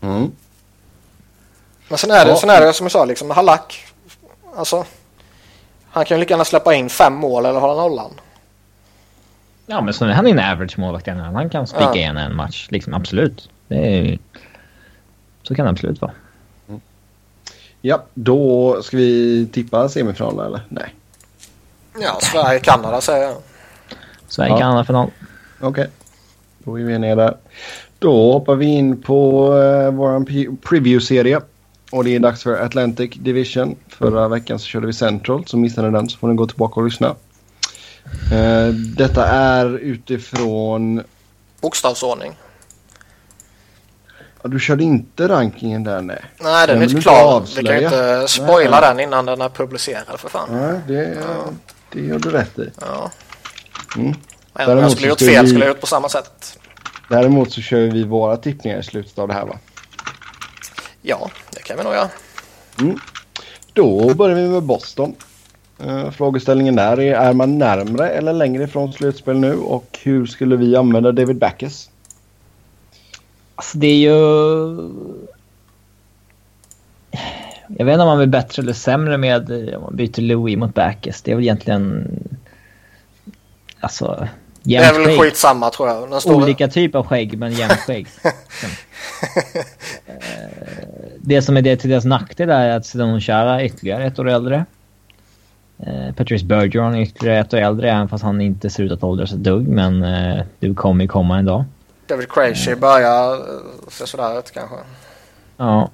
Mm. 0.00 0.32
Men 1.88 1.98
sen 1.98 2.10
är 2.10 2.24
det, 2.24 2.30
Ja. 2.30 2.36
sen 2.36 2.50
är 2.50 2.60
det 2.60 2.72
som 2.72 2.84
jag 2.84 2.92
sa, 2.92 3.04
liksom 3.04 3.30
Halak. 3.30 3.86
Alltså, 4.56 4.84
han 5.90 6.04
kan 6.04 6.16
ju 6.16 6.20
lika 6.20 6.32
gärna 6.34 6.44
släppa 6.44 6.74
in 6.74 6.88
fem 6.90 7.14
mål 7.14 7.46
eller 7.46 7.60
hålla 7.60 7.74
nollan. 7.82 8.10
Ja, 9.66 9.80
men 9.80 9.94
så, 9.94 10.06
han 10.06 10.26
är 10.26 10.30
en 10.30 10.38
average 10.52 10.78
målvakt. 10.78 11.06
Han 11.06 11.18
Han 11.20 11.50
kan 11.50 11.66
spika 11.66 11.84
Ja. 11.84 11.94
igen 11.96 12.16
en 12.16 12.36
match. 12.36 12.66
Liksom, 12.70 12.94
absolut. 12.94 13.50
Det 13.68 13.76
är, 13.98 14.18
så 15.42 15.54
kan 15.54 15.64
det 15.64 15.70
absolut 15.70 16.00
vara. 16.00 16.12
Ja, 17.86 18.04
då 18.14 18.78
ska 18.82 18.96
vi 18.96 19.46
tippa 19.52 19.88
semifinalen 19.88 20.46
eller? 20.46 20.60
Nej. 20.68 20.94
Ja, 22.00 22.18
Sverige-Kanada 22.22 23.00
säger 23.00 23.22
jag. 23.22 23.36
Sverige 24.28 24.50
Ja. 24.50 24.58
kan 24.58 24.70
alla 24.70 24.84
final. 24.84 25.10
Okej. 25.60 25.88
Då 26.58 26.78
är 26.78 26.84
vi 26.84 26.94
eniga 26.94 27.14
där. 27.14 27.36
Då 27.98 28.32
hoppar 28.32 28.54
vi 28.54 28.66
in 28.66 29.02
på 29.02 29.48
uh, 29.52 29.90
vår 29.90 30.24
preview-serie. 30.56 31.40
Och 31.90 32.04
det 32.04 32.16
är 32.16 32.20
dags 32.20 32.42
för 32.42 32.60
Atlantic 32.60 33.10
Division. 33.14 33.76
Förra 33.88 34.28
veckan 34.28 34.58
så 34.58 34.66
körde 34.66 34.86
vi 34.86 34.92
Central. 34.92 35.46
Så 35.46 35.56
missade 35.56 35.90
ni 35.90 35.96
den 35.96 36.08
så 36.08 36.18
får 36.18 36.28
ni 36.28 36.34
gå 36.34 36.46
tillbaka 36.46 36.80
och 36.80 36.84
lyssna. 36.86 37.14
Eh, 38.32 38.68
detta 38.96 39.26
är 39.26 39.78
utifrån... 39.78 41.02
Bokstavsordning. 41.60 42.32
Ja, 44.44 44.50
du 44.50 44.60
körde 44.60 44.84
inte 44.84 45.28
rankingen 45.28 45.84
där 45.84 46.00
nej. 46.02 46.24
Nej, 46.40 46.66
den 46.66 46.78
är 46.82 46.82
inte 46.88 47.00
klar. 47.00 47.40
inte 47.40 47.60
Vi 47.60 47.66
kan 47.66 47.78
ju 47.78 47.84
inte 47.84 48.28
spoila 48.28 48.80
Nej. 48.80 48.88
den 48.88 49.00
innan 49.00 49.26
den 49.26 49.40
är 49.40 49.48
publicerad 49.48 50.20
för 50.20 50.28
fan. 50.28 50.48
Nej, 50.52 50.80
det, 50.88 51.18
det 51.92 52.00
gör 52.00 52.18
du 52.18 52.30
rätt 52.30 52.58
i. 52.58 52.70
Ja. 52.80 53.10
Mm. 53.96 54.14
Men 54.52 54.70
om 54.70 54.78
jag 54.78 54.90
skulle 54.92 55.08
gjort 55.08 55.18
fel 55.18 55.44
vi- 55.44 55.48
skulle 55.50 55.64
jag 55.64 55.68
gjort 55.68 55.80
på 55.80 55.86
samma 55.86 56.08
sätt. 56.08 56.58
Däremot 57.08 57.52
så 57.52 57.60
kör 57.60 57.78
vi 57.80 58.04
våra 58.04 58.36
tippningar 58.36 58.78
i 58.78 58.82
slutet 58.82 59.18
av 59.18 59.28
det 59.28 59.34
här 59.34 59.46
va? 59.46 59.58
Ja, 61.02 61.30
det 61.50 61.62
kan 61.62 61.76
vi 61.76 61.82
nog 61.84 61.92
göra. 61.94 62.08
Då 63.72 64.14
börjar 64.14 64.36
vi 64.36 64.48
med 64.48 64.62
Boston. 64.62 65.14
Eh, 65.84 66.10
frågeställningen 66.10 66.76
där 66.76 67.00
är, 67.00 67.14
är 67.14 67.32
man 67.32 67.58
närmre 67.58 68.08
eller 68.10 68.32
längre 68.32 68.62
ifrån 68.64 68.92
slutspel 68.92 69.36
nu 69.40 69.54
och 69.56 69.98
hur 70.02 70.26
skulle 70.26 70.56
vi 70.56 70.76
använda 70.76 71.12
David 71.12 71.38
Backes? 71.38 71.90
Alltså 73.56 73.78
det 73.78 73.86
är 73.86 73.96
ju... 73.96 74.14
Jag 77.68 77.84
vet 77.84 77.92
inte 77.92 78.02
om 78.02 78.08
man 78.08 78.18
blir 78.18 78.26
bättre 78.26 78.62
eller 78.62 78.72
sämre 78.72 79.18
med 79.18 79.50
om 79.76 79.82
man 79.82 79.96
byter 79.96 80.20
Louis 80.20 80.56
mot 80.56 80.74
Backes. 80.74 81.22
Det 81.22 81.30
är 81.30 81.34
väl 81.34 81.44
egentligen... 81.44 82.08
Alltså... 83.80 84.28
Det 84.62 84.76
är 84.76 84.92
väl 84.92 85.18
skitsamma 85.18 85.70
tror 85.70 85.88
jag. 85.88 86.10
Den 86.10 86.20
stora... 86.20 86.36
Olika 86.36 86.68
typer 86.68 86.98
av 86.98 87.06
skägg 87.06 87.38
men 87.38 87.52
jämnt 87.52 87.72
skägg. 87.72 88.06
det 91.18 91.42
som 91.42 91.56
är 91.56 91.62
det 91.62 91.76
till 91.76 91.90
deras 91.90 92.04
nackdel 92.04 92.50
är 92.50 92.76
att 92.76 92.86
Sedon 92.86 93.20
Chara 93.20 93.60
är 93.60 93.64
ytterligare 93.64 94.06
ett 94.06 94.18
år 94.18 94.28
äldre. 94.28 94.64
Eh, 95.78 96.14
Patrice 96.16 96.42
Bergeron 96.42 96.94
är 96.94 97.00
ytterligare 97.00 97.38
ett 97.38 97.54
år 97.54 97.58
äldre 97.58 97.90
även 97.90 98.08
fast 98.08 98.24
han 98.24 98.40
inte 98.40 98.70
ser 98.70 98.82
ut 98.82 98.92
att 98.92 99.04
åldras 99.04 99.32
ett 99.32 99.44
dugg 99.44 99.68
men 99.68 100.02
eh, 100.02 100.44
det 100.58 100.74
kommer 100.74 101.04
ju 101.04 101.08
komma 101.08 101.38
en 101.38 101.44
dag. 101.44 101.64
David 102.06 102.32
Krejci 102.32 102.70
eh. 102.70 102.78
börjar 102.78 103.46
se 103.88 104.06
sådär 104.06 104.38
ut 104.38 104.50
kanske. 104.50 104.76
Ja. 105.56 105.90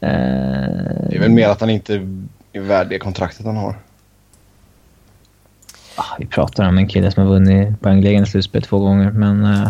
Eh, 0.00 0.10
det 1.10 1.16
är 1.16 1.20
väl 1.20 1.30
mer 1.30 1.48
att 1.48 1.60
han 1.60 1.70
inte 1.70 1.94
är 2.52 2.60
värd 2.60 2.88
det 2.88 2.98
kontraktet 2.98 3.46
han 3.46 3.56
har. 3.56 3.76
Ah, 5.96 6.16
vi 6.18 6.26
pratar 6.26 6.68
om 6.68 6.78
en 6.78 6.88
kille 6.88 7.10
som 7.10 7.22
har 7.22 7.30
vunnit 7.30 7.80
poängligan 7.80 8.22
i 8.22 8.26
slutspel 8.26 8.62
två 8.62 8.78
gånger 8.78 9.10
men... 9.10 9.44
Eh, 9.44 9.68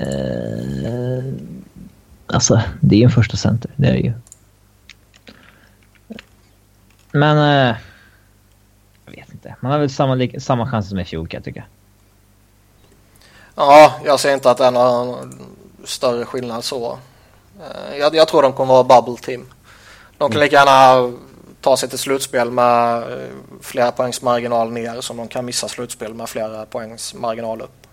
eh, 0.00 1.24
alltså, 2.26 2.62
det 2.80 2.96
är 2.96 3.04
en 3.04 3.10
första 3.10 3.36
center. 3.36 3.70
Det 3.76 3.88
är 3.88 3.92
det 3.92 3.98
ju. 3.98 4.12
Men... 7.12 7.38
Eh, 7.38 7.76
jag 9.04 9.12
vet 9.12 9.32
inte. 9.32 9.54
Man 9.60 9.72
har 9.72 9.78
väl 9.78 9.90
samma, 9.90 10.28
samma 10.38 10.70
chans 10.70 10.88
som 10.88 10.98
i 10.98 11.04
fjol 11.04 11.28
kan 11.28 11.38
jag 11.38 11.44
tycka. 11.44 11.64
Ja, 13.56 13.92
jag 14.04 14.20
ser 14.20 14.34
inte 14.34 14.50
att 14.50 14.58
det 14.58 14.64
är 14.64 14.70
någon 14.70 15.38
större 15.84 16.24
skillnad 16.24 16.64
så. 16.64 16.98
Eh, 17.60 17.98
jag, 17.98 18.14
jag 18.14 18.28
tror 18.28 18.42
de 18.42 18.52
kommer 18.52 18.74
vara 18.82 19.02
bubble 19.02 19.22
team. 19.22 19.46
De 20.18 20.30
kan 20.30 20.36
mm. 20.36 20.44
lika 20.44 20.56
gärna 20.56 21.12
ta 21.60 21.76
sig 21.76 21.88
till 21.88 21.98
slutspel 21.98 22.50
med 22.50 22.98
eh, 22.98 23.28
flera 23.62 23.92
poängs 23.92 24.22
marginal 24.22 24.72
ner 24.72 25.00
som 25.00 25.16
de 25.16 25.28
kan 25.28 25.44
missa 25.44 25.68
slutspel 25.68 26.14
med 26.14 26.28
flera 26.28 26.66
poängs 26.66 27.14
marginal 27.14 27.60
upp. 27.60 27.86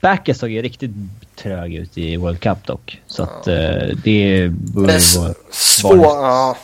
Backer 0.00 0.34
såg 0.34 0.50
ju 0.50 0.62
riktigt 0.62 0.90
trög 1.36 1.74
ut 1.74 1.98
i 1.98 2.16
World 2.16 2.40
Cup 2.40 2.66
dock. 2.66 3.00
Så 3.06 3.22
att 3.22 3.48
uh, 3.48 3.96
det 4.04 4.48
borde 4.48 4.86
vara... 5.18 5.34
Svår, 5.50 5.96
ja, 5.96 6.56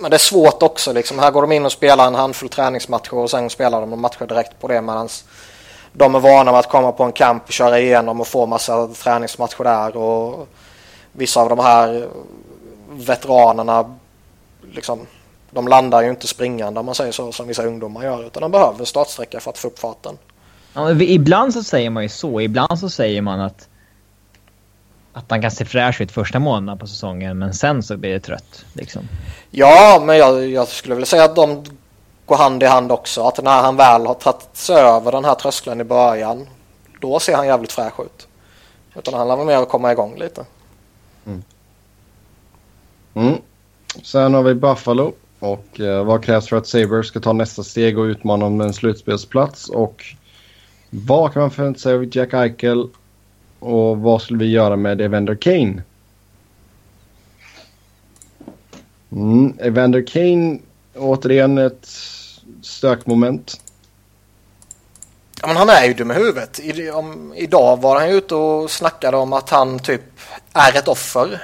men 0.00 0.10
det 0.10 0.16
är 0.16 0.18
svårt 0.18 0.62
också 0.62 0.92
liksom. 0.92 1.18
Här 1.18 1.30
går 1.30 1.40
de 1.40 1.52
in 1.52 1.64
och 1.64 1.72
spelar 1.72 2.06
en 2.06 2.14
handfull 2.14 2.48
träningsmatcher 2.48 3.14
och 3.14 3.30
sen 3.30 3.50
spelar 3.50 3.80
de 3.80 4.00
matcher 4.00 4.26
direkt 4.26 4.60
på 4.60 4.68
det 4.68 4.82
medan 4.82 5.08
de 5.96 6.14
är 6.14 6.20
vana 6.20 6.50
med 6.52 6.58
att 6.58 6.68
komma 6.68 6.92
på 6.92 7.04
en 7.04 7.12
camp, 7.12 7.52
köra 7.52 7.78
igenom 7.78 8.20
och 8.20 8.26
få 8.26 8.46
massa 8.46 8.88
träningsmatcher 8.88 9.64
där 9.64 9.96
och 9.96 10.48
vissa 11.12 11.40
av 11.40 11.48
de 11.48 11.58
här 11.58 12.08
veteranerna 12.90 13.96
liksom, 14.72 15.06
de 15.50 15.68
landar 15.68 16.02
ju 16.02 16.10
inte 16.10 16.26
springande 16.26 16.80
om 16.80 16.86
man 16.86 16.94
säger 16.94 17.12
så 17.12 17.32
som 17.32 17.46
vissa 17.46 17.66
ungdomar 17.66 18.04
gör 18.04 18.26
utan 18.26 18.40
de 18.40 18.50
behöver 18.50 18.84
startsträcka 18.84 19.40
för 19.40 19.50
att 19.50 19.58
få 19.58 19.68
upp 19.68 19.78
farten. 19.78 20.18
Ja, 20.74 20.90
ibland 20.90 21.54
så 21.54 21.62
säger 21.62 21.90
man 21.90 22.02
ju 22.02 22.08
så. 22.08 22.40
Ibland 22.40 22.78
så 22.78 22.88
säger 22.88 23.22
man 23.22 23.40
att 23.40 23.68
att 25.12 25.24
han 25.28 25.42
kan 25.42 25.50
se 25.50 25.64
fräsch 25.64 26.00
ut 26.00 26.12
första 26.12 26.38
månaderna 26.38 26.76
på 26.76 26.86
säsongen 26.86 27.38
men 27.38 27.54
sen 27.54 27.82
så 27.82 27.96
blir 27.96 28.12
det 28.12 28.20
trött. 28.20 28.64
Liksom. 28.72 29.02
Ja, 29.50 30.02
men 30.06 30.16
jag, 30.16 30.48
jag 30.48 30.68
skulle 30.68 30.94
vilja 30.94 31.06
säga 31.06 31.24
att 31.24 31.36
de 31.36 31.64
går 32.26 32.36
hand 32.36 32.62
i 32.62 32.66
hand 32.66 32.92
också. 32.92 33.22
Att 33.22 33.42
när 33.42 33.62
han 33.62 33.76
väl 33.76 34.06
har 34.06 34.14
tagit 34.14 34.48
sig 34.52 34.76
över 34.76 35.12
den 35.12 35.24
här 35.24 35.34
tröskeln 35.34 35.80
i 35.80 35.84
början 35.84 36.46
då 37.00 37.20
ser 37.20 37.36
han 37.36 37.46
jävligt 37.46 37.72
fräsch 37.72 38.00
ut. 38.00 38.28
Utan 38.94 39.14
han 39.14 39.28
handlar 39.28 39.46
mer 39.46 39.56
att 39.56 39.68
komma 39.68 39.92
igång 39.92 40.18
lite. 40.18 40.44
Mm. 41.26 41.42
Mm. 43.14 43.34
Sen 44.02 44.34
har 44.34 44.42
vi 44.42 44.54
Buffalo. 44.54 45.12
Och 45.38 45.80
eh, 45.80 46.04
vad 46.04 46.24
krävs 46.24 46.48
för 46.48 46.56
att 46.56 46.66
Sabres 46.66 47.06
ska 47.06 47.20
ta 47.20 47.32
nästa 47.32 47.62
steg 47.62 47.98
och 47.98 48.04
utmana 48.04 48.46
om 48.46 48.60
en 48.60 48.72
slutspelsplats? 48.72 49.68
Och 49.68 50.04
vad 50.90 51.32
kan 51.32 51.40
man 51.42 51.50
förvänta 51.50 51.80
sig 51.80 51.94
av 51.94 52.16
Jack 52.16 52.32
Eichel? 52.32 52.88
Och 53.58 53.98
vad 53.98 54.22
skulle 54.22 54.38
vi 54.38 54.50
göra 54.50 54.76
med 54.76 55.00
Evander 55.00 55.34
Kane? 55.34 55.82
Mm, 59.12 59.58
Evander 59.58 60.06
Kane, 60.06 60.58
återigen 60.94 61.58
ett 61.58 61.88
stökmoment. 62.66 63.60
Ja, 65.40 65.46
men 65.46 65.56
han 65.56 65.68
är 65.68 65.84
ju 65.84 65.94
dum 65.94 66.10
i 66.10 66.14
huvudet. 66.14 66.60
I, 66.60 66.90
om, 66.90 67.34
idag 67.36 67.80
var 67.80 68.00
han 68.00 68.10
ute 68.10 68.34
och 68.34 68.70
snackade 68.70 69.16
om 69.16 69.32
att 69.32 69.50
han 69.50 69.78
typ 69.78 70.02
är 70.52 70.76
ett 70.76 70.88
offer 70.88 71.42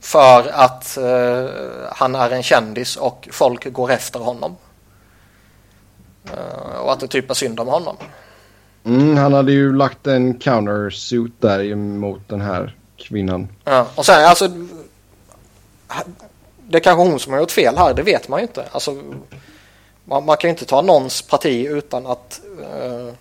för 0.00 0.50
att 0.52 0.96
eh, 0.96 1.50
han 1.92 2.14
är 2.14 2.30
en 2.30 2.42
kändis 2.42 2.96
och 2.96 3.28
folk 3.32 3.72
går 3.72 3.90
efter 3.90 4.20
honom. 4.20 4.56
Eh, 6.24 6.78
och 6.78 6.92
att 6.92 7.00
det 7.00 7.08
typ 7.08 7.30
är 7.30 7.34
synd 7.34 7.60
om 7.60 7.68
honom. 7.68 7.96
Mm, 8.84 9.16
han 9.16 9.32
hade 9.32 9.52
ju 9.52 9.72
lagt 9.72 10.06
en 10.06 10.38
countersuit 10.38 11.40
där 11.40 11.74
mot 11.74 12.28
den 12.28 12.40
här 12.40 12.76
kvinnan. 12.96 13.48
Ja, 13.64 13.86
och 13.94 14.06
sen 14.06 14.24
alltså. 14.24 14.48
Det 16.70 16.78
är 16.78 16.80
kanske 16.80 17.10
hon 17.10 17.18
som 17.18 17.32
har 17.32 17.40
gjort 17.40 17.50
fel 17.50 17.76
här, 17.76 17.94
det 17.94 18.02
vet 18.02 18.28
man 18.28 18.40
ju 18.40 18.46
inte. 18.46 18.64
Alltså, 18.72 19.02
man, 20.08 20.24
man 20.24 20.36
kan 20.36 20.48
ju 20.48 20.50
inte 20.50 20.64
ta 20.64 20.82
någons 20.82 21.22
parti 21.22 21.66
utan 21.66 22.06
att 22.06 22.40
uh, 22.60 23.12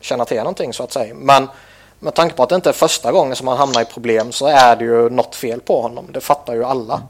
känna 0.00 0.24
till 0.24 0.36
någonting 0.36 0.72
så 0.72 0.82
att 0.82 0.92
säga. 0.92 1.14
Men 1.14 1.48
med 1.98 2.14
tanke 2.14 2.34
på 2.34 2.42
att 2.42 2.48
det 2.48 2.54
inte 2.54 2.68
är 2.68 2.72
första 2.72 3.12
gången 3.12 3.36
som 3.36 3.48
han 3.48 3.58
hamnar 3.58 3.82
i 3.82 3.84
problem 3.84 4.32
så 4.32 4.46
är 4.46 4.76
det 4.76 4.84
ju 4.84 5.10
något 5.10 5.34
fel 5.34 5.60
på 5.60 5.82
honom. 5.82 6.06
Det 6.12 6.20
fattar 6.20 6.54
ju 6.54 6.64
alla. 6.64 7.02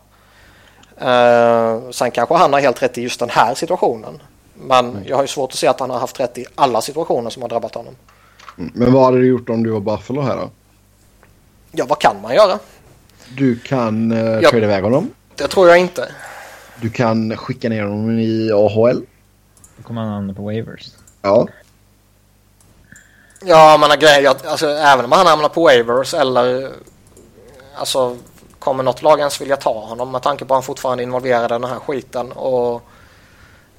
Uh, 1.02 1.90
sen 1.90 2.10
kanske 2.10 2.34
han 2.34 2.52
har 2.52 2.60
helt 2.60 2.82
rätt 2.82 2.98
i 2.98 3.02
just 3.02 3.20
den 3.20 3.30
här 3.30 3.54
situationen. 3.54 4.22
Men 4.54 5.04
jag 5.06 5.16
har 5.16 5.22
ju 5.24 5.28
svårt 5.28 5.52
att 5.52 5.58
se 5.58 5.66
att 5.66 5.80
han 5.80 5.90
har 5.90 5.98
haft 5.98 6.20
rätt 6.20 6.38
i 6.38 6.46
alla 6.54 6.80
situationer 6.80 7.30
som 7.30 7.42
har 7.42 7.48
drabbat 7.48 7.74
honom. 7.74 7.94
Mm, 8.58 8.72
men 8.74 8.92
vad 8.92 9.04
hade 9.04 9.18
du 9.18 9.26
gjort 9.26 9.48
om 9.48 9.62
du 9.62 9.70
var 9.70 9.80
Buffalo 9.80 10.20
här 10.20 10.36
då? 10.36 10.50
Ja, 11.72 11.84
vad 11.88 11.98
kan 11.98 12.16
man 12.22 12.34
göra? 12.34 12.58
Du 13.36 13.58
kan 13.58 14.12
uh, 14.12 14.40
ja, 14.42 14.50
trade 14.50 14.64
iväg 14.64 14.84
honom. 14.84 15.10
Det 15.34 15.48
tror 15.48 15.68
jag 15.68 15.78
inte. 15.78 16.08
Du 16.80 16.90
kan 16.90 17.36
skicka 17.36 17.68
ner 17.68 17.82
honom 17.82 18.18
i 18.18 18.52
AHL. 18.52 19.02
Då 19.78 19.84
kommer 19.86 20.00
han 20.00 20.10
hamna 20.10 20.34
på 20.34 20.42
waivers. 20.42 20.90
Ja. 21.22 21.48
Ja, 23.40 23.76
men 23.80 23.98
grejen 23.98 24.34
alltså, 24.44 24.68
även 24.68 25.04
om 25.04 25.12
han 25.12 25.26
hamnar 25.26 25.48
på 25.48 25.62
waivers 25.62 26.14
eller 26.14 26.72
alltså 27.74 28.16
kommer 28.58 28.82
något 28.82 29.02
lag 29.02 29.18
ens 29.18 29.40
vilja 29.40 29.56
ta 29.56 29.84
honom 29.84 30.10
med 30.10 30.22
tanke 30.22 30.44
på 30.44 30.54
att 30.54 30.56
han 30.56 30.62
fortfarande 30.62 31.02
är 31.02 31.04
involverad 31.04 31.44
i 31.44 31.54
den 31.54 31.64
här 31.64 31.78
skiten 31.78 32.32
och 32.32 32.82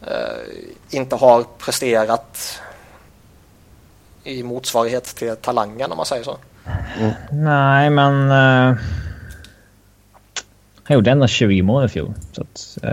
eh, 0.02 0.38
inte 0.90 1.16
har 1.16 1.46
presterat 1.58 2.62
i 4.24 4.44
motsvarighet 4.44 5.04
till 5.04 5.36
talangen 5.36 5.92
om 5.92 5.98
man 5.98 6.06
säger 6.06 6.24
så. 6.24 6.38
Mm. 6.98 7.12
Nej, 7.32 7.90
men 7.90 8.32
uh, 8.32 8.78
han 10.90 10.96
gjorde 10.96 11.12
ändå 11.12 11.28
20 11.28 11.62
mål 11.62 11.86
i 11.86 11.88
fjol. 11.88 12.14
Så 12.32 12.42
att, 12.42 12.78
uh... 12.84 12.92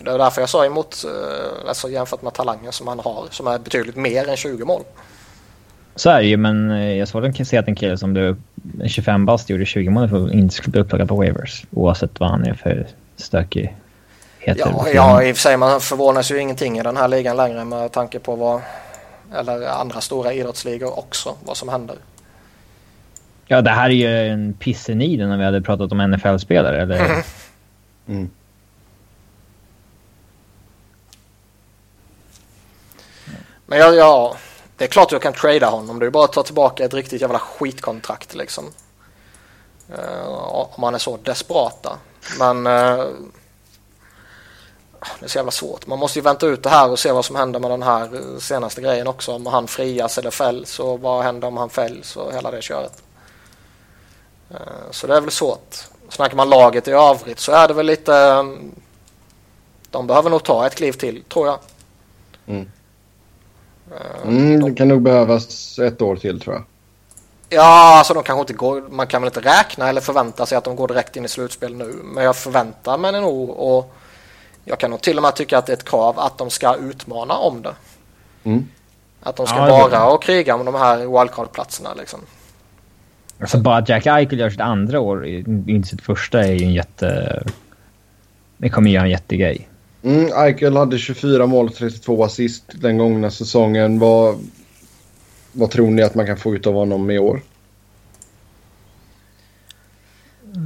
Det 0.00 0.10
är 0.10 0.18
därför 0.18 0.42
jag 0.42 0.48
sa 0.48 0.66
emot, 0.66 1.04
uh, 1.06 1.68
alltså 1.68 1.88
jämfört 1.88 2.22
med 2.22 2.34
talangen 2.34 2.72
som 2.72 2.88
han 2.88 2.98
har, 2.98 3.26
som 3.30 3.46
är 3.46 3.58
betydligt 3.58 3.96
mer 3.96 4.28
än 4.28 4.36
20 4.36 4.64
mål. 4.64 4.82
Så 5.94 6.10
är 6.10 6.20
det 6.20 6.26
ju, 6.26 6.36
men 6.36 6.70
jag 6.96 7.08
svårt 7.08 7.24
att 7.24 7.48
se 7.48 7.56
att 7.56 7.68
en 7.68 7.74
kille 7.74 7.98
som 7.98 8.14
du 8.14 8.36
25 8.86 9.26
bast 9.26 9.50
gjorde 9.50 9.66
20 9.66 9.90
mål 9.90 10.08
för 10.08 10.34
inte 10.34 10.54
skulle 10.54 10.72
bli 10.72 10.80
upplockad 10.80 11.08
på 11.08 11.16
waivers. 11.16 11.64
Oavsett 11.70 12.20
vad 12.20 12.30
han 12.30 12.44
är 12.44 12.54
för 12.54 12.86
stökig 13.16 13.76
Ja, 14.54 14.86
ja, 14.94 15.22
i 15.22 15.32
och 15.32 15.36
för 15.36 15.42
sig 15.42 15.56
man 15.56 15.80
förvånas 15.80 16.30
ju 16.30 16.40
ingenting 16.40 16.78
i 16.78 16.82
den 16.82 16.96
här 16.96 17.08
ligan 17.08 17.36
längre 17.36 17.64
med 17.64 17.92
tanke 17.92 18.18
på 18.18 18.36
vad, 18.36 18.60
eller 19.34 19.68
andra 19.68 20.00
stora 20.00 20.32
idrottsligor 20.32 20.98
också, 20.98 21.34
vad 21.44 21.56
som 21.56 21.68
händer. 21.68 21.96
Ja, 23.46 23.62
det 23.62 23.70
här 23.70 23.90
är 23.90 23.94
ju 23.94 24.28
en 24.28 24.54
pisseniden 24.54 25.28
när 25.28 25.36
vi 25.38 25.44
hade 25.44 25.60
pratat 25.60 25.92
om 25.92 26.00
NFL-spelare, 26.00 26.82
eller? 26.82 27.24
Mm. 28.08 28.30
Men 33.66 33.78
ja, 33.78 33.92
ja, 33.92 34.36
det 34.76 34.84
är 34.84 34.88
klart 34.88 35.12
jag 35.12 35.22
kan 35.22 35.32
trada 35.32 35.66
honom. 35.66 35.98
Det 35.98 36.06
är 36.06 36.10
bara 36.10 36.24
att 36.24 36.32
ta 36.32 36.42
tillbaka 36.42 36.84
ett 36.84 36.94
riktigt 36.94 37.20
jävla 37.20 37.38
skitkontrakt 37.38 38.34
liksom. 38.34 38.64
Uh, 39.98 40.28
om 40.54 40.80
man 40.80 40.94
är 40.94 40.98
så 40.98 41.16
desperata. 41.16 41.98
Men 42.38 42.66
uh, 42.66 43.06
det 45.18 45.24
är 45.24 45.28
så 45.28 45.38
jävla 45.38 45.50
svårt. 45.50 45.86
Man 45.86 45.98
måste 45.98 46.18
ju 46.18 46.22
vänta 46.22 46.46
ut 46.46 46.62
det 46.62 46.68
här 46.68 46.90
och 46.90 46.98
se 46.98 47.12
vad 47.12 47.24
som 47.24 47.36
händer 47.36 47.60
med 47.60 47.70
den 47.70 47.82
här 47.82 48.14
eh, 48.14 48.38
senaste 48.38 48.80
grejen 48.80 49.06
också. 49.06 49.32
Om 49.32 49.46
han 49.46 49.66
frias 49.66 50.18
eller 50.18 50.30
fälls 50.30 50.80
och 50.80 51.00
vad 51.00 51.24
händer 51.24 51.48
om 51.48 51.56
han 51.56 51.70
fälls 51.70 52.16
och 52.16 52.34
hela 52.34 52.50
det 52.50 52.62
köret. 52.62 53.02
Så 54.90 55.06
det 55.06 55.16
är 55.16 55.20
väl 55.20 55.30
svårt. 55.30 55.76
Snackar 56.08 56.36
man 56.36 56.48
laget 56.50 56.88
i 56.88 56.90
övrigt 56.90 57.38
så 57.38 57.52
är 57.52 57.68
det 57.68 57.74
väl 57.74 57.86
lite 57.86 58.44
De 59.90 60.06
behöver 60.06 60.30
nog 60.30 60.44
ta 60.44 60.66
ett 60.66 60.74
kliv 60.74 60.92
till, 60.92 61.22
tror 61.28 61.46
jag. 61.46 61.58
Mm. 62.46 62.70
Mm, 64.24 64.64
det 64.64 64.74
kan 64.74 64.88
nog 64.88 65.02
behövas 65.02 65.78
ett 65.78 66.02
år 66.02 66.16
till 66.16 66.40
tror 66.40 66.54
jag. 66.54 66.64
Ja, 67.48 67.98
alltså 67.98 68.14
de 68.14 68.22
kanske 68.22 68.40
inte 68.40 68.52
går, 68.52 68.84
man 68.90 69.06
kan 69.06 69.22
väl 69.22 69.28
inte 69.28 69.40
räkna 69.40 69.88
eller 69.88 70.00
förvänta 70.00 70.46
sig 70.46 70.58
att 70.58 70.64
de 70.64 70.76
går 70.76 70.88
direkt 70.88 71.16
in 71.16 71.24
i 71.24 71.28
slutspel 71.28 71.74
nu. 71.74 71.84
Men 72.04 72.24
jag 72.24 72.36
förväntar 72.36 72.98
mig 72.98 73.12
nog 73.12 73.50
och 73.50 73.94
jag 74.64 74.78
kan 74.78 74.90
nog 74.90 75.00
till 75.00 75.16
och 75.16 75.22
med 75.22 75.34
tycka 75.36 75.58
att 75.58 75.66
det 75.66 75.72
är 75.72 75.76
ett 75.76 75.84
krav 75.88 76.18
att 76.18 76.38
de 76.38 76.50
ska 76.50 76.74
utmana 76.74 77.34
om 77.34 77.62
det. 77.62 77.74
Mm. 78.44 78.68
Att 79.22 79.36
de 79.36 79.46
ska 79.46 79.56
Ja, 79.56 79.66
vara 79.78 79.88
det- 79.88 80.12
och 80.14 80.22
kriga 80.22 80.54
om 80.54 80.64
de 80.64 80.74
här 80.74 80.96
wildcard-platserna 80.98 81.94
liksom. 81.94 82.20
Alltså 83.40 83.58
bara 83.58 83.76
att 83.76 83.88
Jack 83.88 84.06
Eichel 84.06 84.38
gör 84.38 84.50
sitt 84.50 84.60
andra 84.60 85.00
år, 85.00 85.26
inte 85.26 85.88
sitt 85.88 86.02
första, 86.02 86.44
är 86.44 86.52
ju 86.52 86.64
en 86.64 86.72
jätte... 86.72 87.42
Det 88.56 88.68
kommer 88.68 88.90
göra 88.90 89.04
en 89.04 89.10
jättegrej. 89.10 89.68
Mm, 90.02 90.32
Eichel 90.32 90.76
hade 90.76 90.98
24 90.98 91.46
mål 91.46 91.66
och 91.66 91.74
32 91.74 92.24
assist 92.24 92.64
den 92.74 92.98
gångna 92.98 93.30
säsongen. 93.30 93.98
Vad, 93.98 94.38
vad 95.52 95.70
tror 95.70 95.90
ni 95.90 96.02
att 96.02 96.14
man 96.14 96.26
kan 96.26 96.36
få 96.36 96.54
ut 96.54 96.66
av 96.66 96.74
honom 96.74 97.10
i 97.10 97.18
år? 97.18 97.42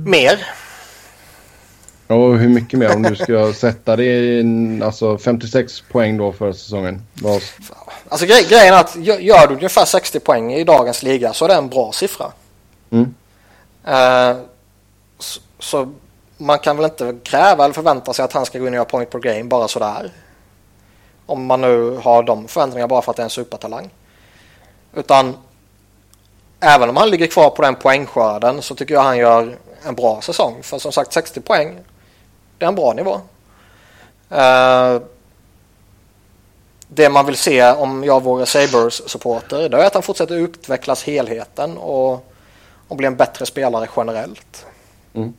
Mer. 0.06 0.47
Och 2.06 2.38
hur 2.38 2.48
mycket 2.48 2.78
mer 2.78 2.94
om 2.94 3.02
du 3.02 3.16
ska 3.16 3.52
sätta 3.56 3.97
det 3.97 4.05
i 4.05 4.40
en, 4.40 4.82
alltså 4.82 5.18
56 5.18 5.80
poäng 5.80 6.16
då 6.16 6.32
för 6.32 6.52
säsongen? 6.52 7.02
Vad, 7.14 7.42
Alltså 8.09 8.26
grej, 8.26 8.47
grejen 8.48 8.74
är 8.74 8.80
att 8.80 8.97
gör, 8.97 9.18
gör 9.18 9.47
du 9.47 9.55
ungefär 9.55 9.84
60 9.84 10.20
poäng 10.20 10.52
i 10.52 10.64
dagens 10.64 11.02
liga 11.02 11.32
så 11.32 11.44
är 11.44 11.48
det 11.48 11.55
en 11.55 11.68
bra 11.68 11.92
siffra 11.92 12.32
mm, 12.91 13.15
eh, 13.85 14.37
så, 15.19 15.41
så 15.59 15.93
man 16.37 16.59
kan 16.59 16.77
väl 16.77 16.85
inte 16.85 17.17
kräva 17.23 17.65
eller 17.65 17.75
förvänta 17.75 18.12
sig 18.12 18.25
att 18.25 18.33
han 18.33 18.47
ska 18.47 18.59
gå 18.59 18.67
in 18.67 18.73
och 18.73 18.77
göra 18.77 18.85
point 18.85 19.11
per 19.11 19.19
game 19.19 19.45
bara 19.45 19.69
sådär. 19.69 20.12
Om 21.27 21.47
man 21.47 21.61
nu 21.61 21.97
har 21.97 22.23
de 22.23 22.49
förväntningarna 22.49 22.89
bara 22.89 23.03
för 23.03 23.11
att 23.11 23.17
det 23.17 23.23
är 23.23 23.25
en 23.25 23.31
supertalang. 23.31 23.91
Utan 24.95 25.37
även 26.61 26.89
om 26.89 26.97
han 26.97 27.11
ligger 27.11 27.27
kvar 27.27 27.51
på 27.51 27.62
den 27.62 27.75
poängskörden 27.75 28.62
så 28.62 28.75
tycker 28.75 28.95
jag 28.95 29.03
han 29.03 29.19
gör 29.19 29.59
en 29.87 29.95
bra 29.95 30.21
säsong. 30.21 30.62
För 30.62 30.79
som 30.79 30.93
sagt 30.93 31.12
60 31.12 31.41
poäng, 31.41 31.79
det 32.59 32.65
är 32.65 32.69
en 32.69 32.75
bra 32.75 32.93
nivå. 32.93 33.21
Uh, 34.33 35.03
det 36.89 37.11
man 37.11 37.27
vill 37.27 37.37
se 37.37 37.73
om 37.73 38.05
jag 38.05 38.23
vore 38.23 38.47
Sabres-supporter 38.47 39.69
det 39.69 39.77
är 39.77 39.87
att 39.87 39.95
han 39.95 40.03
fortsätter 40.03 40.35
utvecklas 40.35 41.05
helheten 41.05 41.79
och, 41.79 42.30
och 42.91 42.97
bli 42.97 43.07
en 43.07 43.17
bättre 43.17 43.47
spelare 43.47 43.89
generellt. 43.97 44.67
Mm. 45.15 45.33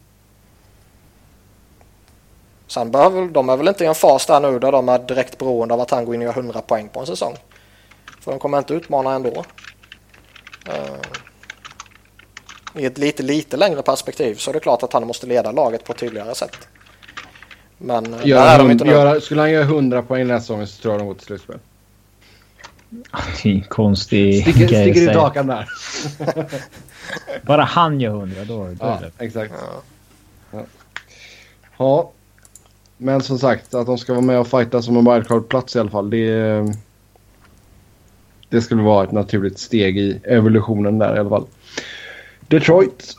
Sen 2.67 2.91
behöver, 2.91 3.27
de 3.27 3.49
är 3.49 3.57
väl 3.57 3.67
inte 3.67 3.83
i 3.83 3.87
en 3.87 3.95
fas 3.95 4.25
där 4.25 4.39
nu 4.39 4.59
där 4.59 4.71
de 4.71 4.89
är 4.89 4.99
direkt 4.99 5.37
beroende 5.37 5.73
av 5.73 5.81
att 5.81 5.91
han 5.91 6.05
går 6.05 6.15
in 6.15 6.21
och 6.21 6.25
gör 6.25 6.33
100 6.33 6.61
poäng 6.61 6.89
på 6.89 6.99
en 6.99 7.05
säsong. 7.05 7.35
För 8.19 8.31
de 8.31 8.39
kommer 8.39 8.57
inte 8.57 8.73
utmana 8.73 9.13
ändå. 9.13 9.45
Eh, 10.67 10.95
I 12.81 12.85
ett 12.85 12.97
lite, 12.97 13.23
lite 13.23 13.57
längre 13.57 13.81
perspektiv 13.81 14.35
så 14.35 14.49
är 14.49 14.53
det 14.53 14.59
klart 14.59 14.83
att 14.83 14.93
han 14.93 15.07
måste 15.07 15.27
leda 15.27 15.51
laget 15.51 15.83
på 15.83 15.91
ett 15.91 15.99
tydligare 15.99 16.35
sätt. 16.35 16.67
Men 17.77 18.13
eh, 18.13 18.19
där 18.19 18.25
gör, 18.25 18.47
är 18.47 18.57
de 18.57 18.71
inte 18.71 18.85
nu. 18.85 18.91
göra, 18.91 19.21
skulle 19.21 19.41
han 19.41 19.51
göra 19.51 19.63
100 19.63 20.01
poäng 20.01 20.27
nästa 20.27 20.41
säsong 20.41 20.67
så 20.67 20.81
tror 20.81 20.93
jag 20.93 21.01
de 21.01 21.07
går 21.07 21.13
till 21.13 21.25
slutspel. 21.25 21.59
Det 23.43 23.49
är 23.49 23.53
en 23.53 23.63
konstig 23.63 24.41
Sticker, 24.41 24.67
grej 24.67 24.89
att 24.89 24.95
sticker 24.95 25.11
ut 25.11 25.17
hakan 25.17 25.47
där. 25.47 25.69
Bara 27.41 27.63
han 27.63 28.01
gör 28.01 28.11
hundra, 28.11 28.45
då, 28.45 28.63
då 28.65 28.75
Ja, 28.79 28.97
är 28.97 29.01
det... 29.01 29.25
exakt. 29.25 29.53
Ja. 29.61 29.81
Ja. 30.51 30.65
ja. 31.77 32.11
Men 32.97 33.21
som 33.21 33.39
sagt, 33.39 33.73
att 33.73 33.85
de 33.85 33.97
ska 33.97 34.13
vara 34.13 34.25
med 34.25 34.39
och 34.39 34.47
fighta 34.47 34.81
som 34.81 34.97
en 34.97 35.13
wildcard-plats 35.13 35.75
i 35.75 35.79
alla 35.79 35.89
fall. 35.89 36.09
Det, 36.09 36.63
det 38.49 38.61
skulle 38.61 38.81
vara 38.81 39.03
ett 39.03 39.11
naturligt 39.11 39.59
steg 39.59 39.97
i 39.97 40.19
evolutionen 40.23 40.97
där 40.99 41.15
i 41.15 41.19
alla 41.19 41.29
fall. 41.29 41.45
Detroit. 42.47 43.17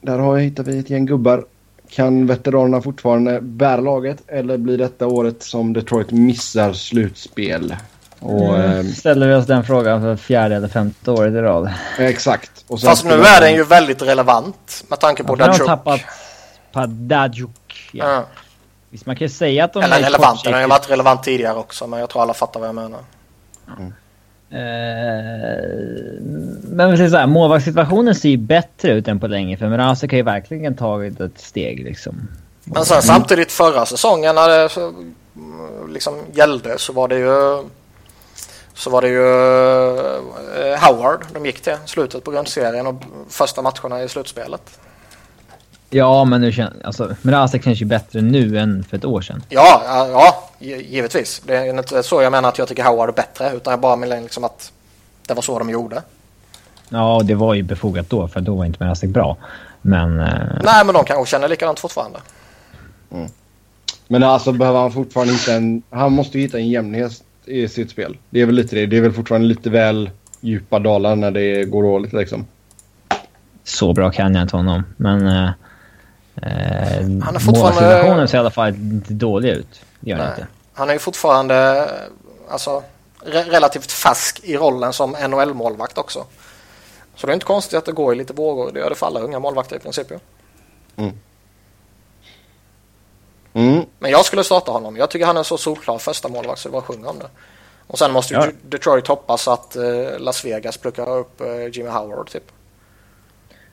Där 0.00 0.18
har 0.18 0.36
jag 0.38 0.44
hittat 0.44 0.66
vi 0.66 0.78
ett 0.78 0.90
gäng 0.90 1.06
gubbar. 1.06 1.44
Kan 1.88 2.26
veteranerna 2.26 2.82
fortfarande 2.82 3.40
bära 3.40 3.80
laget 3.80 4.22
eller 4.26 4.58
blir 4.58 4.78
detta 4.78 5.06
året 5.06 5.42
som 5.42 5.72
Detroit 5.72 6.10
missar 6.10 6.72
slutspel? 6.72 7.76
Och, 8.20 8.56
Mm. 8.56 8.92
Ställer 8.92 9.28
vi 9.28 9.34
oss 9.34 9.46
den 9.46 9.64
frågan 9.64 10.00
för 10.02 10.16
fjärde 10.16 10.56
eller 10.56 10.68
femte 10.68 11.10
året 11.10 11.34
i 11.34 11.36
rad. 11.36 11.70
exakt. 11.98 12.64
Och 12.68 12.80
Fast 12.80 13.04
nu 13.04 13.22
är 13.22 13.40
den 13.40 13.54
ju 13.54 13.64
väldigt 13.64 14.02
relevant 14.02 14.84
med 14.88 15.00
tanke 15.00 15.24
på 15.24 15.36
Ja, 15.38 15.46
de 15.46 15.58
har 15.60 15.66
tappat 15.66 16.00
Padajuk. 16.72 17.88
Ja. 17.92 18.12
Ja. 18.12 18.24
Visst, 18.90 19.06
man 19.06 19.16
kan 19.16 19.24
ju 19.24 19.28
säga 19.28 19.64
att 19.64 19.72
de 19.72 19.82
Eller 19.82 19.96
är 19.98 20.02
relevant, 20.02 20.44
den 20.44 20.52
har 20.52 20.60
ju 20.60 20.66
varit 20.66 20.90
relevant 20.90 21.22
tidigare 21.22 21.56
också 21.58 21.86
men 21.86 22.00
jag 22.00 22.08
tror 22.08 22.22
alla 22.22 22.34
fattar 22.34 22.60
vad 22.60 22.68
jag 22.68 22.74
menar. 22.74 23.00
Eh, 24.52 24.60
men 26.62 26.90
vi 26.90 26.96
säger 26.96 27.10
så 27.10 27.16
här, 27.16 27.26
målvaktssituationen 27.26 28.14
ser 28.14 28.28
ju 28.28 28.36
bättre 28.36 28.92
ut 28.92 29.08
än 29.08 29.20
på 29.20 29.26
länge 29.26 29.56
för 29.56 29.68
Mrazek 29.68 30.10
har 30.10 30.16
ju 30.16 30.22
verkligen 30.22 30.76
tagit 30.76 31.20
ett 31.20 31.40
steg 31.40 31.84
liksom. 31.84 32.28
Men 32.64 32.84
sen 32.84 33.02
samtidigt 33.02 33.52
förra 33.52 33.86
säsongen 33.86 34.34
när 34.34 34.48
det 34.48 34.76
mm, 34.76 35.92
liksom 35.92 36.14
gällde 36.32 36.78
så 36.78 36.92
var 36.92 37.08
det 37.08 37.18
ju 37.18 37.64
så 38.80 38.90
var 38.90 39.02
det 39.02 39.08
ju 39.08 39.26
eh, 40.72 40.80
Howard 40.80 41.24
de 41.34 41.46
gick 41.46 41.60
till 41.60 41.76
slutet 41.86 42.24
på 42.24 42.30
grundserien 42.30 42.86
och 42.86 43.02
första 43.28 43.62
matcherna 43.62 44.02
i 44.02 44.08
slutspelet. 44.08 44.78
Ja, 45.90 46.24
men 46.24 46.40
nu 46.40 46.52
känns... 46.52 46.74
Alltså, 46.84 47.14
Mrazek 47.22 47.64
känns 47.64 47.80
ju 47.82 47.84
bättre 47.84 48.20
nu 48.20 48.58
än 48.58 48.84
för 48.84 48.96
ett 48.96 49.04
år 49.04 49.20
sedan. 49.20 49.42
Ja, 49.48 49.82
ja, 49.86 50.08
ja 50.08 50.48
gi- 50.58 50.86
givetvis. 50.88 51.42
Det 51.46 51.56
är 51.56 51.78
inte 51.78 52.02
så 52.02 52.22
jag 52.22 52.30
menar 52.32 52.48
att 52.48 52.58
jag 52.58 52.68
tycker 52.68 52.84
Howard 52.84 53.08
är 53.08 53.12
bättre 53.12 53.52
utan 53.56 53.70
jag 53.70 53.80
bara 53.80 53.96
menar 53.96 54.20
liksom 54.20 54.44
att 54.44 54.72
det 55.26 55.34
var 55.34 55.42
så 55.42 55.58
de 55.58 55.70
gjorde. 55.70 56.02
Ja, 56.88 57.20
det 57.24 57.34
var 57.34 57.54
ju 57.54 57.62
befogat 57.62 58.10
då 58.10 58.28
för 58.28 58.40
då 58.40 58.54
var 58.54 58.64
inte 58.64 58.84
Mrazek 58.84 59.10
bra. 59.10 59.36
Men... 59.82 60.20
Eh, 60.20 60.26
Nej, 60.62 60.84
men 60.84 60.94
de 60.94 61.04
kanske 61.04 61.30
känner 61.30 61.48
likadant 61.48 61.80
fortfarande. 61.80 62.18
Men 64.08 64.22
alltså 64.22 64.52
behöver 64.52 64.80
han 64.80 64.92
fortfarande 64.92 65.32
inte 65.32 65.54
en... 65.54 65.82
Han 65.90 66.12
måste 66.12 66.38
ju 66.38 66.44
hitta 66.44 66.58
en 66.58 66.68
jämnhet 66.68 67.12
i 67.44 67.68
sitt 67.68 67.90
spel. 67.90 68.18
Det 68.30 68.40
är 68.40 68.46
väl 68.46 68.54
lite 68.54 68.76
det. 68.76 68.86
Det 68.86 68.96
är 68.96 69.00
väl 69.00 69.12
fortfarande 69.12 69.46
lite 69.48 69.70
väl 69.70 70.10
djupa 70.40 70.78
dalar 70.78 71.16
när 71.16 71.30
det 71.30 71.64
går 71.64 71.82
dåligt 71.82 72.12
liksom. 72.12 72.46
så 73.64 73.92
bra 73.92 74.10
kan 74.10 74.34
jag 74.34 74.42
inte 74.42 74.56
honom. 74.56 74.82
Men... 74.96 75.26
Eh, 75.26 75.44
eh, 76.36 77.02
Han 77.22 77.36
är 77.36 77.38
fortfarande- 77.38 77.80
målvaktssituationen 77.80 78.28
ser 78.28 78.38
i 78.38 78.40
alla 78.40 78.50
fall 78.50 78.68
inte 78.74 79.14
dålig 79.14 79.48
ut. 79.50 79.80
Det 80.00 80.10
gör 80.10 80.18
Nej. 80.18 80.28
inte. 80.30 80.46
Han 80.72 80.88
är 80.88 80.92
ju 80.92 80.98
fortfarande 80.98 81.88
alltså, 82.50 82.82
re 83.24 83.42
relativt 83.42 83.92
färsk 83.92 84.40
i 84.44 84.56
rollen 84.56 84.92
som 84.92 85.10
NHL-målvakt 85.28 85.98
också. 85.98 86.24
Så 87.14 87.26
det 87.26 87.32
är 87.32 87.34
inte 87.34 87.46
konstigt 87.46 87.78
att 87.78 87.84
det 87.84 87.92
går 87.92 88.12
i 88.14 88.16
lite 88.16 88.32
vågor. 88.32 88.70
Det 88.72 88.80
gör 88.80 88.90
det 88.90 88.96
för 88.96 89.06
alla 89.06 89.20
unga 89.20 89.38
målvakter 89.38 89.76
i 89.76 89.78
princip 89.78 90.10
ju. 90.10 90.18
Mm. 90.96 91.14
Men 93.52 94.10
jag 94.10 94.24
skulle 94.24 94.44
starta 94.44 94.72
honom. 94.72 94.96
Jag 94.96 95.10
tycker 95.10 95.26
han 95.26 95.36
är 95.36 95.42
så 95.42 95.58
solklar 95.58 95.98
första 95.98 96.28
målvakt 96.28 96.60
så 96.60 96.68
det 96.68 96.72
bara 96.72 96.82
sjunger 96.82 97.08
om 97.10 97.18
det. 97.18 97.26
Och 97.86 97.98
sen 97.98 98.12
måste 98.12 98.34
ju 98.34 98.40
Ja. 98.40 98.46
Detroit 98.62 99.06
hoppas 99.06 99.48
att 99.48 99.76
eh, 99.76 100.18
Las 100.18 100.44
Vegas 100.44 100.76
plockar 100.76 101.18
upp 101.18 101.40
eh, 101.40 101.66
Jimmy 101.72 101.88
Howard 101.90 102.30
typ. 102.30 102.52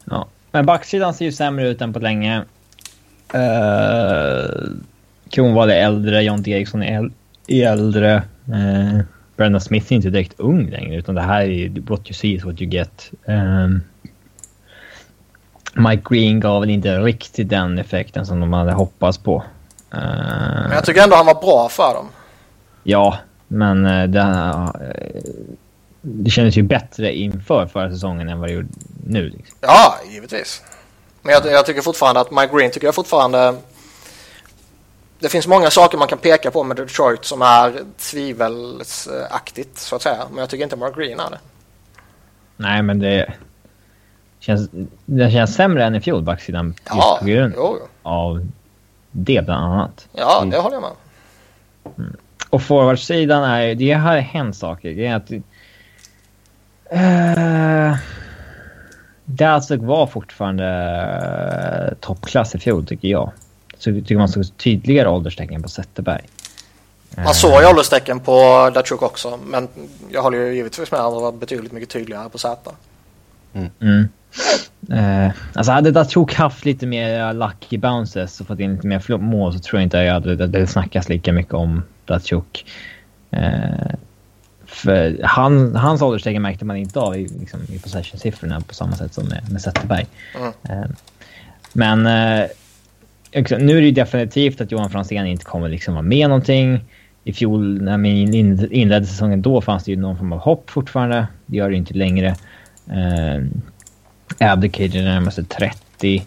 Ja. 0.06 0.28
Men 0.52 0.66
backsidan 0.66 1.14
ser 1.14 1.26
ju 1.26 1.32
sämre 1.32 1.68
ut 1.68 1.82
än 1.82 1.94
på 1.94 2.00
länge. 2.00 2.46
Uh, 3.36 4.72
Kronwall 5.30 5.70
är 5.70 5.76
äldre, 5.76 6.22
Jonte 6.22 6.50
Eriksson 6.52 6.84
är, 6.84 7.02
äl- 7.02 7.12
är 7.48 7.68
äldre. 7.68 8.24
Uh, 8.50 9.02
Brenda 9.36 9.60
Smith 9.60 9.92
är 9.92 9.96
inte 9.96 10.10
direkt 10.10 10.40
ung 10.40 10.70
längre 10.70 10.96
utan 10.96 11.16
det 11.16 11.22
här 11.22 11.42
är 11.42 11.46
ju 11.46 11.82
what 11.82 12.00
you 12.00 12.14
see 12.14 12.34
is 12.34 12.44
what 12.44 12.62
you 12.62 12.72
get. 12.72 13.12
Ehm, 13.26 13.82
Mike 15.74 16.04
Green 16.10 16.40
gav 16.40 16.62
väl 16.62 16.70
inte 16.70 17.00
riktigt 17.00 17.50
den 17.50 17.80
effekten 17.80 18.26
som 18.26 18.40
de 18.40 18.54
hade 18.54 18.72
hoppats 18.72 19.18
på. 19.18 19.44
Eh, 19.94 20.00
Men 20.64 20.72
jag 20.72 20.86
tycker 20.86 21.04
ändå 21.04 21.16
han 21.16 21.26
var 21.26 21.42
bra 21.42 21.70
för 21.70 21.94
dem. 21.94 22.08
Ja, 22.84 23.18
men 23.48 23.86
eh, 23.86 24.04
det, 24.08 24.20
eh, 24.20 24.70
det 26.02 26.30
kändes 26.30 26.58
ju 26.58 26.64
bättre 26.64 27.14
inför 27.16 27.66
förra 27.68 27.90
säsongen 27.92 28.30
än 28.30 28.40
vad 28.40 28.50
det 28.50 28.54
gjorde 28.54 28.68
nu. 29.08 29.30
Liksom. 29.30 29.58
Ja, 29.62 29.96
givetvis. 30.10 30.62
Men 31.22 31.34
jag, 31.34 31.46
jag 31.46 31.66
tycker 31.66 31.82
fortfarande 31.82 32.22
att 32.22 32.32
Mike 32.32 32.56
Green 32.58 32.72
tycker 32.72 32.88
jag 32.88 32.96
fortfarande... 32.96 33.56
Det 35.20 35.30
finns 35.30 35.48
många 35.48 35.70
saker 35.70 35.98
man 35.98 36.08
kan 36.08 36.18
peka 36.18 36.52
på 36.52 36.64
med 36.64 36.78
Detroit 36.78 37.26
som 37.26 37.42
är 37.42 37.84
tvivelsaktigt 37.98 39.78
så 39.78 39.96
att 39.96 40.02
säga. 40.02 40.26
Men 40.30 40.40
jag 40.40 40.50
tycker 40.50 40.64
inte 40.64 40.76
Mike 40.76 40.94
Green 41.02 41.20
är 41.20 41.30
det. 41.30 41.40
Nej, 42.58 42.82
men 42.82 43.00
det 43.00 43.34
känns, 44.40 44.70
det 45.06 45.32
känns 45.32 45.56
sämre 45.56 45.86
än 45.86 45.96
i 45.96 46.02
fjol, 46.02 46.22
backsidan. 46.22 46.68
Just 46.68 46.80
Ja, 46.90 47.18
på 47.22 47.26
grund 47.28 47.54
jo, 47.58 47.78
jo. 47.82 47.88
av 48.04 48.48
det 49.18 49.46
bland 49.46 49.66
annat. 49.66 50.08
ja 50.12 50.38
Mm. 50.38 50.50
det 50.50 50.58
håller 50.58 50.76
jag 50.76 50.82
med. 50.84 52.06
Och 52.50 52.62
forwardsidan 52.62 53.44
är 53.44 53.76
det 53.76 53.92
har 53.92 54.18
hänt 54.18 54.56
saker. 54.56 54.90
Det 54.90 55.06
är 55.06 55.16
att... 55.16 55.32
Uh, 56.94 57.98
Datsuk 59.26 59.82
var 59.82 60.08
fortfarande 60.08 60.64
uh, 61.92 61.98
toppklass 62.00 62.56
i 62.56 62.60
fjol 62.60 62.86
tycker 62.86 63.08
jag. 63.08 63.32
så 63.78 63.92
tycker 63.92 64.18
man 64.18 64.30
såg 64.30 64.58
tydligare 64.58 65.10
ålderstecken 65.10 65.64
på 65.64 65.70
Zetterberg. 65.70 66.28
Man 67.16 67.34
såg 67.34 67.62
ju 67.62 67.68
ålderstecken 67.68 68.20
på 68.20 68.70
Datsjuk 68.74 69.02
också, 69.02 69.40
men 69.46 69.68
jag 70.10 70.22
håller 70.22 70.38
ju 70.38 70.56
givetvis 70.56 70.92
med 70.92 71.00
att 71.00 71.14
han 71.14 71.22
var 71.22 71.32
betydligt 71.32 71.72
mycket 71.72 71.90
tydligare 71.90 72.30
på 72.30 72.38
Z. 72.38 72.72
Mm. 73.54 73.70
Mm. 73.82 74.10
Eh, 74.92 75.32
alltså 75.54 75.72
hade 75.72 75.92
Datsjuk 75.92 76.34
haft 76.34 76.66
lite 76.66 76.88
mer 76.88 77.34
lucky 77.34 77.78
bounces 77.78 78.42
och 78.42 78.48
fått 78.48 78.60
in 78.60 78.76
lite 78.76 78.88
mer 78.88 79.18
mål 79.18 79.54
så 79.54 79.60
tror 79.60 79.80
jag 79.80 79.86
inte 79.86 80.16
att 80.16 80.24
det 80.24 80.42
hade 80.42 80.68
snackats 80.68 81.10
lika 81.10 81.34
mycket 81.34 81.54
om 81.54 81.84
Datsjuk. 82.06 82.66
Eh, 83.32 83.96
för 84.66 85.20
han, 85.24 85.76
hans 85.76 86.02
ålderstecken 86.02 86.42
märkte 86.42 86.66
man 86.66 86.78
inte 86.78 87.00
av 87.00 87.16
i, 87.16 87.28
liksom, 87.28 87.60
i 87.70 87.80
possession-siffrorna 87.80 88.62
på 88.62 88.74
samma 88.74 88.96
sätt 88.96 89.14
som 89.14 89.28
med, 89.28 89.52
med 89.52 89.62
Zetterberg. 89.62 90.06
Mm. 90.36 90.54
Eh, 90.70 90.90
men 91.74 92.06
eh, 92.06 92.50
nu 93.60 93.78
är 93.78 93.82
det 93.82 93.92
definitivt 93.92 94.62
att 94.62 94.72
Johan 94.72 94.90
Franzén 94.90 95.26
inte 95.26 95.46
kommer 95.46 95.70
liksom 95.70 95.94
vara 95.94 96.02
med 96.02 96.30
någonting. 96.30 96.80
I 97.24 97.34
fjol 97.34 97.82
när 97.82 97.98
vi 97.98 98.10
inledde 98.72 99.06
säsongen 99.06 99.42
då 99.42 99.62
fanns 99.62 99.84
det 99.84 99.92
ju 99.92 99.98
någon 99.98 100.18
form 100.18 100.34
av 100.34 100.40
hopp 100.40 100.70
fortfarande. 100.70 101.28
Det 101.46 101.58
gör 101.58 101.70
det 101.70 101.76
inte 101.76 101.94
längre. 101.94 102.36
Eh, 104.40 104.52
Abdicated 104.52 105.04
närmar 105.04 105.32
sig 105.32 105.46
30. 105.46 106.26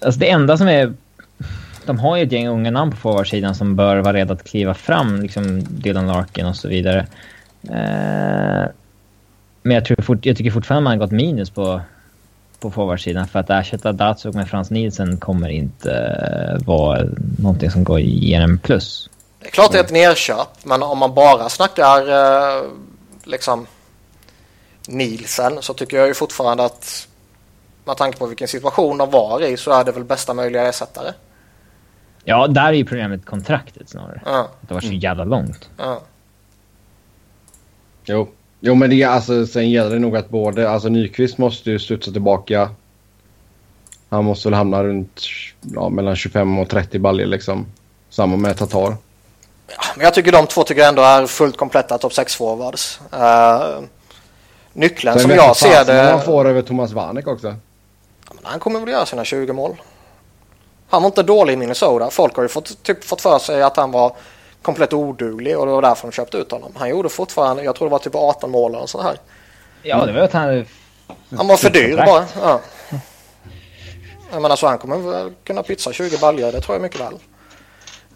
Alltså 0.00 0.20
det 0.20 0.30
enda 0.30 0.56
som 0.56 0.68
är... 0.68 0.92
De 1.86 1.98
har 1.98 2.16
ju 2.16 2.22
ett 2.22 2.32
gäng 2.32 2.48
unga 2.48 2.70
namn 2.70 2.90
på 2.90 2.96
forwardsidan 2.96 3.54
som 3.54 3.76
bör 3.76 3.96
vara 3.96 4.16
redo 4.16 4.34
att 4.34 4.44
kliva 4.44 4.74
fram. 4.74 5.22
Liksom 5.22 5.64
Dylan 5.64 6.06
Larkin 6.06 6.46
och 6.46 6.56
så 6.56 6.68
vidare. 6.68 7.06
Eh, 7.62 8.70
men 9.62 9.74
jag, 9.74 9.84
tror 9.84 10.02
fort, 10.02 10.26
jag 10.26 10.36
tycker 10.36 10.50
fortfarande 10.50 10.84
man 10.84 10.92
har 10.92 11.06
gått 11.06 11.10
minus 11.10 11.50
på, 11.50 11.80
på 12.60 12.70
forwardsidan. 12.70 13.28
För 13.28 13.38
att 13.38 13.50
ersätta 13.50 13.92
Datsuk 13.92 14.34
med 14.34 14.48
Frans 14.48 14.70
Nielsen 14.70 15.16
kommer 15.16 15.48
inte 15.48 15.90
uh, 15.90 16.66
vara 16.66 17.02
någonting 17.38 17.70
som 17.70 17.84
går 17.84 18.00
ge 18.00 18.34
en 18.34 18.58
plus. 18.58 19.10
Det 19.38 19.46
är 19.46 19.50
klart 19.50 19.72
det 19.72 19.78
är 19.78 19.84
ett 19.84 19.92
nerköp, 19.92 20.48
men 20.64 20.82
om 20.82 20.98
man 20.98 21.14
bara 21.14 21.48
snackar 21.48 22.02
uh, 22.08 22.62
liksom 23.24 23.66
Nielsen 24.88 25.62
så 25.62 25.74
tycker 25.74 25.96
jag 25.96 26.08
ju 26.08 26.14
fortfarande 26.14 26.64
att 26.64 27.08
med 27.84 27.96
tanke 27.96 28.18
på 28.18 28.26
vilken 28.26 28.48
situation 28.48 28.98
de 28.98 29.10
var 29.10 29.44
i 29.44 29.56
så 29.56 29.72
är 29.72 29.84
det 29.84 29.92
väl 29.92 30.04
bästa 30.04 30.34
möjliga 30.34 30.68
ersättare. 30.68 31.12
Ja, 32.24 32.46
där 32.46 32.66
är 32.68 32.72
ju 32.72 32.84
problemet 32.84 33.26
kontraktet 33.26 33.88
snarare. 33.88 34.22
Ja. 34.24 34.48
Det 34.60 34.74
var 34.74 34.80
så 34.80 34.92
jävla 34.92 35.24
långt. 35.24 35.70
Ja. 35.76 36.00
Jo. 38.04 38.28
jo, 38.60 38.74
men 38.74 38.90
det, 38.90 39.04
alltså, 39.04 39.46
sen 39.46 39.70
gäller 39.70 39.90
det 39.90 39.98
nog 39.98 40.16
att 40.16 40.28
både... 40.28 40.70
Alltså 40.70 40.88
Nyqvist 40.88 41.38
måste 41.38 41.70
ju 41.70 41.78
studsa 41.78 42.12
tillbaka. 42.12 42.70
Han 44.08 44.24
måste 44.24 44.48
väl 44.48 44.54
hamna 44.54 44.84
runt 44.84 45.20
ja, 45.60 45.88
mellan 45.88 46.16
25 46.16 46.58
och 46.58 46.68
30 46.68 46.98
baljor 46.98 47.26
liksom. 47.26 47.66
Samma 48.10 48.36
med 48.36 48.56
Tatar. 48.56 48.96
Ja, 49.68 49.82
men 49.96 50.04
jag 50.04 50.14
tycker 50.14 50.32
de 50.32 50.46
två 50.46 50.62
tycker 50.62 50.80
jag 50.80 50.88
ändå 50.88 51.02
är 51.02 51.26
fullt 51.26 51.56
kompletta 51.56 51.98
topp 51.98 52.12
6-forwards. 52.12 53.00
Uh, 53.12 53.84
nyckeln 54.76 55.18
som 55.18 55.30
jag 55.30 55.56
ser 55.56 55.84
det... 55.84 55.92
han 55.92 56.22
får 56.22 56.48
över 56.48 56.62
Thomas 56.62 56.92
Vanek 56.92 57.26
också. 57.26 57.54
Han 58.42 58.60
kommer 58.60 58.80
väl 58.80 58.88
göra 58.88 59.06
sina 59.06 59.24
20 59.24 59.52
mål. 59.52 59.76
Han 60.88 61.02
var 61.02 61.06
inte 61.06 61.22
dålig 61.22 61.52
i 61.52 61.56
Minnesota. 61.56 62.10
Folk 62.10 62.36
har 62.36 62.42
ju 62.42 62.48
fått, 62.48 62.82
typ, 62.82 63.04
fått 63.04 63.20
för 63.20 63.38
sig 63.38 63.62
att 63.62 63.76
han 63.76 63.90
var 63.90 64.16
komplett 64.62 64.92
oduglig 64.92 65.58
och 65.58 65.66
det 65.66 65.72
var 65.72 65.82
därför 65.82 66.08
de 66.08 66.12
köpte 66.12 66.36
ut 66.36 66.50
honom. 66.50 66.72
Han 66.76 66.88
gjorde 66.88 67.08
fortfarande, 67.08 67.62
jag 67.62 67.76
tror 67.76 67.88
det 67.88 67.92
var 67.92 67.98
typ 67.98 68.14
18 68.14 68.50
mål 68.50 68.74
eller 68.74 68.86
så 68.86 69.02
här. 69.02 69.16
Ja, 69.82 70.06
det 70.06 70.12
var 70.12 70.20
att 70.20 70.32
han... 70.32 70.66
Han 71.36 71.48
var 71.48 71.56
för 71.56 71.70
dyr 71.70 71.96
bara. 71.96 72.24
Ja. 72.42 72.60
Jag 74.32 74.42
menar 74.42 74.56
så 74.56 74.66
han 74.66 74.78
kommer 74.78 74.96
väl 74.96 75.32
kunna 75.44 75.62
pizza 75.62 75.92
20 75.92 76.18
baljor, 76.18 76.52
det 76.52 76.60
tror 76.60 76.74
jag 76.74 76.82
mycket 76.82 77.00
väl. 77.00 77.14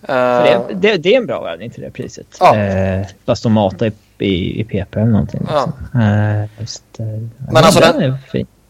Det, 0.00 0.74
det, 0.74 0.96
det, 0.96 1.14
är 1.14 1.16
en 1.16 1.26
bra 1.26 1.42
värvning 1.42 1.70
till 1.70 1.82
det 1.82 1.90
priset. 1.90 2.26
Ja. 2.40 2.56
Eh, 2.56 3.06
fast 3.26 3.42
de 3.42 3.52
matar 3.52 3.92
i 4.22 4.26
i, 4.26 4.60
i 4.60 4.64
PP 4.64 4.97
eller 4.97 5.06
någonting. 5.06 5.47
Ja. 5.48 5.72
Uh, 5.94 6.60
just, 6.60 6.82
uh, 7.01 7.06
Men 7.52 7.64
alltså 7.64 7.80
den, 7.80 8.18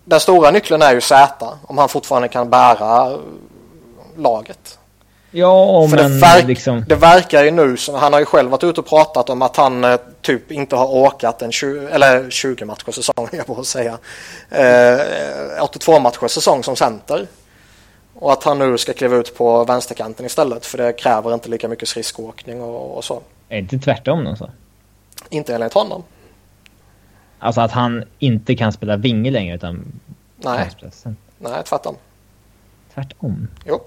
den, 0.05 0.21
stora 0.21 0.51
nyckeln 0.51 0.83
är 0.83 0.95
ju 0.95 1.01
Z. 1.01 1.47
Om 1.63 1.79
han 1.79 1.89
fortfarande 1.89 2.29
kan 2.29 2.51
bära 2.51 3.19
laget. 4.17 4.79
Ja, 5.31 5.89
För 5.89 5.97
men 5.97 6.13
det, 6.13 6.19
verk, 6.19 6.47
liksom... 6.47 6.85
det 6.89 6.95
verkar 6.95 7.45
ju 7.45 7.51
nu 7.51 7.77
som, 7.77 7.95
han 7.95 8.13
har 8.13 8.21
ju 8.21 8.27
själv 8.27 8.51
varit 8.51 8.65
ute 8.65 8.81
och 8.81 8.87
pratat 8.87 9.31
om 9.31 9.43
att 9.43 9.57
han 9.57 9.85
eh, 9.85 9.97
typ 10.21 10.53
inte 10.53 10.77
har 10.77 10.95
åkat 10.95 11.43
en 11.43 11.53
20, 11.53 11.89
eller 11.89 12.31
20 12.31 12.65
matchers 12.65 12.95
säsong, 12.95 13.29
jag 13.33 13.47
på 13.47 13.61
att 13.61 13.67
säga. 13.67 13.99
Eh, 14.51 15.63
82 15.63 16.01
matchers 16.01 16.31
säsong 16.31 16.63
som 16.63 16.77
center. 16.77 17.27
Och 18.15 18.33
att 18.33 18.45
han 18.45 18.59
nu 18.59 18.79
ska 18.79 18.93
kliva 18.93 19.17
ut 19.17 19.37
på 19.37 19.65
vänsterkanten 19.65 20.27
istället 20.27 20.67
för 20.67 20.79
det 20.79 20.93
kräver 20.93 21.35
inte 21.35 21.49
lika 21.49 21.69
mycket 21.69 21.89
skridskoåkning 21.89 22.63
och, 22.63 22.97
och 22.97 23.05
så. 23.05 23.15
Är 23.49 23.55
det 23.55 23.59
inte 23.59 23.79
tvärtom 23.79 24.27
alltså? 24.27 24.51
Inte 25.29 25.55
enligt 25.55 25.75
honom. 25.75 26.03
Alltså 27.39 27.61
att 27.61 27.73
han 27.73 28.05
inte 28.19 28.57
kan 28.57 28.73
spela 28.73 28.97
vinge 28.97 29.31
längre 29.31 29.55
utan... 29.55 30.01
Nej. 30.37 30.71
Nej, 31.39 31.63
tvärtom. 31.65 31.97
Tvärtom? 32.95 33.49
Jo. 33.65 33.81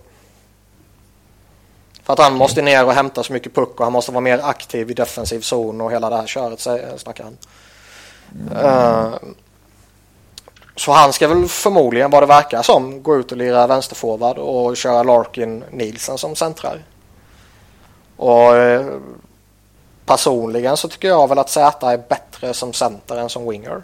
För 2.03 2.14
att 2.14 2.19
han 2.19 2.35
måste 2.35 2.61
ner 2.61 2.85
och 2.85 2.93
hämta 2.93 3.23
så 3.23 3.34
mycket 3.34 3.55
puck 3.55 3.80
och 3.80 3.85
han 3.85 3.93
måste 3.93 4.11
vara 4.11 4.22
mer 4.22 4.39
aktiv 4.43 4.91
i 4.91 4.93
defensiv 4.93 5.39
zon 5.39 5.81
och 5.81 5.91
hela 5.91 6.10
det 6.10 6.15
här 6.15 6.27
köret 6.27 6.60
snackar 6.99 7.23
han. 7.23 7.38
Mm. 8.51 8.65
Uh, 8.65 9.15
så 10.76 10.91
han 10.91 11.14
ska 11.14 11.27
väl 11.27 11.47
förmodligen, 11.47 12.11
vad 12.11 12.23
det 12.23 12.27
verkar 12.27 12.61
som, 12.61 13.03
gå 13.03 13.15
ut 13.15 13.31
och 13.31 13.38
lira 13.38 13.68
vänsterforward 13.68 14.38
och 14.38 14.77
köra 14.77 15.03
Larkin 15.03 15.64
Nielsen 15.72 16.18
som 16.18 16.35
centrar. 16.35 16.84
Och 18.18 18.53
uh, 18.53 18.99
Personligen 20.05 20.77
så 20.77 20.88
tycker 20.88 21.07
jag 21.07 21.27
väl 21.27 21.39
att 21.39 21.49
Z 21.49 21.91
är 21.91 21.97
bättre 21.97 22.53
som 22.53 22.73
center 22.73 23.17
än 23.17 23.30
som 23.30 23.49
winger. 23.49 23.84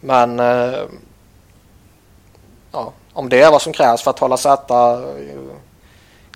Men 0.00 0.40
eh, 0.40 0.78
ja, 2.72 2.92
om 3.12 3.28
det 3.28 3.42
är 3.42 3.50
vad 3.50 3.62
som 3.62 3.72
krävs 3.72 4.02
för 4.02 4.10
att 4.10 4.18
hålla 4.18 4.36
Z 4.36 4.74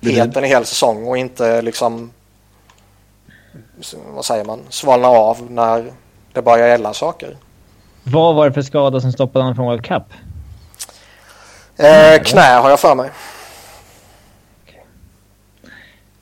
het 0.02 0.36
en 0.36 0.44
hel 0.44 0.66
säsong 0.66 1.06
och 1.06 1.16
inte 1.16 1.62
liksom 1.62 2.10
vad 4.14 4.24
säger 4.24 4.44
man, 4.44 4.60
svalna 4.68 5.08
av 5.08 5.50
när 5.50 5.92
det 6.32 6.42
börjar 6.42 6.68
gälla 6.68 6.94
saker. 6.94 7.36
Vad 8.02 8.34
var 8.34 8.48
det 8.48 8.52
för 8.52 8.62
skada 8.62 9.00
som 9.00 9.12
stoppade 9.12 9.42
honom 9.42 9.56
från 9.56 9.66
World 9.66 9.84
Cup? 9.84 10.02
Eh, 11.76 12.22
knä 12.22 12.56
har 12.56 12.70
jag 12.70 12.80
för 12.80 12.94
mig. 12.94 13.10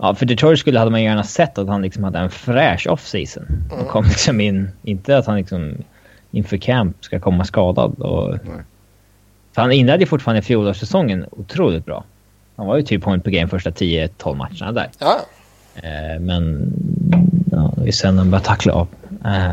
Ja, 0.02 0.14
för 0.14 0.26
Detroit 0.26 0.58
skulle 0.58 0.78
hade 0.78 0.90
man 0.90 1.02
gärna 1.02 1.22
sett 1.22 1.58
att 1.58 1.68
han 1.68 1.82
liksom 1.82 2.04
hade 2.04 2.18
en 2.18 2.30
fräsch 2.30 2.86
off-season. 2.86 3.46
Mm. 3.46 3.80
Och 3.80 3.88
kom 3.88 4.04
liksom 4.04 4.40
in, 4.40 4.70
inte 4.82 5.18
att 5.18 5.26
han 5.26 5.36
liksom 5.36 5.74
inför 6.30 6.56
camp 6.56 7.04
ska 7.04 7.20
komma 7.20 7.44
skadad. 7.44 8.00
Och, 8.00 8.38
för 9.54 9.62
han 9.62 9.72
inledde 9.72 10.06
fortfarande 10.06 10.42
fjolårssäsongen 10.42 11.26
otroligt 11.30 11.84
bra. 11.84 12.04
Han 12.56 12.66
var 12.66 12.76
ju 12.76 12.82
typ 12.82 13.02
point 13.02 13.24
per 13.24 13.30
game 13.30 13.48
första 13.48 13.70
10-12 13.70 14.34
matcherna 14.34 14.72
där. 14.72 14.88
Ja. 14.98 15.20
Eh, 15.74 16.20
men 16.20 16.72
ja, 17.50 17.72
det 17.76 17.88
är 17.88 17.92
sen 17.92 18.18
han 18.18 18.30
började 18.30 18.46
tackla 18.46 18.72
av. 18.72 18.88
Eh, 19.24 19.52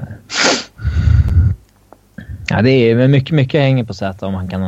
ja, 2.49 2.61
det 2.61 2.69
är 2.69 3.07
mycket, 3.07 3.35
mycket 3.35 3.61
hänger 3.61 3.83
på 3.83 3.93
sätt 3.93 4.23
om 4.23 4.33
han 4.33 4.47
kan... 4.47 4.63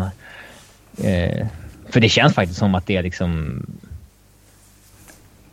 Eh, 1.03 1.47
för 1.89 1.99
det 1.99 2.09
känns 2.09 2.33
faktiskt 2.33 2.59
som 2.59 2.75
att 2.75 2.87
det 2.87 2.97
är 2.97 3.03
liksom 3.03 3.61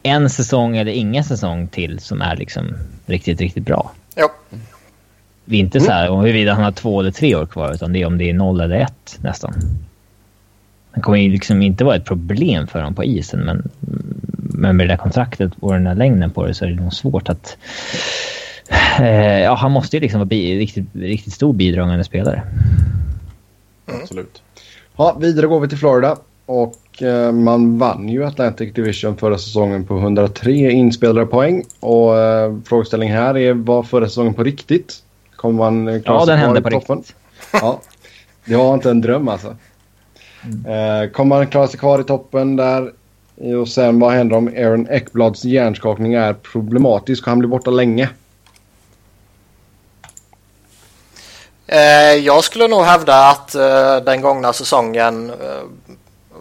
en 0.07 0.31
säsong 0.31 0.77
eller 0.77 0.93
ingen 0.93 1.25
säsong 1.25 1.69
till 1.69 1.99
som 1.99 2.23
är 2.23 2.37
liksom 2.37 2.77
riktigt, 3.07 3.41
riktigt 3.41 3.65
bra. 3.65 3.93
Ja. 4.15 4.33
Det 5.45 5.57
är 5.57 5.61
inte 5.61 5.81
så 5.81 5.91
här 5.91 6.11
om 6.11 6.21
huruvida 6.21 6.55
han 6.55 6.65
har 6.65 6.73
två 6.73 7.01
eller 7.01 7.11
tre 7.11 7.35
år 7.35 7.47
kvar, 7.47 7.75
utan 7.75 7.93
det 7.93 8.03
är 8.03 8.07
om 8.07 8.19
det 8.19 8.31
är 8.31 8.35
noll 8.35 8.61
eller 8.61 8.77
ett 8.77 9.19
nästan. 9.21 9.55
Det 10.95 11.01
kommer 11.01 11.19
ju 11.19 11.31
liksom 11.31 11.63
inte 11.63 11.85
vara 11.85 11.97
ett 11.97 12.05
problem 12.05 12.67
för 12.67 12.79
honom 12.79 12.95
på 12.95 13.05
isen, 13.05 13.41
men, 13.41 13.71
men 14.37 14.77
med 14.77 14.89
det 14.89 14.93
där 14.93 14.99
kontraktet 14.99 15.53
och 15.61 15.73
den 15.73 15.85
där 15.85 15.95
längden 15.95 16.31
på 16.31 16.47
det 16.47 16.55
så 16.55 16.65
är 16.65 16.69
det 16.69 16.83
nog 16.83 16.95
svårt 16.95 17.29
att... 17.29 17.57
Eh, 19.01 19.41
ja, 19.41 19.55
han 19.55 19.73
måste 19.73 19.97
ju 19.97 20.01
liksom 20.01 20.21
vara 20.21 20.27
bi, 20.27 20.59
riktigt, 20.59 20.87
riktigt 20.93 21.33
stor 21.33 21.53
bidragande 21.53 22.05
spelare. 22.05 22.43
Absolut. 23.87 24.43
Ja, 24.97 25.17
vidare 25.21 25.47
går 25.47 25.61
vi 25.61 25.69
till 25.69 25.79
Florida. 25.79 26.17
Och 26.47 27.03
eh, 27.03 27.33
man 27.33 27.79
vann 27.79 28.09
ju 28.09 28.25
Atlantic 28.25 28.75
Division 28.75 29.17
förra 29.17 29.39
säsongen 29.39 29.87
på 29.87 29.97
103 29.97 30.51
inspelade 30.71 31.27
poäng. 31.27 31.65
Och 31.81 32.19
eh, 32.19 32.55
frågeställning 32.65 33.13
här 33.13 33.37
är, 33.37 33.53
var 33.53 33.83
förra 33.83 34.09
säsongen 34.09 34.35
på 34.35 34.43
riktigt? 34.43 35.03
Kommer 35.37 35.59
man 35.59 36.03
klara 36.03 36.19
ja, 36.19 36.27
sig 36.27 36.39
kvar 36.39 36.59
i 36.59 36.63
toppen? 36.63 36.97
Riktigt. 36.99 37.17
Ja, 37.53 37.81
det 38.45 38.57
var 38.57 38.75
inte 38.75 38.91
en 38.91 39.01
dröm 39.01 39.29
alltså. 39.29 39.57
Mm. 40.45 41.03
Eh, 41.03 41.11
kommer 41.11 41.37
man 41.37 41.47
klara 41.47 41.69
sig 41.69 41.79
kvar 41.79 42.01
i 42.01 42.05
toppen 42.05 42.57
där? 42.57 42.93
Och 43.61 43.69
sen 43.69 44.01
vad 44.01 44.13
händer 44.13 44.37
om 44.37 44.49
Aaron 44.49 44.91
Ekblads 44.91 45.45
hjärnskakning 45.45 46.15
är 46.15 46.33
problematisk 46.33 47.23
och 47.23 47.29
han 47.29 47.39
blir 47.39 47.49
borta 47.49 47.71
länge? 47.71 48.09
Jag 52.23 52.45
skulle 52.45 52.69
nog 52.69 52.83
hävda 52.83 53.29
att 53.29 53.53
den 54.05 54.21
gångna 54.21 54.53
säsongen 54.53 55.33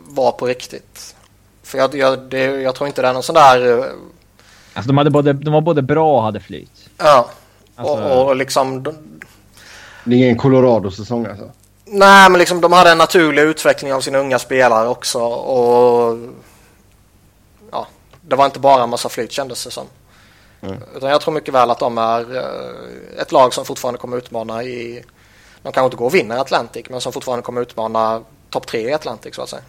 var 0.08 0.32
på 0.32 0.46
riktigt. 0.48 1.16
För 1.64 1.78
jag, 1.78 1.96
jag, 1.96 2.20
det, 2.20 2.44
jag 2.44 2.76
tror 2.76 2.88
inte 2.88 3.02
det 3.02 3.08
är 3.08 3.14
någon 3.14 3.24
sån 3.24 3.36
där... 3.36 3.80
eh, 3.80 3.86
Alltså 4.74 4.88
de, 4.88 4.98
hade 4.98 5.10
både, 5.10 5.34
de 5.34 5.54
var 5.54 5.62
både 5.62 5.82
bra 5.82 6.18
och 6.18 6.24
hade 6.24 6.40
flyt. 6.40 6.90
Ja. 6.98 7.30
Alltså- 7.76 7.94
Och, 7.94 8.28
och 8.28 8.36
liksom... 8.36 8.84
De, 8.84 8.96
Det 10.04 10.16
är 10.16 10.18
ingen 10.18 10.38
Colorado-säsong 10.38 11.26
alltså. 11.26 11.52
nej, 11.86 12.30
men 12.30 12.40
liksom 12.40 12.62
de 12.62 12.72
hade 12.74 12.92
en 12.92 12.98
naturlig 12.98 13.42
utveckling 13.42 13.94
av 13.94 14.02
sina 14.02 14.18
unga 14.18 14.40
spelare 14.40 14.88
också. 14.88 15.20
Och... 15.24 16.18
Ja, 17.72 17.88
det 18.22 18.36
var 18.36 18.46
inte 18.46 18.60
bara 18.60 18.84
en 18.84 18.90
massa 18.90 19.10
flyt 19.10 19.32
kändes 19.32 19.64
det 19.64 19.72
som. 19.72 19.86
Mm. 20.62 20.76
Utan 20.96 21.10
jag 21.10 21.22
tror 21.22 21.34
mycket 21.34 21.54
väl 21.54 21.72
att 21.72 21.80
de 21.80 21.98
är 21.98 22.36
eh, 22.38 23.22
ett 23.22 23.32
lag 23.32 23.54
som 23.54 23.66
fortfarande 23.66 23.98
kommer 24.00 24.18
utmana 24.18 24.64
i... 24.64 25.04
De 25.64 25.72
kanske 25.72 25.86
inte 25.86 25.98
går 25.98 26.06
och 26.06 26.16
vinner 26.16 26.38
Atlantic, 26.38 26.86
men 26.90 27.02
som 27.02 27.14
fortfarande 27.14 27.44
kommer 27.44 27.62
utmana 27.62 28.22
topp 28.50 28.68
tre 28.68 28.90
i 28.90 28.94
Atlantic 28.94 29.36
så 29.36 29.42
att 29.42 29.50
säga. 29.50 29.62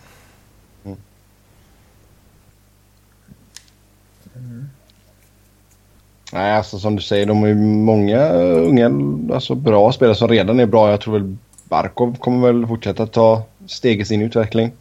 Nej, 6.37 6.53
alltså 6.53 6.79
som 6.79 6.97
du 6.97 7.03
säger, 7.03 7.27
de 7.27 7.43
är 7.43 7.49
ju 7.49 7.55
många 7.55 8.29
unga, 8.33 8.91
alltså 9.35 9.55
bra 9.55 9.93
spelare 9.93 10.15
som 10.15 10.29
redan 10.29 10.61
är 10.61 10.67
bra. 10.67 10.91
Jag 10.91 11.01
tror 11.01 11.15
väl 11.15 11.37
Barkov 11.65 12.17
kommer 12.19 12.47
väl 12.47 12.67
fortsätta 12.67 13.07
ta 13.07 13.43
steg 13.67 14.01
i 14.01 14.05
sin 14.05 14.23
utveckling. 14.23 14.73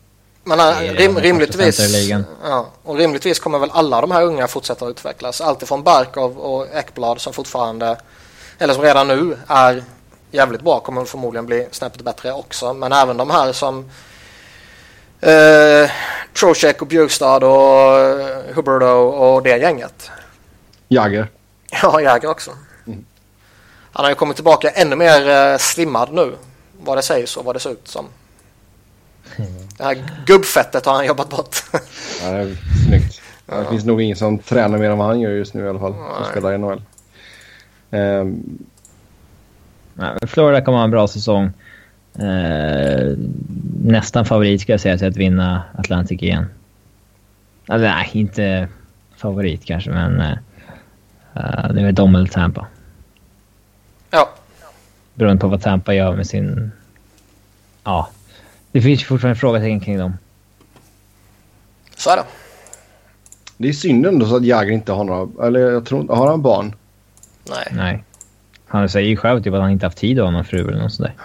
Men 0.44 0.60
äh, 0.60 0.66
Det 0.66 0.88
är 0.88 0.94
rim, 0.94 1.18
rimligtvis, 1.18 2.10
ja, 2.44 2.68
och 2.84 2.98
rimligtvis 2.98 3.40
kommer 3.40 3.60
väl 3.60 3.70
alla 3.74 4.02
de 4.02 4.12
här 4.12 4.24
unga 4.24 4.48
fortsätta 4.48 4.88
utvecklas. 4.88 5.42
Alltifrån 5.42 5.84
Barkov 5.84 6.38
och 6.38 6.68
Ekblad 6.74 7.22
som 7.22 7.34
fortfarande, 7.34 7.98
eller 8.60 8.74
som 8.74 8.84
redan 8.84 9.08
nu 9.08 9.38
är 9.48 9.84
jävligt 10.32 10.62
bra, 10.62 10.80
kommer 10.80 11.06
förmodligen 11.06 11.46
bli 11.46 11.68
snäppet 11.72 12.02
bättre 12.02 12.34
också. 12.34 12.74
Men 12.74 12.92
även 12.92 13.18
de 13.18 13.30
här 13.30 13.54
som 13.54 13.86
eh, 15.22 15.92
Trocek 16.40 16.82
och 16.82 16.88
Bjurstad 16.88 17.44
och 17.44 18.00
eh, 18.00 18.56
Hubbard 18.56 18.84
och, 18.84 19.36
och 19.36 19.44
det 19.44 19.58
gänget. 19.58 20.12
Jagger. 20.88 21.28
Ja, 21.82 22.02
Jäger 22.02 22.28
också. 22.30 22.52
Han 23.92 24.06
har 24.06 24.10
ju 24.12 24.16
kommit 24.16 24.36
tillbaka 24.36 24.70
ännu 24.70 24.96
mer 24.96 25.30
eh, 25.30 25.58
slimmad 25.58 26.14
nu. 26.14 26.36
Vad 26.84 26.98
det 26.98 27.02
sägs 27.02 27.38
och 27.38 27.46
vad 27.46 27.56
det 27.56 27.60
ser 27.60 27.72
ut 27.72 27.88
som. 27.88 28.06
Det 29.78 29.84
här 29.84 29.98
gubbfettet 30.26 30.86
har 30.86 30.94
han 30.94 31.06
jobbat 31.06 31.30
bort. 31.30 31.56
Ja, 32.24 32.32
det 32.32 32.38
är 32.38 32.56
snyggt. 32.88 33.22
Ja, 33.46 33.56
Det 33.56 33.66
finns 33.70 33.86
nog 33.86 34.02
ingen 34.02 34.18
som 34.18 34.40
tränar 34.40 34.78
mer 34.78 34.90
än 34.90 34.98
vad 34.98 35.08
han 35.08 35.20
gör 35.20 35.32
just 35.32 35.54
nu 35.54 35.66
i 35.66 35.70
alla 35.70 35.80
fall. 35.80 35.94
Som 35.94 36.04
Nej. 36.04 36.32
spelar 36.32 36.54
i 36.54 36.58
NHL. 36.58 36.82
Ehm, 37.92 38.44
Nej, 39.94 40.14
men 40.22 40.28
Florida 40.28 40.62
kommer 40.62 40.78
ha 40.78 40.86
en 40.86 40.92
bra 40.92 41.08
säsong. 41.08 41.52
Eh, 42.20 43.14
nästan 43.84 44.26
favorit 44.26 44.62
ska 44.62 44.72
jag 44.74 44.82
säga 44.82 44.98
till 44.98 45.08
att 45.08 45.18
vinna 45.18 45.64
Atlantic 45.78 46.22
igen. 46.22 46.46
Alltså, 47.68 47.88
nej, 47.88 48.10
inte 48.12 48.68
favorit 49.18 49.66
kanske, 49.66 49.90
men 49.90 50.22
eh, 50.22 50.38
eh, 51.36 51.74
det 51.74 51.82
är 51.82 51.86
väl 51.86 51.96
de 51.96 52.16
eller 52.16 52.28
Tampa. 52.28 52.68
ja, 54.12 54.30
Beroende 55.14 55.42
på 55.42 55.48
vad 55.48 55.62
Tampa 55.62 55.94
gör 55.94 56.16
med 56.16 56.28
sin... 56.28 56.72
Ja. 57.84 58.10
Det 58.72 58.82
finns 58.82 59.02
ju 59.02 59.06
fortfarande 59.06 59.40
frågetecken 59.40 59.80
kring 59.80 59.98
dem. 59.98 60.14
så 61.98 62.10
är 62.10 62.16
det. 62.18 62.24
det 63.58 63.70
är 63.70 63.74
synd 63.74 64.06
ändå 64.06 64.26
så 64.26 64.36
att 64.36 64.46
Jagger 64.46 64.72
inte 64.72 64.92
har 64.92 65.04
några... 65.04 65.48
Eller 65.48 65.60
jag 65.60 65.86
tror 65.86 66.02
inte... 66.02 66.14
Har 66.14 66.28
han 66.28 66.42
barn? 66.42 66.76
Nej. 67.50 67.68
Nej. 67.72 68.04
Han 68.68 68.90
säger 68.90 69.10
ju 69.10 69.18
själv 69.18 69.44
typ 69.44 69.54
att 69.54 69.62
han 69.62 69.72
inte 69.72 69.86
haft 69.86 69.98
tid 69.98 70.20
att 70.20 70.26
ha 70.26 70.32
någon 70.32 70.46
fru 70.46 70.68
eller 70.68 70.82
något 70.82 70.94
sånt 70.94 71.10
där. 71.10 71.16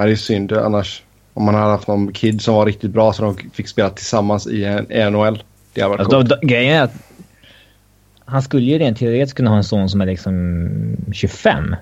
Ja, 0.00 0.04
det 0.06 0.12
är 0.12 0.16
synd 0.16 0.52
annars. 0.52 1.02
Om 1.34 1.44
man 1.44 1.54
hade 1.54 1.70
haft 1.70 1.88
någon 1.88 2.12
kid 2.12 2.42
som 2.42 2.54
var 2.54 2.66
riktigt 2.66 2.90
bra 2.90 3.12
så 3.12 3.22
de 3.22 3.36
fick 3.52 3.68
spela 3.68 3.90
tillsammans 3.90 4.46
i 4.46 4.64
en 4.64 5.12
NHL. 5.12 5.42
Det 5.72 5.80
hade 5.80 5.90
varit 5.90 6.00
Alltså, 6.00 6.16
coolt. 6.16 6.28
då, 6.28 6.36
då, 6.42 6.46
grejen 6.46 6.74
är 6.76 6.82
att 6.82 6.92
han 8.26 8.42
skulle 8.42 8.66
ju 8.66 8.78
rent 8.78 8.98
teoretiskt 8.98 9.36
kunna 9.36 9.50
ha 9.50 9.56
en 9.56 9.64
son 9.64 9.88
som 9.88 10.00
är 10.00 10.06
liksom 10.06 10.96
25. 11.12 11.76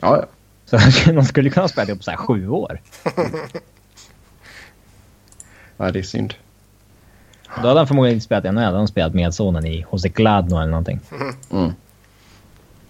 Ja, 0.00 0.16
ja. 0.16 0.26
Så 0.64 0.78
de 1.12 1.24
skulle 1.24 1.50
kunna 1.50 1.68
spela 1.68 1.88
ihop 1.88 2.04
så 2.04 2.10
här 2.10 2.18
sju 2.18 2.48
år. 2.48 2.80
Nej, 5.76 5.92
det 5.92 5.98
är 5.98 6.02
synd. 6.02 6.34
Då 7.62 7.68
hade 7.68 7.80
han 7.80 7.86
förmodligen 7.86 8.14
inte 8.14 8.24
spelat 8.24 8.44
i 8.44 8.48
NHL. 8.48 8.54
Då 8.54 8.60
hade 8.64 8.76
han 8.76 8.88
spelat 8.88 9.14
med 9.14 9.34
sonen 9.34 9.66
i 9.66 9.84
hos 9.88 10.02
Gladno 10.02 10.56
eller 10.56 10.70
någonting. 10.70 11.00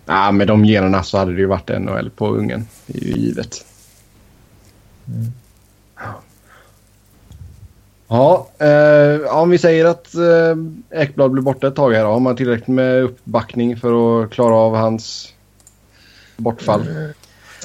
Ja, 0.06 0.32
med 0.32 0.46
de 0.46 0.64
generna 0.64 1.02
så 1.02 1.18
hade 1.18 1.32
det 1.32 1.40
ju 1.40 1.46
varit 1.46 1.68
NHL 1.80 2.10
på 2.10 2.28
ungen. 2.28 2.66
Det 2.86 2.98
är 2.98 3.04
ju 3.04 3.12
givet. 3.12 3.64
Ja, 8.12 8.46
eh, 8.58 9.36
om 9.36 9.50
vi 9.50 9.58
säger 9.58 9.84
att 9.84 10.14
eh, 10.14 11.00
Ekblad 11.00 11.30
blir 11.30 11.42
borta 11.42 11.66
ett 11.66 11.76
tag 11.76 11.92
här 11.92 12.04
då. 12.04 12.10
Har 12.10 12.20
man 12.20 12.36
tillräckligt 12.36 12.68
med 12.68 13.02
uppbackning 13.02 13.76
för 13.76 14.22
att 14.22 14.30
klara 14.30 14.54
av 14.54 14.76
hans 14.76 15.32
bortfall? 16.36 17.12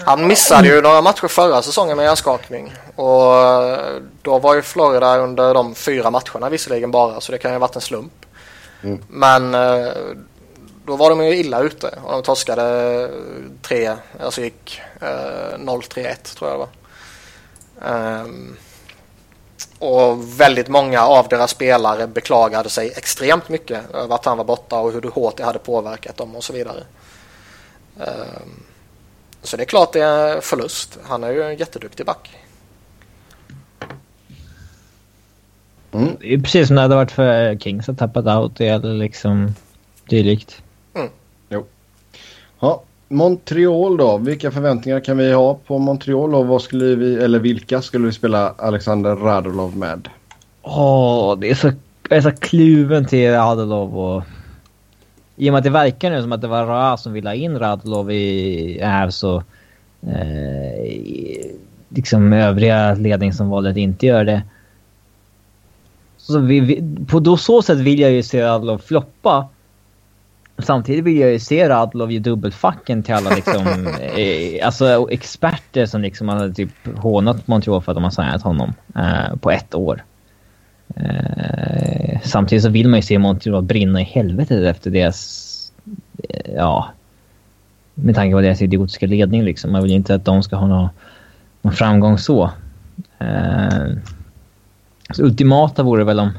Han 0.05 0.27
missade 0.27 0.67
ju 0.67 0.81
några 0.81 1.01
matcher 1.01 1.27
förra 1.27 1.61
säsongen 1.61 1.97
med 1.97 2.03
hjärnskakning. 2.03 2.73
Och 2.95 3.35
eh, 3.35 4.01
då 4.21 4.39
var 4.39 4.55
ju 4.55 4.61
Florida 4.61 5.17
under 5.17 5.53
de 5.53 5.75
fyra 5.75 6.11
matcherna 6.11 6.49
visserligen 6.49 6.91
bara, 6.91 7.21
så 7.21 7.31
det 7.31 7.37
kan 7.37 7.51
ju 7.51 7.55
ha 7.55 7.59
varit 7.59 7.75
en 7.75 7.81
slump. 7.81 8.25
Mm. 8.83 8.99
Men 9.07 9.53
eh, 9.53 9.91
då 10.85 10.95
var 10.95 11.09
de 11.09 11.25
ju 11.25 11.35
illa 11.35 11.61
ute 11.61 11.99
och 12.03 12.11
de 12.11 12.23
torskade 12.23 13.09
tre, 13.61 13.91
alltså 14.19 14.41
gick 14.41 14.81
eh, 15.01 15.57
0-3-1 15.57 16.37
tror 16.37 16.51
jag 16.51 16.59
det 16.59 16.65
var. 16.65 16.69
Ehm, 17.91 18.57
och 19.79 20.39
väldigt 20.39 20.67
många 20.67 21.01
av 21.01 21.27
deras 21.27 21.51
spelare 21.51 22.07
beklagade 22.07 22.69
sig 22.69 22.91
extremt 22.95 23.49
mycket 23.49 23.95
över 23.95 24.15
att 24.15 24.25
han 24.25 24.37
var 24.37 24.45
borta 24.45 24.79
och 24.79 24.91
hur 24.91 25.11
hårt 25.11 25.37
det 25.37 25.43
hade 25.43 25.59
påverkat 25.59 26.17
dem 26.17 26.35
och 26.35 26.43
så 26.43 26.53
vidare. 26.53 26.83
Ehm, 27.99 28.63
så 29.41 29.57
det 29.57 29.63
är 29.63 29.65
klart 29.67 29.93
det 29.93 30.01
är 30.01 30.41
förlust. 30.41 30.97
Han 31.03 31.23
är 31.23 31.31
ju 31.31 31.43
en 31.43 31.55
jätteduktig 31.55 32.05
back. 32.05 32.37
Det 35.91 36.33
är 36.33 36.37
precis 36.37 36.67
som 36.67 36.75
det 36.75 36.81
hade 36.81 36.95
varit 36.95 37.11
för 37.11 37.57
Kings 37.57 37.89
att 37.89 37.97
tappat 37.97 38.25
out 38.25 38.61
eller 38.61 38.93
liksom 38.93 39.55
dylikt. 40.09 40.61
Ja, 42.59 42.83
Montreal 43.07 43.97
då. 43.97 44.17
Vilka 44.17 44.51
förväntningar 44.51 44.99
kan 44.99 45.17
vi 45.17 45.33
ha 45.33 45.53
på 45.53 45.77
Montreal 45.77 46.35
och 46.35 46.47
vad 46.47 46.61
skulle 46.61 46.95
vi, 46.95 47.15
eller 47.15 47.39
vilka 47.39 47.81
skulle 47.81 48.05
vi 48.05 48.13
spela 48.13 48.53
Alexander 48.57 49.15
Radulov 49.15 49.77
med? 49.77 50.09
Åh, 50.61 51.37
det 51.39 51.49
är 51.49 51.55
så, 51.55 51.71
jag 52.09 52.17
är 52.17 52.21
så 52.21 52.31
kluven 52.31 53.05
till 53.05 53.31
Radulov 53.31 53.99
och... 53.99 54.23
I 55.39 55.49
och 55.49 55.51
med 55.51 55.57
att 55.57 55.63
det 55.63 55.69
verkar 55.69 56.11
nu 56.11 56.21
som 56.21 56.31
att 56.31 56.41
det 56.41 56.47
var 56.47 56.65
Ra 56.65 56.97
som 56.97 57.13
ville 57.13 57.29
ha 57.29 57.35
in 57.35 57.59
Radulov 57.59 58.11
i 58.11 58.79
här 58.81 59.09
så... 59.09 59.43
Eh, 60.01 61.51
liksom 61.89 62.33
övriga 62.33 62.93
ledning 62.93 63.33
som 63.33 63.49
valde 63.49 63.69
att 63.69 63.77
inte 63.77 64.05
göra 64.05 64.23
det. 64.23 64.41
Så 66.17 66.39
vi, 66.39 66.59
vi, 66.59 66.83
på 67.07 67.19
då 67.19 67.37
så 67.37 67.61
sätt 67.61 67.77
vill 67.77 67.99
jag 67.99 68.11
ju 68.11 68.23
se 68.23 68.43
Radulov 68.43 68.77
floppa. 68.77 69.47
Samtidigt 70.59 71.03
vill 71.03 71.17
jag 71.17 71.31
ju 71.31 71.39
se 71.39 71.69
Radulov 71.69 72.11
ge 72.11 72.19
dubbelfacken 72.19 73.03
till 73.03 73.13
alla 73.13 73.29
liksom, 73.29 73.67
eh, 74.17 74.65
alltså 74.65 75.07
experter 75.11 75.85
som 75.85 76.01
liksom 76.01 76.29
hade 76.29 76.53
typ 76.53 76.69
hånat 76.95 77.47
Montreal 77.47 77.81
för 77.81 77.91
att 77.91 77.95
de 77.95 78.03
har 78.03 78.11
signat 78.11 78.41
honom 78.41 78.73
eh, 78.95 79.35
på 79.39 79.51
ett 79.51 79.75
år. 79.75 80.03
Eh, 80.95 82.19
samtidigt 82.23 82.63
så 82.63 82.69
vill 82.69 82.89
man 82.89 82.97
ju 82.97 83.01
se 83.01 83.19
Montreal 83.19 83.63
brinna 83.63 84.01
i 84.01 84.03
helvetet 84.03 84.65
efter 84.65 84.91
deras... 84.91 85.71
Eh, 86.29 86.53
ja... 86.55 86.89
Med 87.99 88.15
tanke 88.15 88.33
på 88.33 88.41
deras 88.41 88.61
idiotiska 88.61 89.07
ledning 89.07 89.43
liksom. 89.43 89.71
Man 89.71 89.81
vill 89.81 89.91
ju 89.91 89.97
inte 89.97 90.15
att 90.15 90.25
de 90.25 90.43
ska 90.43 90.55
ha 90.55 90.67
någon, 90.67 90.89
någon 91.61 91.73
framgång 91.73 92.17
så. 92.17 92.51
Eh, 93.19 93.85
så 95.13 95.23
ultimata 95.23 95.83
vore 95.83 96.03
väl 96.03 96.19
om 96.19 96.31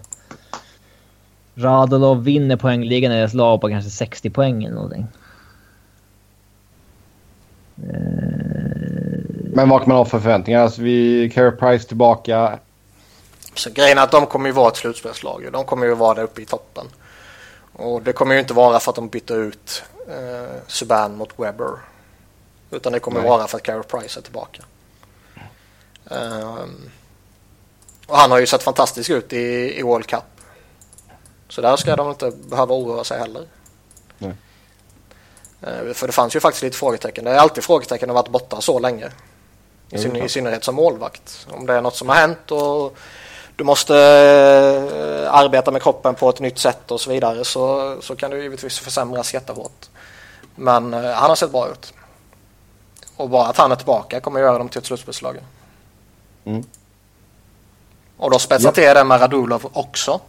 Radulov 1.58 2.24
vinner 2.24 2.56
poängligan 2.56 3.12
i 3.12 3.16
deras 3.16 3.34
lag 3.34 3.60
på 3.60 3.68
kanske 3.68 3.90
60 3.90 4.30
poäng 4.30 4.64
eller 4.64 4.74
någonting. 4.74 5.06
Eh, 7.76 8.38
Men 9.54 9.68
vad 9.68 9.80
kan 9.80 9.88
man 9.88 9.96
ha 9.98 10.04
för 10.04 10.18
förväntningar? 10.18 10.62
Alltså 10.62 10.82
vi, 10.82 11.30
Carey 11.34 11.50
Price 11.50 11.88
tillbaka. 11.88 12.58
Så 13.54 13.70
grejen 13.70 13.98
är 13.98 14.02
att 14.02 14.10
de 14.10 14.26
kommer 14.26 14.48
ju 14.48 14.52
vara 14.52 14.68
ett 14.68 14.76
slutspelslag. 14.76 15.48
De 15.52 15.64
kommer 15.64 15.86
ju 15.86 15.94
vara 15.94 16.14
där 16.14 16.22
uppe 16.22 16.42
i 16.42 16.44
toppen. 16.44 16.86
Och 17.72 18.02
det 18.02 18.12
kommer 18.12 18.34
ju 18.34 18.40
inte 18.40 18.54
vara 18.54 18.80
för 18.80 18.90
att 18.90 18.96
de 18.96 19.08
bytte 19.08 19.34
ut 19.34 19.82
eh, 20.08 20.56
Subban 20.66 21.16
mot 21.16 21.32
Webber. 21.36 21.70
Utan 22.70 22.92
det 22.92 22.98
kommer 23.00 23.20
Nej. 23.20 23.28
vara 23.28 23.46
för 23.46 23.56
att 23.56 23.62
Carey 23.62 23.82
Price 23.82 24.20
är 24.20 24.22
tillbaka. 24.22 24.62
Ehm, 26.10 26.90
och 28.06 28.16
han 28.16 28.30
har 28.30 28.38
ju 28.38 28.46
sett 28.46 28.62
fantastisk 28.62 29.10
ut 29.10 29.32
i, 29.32 29.74
i 29.78 29.82
World 29.82 30.06
Cup. 30.06 30.24
Så 31.48 31.60
där 31.60 31.76
ska 31.76 31.96
de 31.96 32.08
inte 32.10 32.30
behöva 32.30 32.74
oroa 32.74 33.04
sig 33.04 33.18
heller. 33.18 33.46
Nej. 34.18 34.32
Eh, 35.62 35.92
för 35.94 36.06
det 36.06 36.12
fanns 36.12 36.36
ju 36.36 36.40
faktiskt 36.40 36.62
lite 36.62 36.76
frågetecken. 36.76 37.24
Det 37.24 37.30
är 37.30 37.36
alltid 37.38 37.64
frågetecken 37.64 38.10
att 38.10 38.16
ha 38.16 38.22
varit 38.22 38.32
borta 38.32 38.60
så 38.60 38.78
länge. 38.78 39.10
I, 39.90 39.98
syn- 39.98 40.16
I 40.24 40.28
synnerhet 40.28 40.64
som 40.64 40.74
målvakt. 40.74 41.46
Om 41.50 41.66
det 41.66 41.74
är 41.74 41.82
något 41.82 41.96
som 41.96 42.08
har 42.08 42.16
hänt 42.16 42.50
och 42.50 42.96
du 43.56 43.64
måste 43.64 43.94
eh, 43.96 45.34
arbeta 45.34 45.70
med 45.70 45.82
kroppen 45.82 46.14
på 46.14 46.28
ett 46.30 46.40
nytt 46.40 46.58
sätt 46.58 46.90
och 46.90 47.00
så 47.00 47.10
vidare 47.10 47.44
så, 47.44 47.96
så 48.02 48.16
kan 48.16 48.30
du 48.30 48.42
givetvis 48.42 48.78
försämras 48.78 49.34
jättehårt. 49.34 49.88
Men 50.54 50.94
eh, 50.94 51.10
han 51.12 51.28
har 51.30 51.36
sett 51.36 51.50
bra 51.52 51.68
ut. 51.68 51.92
Och 53.16 53.28
bara 53.30 53.46
att 53.46 53.56
han 53.56 53.72
är 53.72 53.76
tillbaka 53.76 54.20
kommer 54.20 54.40
göra 54.40 54.58
dem 54.58 54.68
till 54.68 54.78
ett 54.78 54.86
slutspelslag. 54.86 55.38
Mm. 56.44 56.64
Och 58.16 58.30
då 58.30 58.38
spetsa 58.38 58.68
Ja. 58.68 58.72
till 58.72 58.82
det 58.84 59.04
med 59.04 59.20
Radulov 59.20 59.68
också. 59.72 60.20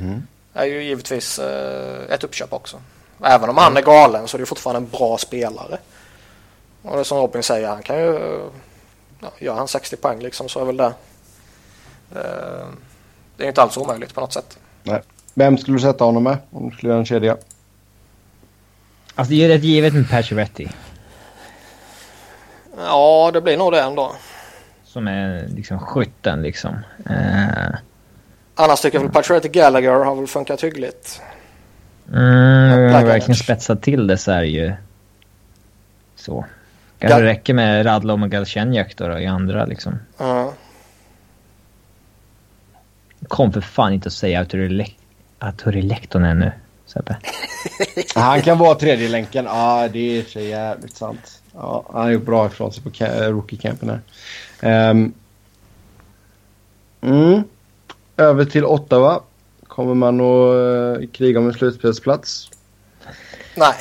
Mm. 0.00 0.26
är 0.54 0.64
ju 0.64 0.82
givetvis 0.82 1.38
eh, 1.38 2.14
ett 2.14 2.24
uppköp 2.24 2.52
också. 2.52 2.80
Även 3.24 3.50
om 3.50 3.56
han 3.56 3.76
är 3.76 3.82
galen 3.82 4.28
så 4.28 4.36
är 4.36 4.38
det 4.38 4.46
fortfarande 4.46 4.78
en 4.78 4.90
bra 4.98 5.18
spelare. 5.18 5.78
Och 6.82 6.96
det 6.96 7.04
som 7.04 7.18
Robin 7.18 7.42
säger, 7.42 7.68
han 7.68 7.82
kan 7.82 7.98
ju... 7.98 8.40
Ja, 9.20 9.32
gör 9.38 9.54
han 9.54 9.68
60 9.68 9.96
poäng 9.96 10.20
liksom 10.20 10.48
så 10.48 10.60
är 10.60 10.64
väl 10.64 10.76
det... 10.76 10.92
Eh, 12.14 12.66
det 13.36 13.44
är 13.44 13.48
inte 13.48 13.62
alls 13.62 13.76
omöjligt 13.76 14.14
på 14.14 14.20
något 14.20 14.32
sätt. 14.32 14.58
Nej. 14.82 15.02
Vem 15.34 15.58
skulle 15.58 15.76
du 15.76 15.80
sätta 15.80 16.04
honom 16.04 16.22
med 16.22 16.38
om 16.50 16.70
du 16.70 16.76
skulle 16.76 16.90
göra 16.90 17.00
en 17.00 17.06
kedja? 17.06 17.36
Alltså 19.14 19.30
det 19.30 19.34
är 19.34 19.48
ju 19.48 19.48
rätt 19.48 19.64
givet 19.64 19.94
med 19.94 20.10
Pacioretty. 20.10 20.68
Ja, 22.76 23.30
det 23.32 23.40
blir 23.40 23.56
nog 23.56 23.72
det 23.72 23.80
ändå. 23.80 24.12
Som 24.84 25.08
är 25.08 25.48
liksom 25.48 25.78
skytten 25.78 26.42
liksom. 26.42 26.78
Eh, 27.06 27.74
Annars 28.64 28.80
tycker 28.80 28.98
jag 28.98 29.02
väl 29.02 29.12
Patrick 29.12 29.52
Gallagher 29.52 29.90
har 30.04 30.14
väl 30.14 30.26
funkat 30.26 30.64
hyggligt. 30.64 31.20
mm, 32.12 32.78
Black 32.78 32.92
man 32.92 33.04
verkligen 33.04 33.22
Adams. 33.22 33.38
spetsar 33.38 33.76
till 33.76 34.06
det 34.06 34.18
så 34.18 34.32
är 34.32 34.40
det 34.40 34.46
ju... 34.48 34.72
Så. 36.16 36.44
Kanske 36.98 37.18
Gal- 37.18 37.22
räcker 37.24 37.54
med 37.54 37.86
Radlom 37.86 38.22
och 38.22 38.30
Galchenyak 38.30 38.96
då, 38.96 39.08
då 39.08 39.18
i 39.18 39.26
andra 39.26 39.64
liksom. 39.64 39.98
Ja. 40.18 40.52
Kom 43.28 43.52
för 43.52 43.60
fan 43.60 43.92
inte 43.92 44.06
att 44.06 44.12
säga 44.12 44.40
att 44.40 44.48
du 44.50 44.64
är 44.64 44.68
Lek- 44.68 44.96
att 45.38 45.58
du 45.58 45.70
är 45.70 45.82
Lektonen 45.82 46.38
nu, 46.38 46.52
Sebbe. 46.86 47.16
Han 48.14 48.42
kan 48.42 48.58
vara 48.58 48.74
tredje 48.74 49.08
länken. 49.08 49.44
Ja, 49.44 49.88
det 49.92 50.18
är 50.18 50.22
så 50.24 50.40
jävligt 50.40 50.96
sant. 50.96 51.42
Ja, 51.54 51.84
han 51.92 52.02
har 52.02 52.10
gjort 52.10 52.24
bra 52.26 52.46
ifrån 52.46 52.72
sig 52.72 52.82
på 52.82 52.90
ca- 52.90 53.30
rookie-campen 53.30 53.90
här. 53.90 54.00
Ehm. 54.90 55.12
mm. 57.00 57.42
Över 58.22 58.44
till 58.44 58.64
Ottawa. 58.64 59.20
Kommer 59.66 59.94
man 59.94 60.20
att 60.20 61.00
uh, 61.00 61.06
kriga 61.12 61.38
om 61.40 61.46
en 61.46 61.52
slutspelsplats? 61.54 62.50
Nej, 63.56 63.74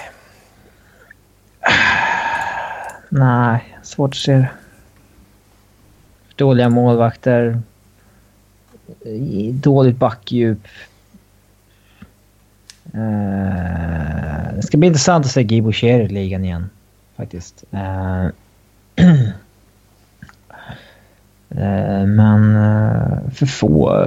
Nej, 3.10 3.78
svårt 3.84 4.10
att 4.10 4.16
se. 4.16 4.46
Dåliga 6.36 6.70
målvakter. 6.70 7.62
i- 9.06 9.52
Dåligt 9.52 9.98
backdjup. 9.98 10.68
Eh, 12.94 14.54
det 14.56 14.62
ska 14.64 14.78
bli 14.78 14.88
intressant 14.88 15.26
att 15.26 15.32
se 15.32 15.44
Guy 15.44 15.62
Boucher 15.62 16.00
i 16.00 16.08
ligan 16.08 16.46
igen. 16.46 16.70
Faktiskt. 17.18 17.64
Eh, 17.72 18.26
eh, 18.26 18.32
men 22.06 22.56
eh, 22.56 23.32
för 23.34 23.46
få, 23.46 24.06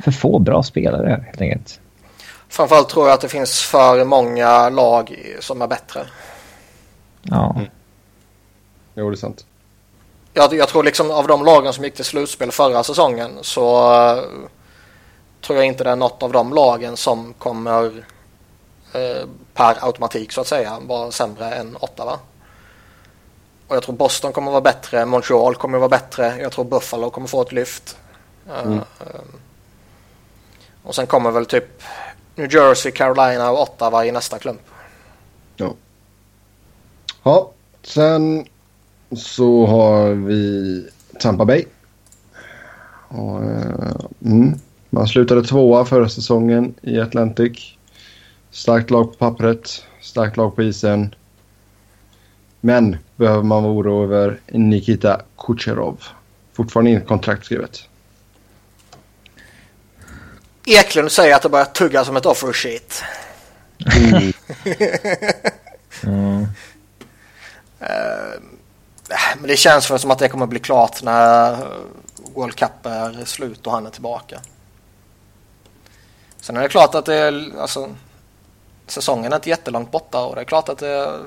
för 0.00 0.10
få 0.10 0.38
bra 0.38 0.62
spelare 0.62 1.24
helt 1.26 1.40
enkelt. 1.40 1.80
framförallt 2.48 2.88
tror 2.88 3.06
jag 3.06 3.14
att 3.14 3.20
det 3.20 3.28
finns 3.28 3.60
för 3.60 4.04
många 4.04 4.68
lag 4.68 5.16
som 5.40 5.62
är 5.62 5.66
bättre. 5.66 6.00
Ja. 7.22 7.60
Jo, 8.94 9.10
det 9.10 9.14
är 9.14 9.18
sant. 9.18 9.46
Jag, 10.34 10.54
jag 10.54 10.68
tror 10.68 10.82
liksom 10.82 11.10
av 11.10 11.26
de 11.26 11.44
lagen 11.44 11.72
som 11.72 11.84
gick 11.84 11.94
till 11.94 12.04
slutspel 12.04 12.52
förra 12.52 12.82
säsongen 12.82 13.30
så 13.40 13.94
eh, 13.94 14.22
tror 15.40 15.58
jag 15.58 15.66
inte 15.66 15.84
det 15.84 15.90
är 15.90 15.96
något 15.96 16.22
av 16.22 16.32
de 16.32 16.52
lagen 16.52 16.96
som 16.96 17.32
kommer 17.32 18.04
eh, 18.92 19.26
per 19.54 19.84
automatik 19.86 20.32
så 20.32 20.40
att 20.40 20.46
säga 20.46 20.78
vara 20.80 21.10
sämre 21.10 21.50
än 21.54 21.76
Ottawa. 21.80 22.18
Och 23.68 23.76
jag 23.76 23.82
tror 23.82 23.94
Boston 23.96 24.32
kommer 24.32 24.50
vara 24.50 24.60
bättre, 24.60 25.04
Montreal 25.06 25.54
kommer 25.54 25.78
vara 25.78 25.88
bättre, 25.88 26.36
jag 26.40 26.52
tror 26.52 26.64
Buffalo 26.64 27.10
kommer 27.10 27.26
få 27.26 27.42
ett 27.42 27.52
lyft. 27.52 27.96
Eh, 28.48 28.62
Mm. 28.62 28.78
eh, 28.78 29.20
och 30.82 30.94
sen 30.94 31.06
kommer 31.06 31.30
väl 31.30 31.46
typ 31.46 31.82
New 32.34 32.54
Jersey, 32.54 32.92
Carolina 32.92 33.50
och 33.50 33.62
Ottawa 33.62 34.04
i 34.04 34.12
nästa 34.12 34.38
klump. 34.38 34.60
Ja, 37.22 37.50
sen 37.82 38.46
så 39.16 39.66
har 39.66 40.08
vi 40.08 40.88
Tampa 41.20 41.44
Bay. 41.44 41.64
Och, 43.08 43.44
eh, 43.44 43.96
mm, 44.24 44.54
man 44.90 45.08
slutade 45.08 45.42
tvåa 45.44 45.84
förra 45.84 46.08
säsongen 46.08 46.74
i 46.82 47.00
Atlantic. 47.00 47.72
Starkt 48.50 48.90
lag 48.90 49.04
på 49.12 49.18
pappret, 49.18 49.84
starkt 50.00 50.36
lag 50.36 50.56
på 50.56 50.62
isen. 50.62 51.14
Men 52.60 52.96
behöver 53.16 53.42
man 53.42 53.62
vara 53.62 53.72
orolig 53.72 54.04
över 54.04 54.40
Nikita 54.46 55.20
Kucherov. 55.38 56.04
Fortfarande 56.52 56.90
inte 56.90 57.06
kontrakt 57.06 57.44
skrivet. 57.44 57.88
Eklund 60.66 61.12
säger 61.12 61.34
att 61.36 61.42
det 61.42 61.48
börjar 61.48 61.64
tugga 61.64 62.04
som 62.04 62.16
ett 62.16 62.26
offer 62.26 62.52
sheet. 62.52 63.02
Mm. 63.96 64.32
Mm. 66.02 66.46
Men 69.38 69.48
det 69.48 69.56
känns 69.56 69.90
väl 69.90 69.98
som 69.98 70.10
att 70.10 70.18
det 70.18 70.28
kommer 70.28 70.46
bli 70.46 70.60
klart 70.60 71.02
när 71.02 71.52
eh, 71.52 71.58
World 72.34 72.54
Cup 72.54 72.86
är 72.86 73.24
slut 73.24 73.66
och 73.66 73.72
han 73.72 73.86
är 73.86 73.90
tillbaka. 73.90 74.40
Sen 76.40 76.56
är 76.56 76.62
det 76.62 76.68
klart 76.68 76.94
att 76.94 77.04
det 77.04 77.14
är, 77.14 77.60
alltså, 77.60 77.88
säsongen 78.86 79.32
är 79.32 79.36
inte 79.36 79.48
jättelångt 79.48 79.90
borta 79.90 80.20
och 80.20 80.34
det 80.34 80.40
är 80.40 80.44
klart 80.44 80.68
att 80.68 80.78
det, 80.78 81.18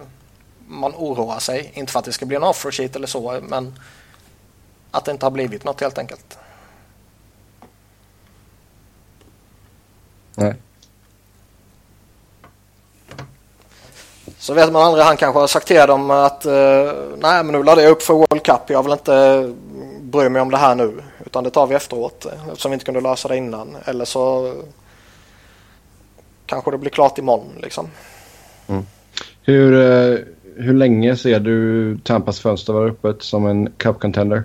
man 0.71 0.93
oroar 0.95 1.39
sig. 1.39 1.71
Inte 1.73 1.91
för 1.91 1.99
att 1.99 2.05
det 2.05 2.13
ska 2.13 2.25
bli 2.25 2.35
en 2.35 2.43
offer 2.43 2.71
sheet 2.71 2.95
eller 2.95 3.07
så, 3.07 3.39
men 3.41 3.73
att 4.91 5.05
det 5.05 5.11
inte 5.11 5.25
har 5.25 5.31
blivit 5.31 5.63
något 5.63 5.81
helt 5.81 5.97
enkelt. 5.97 6.37
Nej. 10.35 10.55
Så 14.37 14.53
vet 14.53 14.71
man 14.71 14.83
aldrig, 14.83 15.05
han 15.05 15.17
kanske 15.17 15.39
har 15.39 15.47
sagt 15.47 15.67
till 15.67 15.87
dem 15.87 16.11
att 16.11 16.45
eh, 16.45 16.93
nej 17.17 17.43
men 17.43 17.47
nu 17.47 17.63
laddar 17.63 17.83
jag 17.83 17.91
upp 17.91 18.03
för 18.03 18.13
World 18.13 18.43
Cup, 18.43 18.61
jag 18.67 18.83
vill 18.83 18.91
inte 18.91 19.53
bry 20.01 20.29
mig 20.29 20.41
om 20.41 20.51
det 20.51 20.57
här 20.57 20.75
nu 20.75 21.03
utan 21.25 21.43
det 21.43 21.49
tar 21.49 21.67
vi 21.67 21.75
efteråt 21.75 22.25
eh, 22.25 22.47
eftersom 22.47 22.71
vi 22.71 22.73
inte 22.73 22.85
kunde 22.85 23.01
lösa 23.01 23.27
det 23.27 23.37
innan. 23.37 23.77
Eller 23.85 24.05
så 24.05 24.55
kanske 26.45 26.71
det 26.71 26.77
blir 26.77 26.91
klart 26.91 27.17
imorgon 27.17 27.53
liksom. 27.61 27.89
Hur, 29.43 29.73
eh, 29.73 30.19
hur 30.55 30.73
länge 30.73 31.15
ser 31.15 31.39
du 31.39 31.97
Tampas 31.97 32.39
fönster 32.39 32.73
vara 32.73 32.89
öppet 32.89 33.23
som 33.23 33.47
en 33.47 33.71
cup 33.77 33.99
contender? 33.99 34.43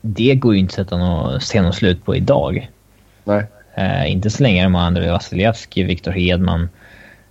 Det 0.00 0.34
går 0.34 0.54
ju 0.54 0.60
inte 0.60 0.70
att 0.70 0.74
sätta 0.74 0.96
något, 0.96 1.42
se 1.42 1.62
något 1.62 1.74
slut 1.74 2.04
på 2.04 2.16
idag. 2.16 2.70
Nej. 3.24 3.46
Eh, 3.74 4.12
inte 4.12 4.30
så 4.30 4.42
länge 4.42 4.62
de 4.62 4.74
har 4.74 4.82
Andrei 4.82 5.10
Vasilevski, 5.10 5.82
Viktor 5.82 6.12
Hedman, 6.12 6.68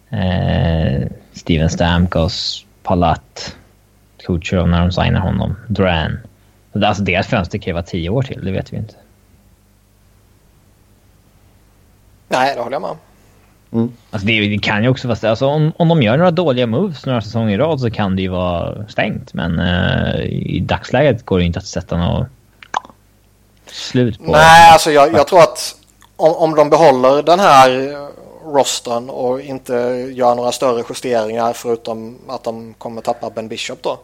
eh, 0.10 1.08
Steven 1.34 1.70
Stamkos, 1.70 2.66
Palat, 2.84 3.56
Kucherov 4.18 4.68
när 4.70 4.82
de 4.82 4.92
signar 4.92 5.20
honom, 5.20 5.56
Duran. 5.68 6.20
Alltså 6.74 7.04
deras 7.04 7.28
fönster 7.28 7.58
kan 7.58 7.66
ju 7.66 7.74
vara 7.74 7.84
tio 7.84 8.10
år 8.10 8.22
till, 8.22 8.46
det 8.46 8.52
vet 8.52 8.74
vi 8.74 8.78
inte. 8.78 8.94
Nej, 12.28 12.56
det 12.56 12.62
håller 12.62 12.76
jag 12.76 12.82
med 12.82 12.92
om. 12.92 12.98
Alltså 13.72 14.28
det, 14.28 14.48
det 14.48 14.60
kan 14.60 14.84
ju 14.84 14.90
också 14.90 15.08
vara... 15.08 15.30
Alltså 15.30 15.46
om, 15.46 15.72
om 15.78 15.88
de 15.88 16.02
gör 16.02 16.18
några 16.18 16.32
dåliga 16.32 16.68
moves 16.68 17.06
några 17.06 17.22
säsonger 17.22 17.56
i 17.56 17.58
rad 17.58 17.80
så 17.80 17.92
kan 17.92 18.16
det 18.16 18.22
ju 18.22 18.28
vara 18.28 18.88
stängt. 18.88 19.34
Men 19.34 19.60
eh, 19.60 20.22
i 20.26 20.60
dagsläget 20.60 21.26
går 21.26 21.40
det 21.40 21.46
inte 21.46 21.60
att 21.60 21.66
sätta 21.66 21.98
något 21.98 22.28
slut 23.66 24.18
på. 24.18 24.32
Nej, 24.32 24.72
alltså 24.72 24.92
jag, 24.92 25.14
jag 25.14 25.28
tror 25.28 25.40
att 25.40 25.76
om, 26.16 26.36
om 26.36 26.56
de 26.56 26.70
behåller 26.70 27.24
den 27.24 27.40
här 27.40 27.94
eh, 27.94 28.08
rostern 28.46 29.10
och 29.10 29.42
inte 29.42 29.74
gör 30.14 30.36
några 30.36 30.52
större 30.52 30.84
justeringar 30.90 31.54
förutom 31.54 32.18
att 32.28 32.44
de 32.44 32.74
kommer 32.74 33.02
tappa 33.02 33.30
Ben 33.30 33.48
Bishop 33.48 33.84
då. 33.84 34.00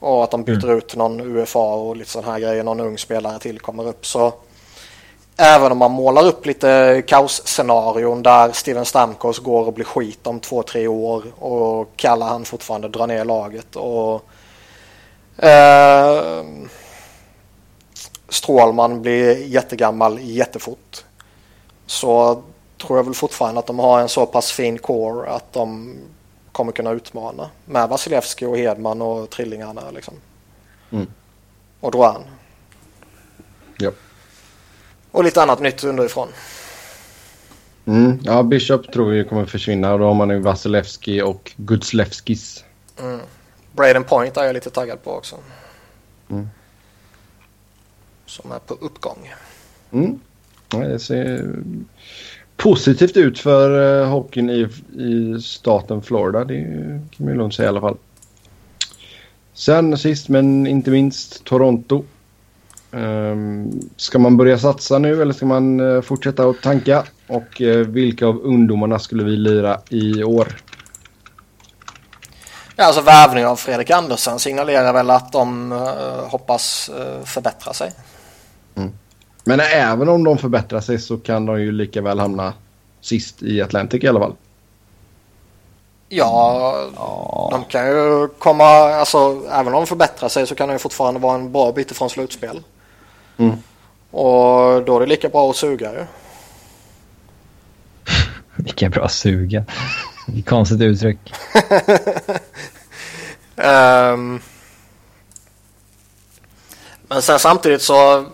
Och 0.00 0.24
att 0.24 0.30
de 0.30 0.44
byter 0.44 0.72
ut 0.72 0.96
någon 0.96 1.20
UFA 1.20 1.58
och 1.58 1.96
lite 1.96 2.10
sådana 2.10 2.32
här 2.32 2.40
grejer, 2.40 2.64
någon 2.64 2.80
ung 2.80 2.98
spelare 2.98 3.38
till 3.38 3.60
kommer 3.60 3.88
upp 3.88 4.06
så 4.06 4.32
Även 5.36 5.72
om 5.72 5.78
man 5.78 5.90
målar 5.90 6.26
upp 6.26 6.46
lite 6.46 7.02
kaosscenarion 7.06 8.22
där 8.22 8.52
Steven 8.52 8.84
Stamkos 8.84 9.38
går 9.38 9.66
och 9.66 9.72
blir 9.72 9.84
skit 9.84 10.26
om 10.26 10.40
två, 10.40 10.62
tre 10.62 10.86
år 10.86 11.24
och 11.38 11.88
Callahan 11.96 12.44
fortfarande 12.44 12.88
drar 12.88 13.06
ner 13.06 13.24
laget 13.24 13.76
och 13.76 14.24
eh, 15.44 16.44
Strålman 18.28 19.02
blir 19.02 19.46
jättegammal 19.46 20.18
jättefort. 20.20 21.04
Så 21.86 22.42
tror 22.78 22.98
jag 22.98 23.04
väl 23.04 23.14
fortfarande 23.14 23.58
att 23.58 23.66
de 23.66 23.78
har 23.78 24.00
en 24.00 24.08
så 24.08 24.26
pass 24.26 24.52
fin 24.52 24.78
core 24.78 25.30
att 25.30 25.52
de 25.52 25.94
kommer 26.52 26.72
kunna 26.72 26.90
utmana 26.90 27.50
med 27.64 27.88
Vasilevski 27.88 28.46
och 28.46 28.58
Hedman 28.58 29.02
och 29.02 29.30
trillingarna 29.30 29.90
liksom. 29.90 30.14
Mm. 30.90 31.06
Och 31.80 31.92
Drouin. 31.92 32.22
Ja. 33.78 33.90
Och 35.14 35.24
lite 35.24 35.42
annat 35.42 35.60
nytt 35.60 35.84
underifrån. 35.84 36.28
Mm. 37.86 38.18
Ja, 38.22 38.42
Bishop 38.42 38.92
tror 38.92 39.10
vi 39.10 39.24
kommer 39.24 39.46
försvinna 39.46 39.96
då 39.96 40.04
har 40.04 40.14
man 40.14 40.30
ju 40.30 40.38
Vasilevski 40.38 41.22
och 41.22 41.52
Gudslevskis. 41.56 42.64
Mm. 43.00 43.20
Braden 43.72 44.04
Point 44.04 44.36
är 44.36 44.44
jag 44.44 44.54
lite 44.54 44.70
taggad 44.70 45.04
på 45.04 45.10
också. 45.10 45.36
Mm. 46.30 46.48
Som 48.26 48.52
är 48.52 48.58
på 48.58 48.74
uppgång. 48.74 49.32
Mm. 49.92 50.20
Det 50.68 50.98
ser 50.98 51.54
positivt 52.56 53.16
ut 53.16 53.38
för 53.38 53.70
uh, 53.70 54.08
hockeyn 54.08 54.50
i, 54.50 54.68
i 55.02 55.40
staten 55.42 56.02
Florida. 56.02 56.44
Det 56.44 56.62
kan 57.10 57.26
man 57.26 57.28
ju 57.28 57.38
lugnt 57.38 57.54
säga 57.54 57.66
i 57.66 57.68
alla 57.68 57.80
fall. 57.80 57.96
Sen 59.52 59.98
sist 59.98 60.28
men 60.28 60.66
inte 60.66 60.90
minst 60.90 61.44
Toronto. 61.44 62.04
Um, 62.94 63.90
ska 63.96 64.18
man 64.18 64.36
börja 64.36 64.58
satsa 64.58 64.98
nu 64.98 65.22
eller 65.22 65.32
ska 65.32 65.46
man 65.46 65.80
uh, 65.80 66.02
fortsätta 66.02 66.44
att 66.44 66.62
tanka? 66.62 67.04
Och 67.26 67.60
uh, 67.60 67.86
vilka 67.86 68.26
av 68.26 68.40
ungdomarna 68.42 68.98
skulle 68.98 69.24
vi 69.24 69.36
lira 69.36 69.80
i 69.88 70.24
år? 70.24 70.56
Ja, 72.76 72.84
alltså 72.84 73.00
värvning 73.02 73.46
av 73.46 73.56
Fredrik 73.56 73.90
Andersen 73.90 74.38
signalerar 74.38 74.92
väl 74.92 75.10
att 75.10 75.32
de 75.32 75.72
uh, 75.72 75.78
hoppas 76.28 76.90
förbättra 77.24 77.72
sig. 77.72 77.92
Mm. 78.74 78.92
Men 79.44 79.60
även 79.60 80.08
om 80.08 80.24
de 80.24 80.38
förbättrar 80.38 80.80
sig 80.80 80.98
så 80.98 81.16
kan 81.16 81.46
de 81.46 81.60
ju 81.60 81.72
lika 81.72 82.02
väl 82.02 82.18
hamna 82.18 82.52
sist 83.00 83.42
i 83.42 83.62
Atlantic 83.62 84.04
i 84.04 84.08
alla 84.08 84.20
fall. 84.20 84.34
Ja, 86.08 86.88
ja, 86.96 87.48
de 87.50 87.64
kan 87.64 87.86
ju 87.86 88.28
komma, 88.28 88.64
alltså 88.94 89.42
även 89.50 89.66
om 89.66 89.80
de 89.80 89.86
förbättrar 89.86 90.28
sig 90.28 90.46
så 90.46 90.54
kan 90.54 90.68
de 90.68 90.72
ju 90.72 90.78
fortfarande 90.78 91.20
vara 91.20 91.34
en 91.34 91.52
bra 91.52 91.72
bit 91.72 91.90
ifrån 91.90 92.10
slutspel. 92.10 92.60
Mm. 93.36 93.56
Och 94.10 94.84
då 94.84 94.96
är 94.96 95.00
det 95.00 95.06
lika 95.06 95.28
bra 95.28 95.50
att 95.50 95.56
suga 95.56 95.92
ju. 95.92 96.04
lika 98.64 98.88
bra 98.88 99.04
att 99.04 99.12
suga. 99.12 99.64
Konstigt 100.46 100.80
uttryck. 100.80 101.34
um, 103.56 104.40
men 107.08 107.22
sen 107.22 107.38
samtidigt 107.38 107.82
så 107.82 108.26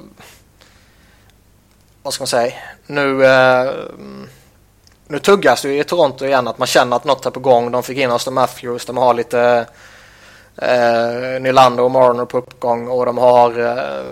vad 2.03 2.15
ska 2.15 2.23
man 2.23 2.29
säga, 2.29 2.53
nu, 2.87 3.27
eh, 3.27 3.73
nu 5.09 5.19
tuggas 5.19 5.63
det 5.63 5.79
i 5.79 5.85
Toronto 5.85 6.25
igen 6.25 6.49
att 6.49 6.59
man 6.59 6.67
känner 6.69 6.97
att 6.97 7.05
något 7.05 7.27
är 7.27 7.31
på 7.31 7.41
gång. 7.41 7.71
De 7.71 7.83
fick 7.83 7.99
in 7.99 8.11
Austin 8.11 8.35
Matthews, 8.35 8.85
de 8.87 8.97
har 8.97 9.15
lite 9.15 9.67
eh, 10.61 11.41
Nylander 11.41 11.83
och 11.83 11.91
Marner 11.91 12.25
på 12.25 12.39
uppgång 12.39 12.89
och 12.89 13.07
de 13.07 13.19
har 13.19 13.61
eh, 13.61 14.05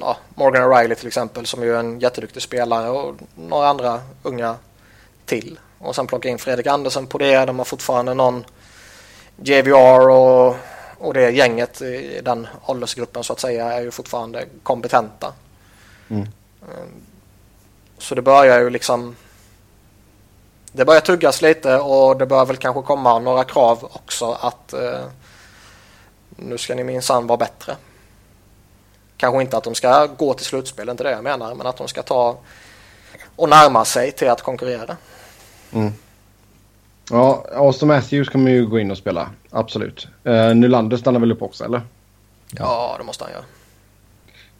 ja, 0.00 0.16
Morgan 0.34 0.62
O'Reilly 0.62 0.94
till 0.94 1.06
exempel 1.06 1.46
som 1.46 1.62
ju 1.62 1.74
är 1.74 1.78
en 1.78 2.00
jätteduktig 2.00 2.42
spelare 2.42 2.90
och 2.90 3.14
några 3.34 3.68
andra 3.68 4.00
unga 4.22 4.56
till. 5.26 5.58
Och 5.78 5.94
sen 5.94 6.06
plocka 6.06 6.28
in 6.28 6.38
Fredrik 6.38 6.66
Andersen 6.66 7.06
på 7.06 7.18
det. 7.18 7.44
De 7.44 7.58
har 7.58 7.64
fortfarande 7.64 8.14
någon 8.14 8.44
JVR 9.36 10.08
och, 10.08 10.56
och 10.98 11.14
det 11.14 11.30
gänget 11.30 11.82
i 11.82 12.20
den 12.24 12.46
åldersgruppen 12.66 13.24
så 13.24 13.32
att 13.32 13.40
säga 13.40 13.72
är 13.72 13.80
ju 13.80 13.90
fortfarande 13.90 14.44
kompetenta. 14.62 15.32
Mm. 16.08 16.22
Ehm, 16.62 16.88
så 17.98 18.14
det 18.14 18.22
börjar 18.22 18.60
ju 18.60 18.70
liksom 18.70 19.16
det 20.72 20.84
börjar 20.84 21.00
tuggas 21.00 21.42
lite 21.42 21.76
och 21.76 22.16
det 22.16 22.26
börjar 22.26 22.46
väl 22.46 22.56
kanske 22.56 22.82
komma 22.82 23.18
några 23.18 23.44
krav 23.44 23.88
också 23.92 24.32
att 24.40 24.72
eh, 24.72 25.04
nu 26.38 26.58
ska 26.58 26.74
ni 26.74 26.84
minsann 26.84 27.26
vara 27.26 27.36
bättre. 27.36 27.76
Kanske 29.16 29.42
inte 29.42 29.56
att 29.56 29.64
de 29.64 29.74
ska 29.74 30.06
gå 30.06 30.34
till 30.34 30.46
slutspel, 30.46 30.88
inte 30.88 31.04
det 31.04 31.10
jag 31.10 31.24
menar, 31.24 31.54
men 31.54 31.66
att 31.66 31.76
de 31.76 31.88
ska 31.88 32.02
ta 32.02 32.38
och 33.36 33.48
närma 33.48 33.84
sig 33.84 34.12
till 34.12 34.28
att 34.28 34.42
konkurrera. 34.42 34.96
Mm. 35.72 35.92
Ja, 37.10 37.44
Austin 37.52 37.88
Matthews 37.88 38.28
kommer 38.28 38.50
ju 38.50 38.66
gå 38.66 38.78
in 38.78 38.90
och 38.90 38.98
spela, 38.98 39.30
absolut. 39.50 40.08
Uh, 40.26 40.54
Nylander 40.54 40.96
stannar 40.96 41.20
väl 41.20 41.32
upp 41.32 41.42
också, 41.42 41.64
eller? 41.64 41.82
Ja, 42.50 42.64
ja 42.64 42.94
det 42.98 43.04
måste 43.04 43.24
han 43.24 43.32
göra. 43.32 43.44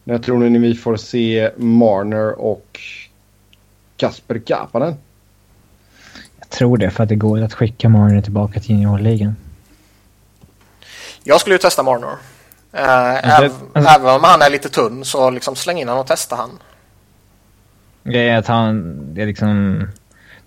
När 0.04 0.18
tror 0.18 0.38
ni 0.38 0.58
vi 0.58 0.74
får 0.74 0.96
se 0.96 1.50
Marner 1.56 2.40
och 2.40 2.80
Kasper 3.96 4.38
Kapanen? 4.38 4.94
Jag 6.38 6.48
tror 6.48 6.78
det 6.78 6.90
för 6.90 7.02
att 7.02 7.08
det 7.08 7.16
går 7.16 7.42
att 7.42 7.54
skicka 7.54 7.88
Marner 7.88 8.22
tillbaka 8.22 8.60
till 8.60 8.70
juniorligan. 8.70 9.36
Jag 11.24 11.40
skulle 11.40 11.54
ju 11.54 11.58
testa 11.58 11.82
Marner. 11.82 12.16
Äh, 12.72 13.40
äv, 13.40 13.52
alltså, 13.72 13.94
även 13.94 14.14
om 14.14 14.24
han 14.24 14.42
är 14.42 14.50
lite 14.50 14.68
tunn 14.68 15.04
så 15.04 15.30
liksom 15.30 15.56
släng 15.56 15.78
in 15.78 15.88
honom 15.88 16.00
och 16.00 16.06
testa 16.06 16.36
han. 16.36 16.50
Grejen 18.04 18.34
är 18.34 18.38
att 18.38 18.46
han, 18.46 18.96
det 19.14 19.22
är 19.22 19.26
liksom... 19.26 19.78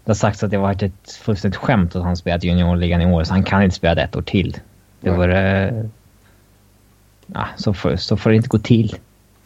Det 0.04 0.10
har 0.10 0.16
sagts 0.16 0.44
att 0.44 0.52
det 0.52 0.58
har 0.58 0.64
varit 0.64 0.84
ett 0.84 1.12
fullständigt 1.12 1.60
skämt 1.60 1.96
att 1.96 2.04
han 2.04 2.18
spelat 2.18 2.44
juniorligan 2.44 3.02
i 3.02 3.06
år 3.06 3.24
så 3.24 3.34
han 3.34 3.44
kan 3.44 3.64
inte 3.64 3.76
spela 3.76 4.02
ett 4.02 4.16
år 4.16 4.22
till. 4.22 4.58
Det 5.00 5.10
var... 5.10 5.30
Äh, 5.30 5.84
ja, 7.26 7.48
så, 7.58 7.74
får, 7.74 7.96
så 7.96 8.18
får 8.18 8.30
det 8.30 8.36
inte 8.36 8.50
gå 8.50 8.60
till. 8.60 8.96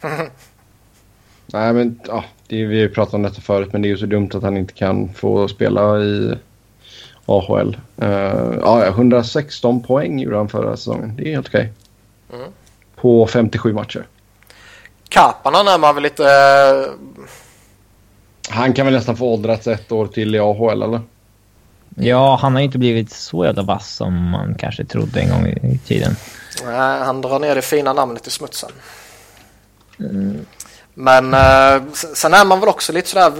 Nej, 1.46 1.72
men 1.72 2.00
ja, 2.06 2.24
det, 2.46 2.66
vi 2.66 2.76
har 2.76 2.82
ju 2.82 2.88
pratat 2.88 3.14
om 3.14 3.22
detta 3.22 3.40
förut, 3.40 3.68
men 3.72 3.82
det 3.82 3.88
är 3.88 3.90
ju 3.90 3.98
så 3.98 4.06
dumt 4.06 4.30
att 4.34 4.42
han 4.42 4.56
inte 4.56 4.72
kan 4.72 5.08
få 5.08 5.48
spela 5.48 5.98
i 5.98 6.34
AHL. 7.26 7.76
Uh, 8.02 8.08
eh, 8.08 8.58
ja, 8.60 8.86
116 8.86 9.82
poäng 9.82 10.18
gjorde 10.18 10.36
han 10.36 10.48
förra 10.48 10.76
säsongen. 10.76 11.16
Det 11.16 11.28
är 11.28 11.34
helt 11.34 11.48
okej. 11.48 11.72
Okay. 12.28 12.40
Mm. 12.40 12.52
På 12.96 13.26
57 13.26 13.72
matcher. 13.72 14.06
Kapanen 15.08 15.68
är 15.68 15.78
man 15.78 15.94
väl 15.94 16.02
lite... 16.02 16.24
Han 18.50 18.72
kan 18.72 18.86
väl 18.86 18.94
nästan 18.94 19.16
få 19.16 19.26
åldrats 19.26 19.66
ett 19.66 19.92
år 19.92 20.06
till 20.06 20.34
i 20.34 20.38
AHL, 20.38 20.82
eller? 20.82 21.00
Ja, 21.98 22.38
han 22.42 22.54
har 22.54 22.60
inte 22.60 22.78
blivit 22.78 23.12
så 23.12 23.44
jävla 23.44 23.62
vass 23.62 23.94
som 23.94 24.30
man 24.30 24.54
kanske 24.54 24.84
trodde 24.84 25.20
en 25.20 25.30
gång 25.30 25.46
i 25.46 25.78
tiden. 25.78 26.16
Nej, 26.64 27.04
han 27.04 27.20
drar 27.20 27.38
ner 27.38 27.54
det 27.54 27.62
fina 27.62 27.92
namnet 27.92 28.26
i 28.26 28.30
smutsen. 28.30 28.70
Men 30.94 31.34
eh, 31.34 31.82
sen 31.92 32.34
är 32.34 32.44
man 32.44 32.60
väl 32.60 32.68
också 32.68 32.92
lite 32.92 33.08
sådär 33.08 33.32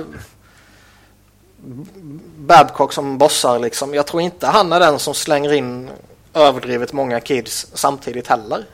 Babcock 2.47 2.93
som 2.93 3.19
bossar 3.19 3.59
liksom. 3.59 3.95
Jag 3.95 4.07
tror 4.07 4.23
inte 4.23 4.47
han 4.47 4.73
är 4.73 4.81
den 4.81 4.99
som 4.99 5.15
slänger 5.15 5.53
in 5.53 5.91
överdrivet 6.35 6.93
många 6.93 7.21
kids 7.21 7.67
samtidigt 7.75 8.27
heller. 8.27 8.65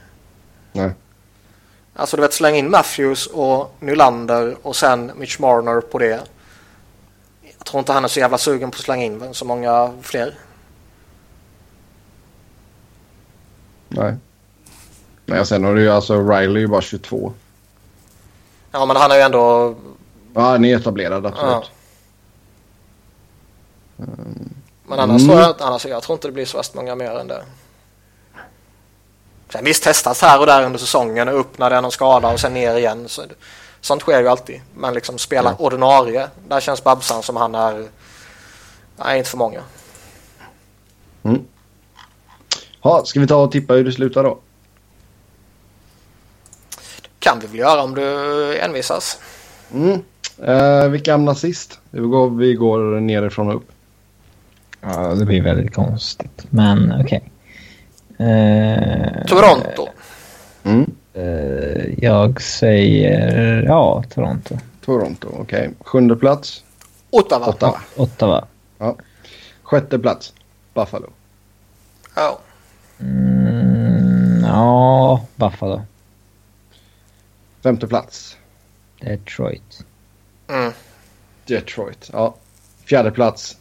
Nej. 0.73 0.91
Alltså 1.95 2.17
du 2.17 2.21
vet 2.23 2.33
släng 2.33 2.55
in 2.55 2.71
Matthews 2.71 3.27
och 3.27 3.75
Nylander 3.81 4.57
och 4.63 4.77
sen 4.77 5.13
Mitch 5.17 5.39
Marner 5.39 5.81
på 5.81 5.99
det. 5.99 6.21
Jag 7.59 7.67
tror 7.67 7.79
inte 7.79 7.93
han 7.93 8.05
är 8.05 8.09
så 8.09 8.21
jävla 8.21 8.39
sugen 8.39 8.71
på 8.71 8.77
att 8.77 8.83
slänga 8.83 9.05
in 9.05 9.35
så 9.35 9.45
många 9.45 9.93
fler. 10.03 10.35
Nej. 13.89 14.15
Nej, 15.27 15.47
sen 15.47 15.65
har 15.65 15.75
du 15.75 15.83
ju 15.83 15.91
alltså 15.91 16.29
Riley 16.29 16.67
bara 16.67 16.81
22. 16.81 17.33
Ja, 18.73 18.87
men 18.87 18.97
han 18.97 19.11
är 19.11 19.15
ju 19.17 19.21
ändå... 19.21 19.75
Ja, 20.35 20.41
han 20.41 20.65
är 20.65 20.77
etablerad, 20.77 21.27
absolut. 21.27 21.53
Ja. 21.53 21.65
Men 24.87 24.99
annars, 24.99 25.23
mm. 25.23 25.39
jag, 25.39 25.55
annars 25.59 25.87
jag 25.87 26.03
tror 26.03 26.15
inte 26.15 26.29
det 26.29 26.33
blir 26.33 26.45
så 26.45 26.57
värst 26.57 26.75
många 26.75 26.95
mer 26.95 27.11
än 27.11 27.29
det. 27.29 27.45
Sen 29.53 29.65
visst 29.65 29.85
testas 29.85 30.23
här 30.23 30.41
och 30.41 30.47
där 30.47 30.65
under 30.65 30.79
säsongen 30.79 31.29
upp 31.29 31.59
när 31.59 31.71
det 31.71 31.77
är 31.77 31.83
någon 31.83 31.93
skada 31.93 32.29
och 32.29 32.41
sen 32.41 32.55
ner 32.55 32.77
igen. 32.77 33.09
Så, 33.09 33.23
sånt 33.81 34.03
sker 34.03 34.21
ju 34.21 34.29
alltid. 34.29 34.61
Men 34.75 34.95
liksom 34.95 35.19
spela 35.19 35.51
ja. 35.59 35.65
ordinarie, 35.65 36.29
där 36.49 36.61
känns 36.61 36.85
Babsan 36.85 37.23
som 37.23 37.37
han 37.37 37.55
är... 37.55 37.89
Nej, 38.97 39.19
inte 39.19 39.31
för 39.31 39.39
många. 39.39 39.63
Mm. 41.23 41.45
Ha, 42.81 43.05
ska 43.05 43.21
vi 43.21 43.27
ta 43.27 43.37
och 43.37 43.53
tippa 43.53 43.75
hur 43.75 43.85
det 43.85 43.93
slutar 43.93 44.25
då? 44.25 44.39
kan 47.23 47.39
vi 47.41 47.47
väl 47.47 47.59
göra 47.59 47.83
om 47.83 47.95
du 47.95 48.59
envisas. 48.59 49.19
Mm. 49.75 50.01
Eh, 50.39 50.89
vilka 50.89 51.13
hamnar 51.13 51.35
sist? 51.35 51.79
Vi 51.91 52.01
går, 52.01 52.31
vi 52.31 52.55
går 52.55 53.01
nerifrån 53.01 53.49
och 53.49 53.57
upp. 53.57 53.73
Ja, 54.83 55.15
det 55.15 55.25
blir 55.25 55.43
väldigt 55.43 55.75
konstigt. 55.75 56.47
Men 56.51 56.93
okej. 57.01 57.31
Okay. 58.19 58.29
Eh, 58.29 59.25
Toronto. 59.27 59.89
Mm. 60.65 60.91
Eh, 61.15 62.05
jag 62.05 62.43
säger 62.43 63.63
ja, 63.63 64.05
Toronto. 64.15 64.59
Toronto, 64.85 65.29
okej. 65.29 65.43
Okay. 65.43 65.71
Sjunde 65.81 66.17
plats? 66.17 66.65
Ottawa. 67.11 67.47
Ottawa. 67.47 67.81
Ottawa. 67.97 68.45
Ja. 68.79 68.97
Sjätte 69.63 69.99
plats? 69.99 70.35
Buffalo. 70.75 71.11
Ja. 72.15 72.39
Mm, 73.01 74.45
ja, 74.45 75.21
Buffalo. 75.37 75.83
Femte 77.63 77.87
plats. 77.87 78.37
Detroit. 79.01 79.85
Mm. 80.49 80.73
Detroit, 81.47 82.11
ja. 82.13 82.35
Fjärde 82.85 83.11
plats. 83.11 83.57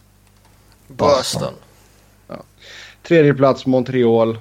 Boston. 0.98 1.54
Ja. 2.28 2.44
Tredje 3.04 3.34
plats 3.34 3.66
Montreal. 3.66 4.38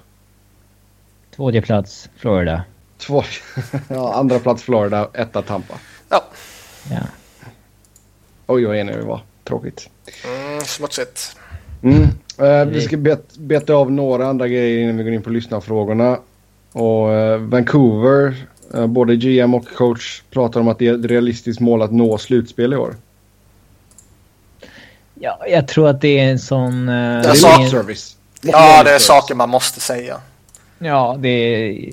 Tvåde 1.36 1.62
plats 1.62 2.09
Florida. 2.16 2.62
Två... 2.98 3.22
ja, 3.89 4.14
andra 4.14 4.39
plats 4.39 4.62
Florida, 4.62 5.09
etta 5.14 5.43
Tampa. 5.43 5.74
Ja. 6.09 6.24
Ja. 6.90 7.01
Oj, 8.47 8.64
vad 8.64 8.77
enig 8.77 8.97
vi 8.97 9.02
var. 9.02 9.22
Tråkigt. 9.44 9.90
Mm, 10.27 10.60
smutsigt. 10.60 11.36
Mm. 11.82 12.02
Eh, 12.39 12.64
vi 12.64 12.81
ska 12.81 12.97
bet, 12.97 13.36
beta 13.39 13.74
av 13.74 13.93
några 13.93 14.27
andra 14.27 14.48
grejer 14.48 14.78
innan 14.78 14.97
vi 14.97 15.05
går 15.05 15.12
in 15.12 15.22
på 15.22 15.31
lyssnarfrågorna. 15.31 16.18
Och 16.72 17.12
eh, 17.12 17.39
Vancouver, 17.39 18.47
eh, 18.74 18.86
både 18.86 19.16
GM 19.16 19.55
och 19.55 19.68
coach 19.68 20.22
pratar 20.31 20.60
om 20.60 20.68
att 20.68 20.78
det 20.78 20.86
är 20.86 20.94
ett 20.94 21.05
realistiskt 21.05 21.60
mål 21.60 21.82
att 21.82 21.93
nå 21.93 22.18
slutspel 22.18 22.72
i 22.72 22.77
år. 22.77 22.94
Ja, 25.20 25.38
jag 25.48 25.68
tror 25.68 25.88
att 25.88 26.01
det 26.01 26.18
är 26.18 26.30
en 26.30 26.38
sån... 26.38 26.88
eh, 26.88 26.94
det 27.22 27.28
är 27.28 27.34
sa- 27.34 27.59
lip 27.59 27.70
service. 27.70 28.16
Ja, 28.42 28.82
det 28.84 28.90
är 28.94 28.98
saker 28.98 29.34
man 29.34 29.48
måste 29.48 29.80
säga. 29.80 30.16
Ja, 30.78 31.16
det 31.18 31.28
är... 31.28 31.90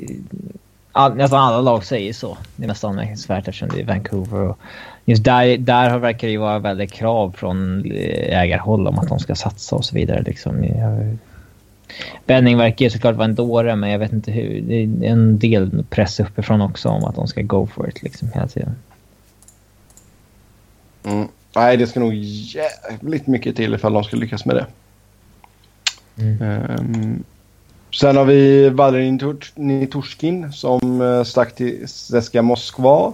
All, 0.91 1.15
nästan 1.15 1.39
alla 1.39 1.61
lag 1.61 1.85
säger 1.85 2.13
så. 2.13 2.37
Det 2.55 2.63
är 2.63 2.67
nästan 2.67 2.89
anmärkningsvärt 2.89 3.47
eftersom 3.47 3.69
det 3.69 3.81
är 3.81 3.85
Vancouver. 3.85 4.39
Och 4.39 4.57
just 5.05 5.23
där, 5.23 5.57
där 5.57 5.89
har- 5.89 5.99
verkar 5.99 6.27
det 6.27 6.31
ju 6.31 6.37
vara 6.37 6.59
väldigt 6.59 6.91
krav 6.91 7.35
från 7.37 7.85
eh, 7.91 8.39
ägarhåll 8.41 8.87
om 8.87 8.99
att 8.99 9.07
de 9.09 9.19
ska 9.19 9.35
satsa 9.35 9.75
och 9.75 9.85
så 9.85 9.95
vidare. 9.95 10.21
Liksom. 10.21 10.63
Jag- 10.63 11.17
Benning 12.25 12.57
verkar 12.57 12.85
ju 12.85 12.89
såklart 12.89 13.15
vara 13.15 13.25
en 13.25 13.35
dåre, 13.35 13.75
men 13.75 13.89
jag 13.89 13.99
vet 13.99 14.11
inte 14.13 14.31
hur. 14.31 14.61
Det 14.61 14.75
är 14.75 15.11
en 15.11 15.39
del 15.39 15.83
press 15.89 16.19
uppifrån 16.19 16.61
också 16.61 16.89
om 16.89 17.03
att 17.05 17.15
de 17.15 17.27
ska 17.27 17.41
go 17.41 17.67
for 17.75 17.89
it 17.89 18.03
liksom 18.03 18.31
hela 18.33 18.47
tiden. 18.47 18.75
Mm. 21.03 21.27
Nej, 21.57 21.77
det 21.77 21.87
ska 21.87 21.99
nog 21.99 22.13
jävligt 22.13 23.27
mycket 23.27 23.55
till 23.55 23.73
ifall 23.73 23.93
de 23.93 24.03
ska 24.03 24.17
lyckas 24.17 24.45
med 24.45 24.55
det. 24.55 24.65
Mm. 26.17 26.41
Ehm, 26.41 27.23
sen 27.99 28.17
har 28.17 28.25
vi 28.25 28.69
Valerin 28.69 29.39
Niturskin 29.55 30.51
som 30.53 31.01
uh, 31.01 31.23
stack 31.23 31.55
till 31.55 31.87
Zeska 31.87 32.41
Moskva. 32.41 33.13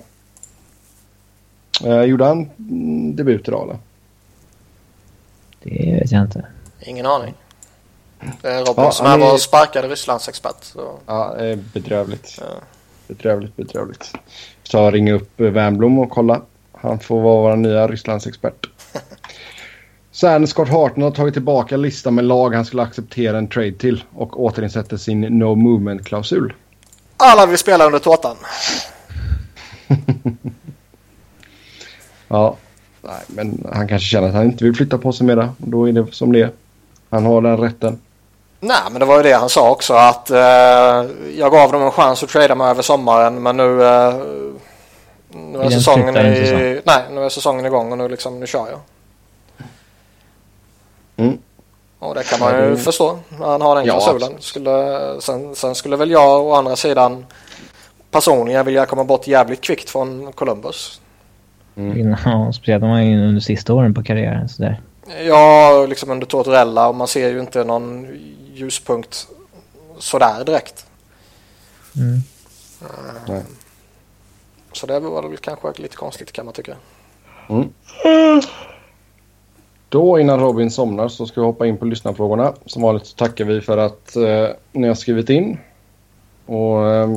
Uh, 1.86 2.04
gjorde 2.04 2.26
han 2.26 2.50
debut 3.16 3.48
idag 3.48 3.64
eller? 3.64 3.78
Det 5.64 6.00
vet 6.02 6.12
jag 6.12 6.22
inte. 6.22 6.46
Ingen 6.82 7.06
aning. 7.06 7.34
Det 8.42 8.48
är 8.48 8.60
Robin 8.60 8.84
Ja, 8.84 8.92
som 8.92 9.06
är 9.06 9.14
är- 9.14 9.18
vår 9.32 9.38
sparkade 9.38 9.88
Rysslandsexpert. 9.88 10.64
Så, 10.64 11.00
Ja, 11.06 11.38
eh, 11.38 11.58
bedrövligt. 11.74 12.38
ja. 12.40 12.46
Bedrövligt, 13.08 13.56
bedrövligt. 13.56 14.14
Så 14.64 14.78
jag 14.78 14.94
ringer 14.94 15.14
upp 15.14 15.40
Wernbloom 15.40 16.00
och 16.00 16.10
kolla. 16.10 16.42
Han 16.84 17.00
får 17.00 17.22
vara 17.22 17.42
vår 17.42 17.56
nya 17.56 17.88
Rysslandsexpert. 17.88 18.70
Sen 20.12 20.48
Scott 20.48 20.70
Harton 20.70 21.04
har 21.04 21.12
tagit 21.12 21.34
tillbaka 21.34 21.78
listan 21.78 22.16
med 22.16 22.26
lag 22.26 22.56
han 22.56 22.66
skulle 22.66 22.84
acceptera 22.84 23.38
en 23.38 23.48
trade 23.48 23.72
till 23.72 24.04
och 24.16 24.44
återinsätter 24.44 24.98
sin 24.98 25.22
no 25.22 25.56
movement-klausul. 25.56 26.54
Alla 27.18 27.46
vill 27.46 27.58
spela 27.58 27.86
under 27.86 28.00
tårtan. 28.00 28.36
Ja, 32.28 32.56
nej, 33.02 33.22
men 33.28 33.68
han 33.74 33.88
kanske 33.88 34.08
känner 34.08 34.28
att 34.28 34.34
han 34.34 34.46
inte 34.46 34.64
vill 34.64 34.76
flytta 34.76 34.98
på 34.98 35.12
sig 35.12 35.28
mera. 35.28 35.44
Och 35.44 35.70
då 35.70 35.90
är 35.90 35.92
det 35.92 36.06
som 36.12 36.32
det 36.32 36.42
är. 36.42 36.52
Han 37.10 37.26
har 37.26 37.42
den 37.42 37.58
rätten. 37.58 38.00
Nej, 38.60 38.82
men 38.92 39.00
det 39.00 39.06
var 39.06 39.18
ju 39.18 39.24
det 39.24 39.34
han 39.34 39.50
sa 39.50 39.72
också 39.72 39.94
att 39.94 40.30
eh, 40.30 40.40
jag 41.38 41.52
gav 41.52 41.72
dem 41.72 41.82
en 41.82 41.92
chans 41.92 42.24
att 42.24 42.30
trada 42.30 42.56
mig 42.56 42.70
över 42.70 42.82
sommaren 42.82 43.44
men 43.44 43.58
nu, 43.58 43.84
eh, 43.84 44.16
nu 45.36 45.60
är 45.60 45.70
säsongen 45.70 46.18
i, 46.18 46.36
säsong. 46.36 46.60
nej, 46.86 47.04
nu 47.12 47.24
är 47.26 47.30
säsongen 47.30 47.66
igång 47.66 47.92
och 47.92 47.98
nu 47.98 48.10
liksom, 48.10 48.40
nu 48.40 48.48
kör 48.48 48.68
jag. 48.70 48.80
Mm. 51.16 51.38
Och 52.00 52.16
det 52.16 52.24
kan 52.24 52.40
man 52.40 52.56
ju 52.64 52.70
det- 52.70 52.78
förstå. 52.78 53.20
när 53.40 53.46
Han 53.48 53.62
har 53.62 53.76
den 53.76 53.86
Ja, 53.86 53.94
klausulen. 54.00 54.34
Skulle, 54.40 55.00
sen, 55.22 55.56
sen 55.56 55.76
skulle 55.76 55.96
väl 55.96 56.12
jag 56.12 56.46
å 56.46 56.54
andra 56.54 56.76
sidan 56.76 57.26
personligen 58.12 58.66
vilja 58.66 58.86
komma 58.86 59.04
bort 59.04 59.28
jävligt 59.28 59.62
kvickt 59.62 59.90
från 59.90 60.32
Columbus. 60.34 61.02
Mm. 61.76 62.16
Ja, 62.26 62.52
speciellt 62.54 62.84
om 62.84 62.90
man 62.90 63.00
är 63.02 63.28
under 63.28 63.42
sista 63.42 63.74
åren 63.74 63.94
på 63.94 64.04
karriären. 64.04 64.50
Sådär. 64.50 64.82
Ja, 65.28 65.86
liksom 65.90 66.10
under 66.12 66.26
Tortorella 66.28 66.88
och 66.88 66.96
man 66.96 67.08
ser 67.08 67.30
ju 67.30 67.40
inte 67.40 67.64
någon 67.64 68.08
ljuspunkt 68.54 69.28
sådär 70.00 70.44
direkt. 70.46 70.86
Mm. 71.96 72.22
Så 74.74 74.88
det 74.88 75.00
var 75.00 75.30
väl 75.30 75.38
kanske 75.38 75.82
lite 75.82 75.96
konstigt 75.96 76.32
kan 76.32 76.46
man 76.46 76.54
tycka. 76.54 76.76
Mm. 77.50 77.70
Då 79.90 80.20
innan 80.20 80.40
Robin 80.40 80.72
somnar 80.72 81.08
så 81.08 81.26
ska 81.26 81.42
vi 81.42 81.48
hoppa 81.48 81.68
in 81.68 81.78
på 81.78 81.86
lyssnarfrågorna. 81.86 82.54
Som 82.66 82.82
vanligt 82.82 83.06
så 83.06 83.16
tackar 83.16 83.46
vi 83.46 83.62
för 83.62 83.78
att 83.78 84.16
eh, 84.16 84.48
ni 84.72 84.88
har 84.88 84.96
skrivit 84.96 85.30
in. 85.30 85.58
Och 86.46 86.88
eh, 86.88 87.10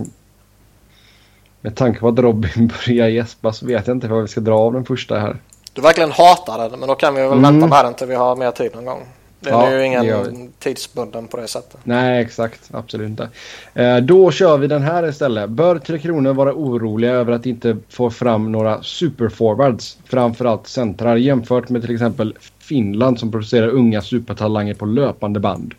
med 1.60 1.76
tanke 1.76 2.00
på 2.00 2.08
att 2.08 2.18
Robin 2.18 2.72
börjar 2.86 3.08
gäspa 3.08 3.52
så 3.52 3.66
vet 3.66 3.86
jag 3.86 3.96
inte 3.96 4.08
vad 4.08 4.22
vi 4.22 4.28
ska 4.28 4.40
dra 4.40 4.58
av 4.58 4.72
den 4.72 4.84
första 4.84 5.18
här. 5.18 5.36
Du 5.72 5.82
verkligen 5.82 6.12
hatar 6.12 6.58
den 6.58 6.80
men 6.80 6.88
då 6.88 6.94
kan 6.94 7.14
vi 7.14 7.20
väl 7.20 7.32
Mm. 7.32 7.42
vänta 7.42 7.66
med 7.66 7.84
den 7.84 7.94
till 7.94 8.06
vi 8.06 8.14
har 8.14 8.36
mer 8.36 8.50
tid 8.50 8.74
någon 8.74 8.84
gång. 8.84 9.06
Den 9.40 9.52
Ja, 9.52 9.66
är 9.68 9.78
ju 9.78 9.84
ingen 9.86 10.52
tidsbunden 10.58 11.26
på 11.26 11.36
det 11.36 11.48
sättet. 11.48 11.78
Nej, 11.84 12.20
exakt. 12.22 12.60
Absolut 12.72 13.08
inte. 13.08 13.28
Eh, 13.74 13.96
då 13.96 14.30
kör 14.30 14.58
vi 14.58 14.66
den 14.66 14.82
här 14.82 15.08
istället. 15.08 15.50
Bör 15.50 15.78
Tre 15.78 15.98
Kronor 15.98 16.32
vara 16.34 16.52
oroliga 16.54 17.10
över 17.12 17.32
att 17.32 17.46
inte 17.46 17.76
få 17.88 18.10
fram 18.10 18.52
några 18.52 18.82
superforwards, 18.82 19.98
framförallt 20.04 20.66
centrar, 20.66 21.16
jämfört 21.16 21.68
med 21.68 21.82
till 21.82 21.94
exempel 21.94 22.34
Finland 22.58 23.18
som 23.20 23.32
producerar 23.32 23.68
unga 23.68 24.00
supertalanger 24.02 24.74
på 24.74 24.86
löpande 24.86 25.40
band? 25.40 25.74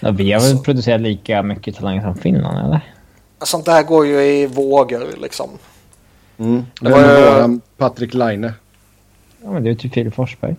Ja, 0.00 0.10
vi 0.10 0.32
har 0.32 0.40
väl 0.40 0.56
Så- 0.56 0.62
producerat 0.62 1.00
lika 1.00 1.42
mycket 1.42 1.76
talanger 1.76 2.02
som 2.02 2.14
Finland, 2.14 2.58
eller? 2.66 2.80
Sånt 3.40 3.64
där 3.64 3.82
går 3.82 4.06
ju 4.06 4.20
i 4.22 4.46
vågor 4.46 5.02
liksom. 5.22 5.50
Mm. 6.38 6.62
Det 6.80 6.90
var 6.90 6.98
är 7.00 7.48
ju- 7.48 7.60
Patrik 7.76 8.14
Laine? 8.14 8.52
Ja, 9.42 9.50
men 9.52 9.64
det 9.64 9.70
är 9.70 9.74
typ 9.74 9.94
Filip 9.94 10.14
Forsberg. 10.14 10.56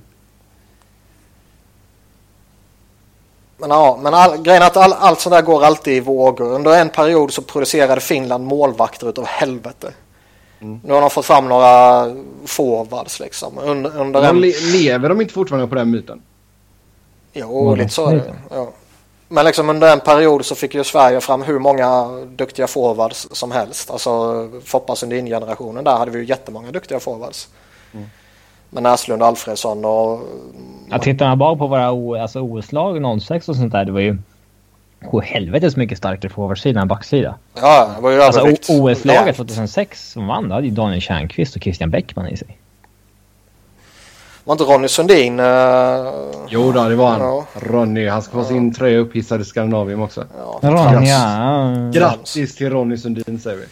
Men 3.60 3.70
ja, 3.70 4.00
men 4.02 4.14
all, 4.14 4.38
grejen 4.38 4.62
är 4.62 4.68
att 4.68 4.78
all, 4.78 4.94
allt 4.94 5.20
sånt 5.20 5.36
där 5.36 5.42
går 5.42 5.64
alltid 5.64 5.94
i 5.94 6.00
vågor. 6.00 6.54
Under 6.54 6.82
en 6.82 6.90
period 6.90 7.34
så 7.34 7.42
producerade 7.42 8.02
Finland 8.02 8.46
målvakter 8.46 9.10
utav 9.10 9.26
helvete. 9.26 9.94
Mm. 10.62 10.80
Nu 10.84 10.94
har 10.94 11.02
de 11.02 11.10
fått 11.10 11.26
fram 11.26 11.50
några 11.50 12.06
forwards 12.46 13.20
liksom. 13.20 13.58
Under, 13.58 13.98
under 13.98 14.22
De 14.22 14.28
en... 14.28 14.42
le 14.42 14.54
lever 14.72 15.10
de 15.10 15.22
inte 15.22 15.34
fortfarande 15.34 15.68
på 15.68 15.76
den 15.76 15.92
myten? 15.92 16.22
Jo, 17.34 17.76
lite 17.76 17.90
så 17.90 18.08
är 18.08 18.16
det. 18.16 18.34
Ja. 18.50 18.72
Men 19.28 19.46
liksom 19.46 19.70
under 19.70 19.94
en 19.94 20.00
period 20.00 20.46
så 20.46 20.56
fick 20.56 20.76
ju 20.76 20.84
Sverige 20.84 21.22
fram 21.22 21.42
hur 21.42 21.60
många 21.60 22.08
duktiga 22.26 22.68
forwards 22.68 23.28
som 23.32 23.52
helst. 23.52 23.92
Alltså 23.92 24.50
Foppa 24.66 24.96
Sundin-generationen 24.96 25.84
där 25.84 25.98
hade 25.98 26.12
vi 26.12 26.20
ju 26.20 26.26
jättemånga 26.26 26.72
duktiga 26.72 27.00
forwards. 27.00 27.48
Mm. 27.94 28.10
Med 28.70 28.84
Näslund, 28.84 29.24
Alfredsson 29.24 29.86
och... 29.86 30.20
Ja, 30.90 31.00
tittar 31.00 31.28
man 31.28 31.38
bara 31.38 31.56
på 31.56 31.68
våra 31.68 32.22
alltså 32.22 32.40
OS-lag 32.40 33.22
06 33.22 33.50
och 33.50 33.56
sånt 33.56 33.72
där, 33.72 33.86
det 33.86 33.92
var 33.92 34.00
ju 34.00 34.18
oh, 35.12 35.22
helvetes 35.22 35.76
mycket 35.76 35.98
starkare 35.98 36.32
forwardsida 36.32 36.82
än 36.82 36.88
backsida. 36.88 37.36
Ja, 37.62 37.92
det 37.96 38.02
var 38.02 38.12
ju 38.12 38.22
Alltså 38.22 38.42
övervikt. 38.42 38.70
O- 38.70 38.74
OS-laget 38.90 39.22
Rejält. 39.22 39.38
2006 39.38 40.12
som 40.12 40.28
vann, 40.28 40.50
det 40.50 40.56
hade 40.56 40.68
ju 40.68 40.74
Daniel 40.74 41.02
Tjärnqvist 41.02 41.56
och 41.56 41.62
Christian 41.62 41.90
Bäckman 41.90 42.28
i 42.28 42.38
sig. 42.38 42.58
Var 44.44 44.54
inte 44.54 44.64
Ronny 44.64 44.88
Sundin... 44.88 45.40
Uh, 45.40 45.46
Jo 46.50 46.72
då, 46.72 46.90
det 46.90 46.96
var 46.96 47.10
han. 47.10 47.20
Ja. 47.22 47.46
Ronny. 47.54 48.08
Han 48.08 48.22
ska 48.22 48.32
få 48.32 48.44
sin 48.44 48.74
tröja 48.74 48.98
upphissad 49.00 49.42
i 49.42 49.46
Skandinavien 49.46 50.02
också. 50.02 50.26
ja. 50.38 50.60
Ronja. 50.70 51.92
Grattis 51.94 52.56
till 52.56 52.70
Ronny 52.70 52.98
Sundin 52.98 53.40
säger 53.40 53.58
vi. 53.58 53.66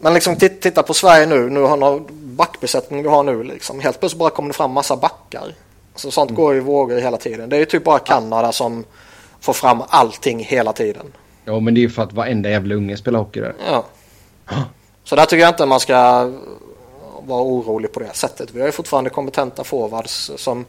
Men 0.00 0.14
liksom 0.14 0.36
tit- 0.36 0.60
titta 0.60 0.82
på 0.82 0.94
Sverige 0.94 1.26
nu. 1.26 1.50
Nu 1.50 1.60
har 1.60 1.76
någon 1.76 2.06
backbesättning 2.36 3.02
vi 3.02 3.08
har 3.08 3.22
nu 3.22 3.42
liksom. 3.42 3.80
Helt 3.80 4.00
plötsligt 4.00 4.18
bara 4.18 4.30
kommer 4.30 4.48
det 4.48 4.54
fram 4.54 4.70
massa 4.72 4.96
backar. 4.96 5.54
Så 5.94 6.10
sånt 6.10 6.30
går 6.30 6.56
i 6.56 6.60
vågor 6.60 6.96
hela 7.00 7.16
tiden. 7.16 7.48
Det 7.48 7.56
är 7.56 7.60
ju 7.60 7.64
typ 7.66 7.84
bara 7.84 7.98
Kanada 7.98 8.52
som 8.52 8.84
får 9.40 9.52
fram 9.52 9.82
allting 9.88 10.38
hela 10.44 10.72
tiden. 10.72 11.06
Ja, 11.44 11.60
men 11.60 11.74
det 11.74 11.80
är 11.80 11.82
ju 11.82 11.90
för 11.90 12.02
att 12.02 12.12
varenda 12.12 12.50
jävla 12.50 12.74
unge 12.74 12.96
spelar 12.96 13.18
hockey 13.18 13.40
där. 13.40 13.54
Ja. 13.70 13.84
Så 15.04 15.16
där 15.16 15.24
tycker 15.24 15.40
jag 15.42 15.48
inte 15.50 15.66
man 15.66 15.80
ska 15.80 15.94
vara 17.26 17.42
orolig 17.42 17.92
på 17.92 18.00
det 18.00 18.14
sättet. 18.16 18.48
Vi 18.52 18.60
har 18.60 18.66
ju 18.68 18.72
fortfarande 18.72 19.10
kompetenta 19.10 19.64
forwards 19.64 20.30
som 20.36 20.64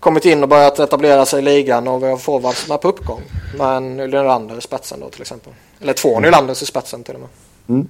kommit 0.00 0.24
in 0.24 0.42
och 0.42 0.48
börjat 0.48 0.78
etablera 0.78 1.26
sig 1.26 1.38
i 1.38 1.42
ligan 1.42 1.88
och 1.88 2.02
vi 2.02 2.06
har 2.10 2.16
forwards 2.16 2.58
som 2.58 2.72
är 2.72 2.78
på 2.78 2.88
uppgång. 2.88 3.20
Men 3.58 3.96
Nylander 3.96 4.58
i 4.58 4.60
spetsen 4.60 5.00
då 5.00 5.08
till 5.08 5.20
exempel. 5.22 5.52
Eller 5.80 5.92
två 5.92 6.20
Nylanders 6.20 6.62
i 6.62 6.66
spetsen 6.66 7.02
till 7.04 7.14
och 7.14 7.20
med. 7.20 7.86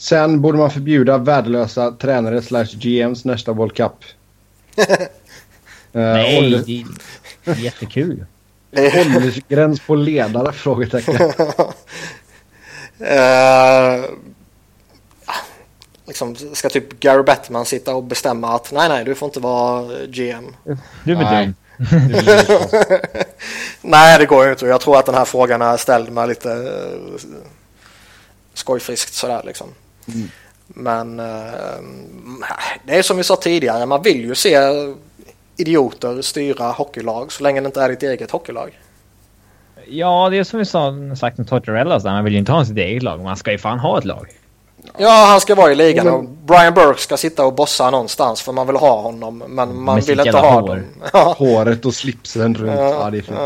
Sen 0.00 0.40
borde 0.40 0.58
man 0.58 0.70
förbjuda 0.70 1.18
värdelösa 1.18 1.90
tränare 1.90 2.42
slash 2.42 2.64
GMs 2.64 3.24
nästa 3.24 3.52
World 3.52 3.74
Cup. 3.74 3.92
Eh, 5.92 6.00
Nej, 6.00 6.84
det 7.44 7.50
är 7.50 7.54
jättekul. 7.54 8.26
Åldersgräns 8.72 9.80
på 9.80 9.94
ledare? 9.94 10.52
Frågetecken. 10.52 11.32
Eh, 13.00 14.04
liksom 16.06 16.36
ska 16.52 16.68
typ 16.68 17.00
Gary 17.00 17.22
Bettman 17.22 17.64
sitta 17.64 17.94
och 17.94 18.02
bestämma 18.02 18.54
att 18.54 18.72
nej, 18.72 18.88
nej, 18.88 19.04
du 19.04 19.14
får 19.14 19.26
inte 19.26 19.40
vara 19.40 20.06
GM. 20.06 20.56
Du 21.04 21.12
är 21.12 21.16
Nej. 21.16 21.52
Nej, 23.82 24.18
det 24.18 24.26
går 24.26 24.44
ju 24.44 24.50
inte. 24.50 24.66
Jag 24.66 24.80
tror 24.80 24.98
att 24.98 25.06
den 25.06 25.14
här 25.14 25.24
frågan 25.24 25.62
är 25.62 25.76
ställd 25.76 26.12
med 26.12 26.28
lite 26.28 26.48
uh, 26.48 27.20
skojfriskt 28.54 29.14
sådär 29.14 29.42
liksom. 29.46 29.68
Men 30.66 31.20
eh, 31.20 31.26
det 32.86 32.94
är 32.98 33.02
som 33.02 33.16
vi 33.16 33.24
sa 33.24 33.36
tidigare, 33.36 33.86
man 33.86 34.02
vill 34.02 34.20
ju 34.24 34.34
se 34.34 34.56
idioter 35.56 36.22
styra 36.22 36.70
hockeylag 36.70 37.32
så 37.32 37.42
länge 37.42 37.60
det 37.60 37.66
inte 37.66 37.82
är 37.82 37.88
ditt 37.88 38.02
eget 38.02 38.30
hockeylag. 38.30 38.78
Ja, 39.86 40.28
det 40.30 40.38
är 40.38 40.44
som 40.44 40.58
vi 40.58 40.64
sa, 40.64 40.94
sagt 41.16 41.38
om 41.38 41.44
Tortorella, 41.44 42.00
man 42.04 42.24
vill 42.24 42.32
ju 42.32 42.38
inte 42.38 42.52
ha 42.52 42.64
sitt 42.64 42.76
eget 42.76 43.02
lag. 43.02 43.20
Man 43.20 43.36
ska 43.36 43.52
ju 43.52 43.58
fan 43.58 43.78
ha 43.78 43.98
ett 43.98 44.04
lag. 44.04 44.28
Ja, 44.98 45.26
han 45.30 45.40
ska 45.40 45.54
vara 45.54 45.72
i 45.72 45.74
ligan 45.74 46.08
och 46.08 46.24
Brian 46.24 46.74
Burke 46.74 47.00
ska 47.00 47.16
sitta 47.16 47.44
och 47.46 47.54
bossa 47.54 47.90
någonstans 47.90 48.42
för 48.42 48.52
man 48.52 48.66
vill 48.66 48.76
ha 48.76 49.00
honom. 49.00 49.38
Men 49.48 49.82
man 49.82 49.94
Med 49.94 50.04
vill 50.04 50.20
inte 50.20 50.38
ha 50.38 50.60
hår. 50.60 50.68
dem. 50.68 50.84
Ja. 51.12 51.34
Håret 51.38 51.84
och 51.86 51.94
slipsen 51.94 52.54
runt. 52.54 52.72
Ja, 52.80 52.90
Ja, 53.04 53.10
det 53.10 53.18
är 53.18 53.22
fint. 53.22 53.38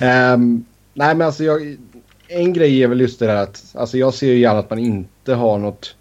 ja. 0.00 0.06
Ehm, 0.06 0.64
nej 0.94 1.14
men 1.14 1.26
alltså 1.26 1.44
jag, 1.44 1.76
en 2.28 2.52
grej 2.52 2.82
är 2.82 2.88
väl 2.88 3.00
just 3.00 3.18
det 3.18 3.26
där 3.26 3.36
att 3.36 3.62
alltså 3.74 3.98
jag 3.98 4.14
ser 4.14 4.26
ju 4.26 4.38
gärna 4.38 4.58
att 4.58 4.70
man 4.70 4.78
inte 4.78 5.34
har 5.34 5.58
något 5.58 5.94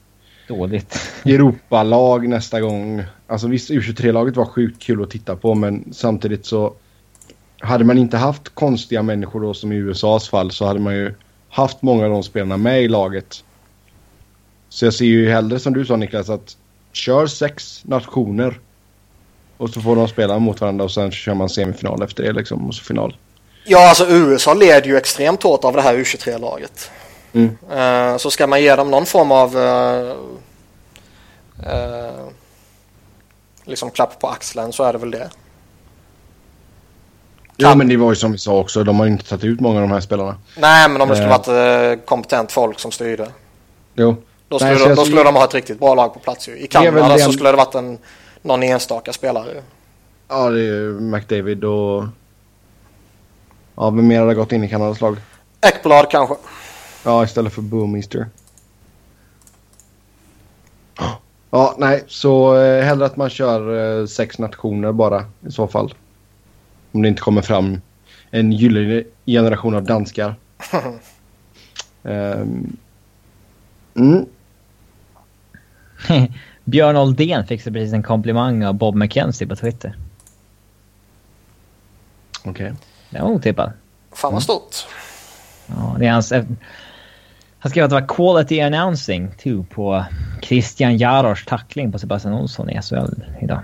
Dåligt. 0.47 0.99
Europalag 1.25 2.29
nästa 2.29 2.61
gång. 2.61 3.03
Alltså 3.27 3.47
visst 3.47 3.69
U23-laget 3.69 4.35
var 4.35 4.45
sjukt 4.45 4.81
kul 4.81 5.03
att 5.03 5.09
titta 5.09 5.35
på 5.35 5.55
men 5.55 5.93
samtidigt 5.93 6.45
så 6.45 6.73
hade 7.59 7.83
man 7.83 7.97
inte 7.97 8.17
haft 8.17 8.49
konstiga 8.49 9.03
människor 9.03 9.41
då 9.41 9.53
som 9.53 9.71
i 9.71 9.75
USAs 9.75 10.29
fall 10.29 10.51
så 10.51 10.65
hade 10.65 10.79
man 10.79 10.95
ju 10.95 11.13
haft 11.49 11.81
många 11.81 12.05
av 12.05 12.11
de 12.11 12.23
spelarna 12.23 12.57
med 12.57 12.83
i 12.83 12.87
laget. 12.87 13.43
Så 14.69 14.85
jag 14.85 14.93
ser 14.93 15.05
ju 15.05 15.29
hellre 15.29 15.59
som 15.59 15.73
du 15.73 15.85
sa 15.85 15.95
Niklas 15.95 16.29
att 16.29 16.57
kör 16.91 17.27
sex 17.27 17.81
nationer 17.85 18.59
och 19.57 19.69
så 19.69 19.81
får 19.81 19.95
de 19.95 20.07
spela 20.07 20.39
mot 20.39 20.61
varandra 20.61 20.85
och 20.85 20.91
sen 20.91 21.11
kör 21.11 21.33
man 21.33 21.49
semifinal 21.49 22.03
efter 22.03 22.23
det 22.23 22.33
liksom 22.33 22.67
och 22.67 22.75
så 22.75 22.83
final. 22.83 23.15
Ja, 23.65 23.89
alltså 23.89 24.07
USA 24.09 24.53
leder 24.53 24.87
ju 24.87 24.97
extremt 24.97 25.43
hårt 25.43 25.63
av 25.63 25.73
det 25.73 25.81
här 25.81 25.97
U23-laget. 25.97 26.91
Mm. 27.37 28.19
Så 28.19 28.31
ska 28.31 28.47
man 28.47 28.61
ge 28.61 28.75
dem 28.75 28.91
någon 28.91 29.05
form 29.05 29.31
av 29.31 29.57
eh, 29.57 30.15
eh, 31.73 32.25
liksom 33.63 33.91
klapp 33.91 34.19
på 34.19 34.27
axeln 34.27 34.73
så 34.73 34.83
är 34.83 34.93
det 34.93 34.99
väl 34.99 35.11
det. 35.11 35.29
Ja 37.59 37.75
men 37.75 37.87
det 37.87 37.97
var 37.97 38.09
ju 38.09 38.15
som 38.15 38.31
vi 38.31 38.37
sa 38.37 38.57
också, 38.57 38.83
de 38.83 38.99
har 38.99 39.05
ju 39.05 39.11
inte 39.11 39.25
tagit 39.29 39.43
ut 39.45 39.59
många 39.59 39.75
av 39.75 39.81
de 39.81 39.91
här 39.91 39.99
spelarna. 40.01 40.35
Nej, 40.57 40.89
men 40.89 41.01
om 41.01 41.09
det 41.09 41.15
skulle 41.15 41.33
Eh. 41.35 41.37
varit 41.47 41.99
eh, 41.99 42.05
kompetent 42.05 42.51
folk 42.51 42.79
som 42.79 42.91
styrde. 42.91 43.31
Jo. 43.95 44.15
Då 44.47 44.59
skulle, 44.59 44.73
Nej, 44.75 44.87
de, 44.89 44.95
då 44.95 45.05
skulle 45.05 45.23
de 45.23 45.35
ha 45.35 45.43
ett 45.43 45.53
riktigt 45.53 45.79
bra 45.79 45.95
lag 45.95 46.13
på 46.13 46.19
plats 46.19 46.49
ju. 46.49 46.57
I 46.57 46.67
Kanada 46.67 47.13
det- 47.13 47.19
så 47.19 47.31
skulle 47.31 47.51
det 47.51 47.57
varit 47.57 47.75
en, 47.75 47.97
någon 48.41 48.63
enstaka 48.63 49.13
spelare. 49.13 49.61
Ja 50.27 50.49
det 50.49 50.59
är 50.59 50.63
ju 50.63 50.99
McDavid 50.99 51.63
och... 51.63 52.03
Ja 53.75 53.89
vem 53.89 54.07
mer 54.07 54.19
hade 54.19 54.33
gått 54.35 54.51
in 54.51 54.63
i 54.63 54.69
Kanadas 54.69 55.01
lag? 55.01 55.17
Ekblad 55.61 56.09
kanske. 56.11 56.35
Ja 57.07 57.23
istället 57.23 57.53
för 57.53 57.61
Boomister. 57.61 58.27
Ja 61.49 61.75
nej 61.77 62.03
så 62.07 62.57
eh, 62.57 62.83
hellre 62.83 63.05
att 63.05 63.17
man 63.17 63.29
kör 63.29 63.99
eh, 63.99 64.05
sex 64.05 64.39
nationer 64.39 64.91
bara 64.91 65.25
i 65.47 65.51
så 65.51 65.67
fall. 65.67 65.93
Om 66.91 67.01
det 67.01 67.07
inte 67.07 67.21
kommer 67.21 67.41
fram 67.41 67.81
en 68.31 68.51
gyllene 68.51 69.03
generation 69.25 69.75
av 69.75 69.83
danskar. 69.83 70.35
Ehm. 72.03 72.77
mm. 73.95 74.25
Björn 76.63 76.97
Oldén 76.97 77.47
fick 77.47 77.61
sig 77.61 77.73
precis 77.73 77.93
en 77.93 78.03
komplimang 78.03 78.65
av 78.65 78.73
Bob 78.73 78.95
McKenzie 78.95 79.47
på 79.47 79.55
Twitter. 79.55 79.97
Okej. 82.43 82.73
Det 83.09 83.21
var 83.21 83.29
otippad. 83.29 83.71
Fan 84.11 84.29
Mm. 84.29 84.33
vad 84.33 84.43
stort. 84.43 84.75
Ja, 85.67 85.95
det 85.99 86.05
är 86.05 86.11
hans... 86.11 86.33
Han 87.59 87.69
skrev 87.69 87.83
att 87.83 87.89
det 87.89 87.95
var 87.95 88.07
quality 88.07 88.59
announcing 88.61 89.31
too 89.43 89.65
på 89.69 90.05
Christian 90.41 90.97
Jaros 90.97 91.45
tackling 91.45 91.91
på 91.91 91.99
Sebastian 91.99 92.33
Olsson 92.33 92.69
i 92.69 92.81
SHL 92.81 93.23
idag. 93.41 93.59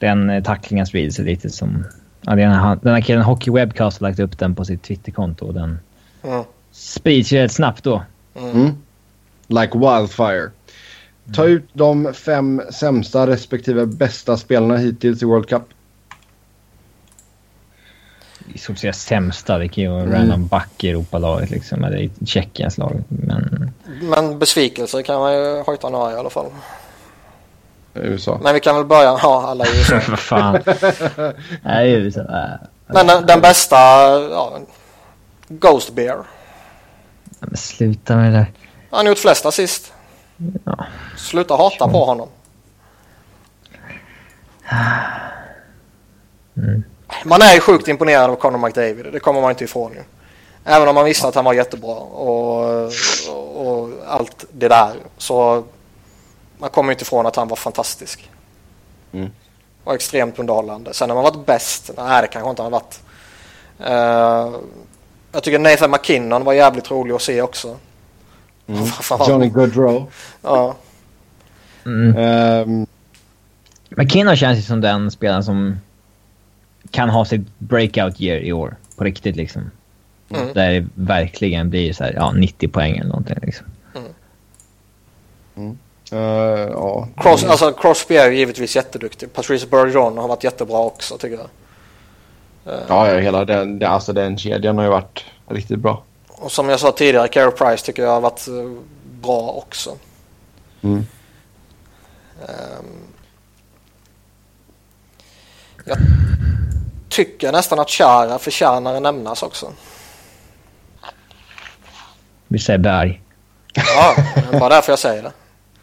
Den 0.00 0.30
eh, 0.30 0.42
tacklingen 0.42 0.86
sprider 0.86 1.10
sig 1.10 1.24
lite 1.24 1.50
som... 1.50 1.84
Ja, 2.22 2.34
den, 2.34 2.52
här, 2.52 2.78
den 2.82 2.94
här 2.94 3.00
killen 3.00 3.22
Hockey 3.22 3.50
Webcast 3.50 4.00
har 4.00 4.08
lagt 4.08 4.20
upp 4.20 4.38
den 4.38 4.54
på 4.54 4.64
sitt 4.64 4.82
Twitterkonto 4.82 5.46
och 5.46 5.54
den 5.54 5.78
Mm. 6.22 6.44
sprids 6.72 7.28
sig 7.28 7.42
rätt 7.42 7.52
snabbt 7.52 7.84
då. 7.84 8.02
Mm. 8.34 8.70
Like 9.46 9.78
wildfire. 9.78 10.50
Ta 11.34 11.44
ut 11.44 11.68
de 11.72 12.12
fem 12.14 12.62
sämsta 12.70 13.26
respektive 13.26 13.86
bästa 13.86 14.36
spelarna 14.36 14.76
hittills 14.76 15.22
i 15.22 15.24
World 15.24 15.48
Cup. 15.48 15.62
Vi 18.52 18.58
skulle 18.58 18.78
säga 18.78 18.92
sämsta. 18.92 19.58
Det 19.58 19.68
kan 19.68 19.84
ju 19.84 19.90
vara 19.90 20.02
Mm. 20.02 20.14
random 20.14 20.46
back 20.46 20.84
i 20.84 20.90
Europalaget 20.90 21.50
liksom. 21.50 21.84
Eller 21.84 21.96
i 21.98 22.10
Tjeckiens 22.26 22.78
lag. 22.78 23.02
Men... 23.08 23.72
Men 24.02 24.38
besvikelser 24.38 25.02
kan 25.02 25.20
man 25.20 25.32
ju 25.34 25.62
hojta 25.62 25.88
några 25.88 26.12
i 26.12 26.14
alla 26.16 26.30
fall. 26.30 26.46
i 27.94 27.98
USA. 27.98 28.40
Men 28.42 28.54
vi 28.54 28.60
kan 28.60 28.76
väl 28.76 28.84
börja 28.84 29.10
ha 29.10 29.46
alla 29.46 29.66
i 29.66 29.68
USA. 29.78 30.00
Vad 30.08 30.18
fan. 30.18 30.58
Nej, 31.62 31.92
USA. 31.92 32.22
Men 32.86 33.06
den, 33.06 33.26
den 33.26 33.40
bästa, 33.40 33.76
ja, 34.30 34.58
Ghost 35.48 35.94
Bear. 35.94 36.18
Men 37.40 37.56
sluta 37.56 38.16
med 38.16 38.32
det 38.32 38.38
där. 38.38 38.46
Han 38.90 38.98
har 39.06 39.08
gjort 39.10 39.18
flest 39.18 39.46
assist. 39.46 39.92
Ja. 40.64 40.86
Sluta 41.16 41.54
hata 41.56 41.88
på 41.88 42.04
honom. 42.04 42.28
Man 47.24 47.42
är 47.42 47.54
ju 47.54 47.60
sjukt 47.60 47.88
imponerad 47.88 48.30
av 48.30 48.36
Conor 48.36 48.58
McDavid. 48.58 49.12
Det 49.12 49.20
kommer 49.20 49.40
man 49.40 49.50
inte 49.50 49.64
ifrån 49.64 49.92
ju. 49.92 50.02
Även 50.64 50.88
om 50.88 50.94
man 50.94 51.04
visste 51.04 51.28
att 51.28 51.34
han 51.34 51.44
var 51.44 51.52
jättebra 51.52 51.94
och, 51.94 52.84
och, 53.30 53.66
och 53.66 53.90
allt 54.06 54.44
det 54.52 54.68
där. 54.68 54.92
Så 55.18 55.64
man 56.58 56.70
kommer 56.70 56.90
ju 56.90 56.94
inte 56.94 57.02
ifrån 57.02 57.26
att 57.26 57.36
han 57.36 57.48
var 57.48 57.56
fantastisk. 57.56 58.30
Mm. 59.12 59.30
Och 59.84 59.94
extremt 59.94 60.38
underhållande. 60.38 60.94
Sen 60.94 61.10
har 61.10 61.14
man 61.14 61.24
varit 61.24 61.46
bäst. 61.46 61.90
Nej, 61.96 62.22
det 62.22 62.28
kanske 62.28 62.50
inte 62.50 62.62
har 62.62 62.70
varit. 62.70 63.00
Eh, 63.78 64.60
jag 65.32 65.42
tycker 65.42 65.58
Nathan 65.58 65.90
McKinnon 65.90 66.44
var 66.44 66.52
jävligt 66.52 66.90
rolig 66.90 67.14
att 67.14 67.22
se 67.22 67.42
också. 67.42 67.76
Mm. 68.66 68.84
Johnny 69.28 69.48
Gaudreau. 69.48 70.06
Ja. 70.42 70.74
Mm. 71.84 72.16
Ehm, 72.16 72.86
McKinnon 73.88 74.36
känns 74.36 74.58
ju 74.58 74.62
som 74.62 74.80
den 74.80 75.10
spelaren 75.10 75.44
som 75.44 75.76
kan 76.90 77.08
ha 77.08 77.24
sitt 77.24 77.58
breakout 77.58 78.20
year 78.20 78.38
i 78.38 78.52
år. 78.52 78.76
På 78.96 79.04
riktigt 79.04 79.36
liksom. 79.36 79.70
Mm. 80.28 80.52
Där 80.54 80.72
det 80.72 80.86
verkligen 80.94 81.70
blir 81.70 81.92
så 81.92 82.04
här, 82.04 82.12
ja, 82.12 82.32
90 82.32 82.68
poäng 82.68 82.96
eller 82.96 83.08
någonting 83.08 83.36
liksom. 83.42 83.66
eh, 86.12 86.18
ja. 86.70 87.08
Cross, 87.16 87.44
alltså 87.44 87.72
Crosby 87.72 88.16
är 88.16 88.30
givetvis 88.30 88.76
jätteduktig. 88.76 89.32
Patrice 89.32 89.70
Bergeron 89.70 90.18
har 90.18 90.28
varit 90.28 90.44
jättebra 90.44 90.78
också 90.78 91.18
tycker 91.18 91.36
jag. 91.36 91.48
Ja, 92.88 93.08
ja, 93.08 93.18
hela 93.18 93.44
den, 93.44 93.78
den, 93.78 93.90
alltså 93.90 94.12
den 94.12 94.38
kedjan 94.38 94.76
har 94.76 94.84
ju 94.84 94.90
varit 94.90 95.24
riktigt 95.48 95.78
bra. 95.78 96.02
Och 96.28 96.52
som 96.52 96.68
jag 96.68 96.80
sa 96.80 96.92
tidigare, 96.92 97.28
Carey 97.28 97.50
Price 97.50 97.86
tycker 97.86 98.02
jag 98.02 98.10
har 98.10 98.20
varit 98.20 98.48
eh, 98.48 98.82
bra 99.22 99.50
också. 99.50 99.96
Mm. 100.82 101.06
Ehm, 102.48 102.86
jag 105.84 105.96
tycker 107.10 107.52
nästan 107.52 107.78
att 107.78 107.90
Chara 107.90 108.38
förtjänar 108.38 108.94
att 108.94 109.02
nämnas 109.02 109.42
också. 109.42 109.72
Vi 112.48 112.58
säger 112.58 112.78
Berg. 112.78 113.20
Ja, 113.74 114.14
bara 114.58 114.68
därför 114.68 114.92
jag 114.92 114.98
säger 114.98 115.22
det. 115.22 115.32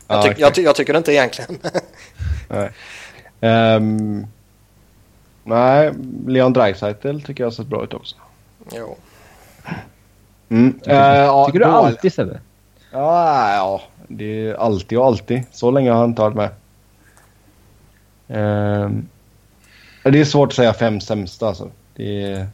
Jag, 0.07 0.17
Ja, 0.17 0.21
tyck, 0.23 0.31
okej. 0.31 0.41
jag, 0.41 0.55
ty, 0.55 0.61
jag 0.61 0.75
tycker 0.75 0.93
det 0.93 0.97
inte 0.97 1.13
egentligen. 1.13 1.59
Nej. 2.49 2.71
Ehm, 3.41 4.27
nej, 5.43 5.91
Leon 6.27 6.53
Draisaitl 6.53 7.19
tycker 7.19 7.43
jag 7.43 7.45
har 7.45 7.51
sett 7.51 7.67
bra 7.67 7.83
ut 7.83 7.93
också. 7.93 8.15
jo. 8.73 8.97
Mm. 10.49 10.79
Eh, 10.87 10.95
ja, 10.95 11.45
Tycker 11.45 11.59
du 11.59 11.65
då- 11.65 11.71
alltid 11.71 12.13
Sebbe? 12.13 12.39
Ja, 12.91 13.53
ja, 13.55 13.81
det 14.07 14.47
är 14.47 14.53
alltid 14.53 14.97
och 14.97 15.05
alltid. 15.05 15.43
Så 15.51 15.71
länge 15.71 15.91
har 15.91 15.99
han 15.99 16.09
inte 16.09 16.21
varit 16.21 16.35
med. 16.35 16.49
Ehm, 18.27 19.07
det 20.11 20.19
är 20.19 20.25
svårt 20.25 20.49
att 20.49 20.55
säga 20.55 20.73
fem 20.73 21.01
sämsta 21.01 21.47
alltså. 21.47 21.71
Det 21.95 22.23
är, 22.23 22.47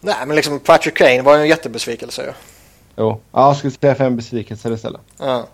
Nej, 0.00 0.14
men 0.26 0.36
liksom 0.36 0.60
Patrick 0.60 0.96
Kane 0.96 1.22
var 1.22 1.36
ju 1.36 1.42
en 1.42 1.48
jättebesvikelse 1.48 2.22
ju. 2.22 2.32
jo. 2.96 3.20
Ja, 3.32 3.46
jag 3.46 3.56
skulle 3.56 3.70
säga 3.72 3.94
fem 3.94 4.16
besvikelser 4.16 4.72
istället. 4.72 5.00
Ja. 5.18 5.46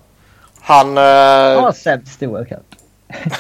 Han... 0.61 0.99
eh, 0.99 1.03
Ja, 1.05 1.73
sämst 1.73 2.23
i 2.23 2.27
World 2.27 2.49
Cup. 2.49 2.75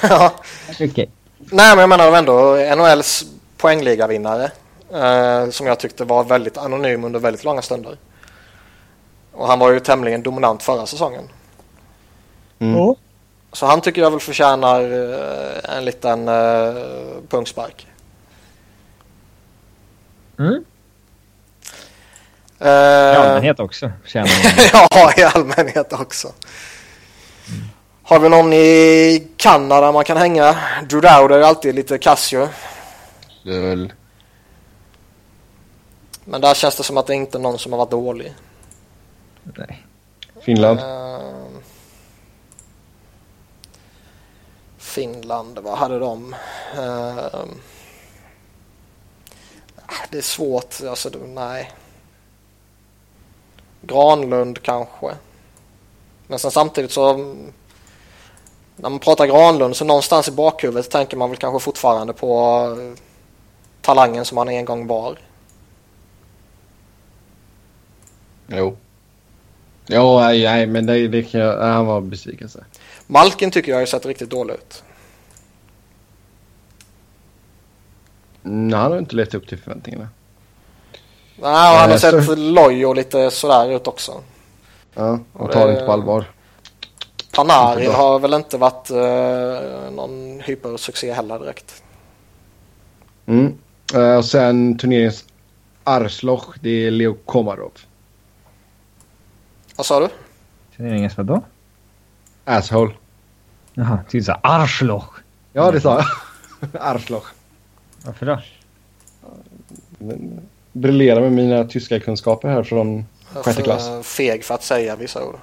ja. 0.02 0.34
Okej. 0.70 1.10
Nej, 1.38 1.76
men 1.76 1.78
jag 1.78 1.88
menar 1.88 2.12
ändå 2.12 2.56
NHLs 2.76 3.24
poängligavinnare. 3.56 4.50
Eh, 4.92 5.50
som 5.50 5.66
jag 5.66 5.78
tyckte 5.78 6.04
var 6.04 6.24
väldigt 6.24 6.56
anonym 6.56 7.04
under 7.04 7.20
väldigt 7.20 7.44
långa 7.44 7.62
stunder. 7.62 7.96
Och 9.32 9.46
han 9.46 9.58
var 9.58 9.72
ju 9.72 9.80
tämligen 9.80 10.22
dominant 10.22 10.62
förra 10.62 10.86
säsongen. 10.86 11.24
Mm. 12.58 12.94
Så 13.58 13.66
han 13.66 13.80
tycker 13.80 14.02
jag 14.02 14.10
väl 14.10 14.20
förtjänar 14.20 14.80
eh, 14.80 15.76
en 15.76 15.84
liten 15.84 16.28
eh, 16.28 16.74
pungspark. 17.28 17.86
Mm. 20.38 20.64
Eh, 22.58 22.68
I 22.68 23.16
allmänhet 23.16 23.60
också. 23.60 23.92
Ja, 24.72 25.12
i 25.16 25.22
allmänhet 25.22 25.92
också. 25.92 26.32
Har 28.02 28.18
vi 28.20 28.28
någon 28.28 28.52
i 28.52 29.28
Kanada 29.36 29.92
man 29.92 30.04
kan 30.04 30.16
hänga? 30.16 30.56
Drew 30.88 31.02
Dowd 31.02 31.32
är 31.32 31.40
alltid 31.40 31.74
lite 31.74 31.98
kass 31.98 32.32
ju. 32.32 32.48
Det 33.44 33.56
är 33.56 33.60
väl... 33.60 33.92
Men 36.24 36.40
där 36.40 36.54
känns 36.54 36.76
det 36.76 36.82
som 36.82 36.96
att 36.96 37.06
det 37.06 37.14
inte 37.14 37.38
är 37.38 37.42
någon 37.42 37.58
som 37.58 37.72
har 37.72 37.78
varit 37.78 37.90
dålig. 37.90 38.34
Nej. 39.42 39.86
Finland. 40.40 40.80
Ehm, 40.80 41.17
Finland, 44.88 45.58
vad 45.58 45.78
hade 45.78 45.98
de? 45.98 46.34
Ehm, 46.76 47.60
äh, 49.76 49.94
det 50.10 50.18
är 50.18 50.22
svårt, 50.22 50.74
alltså 50.88 51.10
nej. 51.26 51.72
Granlund 53.82 54.62
kanske. 54.62 55.14
Men 56.26 56.38
sen 56.38 56.50
samtidigt 56.50 56.92
så 56.92 57.14
mm, 57.14 57.52
när 58.76 58.90
man 58.90 58.98
pratar 58.98 59.26
Granlund 59.26 59.76
så 59.76 59.84
någonstans 59.84 60.28
i 60.28 60.32
bakhuvudet 60.32 60.90
tänker 60.90 61.16
man 61.16 61.30
väl 61.30 61.38
kanske 61.38 61.64
fortfarande 61.64 62.12
på 62.12 62.60
eh, 62.80 63.02
talangen 63.80 64.24
som 64.24 64.38
han 64.38 64.48
en 64.48 64.64
gång 64.64 64.86
var. 64.86 65.18
Jo. 68.46 68.76
Ja, 69.86 70.20
nej, 70.20 70.44
nej 70.44 70.66
men 70.66 70.86
det, 70.86 71.08
det 71.08 71.22
kan 71.22 71.40
jag... 71.40 71.62
Han 71.62 71.86
var 71.86 72.00
besvikelse. 72.00 72.64
Malkin 73.10 73.50
tycker 73.50 73.72
jag 73.72 73.78
har 73.78 73.86
sett 73.86 74.06
riktigt 74.06 74.30
dålig 74.30 74.54
ut. 74.54 74.82
Mm, 78.44 78.72
han 78.72 78.92
har 78.92 78.98
inte 78.98 79.16
levt 79.16 79.34
upp 79.34 79.48
till 79.48 79.58
förväntningarna. 79.58 80.08
Nej, 81.36 81.72
och 81.72 81.78
han 81.78 81.88
har 81.90 81.96
Eh, 81.96 81.96
så- 81.96 82.22
sett 82.22 82.38
loj 82.38 82.86
och 82.86 82.96
lite 82.96 83.30
sådär 83.30 83.70
ut 83.76 83.86
också. 83.86 84.22
Ja, 84.94 85.18
och 85.32 85.52
tar 85.52 85.66
det 85.66 85.72
inte 85.72 85.86
på 85.86 85.92
allvar. 85.92 86.24
Panarin 87.34 87.84
bra. 87.88 87.96
har 87.96 88.18
väl 88.18 88.34
inte 88.34 88.58
varit 88.58 88.90
eh, 88.90 89.90
någon 89.92 90.40
hypersuccé 90.40 91.12
heller 91.12 91.38
direkt. 91.38 91.82
Mm. 93.26 93.58
Eh, 93.94 94.16
och 94.16 94.24
sen 94.24 94.78
turneringens 94.78 95.24
Arsloch, 95.84 96.54
det 96.60 96.70
är 96.86 96.90
Leo 96.90 97.14
Komarov. 97.24 97.72
Vad 99.76 99.86
sa 99.86 100.00
du? 100.00 100.08
Turneringens 100.76 101.16
vadå? 101.16 101.42
Asshole. 102.48 102.94
Jaha, 103.74 103.98
typ 104.08 104.24
såhär 104.24 104.40
arschloch. 104.42 105.14
Ja, 105.52 105.70
det 105.70 105.80
sa 105.80 105.94
jag. 105.94 106.06
Arsloch. 106.80 107.26
Varför 108.04 108.26
då? 108.26 108.40
Briljera 110.72 111.20
med 111.20 111.32
mina 111.32 111.64
tyska 111.64 112.00
kunskaper 112.00 112.48
här 112.48 112.62
från 112.62 113.06
sjätte 113.34 113.62
klass. 113.62 114.06
Feg 114.06 114.44
för 114.44 114.54
att 114.54 114.62
säga 114.62 114.96
vissa 114.96 115.24
ord. 115.24 115.36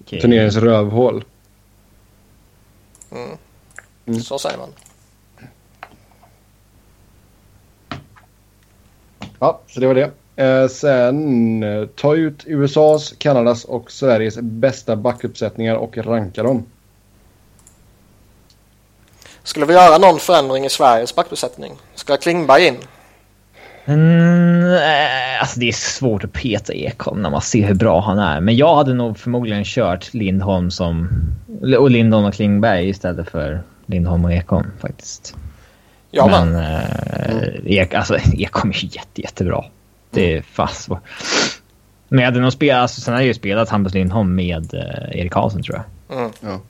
Okej. 0.00 0.20
Turneringens 0.20 0.56
rövhål. 0.56 1.24
Mm. 3.10 3.30
Mm. 4.06 4.20
Så 4.20 4.38
säger 4.38 4.58
man. 4.58 4.70
Ja, 9.38 9.60
så 9.66 9.80
det 9.80 9.86
var 9.86 9.94
det. 9.94 10.10
Eh, 10.36 10.66
sen 10.68 11.62
eh, 11.62 11.86
ta 11.86 12.14
ut 12.14 12.42
USAs, 12.46 13.14
Kanadas 13.18 13.64
och 13.64 13.90
Sveriges 13.90 14.38
bästa 14.40 14.96
backuppsättningar 14.96 15.74
och 15.74 15.98
ranka 15.98 16.42
dem. 16.42 16.64
Skulle 19.42 19.66
vi 19.66 19.74
göra 19.74 19.98
någon 19.98 20.20
förändring 20.20 20.64
i 20.64 20.70
Sveriges 20.70 21.14
backbesättning? 21.14 21.72
Ska 21.94 22.16
Klingberg 22.16 22.66
in? 22.66 22.76
Mm, 23.84 24.74
eh, 24.74 25.40
alltså 25.40 25.60
det 25.60 25.68
är 25.68 25.72
svårt 25.72 26.24
att 26.24 26.32
peta 26.32 26.72
Ekholm 26.72 27.22
när 27.22 27.30
man 27.30 27.40
ser 27.40 27.66
hur 27.66 27.74
bra 27.74 28.00
han 28.00 28.18
är. 28.18 28.40
Men 28.40 28.56
jag 28.56 28.76
hade 28.76 28.94
nog 28.94 29.18
förmodligen 29.18 29.64
kört 29.64 30.14
Lindholm 30.14 30.70
som... 30.70 31.08
Och 31.78 31.90
Lindholm 31.90 32.24
och 32.24 32.34
Klingberg 32.34 32.88
istället 32.88 33.30
för 33.30 33.62
Lindholm 33.86 34.24
och 34.24 34.32
Ekholm 34.32 34.70
faktiskt. 34.80 35.36
Ja, 36.10 36.26
men. 36.26 36.52
men 36.52 36.64
eh, 36.64 37.78
Ek, 37.78 37.94
alltså, 37.94 38.16
Ekholm 38.34 38.70
är 38.70 38.96
jätte, 38.96 39.20
jättebra. 39.20 39.64
Det 40.12 40.36
är 40.36 40.42
fast 40.42 40.84
svårt. 40.84 41.02
Men 42.08 42.18
jag 42.18 42.26
hade 42.26 42.40
nog 42.40 42.52
spelat... 42.52 42.82
Alltså, 42.82 43.00
sen 43.00 43.14
har 43.14 43.20
jag 43.20 43.26
ju 43.26 43.34
spelat 43.34 43.68
Hampus 43.68 43.94
Lindholm 43.94 44.34
med 44.34 44.74
eh, 44.74 45.20
Erik 45.20 45.32
Karlsson 45.32 45.62
tror 45.62 45.82
jag. 46.08 46.18
Mm. 46.18 46.32
Ja. 46.40 46.60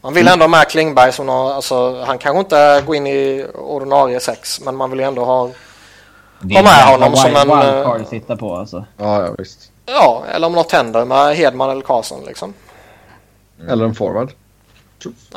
Man 0.00 0.14
vill 0.14 0.28
ändå 0.28 0.42
ha 0.42 0.48
med 0.48 0.68
Klingberg 0.68 1.12
som 1.12 1.26
någon, 1.26 1.52
alltså, 1.52 2.02
han 2.02 2.18
kanske 2.18 2.38
inte 2.40 2.82
går 2.86 2.96
in 2.96 3.06
i 3.06 3.46
ordinarie 3.54 4.20
sex 4.20 4.60
men 4.60 4.76
man 4.76 4.90
vill 4.90 4.98
ju 5.00 5.06
ändå 5.06 5.24
ha 5.24 5.50
Det 6.40 6.54
Ha 6.54 6.62
med 6.62 6.72
är 6.72 6.92
honom 6.92 7.16
som 7.16 7.36
en, 7.36 7.50
eh, 7.50 7.88
att 7.88 8.08
sitta 8.08 8.36
på 8.36 8.56
alltså. 8.56 8.84
Ja, 8.96 9.26
ja 9.26 9.34
visst. 9.38 9.72
Ja, 9.86 10.24
eller 10.32 10.46
om 10.46 10.52
något 10.52 10.72
händer 10.72 11.04
med 11.04 11.36
Hedman 11.36 11.70
eller 11.70 11.82
Karlsson 11.82 12.24
liksom. 12.26 12.54
Eller 13.68 13.84
en 13.84 13.94
forward. 13.94 14.30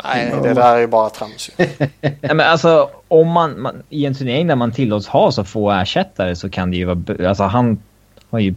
Nej, 0.03 0.33
det 0.43 0.53
där 0.53 0.75
är 0.75 0.79
ju 0.79 0.87
bara 0.87 1.09
trams. 1.09 1.51
Nej, 1.57 2.19
men 2.21 2.39
alltså, 2.39 2.89
om 3.07 3.27
man, 3.27 3.61
man, 3.61 3.83
I 3.89 4.05
en 4.05 4.15
turnering 4.15 4.47
där 4.47 4.55
man 4.55 4.71
tillåts 4.71 5.07
ha 5.07 5.31
så 5.31 5.43
få 5.43 5.71
ersättare 5.71 6.35
så 6.35 6.49
kan 6.49 6.71
det 6.71 6.77
ju 6.77 6.85
vara... 6.85 7.29
Alltså 7.29 7.43
han 7.43 7.81
har 8.29 8.39
ju... 8.39 8.55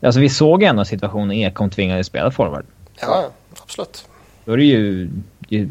Alltså 0.00 0.20
vi 0.20 0.28
såg 0.28 0.62
ju 0.62 0.68
ändå 0.68 0.84
situationen 0.84 1.32
Ekholm 1.32 1.70
tvingades 1.70 2.06
spela 2.06 2.30
forward. 2.30 2.64
Ja, 3.00 3.30
absolut. 3.62 4.08
Då 4.44 4.52
är 4.52 4.56
det 4.56 4.64
ju... 4.64 5.10
ju 5.48 5.68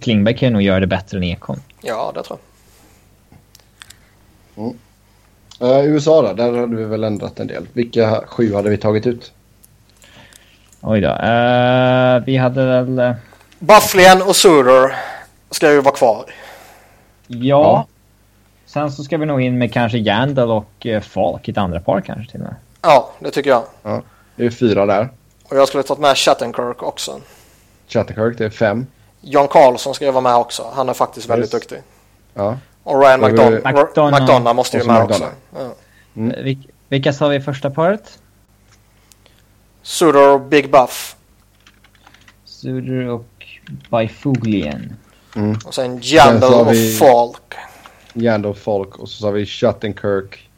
Klingberg 0.00 0.36
kan 0.36 0.48
ju 0.48 0.52
nog 0.52 0.62
göra 0.62 0.80
det 0.80 0.86
bättre 0.86 1.18
än 1.18 1.24
Ekholm. 1.24 1.60
Ja, 1.82 2.12
det 2.14 2.22
tror 2.22 2.38
jag. 2.38 2.46
Eh, 5.60 5.84
USA 5.84 6.22
då, 6.22 6.32
där 6.32 6.60
hade 6.60 6.76
vi 6.76 6.84
väl 6.84 7.04
ändrat 7.04 7.40
en 7.40 7.46
del. 7.46 7.66
Vilka 7.72 8.24
sju 8.26 8.54
hade 8.54 8.70
vi 8.70 8.76
tagit 8.76 9.06
ut? 9.06 9.32
Oj 10.80 11.00
då. 11.00 11.08
Eh, 11.08 12.24
vi 12.26 12.36
hade 12.36 12.64
väl... 12.64 13.14
eh, 13.60 13.66
Bufflin 13.66 14.22
och 14.22 14.36
Suter 14.36 14.96
ska 15.50 15.72
ju 15.72 15.80
vara 15.80 15.94
kvar. 15.94 16.24
Ja. 17.26 17.86
Sen 18.66 18.92
så 18.92 19.04
ska 19.04 19.18
vi 19.18 19.26
nog 19.26 19.40
in 19.42 19.58
med 19.58 19.72
kanske 19.72 19.98
Jandal 19.98 20.50
och 20.50 20.86
uh, 20.86 21.00
Falk 21.00 21.48
i 21.48 21.50
ett 21.50 21.58
andra 21.58 21.80
par 21.80 22.00
kanske 22.00 22.30
till 22.32 22.40
och 22.40 22.46
med. 22.46 22.54
Ja, 22.82 23.10
det 23.18 23.30
tycker 23.30 23.50
jag. 23.50 23.62
Ja, 23.82 24.02
det 24.36 24.46
är 24.46 24.50
fyra 24.50 24.86
där. 24.86 25.08
Och 25.44 25.56
jag 25.56 25.68
skulle 25.68 25.82
tagit 25.82 26.00
med 26.00 26.16
Shattenkirk 26.18 26.82
också. 26.82 27.20
Chatterkirk, 27.88 28.38
det 28.38 28.44
är 28.44 28.50
fem. 28.50 28.86
John 29.20 29.48
Carlson 29.48 29.94
ska 29.94 30.04
ju 30.04 30.10
vara 30.10 30.22
med 30.22 30.36
också. 30.36 30.72
Han 30.74 30.88
är 30.88 30.94
faktiskt 30.94 31.28
väldigt 31.30 31.54
Yes. 31.54 31.62
duktig. 31.62 31.78
Ja. 32.34 32.58
Och 32.82 33.00
Ryan 33.02 33.20
vi- 33.20 33.26
McDonough, 33.64 34.54
måste 34.54 34.78
ju 34.78 34.84
med 34.84 35.02
också. 35.02 35.24
McDonough. 35.24 35.34
Ja. 35.54 35.74
Mm. 36.16 36.30
Eh, 36.30 36.44
Vil- 36.44 36.70
vilka 36.88 37.12
sa 37.12 37.28
vi 37.28 37.36
i 37.36 37.40
första 37.40 37.70
paret? 37.70 38.18
Suter 39.82 40.30
och 40.34 40.40
Big 40.40 40.70
Buff. 40.70 41.16
Suder 42.44 43.08
och 43.08 43.24
Bifuglen. 43.90 44.96
Mm. 45.36 45.58
Och 45.64 45.74
sen 45.74 45.84
Sen 45.84 45.98
Jandal 46.02 46.54
och 46.54 46.72
vi- 46.72 46.96
Falk. 46.96 47.54
Jandal 48.12 48.54
Folk 48.54 48.98
och 48.98 49.08
så 49.08 49.20
sa 49.22 49.30
vi 49.30 49.46
Chatterkirk. 49.46 50.48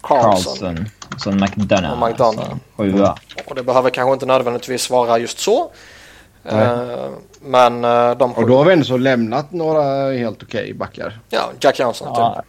Carlson. 0.00 0.56
Carlson. 0.58 0.86
Och 1.14 1.20
så 1.20 1.30
McDonough. 1.32 2.02
Och 2.02 2.08
McDonough. 2.08 2.54
Sjua. 2.76 3.18
Och 3.46 3.54
det 3.54 3.62
behöver 3.62 3.90
kanske 3.90 4.12
inte 4.12 4.26
nödvändigtvis 4.26 4.90
vara 4.90 5.18
just 5.18 5.38
så. 5.38 5.70
Eh, 6.44 7.08
men 7.40 7.84
eh, 7.84 8.10
de. 8.18 8.32
Och 8.32 8.46
då 8.48 8.56
har 8.56 8.64
vi 8.64 8.72
ändå 8.72 8.84
så 8.84 8.96
lämnat 8.96 9.52
några 9.52 10.12
helt 10.12 10.42
okej 10.42 10.74
backar. 10.74 11.18
Ja, 11.30 11.50
Jack 11.60 11.78
Johnson 11.78 12.08
typ. 12.08 12.18
Ja. 12.18 12.42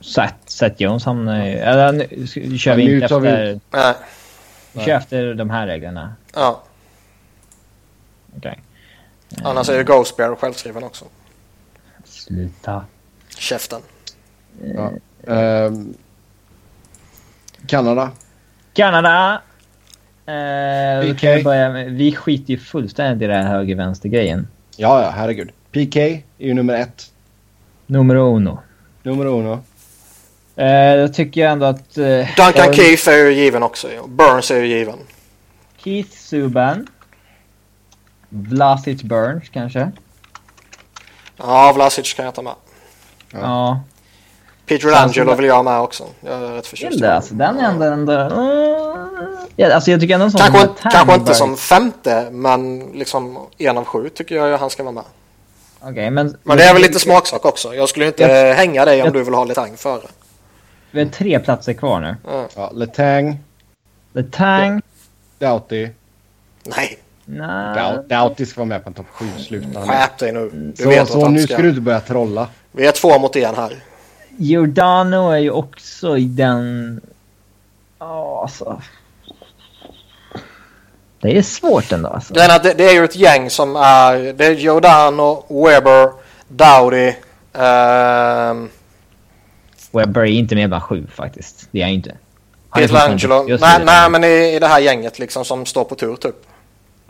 Seth, 0.00 0.34
Seth 0.46 0.82
Jones 0.82 1.04
hamnar 1.04 1.46
ju... 1.46 1.52
Eller 1.52 1.92
nu 2.48 2.58
kör 2.58 2.76
vi 2.76 2.94
inte 2.94 3.08
tar 3.08 3.20
vi- 3.20 3.28
efter... 3.28 3.60
Nej. 3.70 3.94
Vi 4.72 4.84
kör 4.84 4.92
efter 4.94 5.34
de 5.34 5.50
här 5.50 5.66
reglerna. 5.66 6.14
Ja. 6.34 6.62
Okej. 8.36 8.58
Annars 9.42 9.68
är 9.68 9.78
ju 9.78 9.84
Ghost 9.84 10.16
Bear 10.16 10.34
självskriven 10.34 10.84
också. 10.84 11.04
Sluta. 12.04 12.84
Käften. 13.38 13.80
Ja. 14.74 14.92
Ehm, 15.26 15.94
Kanada. 17.66 18.10
Kanada! 18.72 19.42
Eh, 20.26 21.02
PK. 21.02 21.18
kan 21.20 21.34
vi, 21.34 21.42
börja 21.44 21.70
med, 21.70 21.92
vi 21.92 22.14
skiter 22.14 22.50
ju 22.50 22.58
fullständigt 22.58 23.22
i 23.22 23.26
den 23.26 23.46
här 23.46 23.52
höger-vänster-grejen. 23.52 24.48
Ja, 24.76 25.02
ja, 25.02 25.10
herregud. 25.10 25.50
PK 25.72 26.00
är 26.38 26.46
ju 26.46 26.54
nummer 26.54 26.74
ett. 26.74 27.10
Numero 27.86 28.36
uno. 28.36 28.58
Nummer 29.02 29.26
uno. 29.26 29.64
Eh, 30.56 31.00
då 31.00 31.08
tycker 31.08 31.40
jag 31.40 31.52
ändå 31.52 31.66
att... 31.66 31.98
Eh, 31.98 32.26
Duncan 32.36 32.72
Keith 32.74 33.08
är 33.08 33.16
ju 33.16 33.32
given 33.32 33.62
också. 33.62 33.88
Burns 34.08 34.50
är 34.50 34.62
ju 34.62 34.66
given. 34.66 34.98
Keith 35.76 36.10
Subban. 36.10 36.86
Vlasic 38.30 39.02
Burns 39.02 39.48
kanske. 39.48 39.92
Ja, 41.36 41.72
Vlasic 41.72 42.14
kan 42.14 42.24
jag 42.24 42.34
ta 42.34 42.42
med. 42.42 42.54
Ja. 43.32 43.38
Ja. 43.40 43.80
Peter 44.66 45.02
Angelo 45.02 45.34
vill 45.34 45.46
jag 45.46 45.54
ha 45.54 45.62
med 45.62 45.80
också. 45.80 46.04
Jag 46.20 46.42
är 46.42 46.52
rätt 46.54 46.66
förtjust 46.66 47.00
i 47.00 47.06
alltså. 47.06 47.34
Den 47.34 47.58
är 47.58 47.70
ändå... 47.70 47.84
ändå 47.84 48.12
mm, 48.12 49.36
ja, 49.56 49.74
alltså 49.74 49.90
jag 49.90 50.00
tycker 50.00 50.14
ändå 50.14 50.24
en 50.26 50.30
sån 50.30 50.40
Kanske, 50.40 50.60
som 50.60 50.90
kanske 50.90 51.14
inte 51.14 51.34
som 51.34 51.56
femte, 51.56 52.28
men 52.30 52.78
liksom 52.78 53.38
en 53.58 53.78
av 53.78 53.84
sju 53.84 54.08
tycker 54.08 54.34
jag 54.34 54.58
han 54.58 54.70
ska 54.70 54.82
vara 54.82 54.92
med. 54.92 55.04
Okej, 55.80 56.10
men... 56.10 56.36
Men 56.42 56.56
det 56.56 56.64
är 56.64 56.72
väl 56.72 56.82
lite 56.82 56.98
smaksak 57.00 57.44
också. 57.44 57.74
Jag 57.74 57.88
skulle 57.88 58.06
inte 58.06 58.22
Jag- 58.22 58.54
hänga 58.54 58.84
dig 58.84 59.00
om 59.00 59.06
jag- 59.06 59.14
du 59.14 59.22
vill 59.24 59.34
ha 59.34 59.44
lite 59.44 59.60
tang 59.60 59.76
före. 59.76 60.06
Vi 60.90 61.02
har 61.04 61.10
tre 61.10 61.38
platser 61.38 61.72
kvar 61.72 62.00
nu. 62.00 62.16
Ja. 62.26 62.48
Ja, 62.56 62.70
Letang, 62.74 63.38
The 64.14 64.22
Tang, 64.22 64.82
Doughty, 65.38 65.88
Nej, 66.64 66.98
Nej. 67.30 67.98
Doughty 68.08 68.46
ska 68.46 68.60
vara 68.60 68.68
med 68.68 68.84
på 68.84 68.90
en 68.90 68.94
topp 68.94 69.06
7 69.12 69.26
slutande. 69.38 69.88
skärp 69.88 70.18
dig 70.18 70.32
nu. 70.32 70.50
Du 70.76 70.82
Så, 70.82 70.88
vet 70.88 71.08
så 71.08 71.22
han 71.24 71.32
nu 71.34 71.42
ska. 71.42 71.54
ska 71.54 71.62
du 71.62 71.68
inte 71.68 71.80
börja 71.80 72.00
trolla. 72.00 72.48
Vi 72.72 72.86
är 72.86 72.92
två 72.92 73.18
mot 73.18 73.36
en 73.36 73.54
här. 73.54 73.72
Giordano 74.36 75.30
är 75.30 75.38
ju 75.38 75.50
också 75.50 76.18
i 76.18 76.24
den... 76.24 77.00
Ja, 77.98 78.40
alltså. 78.42 78.80
Det 81.20 81.38
är 81.38 81.42
svårt 81.42 81.92
ändå 81.92 82.08
alltså. 82.08 82.34
Att 82.40 82.62
det, 82.62 82.74
det 82.74 82.84
är 82.84 82.92
ju 82.94 83.04
ett 83.04 83.16
gäng 83.16 83.50
som 83.50 83.76
är... 83.76 84.32
Det 84.32 84.46
är 84.46 84.52
Giordano, 84.54 85.44
Weber, 85.64 86.10
Dowdy. 86.48 87.12
ehm, 87.52 88.68
Webber 89.92 90.20
är 90.20 90.24
inte 90.24 90.54
med 90.54 90.68
bland 90.68 90.82
sju 90.82 91.06
faktiskt. 91.14 91.68
Det 91.70 91.78
är 91.78 91.82
jag 91.82 91.92
inte. 91.92 92.16
Han 92.70 92.82
är 92.82 92.86
Peter 92.88 92.94
fortfarande 93.00 93.12
Angelo. 93.38 93.48
just 93.48 93.62
Nej, 93.64 93.80
nej, 93.84 94.10
men 94.10 94.24
i, 94.24 94.54
i 94.54 94.58
det 94.58 94.66
här 94.66 94.80
gänget 94.80 95.18
liksom 95.18 95.44
som 95.44 95.66
står 95.66 95.84
på 95.84 95.94
tur 95.94 96.16
typ. 96.16 96.36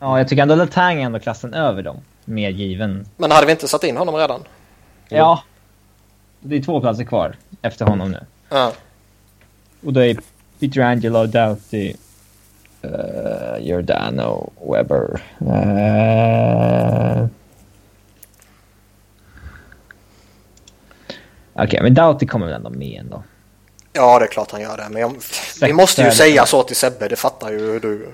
Ja, 0.00 0.18
jag 0.18 0.28
tycker 0.28 0.42
ändå 0.42 0.54
Letang 0.54 1.02
är 1.02 1.06
ändå 1.06 1.18
klassen 1.18 1.54
över 1.54 1.82
dem. 1.82 1.96
Mer 2.24 2.50
given. 2.50 3.06
Men 3.16 3.30
hade 3.30 3.46
vi 3.46 3.52
inte 3.52 3.68
satt 3.68 3.84
in 3.84 3.96
honom 3.96 4.14
redan? 4.14 4.44
Ja. 5.08 5.42
Det 6.40 6.56
är 6.56 6.62
två 6.62 6.80
platser 6.80 7.04
kvar 7.04 7.36
efter 7.62 7.86
honom 7.86 8.10
nu. 8.10 8.26
Ja. 8.48 8.72
Och 9.84 9.92
då 9.92 10.00
är 10.00 10.16
Peter 10.60 10.80
Angelo, 10.80 11.26
Doughty, 11.26 11.94
uh, 12.84 13.58
Giordano, 13.60 14.52
Webber. 14.72 15.22
Uh... 15.40 17.26
Okej, 21.52 21.82
men 21.82 21.94
Doughty 21.94 22.26
kommer 22.26 22.46
väl 22.46 22.54
ändå 22.54 22.70
med 22.70 23.00
ändå. 23.00 23.22
Ja, 23.92 24.18
det 24.18 24.24
är 24.24 24.28
klart 24.28 24.50
han 24.52 24.60
gör 24.60 24.76
det. 24.76 24.86
Men 24.90 25.02
jag, 25.02 25.14
vi 25.62 25.72
måste 25.72 26.02
ju 26.02 26.10
säga 26.10 26.46
så 26.46 26.62
till 26.62 26.76
Sebbe, 26.76 27.08
det 27.08 27.16
fattar 27.16 27.50
ju 27.50 27.78
du. 27.78 28.08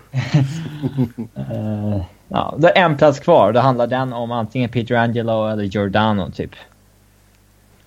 Uh, 1.38 2.02
ja, 2.28 2.54
det 2.58 2.70
är 2.78 2.84
en 2.84 2.96
plats 2.96 3.20
kvar. 3.20 3.52
Då 3.52 3.60
handlar 3.60 3.86
den 3.86 4.12
om 4.12 4.32
antingen 4.32 4.70
Peter 4.70 4.94
Angelo 4.94 5.48
eller 5.48 5.64
Giordano 5.64 6.30
typ. 6.30 6.50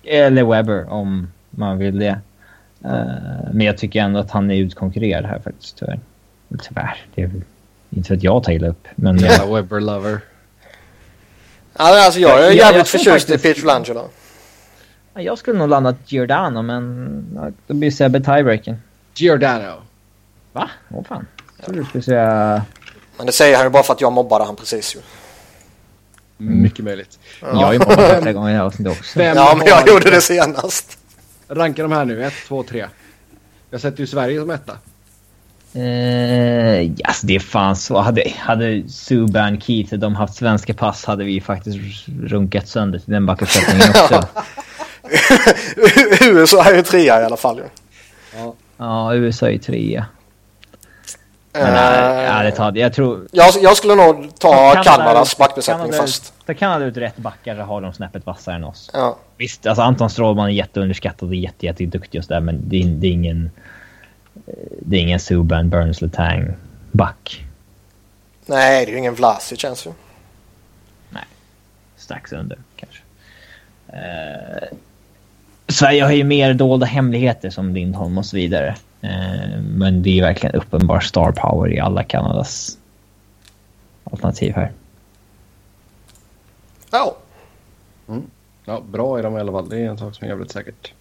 Eller 0.04 0.44
Webber 0.44 0.92
om 0.92 1.32
man 1.50 1.78
vill 1.78 1.98
det. 1.98 2.20
Uh, 2.84 3.50
men 3.52 3.60
jag 3.66 3.78
tycker 3.78 4.00
ändå 4.00 4.20
att 4.20 4.30
han 4.30 4.50
är 4.50 4.54
utkonkurrerad 4.56 5.24
här 5.24 5.38
faktiskt 5.44 5.78
tyvärr. 5.78 6.00
Tyvärr. 6.62 6.96
Det 7.14 7.22
är 7.22 7.26
väl 7.26 7.42
inte 7.90 8.08
för 8.08 8.14
att 8.14 8.22
jag 8.22 8.44
tar 8.44 8.52
illa 8.52 8.68
upp. 8.68 8.88
Men 8.94 9.18
jag, 9.18 9.30
Jävla 9.30 9.54
Webber-lover. 9.54 10.20
Ja, 11.78 12.04
alltså 12.04 12.20
jag 12.20 12.30
är 12.30 12.36
Ja, 12.36 12.42
jag- 12.44 12.54
jävligt 12.54 12.76
jag 12.76 12.86
tror 13.02 13.14
förtjust 13.14 13.30
i 13.30 13.38
Peter 13.38 13.68
Angelo. 13.76 14.08
Jag 15.14 15.38
skulle 15.38 15.58
nog 15.58 15.68
landat 15.68 15.96
Giordano 16.06 16.62
men 16.62 17.24
ja, 17.36 17.50
då 17.66 17.74
blir 17.74 17.90
Sebbe 17.90 18.20
tiebreaken. 18.20 18.76
Giordano. 19.14 19.72
Va? 20.52 20.70
Åh 20.90 21.04
fan. 21.08 21.26
Jag 21.56 21.64
trodde 21.66 21.80
du 21.80 21.84
skulle 21.86 22.02
säga... 22.02 22.62
Men 23.16 23.26
det 23.26 23.32
säger 23.32 23.56
han 23.56 23.66
ju 23.66 23.70
bara 23.70 23.82
för 23.82 23.92
att 23.92 24.00
jag 24.00 24.12
mobbade 24.12 24.44
han 24.44 24.56
precis 24.56 24.96
ju. 24.96 25.00
Mycket 26.36 26.84
möjligt. 26.84 27.18
Jag 27.40 27.48
har 27.50 27.72
ju 27.72 27.78
mobbat 27.78 27.96
flera 28.22 28.32
gånger 28.32 28.48
i 28.48 28.52
det 28.52 28.58
här 28.58 28.64
avsnittet 28.64 28.98
också. 28.98 29.18
Vem 29.18 29.36
Ja, 29.36 29.54
men 29.58 29.66
jag 29.66 29.74
har- 29.76 29.86
gjorde 29.88 30.10
det 30.10 30.20
senast. 30.20 30.98
Ranka 31.48 31.82
de 31.82 31.92
här 31.92 32.04
nu. 32.04 32.24
1, 32.24 32.32
2, 32.48 32.62
3. 32.62 32.86
Jag 33.70 33.80
sätter 33.80 34.00
ju 34.00 34.06
Sverige 34.06 34.40
som 34.40 34.50
etta. 34.50 34.72
Eh, 35.74 36.82
yes, 36.82 37.20
det 37.22 37.34
är 37.34 37.40
fan 37.40 37.76
så. 37.76 38.00
Hade, 38.00 38.32
hade 38.38 38.88
Subban, 38.88 39.60
Keith 39.60 39.94
de 39.94 40.14
haft 40.14 40.34
svenska 40.34 40.74
pass 40.74 41.04
hade 41.04 41.24
vi 41.24 41.40
faktiskt 41.40 41.78
runkat 42.22 42.68
sönder 42.68 42.98
till 42.98 43.12
den 43.12 43.26
backuppsättningen 43.26 43.88
också. 44.02 44.26
USA 46.20 46.64
är 46.64 46.74
ju 46.74 46.82
trea 46.82 47.20
i 47.20 47.24
alla 47.24 47.36
fall 47.36 47.56
ju. 47.58 47.64
ja, 48.76 49.14
USA 49.14 49.46
är 49.46 49.50
ju 49.50 49.58
trea. 49.58 50.06
Men 51.52 51.62
Eh, 51.66 51.72
nej, 52.34 52.52
talat, 52.52 52.76
jag 52.76 52.92
tror... 52.92 53.26
jag, 53.32 53.54
jag 53.60 53.76
skulle 53.76 53.94
nog 53.94 54.38
ta 54.38 54.52
Kanada- 54.74 54.82
Kanadas 54.84 55.36
backbesättning 55.38 55.86
Kanada- 55.90 56.02
först. 56.06 56.32
Tar 56.46 56.54
Kanada 56.54 56.84
ut 56.84 56.96
rätt 56.96 57.16
backar 57.16 57.56
har 57.56 57.80
de 57.80 57.92
snäppet 57.92 58.26
vassare 58.26 58.54
än 58.54 58.64
oss. 58.64 58.90
Ja. 58.92 59.18
Visst, 59.36 59.66
alltså 59.66 59.82
Anton 59.82 60.10
Strålman 60.10 60.46
är 60.48 60.52
jätteunderskattad 60.52 61.28
och 61.28 61.34
jätte, 61.34 61.66
jätteduktig 61.66 62.18
och 62.18 62.24
sådär 62.24 62.40
men 62.40 62.60
det 62.68 62.76
är, 62.82 62.84
det 62.86 63.06
är 63.06 63.10
ingen... 63.12 63.50
eh, 64.46 64.54
Det 64.80 64.96
är 64.96 65.00
ingen 65.00 65.20
Subban, 65.20 65.70
Burns, 65.70 66.00
Letang 66.00 66.54
back. 66.92 67.44
Nej, 68.46 68.84
det 68.86 68.90
är 68.90 68.92
ju 68.92 68.98
ingen 68.98 69.14
Vlasic 69.14 69.60
känns 69.60 69.86
ju. 69.86 69.90
strax 71.96 72.32
under 72.32 72.58
kanske. 72.76 73.02
Eh, 73.88 74.68
Sverige 75.70 76.04
har 76.04 76.12
ju 76.12 76.24
mer 76.24 76.54
dolda 76.54 76.86
hemligheter 76.86 77.50
som 77.50 77.74
Lindholm 77.74 78.18
och 78.18 78.26
så 78.26 78.36
vidare. 78.36 78.76
Eh, 79.00 79.60
men 79.62 80.02
det 80.02 80.18
är 80.18 80.22
verkligen 80.22 80.54
uppenbar 80.56 81.00
star 81.00 81.32
power 81.32 81.72
i 81.72 81.80
alla 81.80 82.02
Kanadas 82.02 82.78
alternativ 84.04 84.54
här. 84.54 84.72
Ja. 86.90 87.16
Mm. 88.08 88.22
Ja, 88.64 88.82
bra 88.90 89.18
är 89.18 89.22
de 89.22 89.36
i 89.36 89.40
alla 89.40 89.52
fall. 89.52 89.68
Det 89.68 89.78
är 89.78 89.88
en 89.88 89.98
sak 89.98 90.14
som 90.14 90.24
är 90.24 90.28
jävligt 90.28 90.50
säkert. 90.50 90.92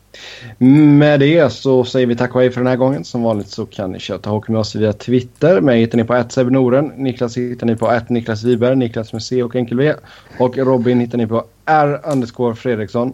Med 0.58 1.20
det 1.20 1.54
så 1.54 1.84
säger 1.84 2.08
vi 2.08 2.16
tack 2.16 2.36
och 2.36 2.42
hej 2.42 2.52
för 2.52 2.62
den 2.62 2.68
här 2.68 2.76
gången. 2.76 3.04
Som 3.04 3.24
vanligt 3.24 3.48
så 3.48 3.66
kan 3.66 3.92
ni 3.92 4.00
köta 4.00 4.30
hockey 4.30 4.52
med 4.52 4.60
oss 4.62 4.76
via 4.76 4.94
Twitter. 4.94 5.62
Mig 5.62 5.80
hittar 5.80 5.98
ni 5.98 6.04
på 6.04 6.24
@sebnoren. 6.30 6.86
Niklas 6.86 7.38
hittar 7.38 7.68
ni 7.68 7.76
på 7.76 8.00
@niklasviberg, 8.08 8.76
Niklas 8.76 9.14
med 9.14 9.24
C 9.24 9.44
och 9.44 9.56
enkel 9.56 9.78
V. 9.78 9.94
Och 10.38 10.58
Robin 10.58 11.00
hittar 11.00 11.18
ni 11.18 11.28
på 11.28 11.46
R 11.66 12.54
Fredriksson. 12.54 13.14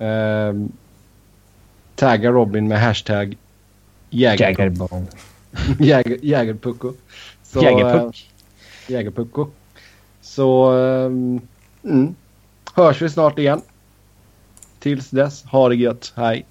Ehm, 0.00 0.72
tagga 1.94 2.30
Robin 2.30 2.68
med 2.68 2.80
hashtag 2.80 3.36
Jäger, 4.10 4.44
Jaggerbone. 4.48 5.06
Jäger, 5.80 6.18
Jägerpucko. 6.22 6.92
Så, 7.42 7.62
Jägerpuck. 7.62 8.30
eh, 8.86 8.92
Jägerpucko. 8.92 9.46
Så 10.22 10.72
ehm, 10.72 11.40
mm, 11.84 12.14
hörs 12.74 13.02
vi 13.02 13.10
snart 13.10 13.38
igen. 13.38 13.62
Tills 14.78 15.10
dess, 15.10 15.44
ha 15.44 15.68
det 15.68 15.76
gött. 15.76 16.12
Hej. 16.16 16.46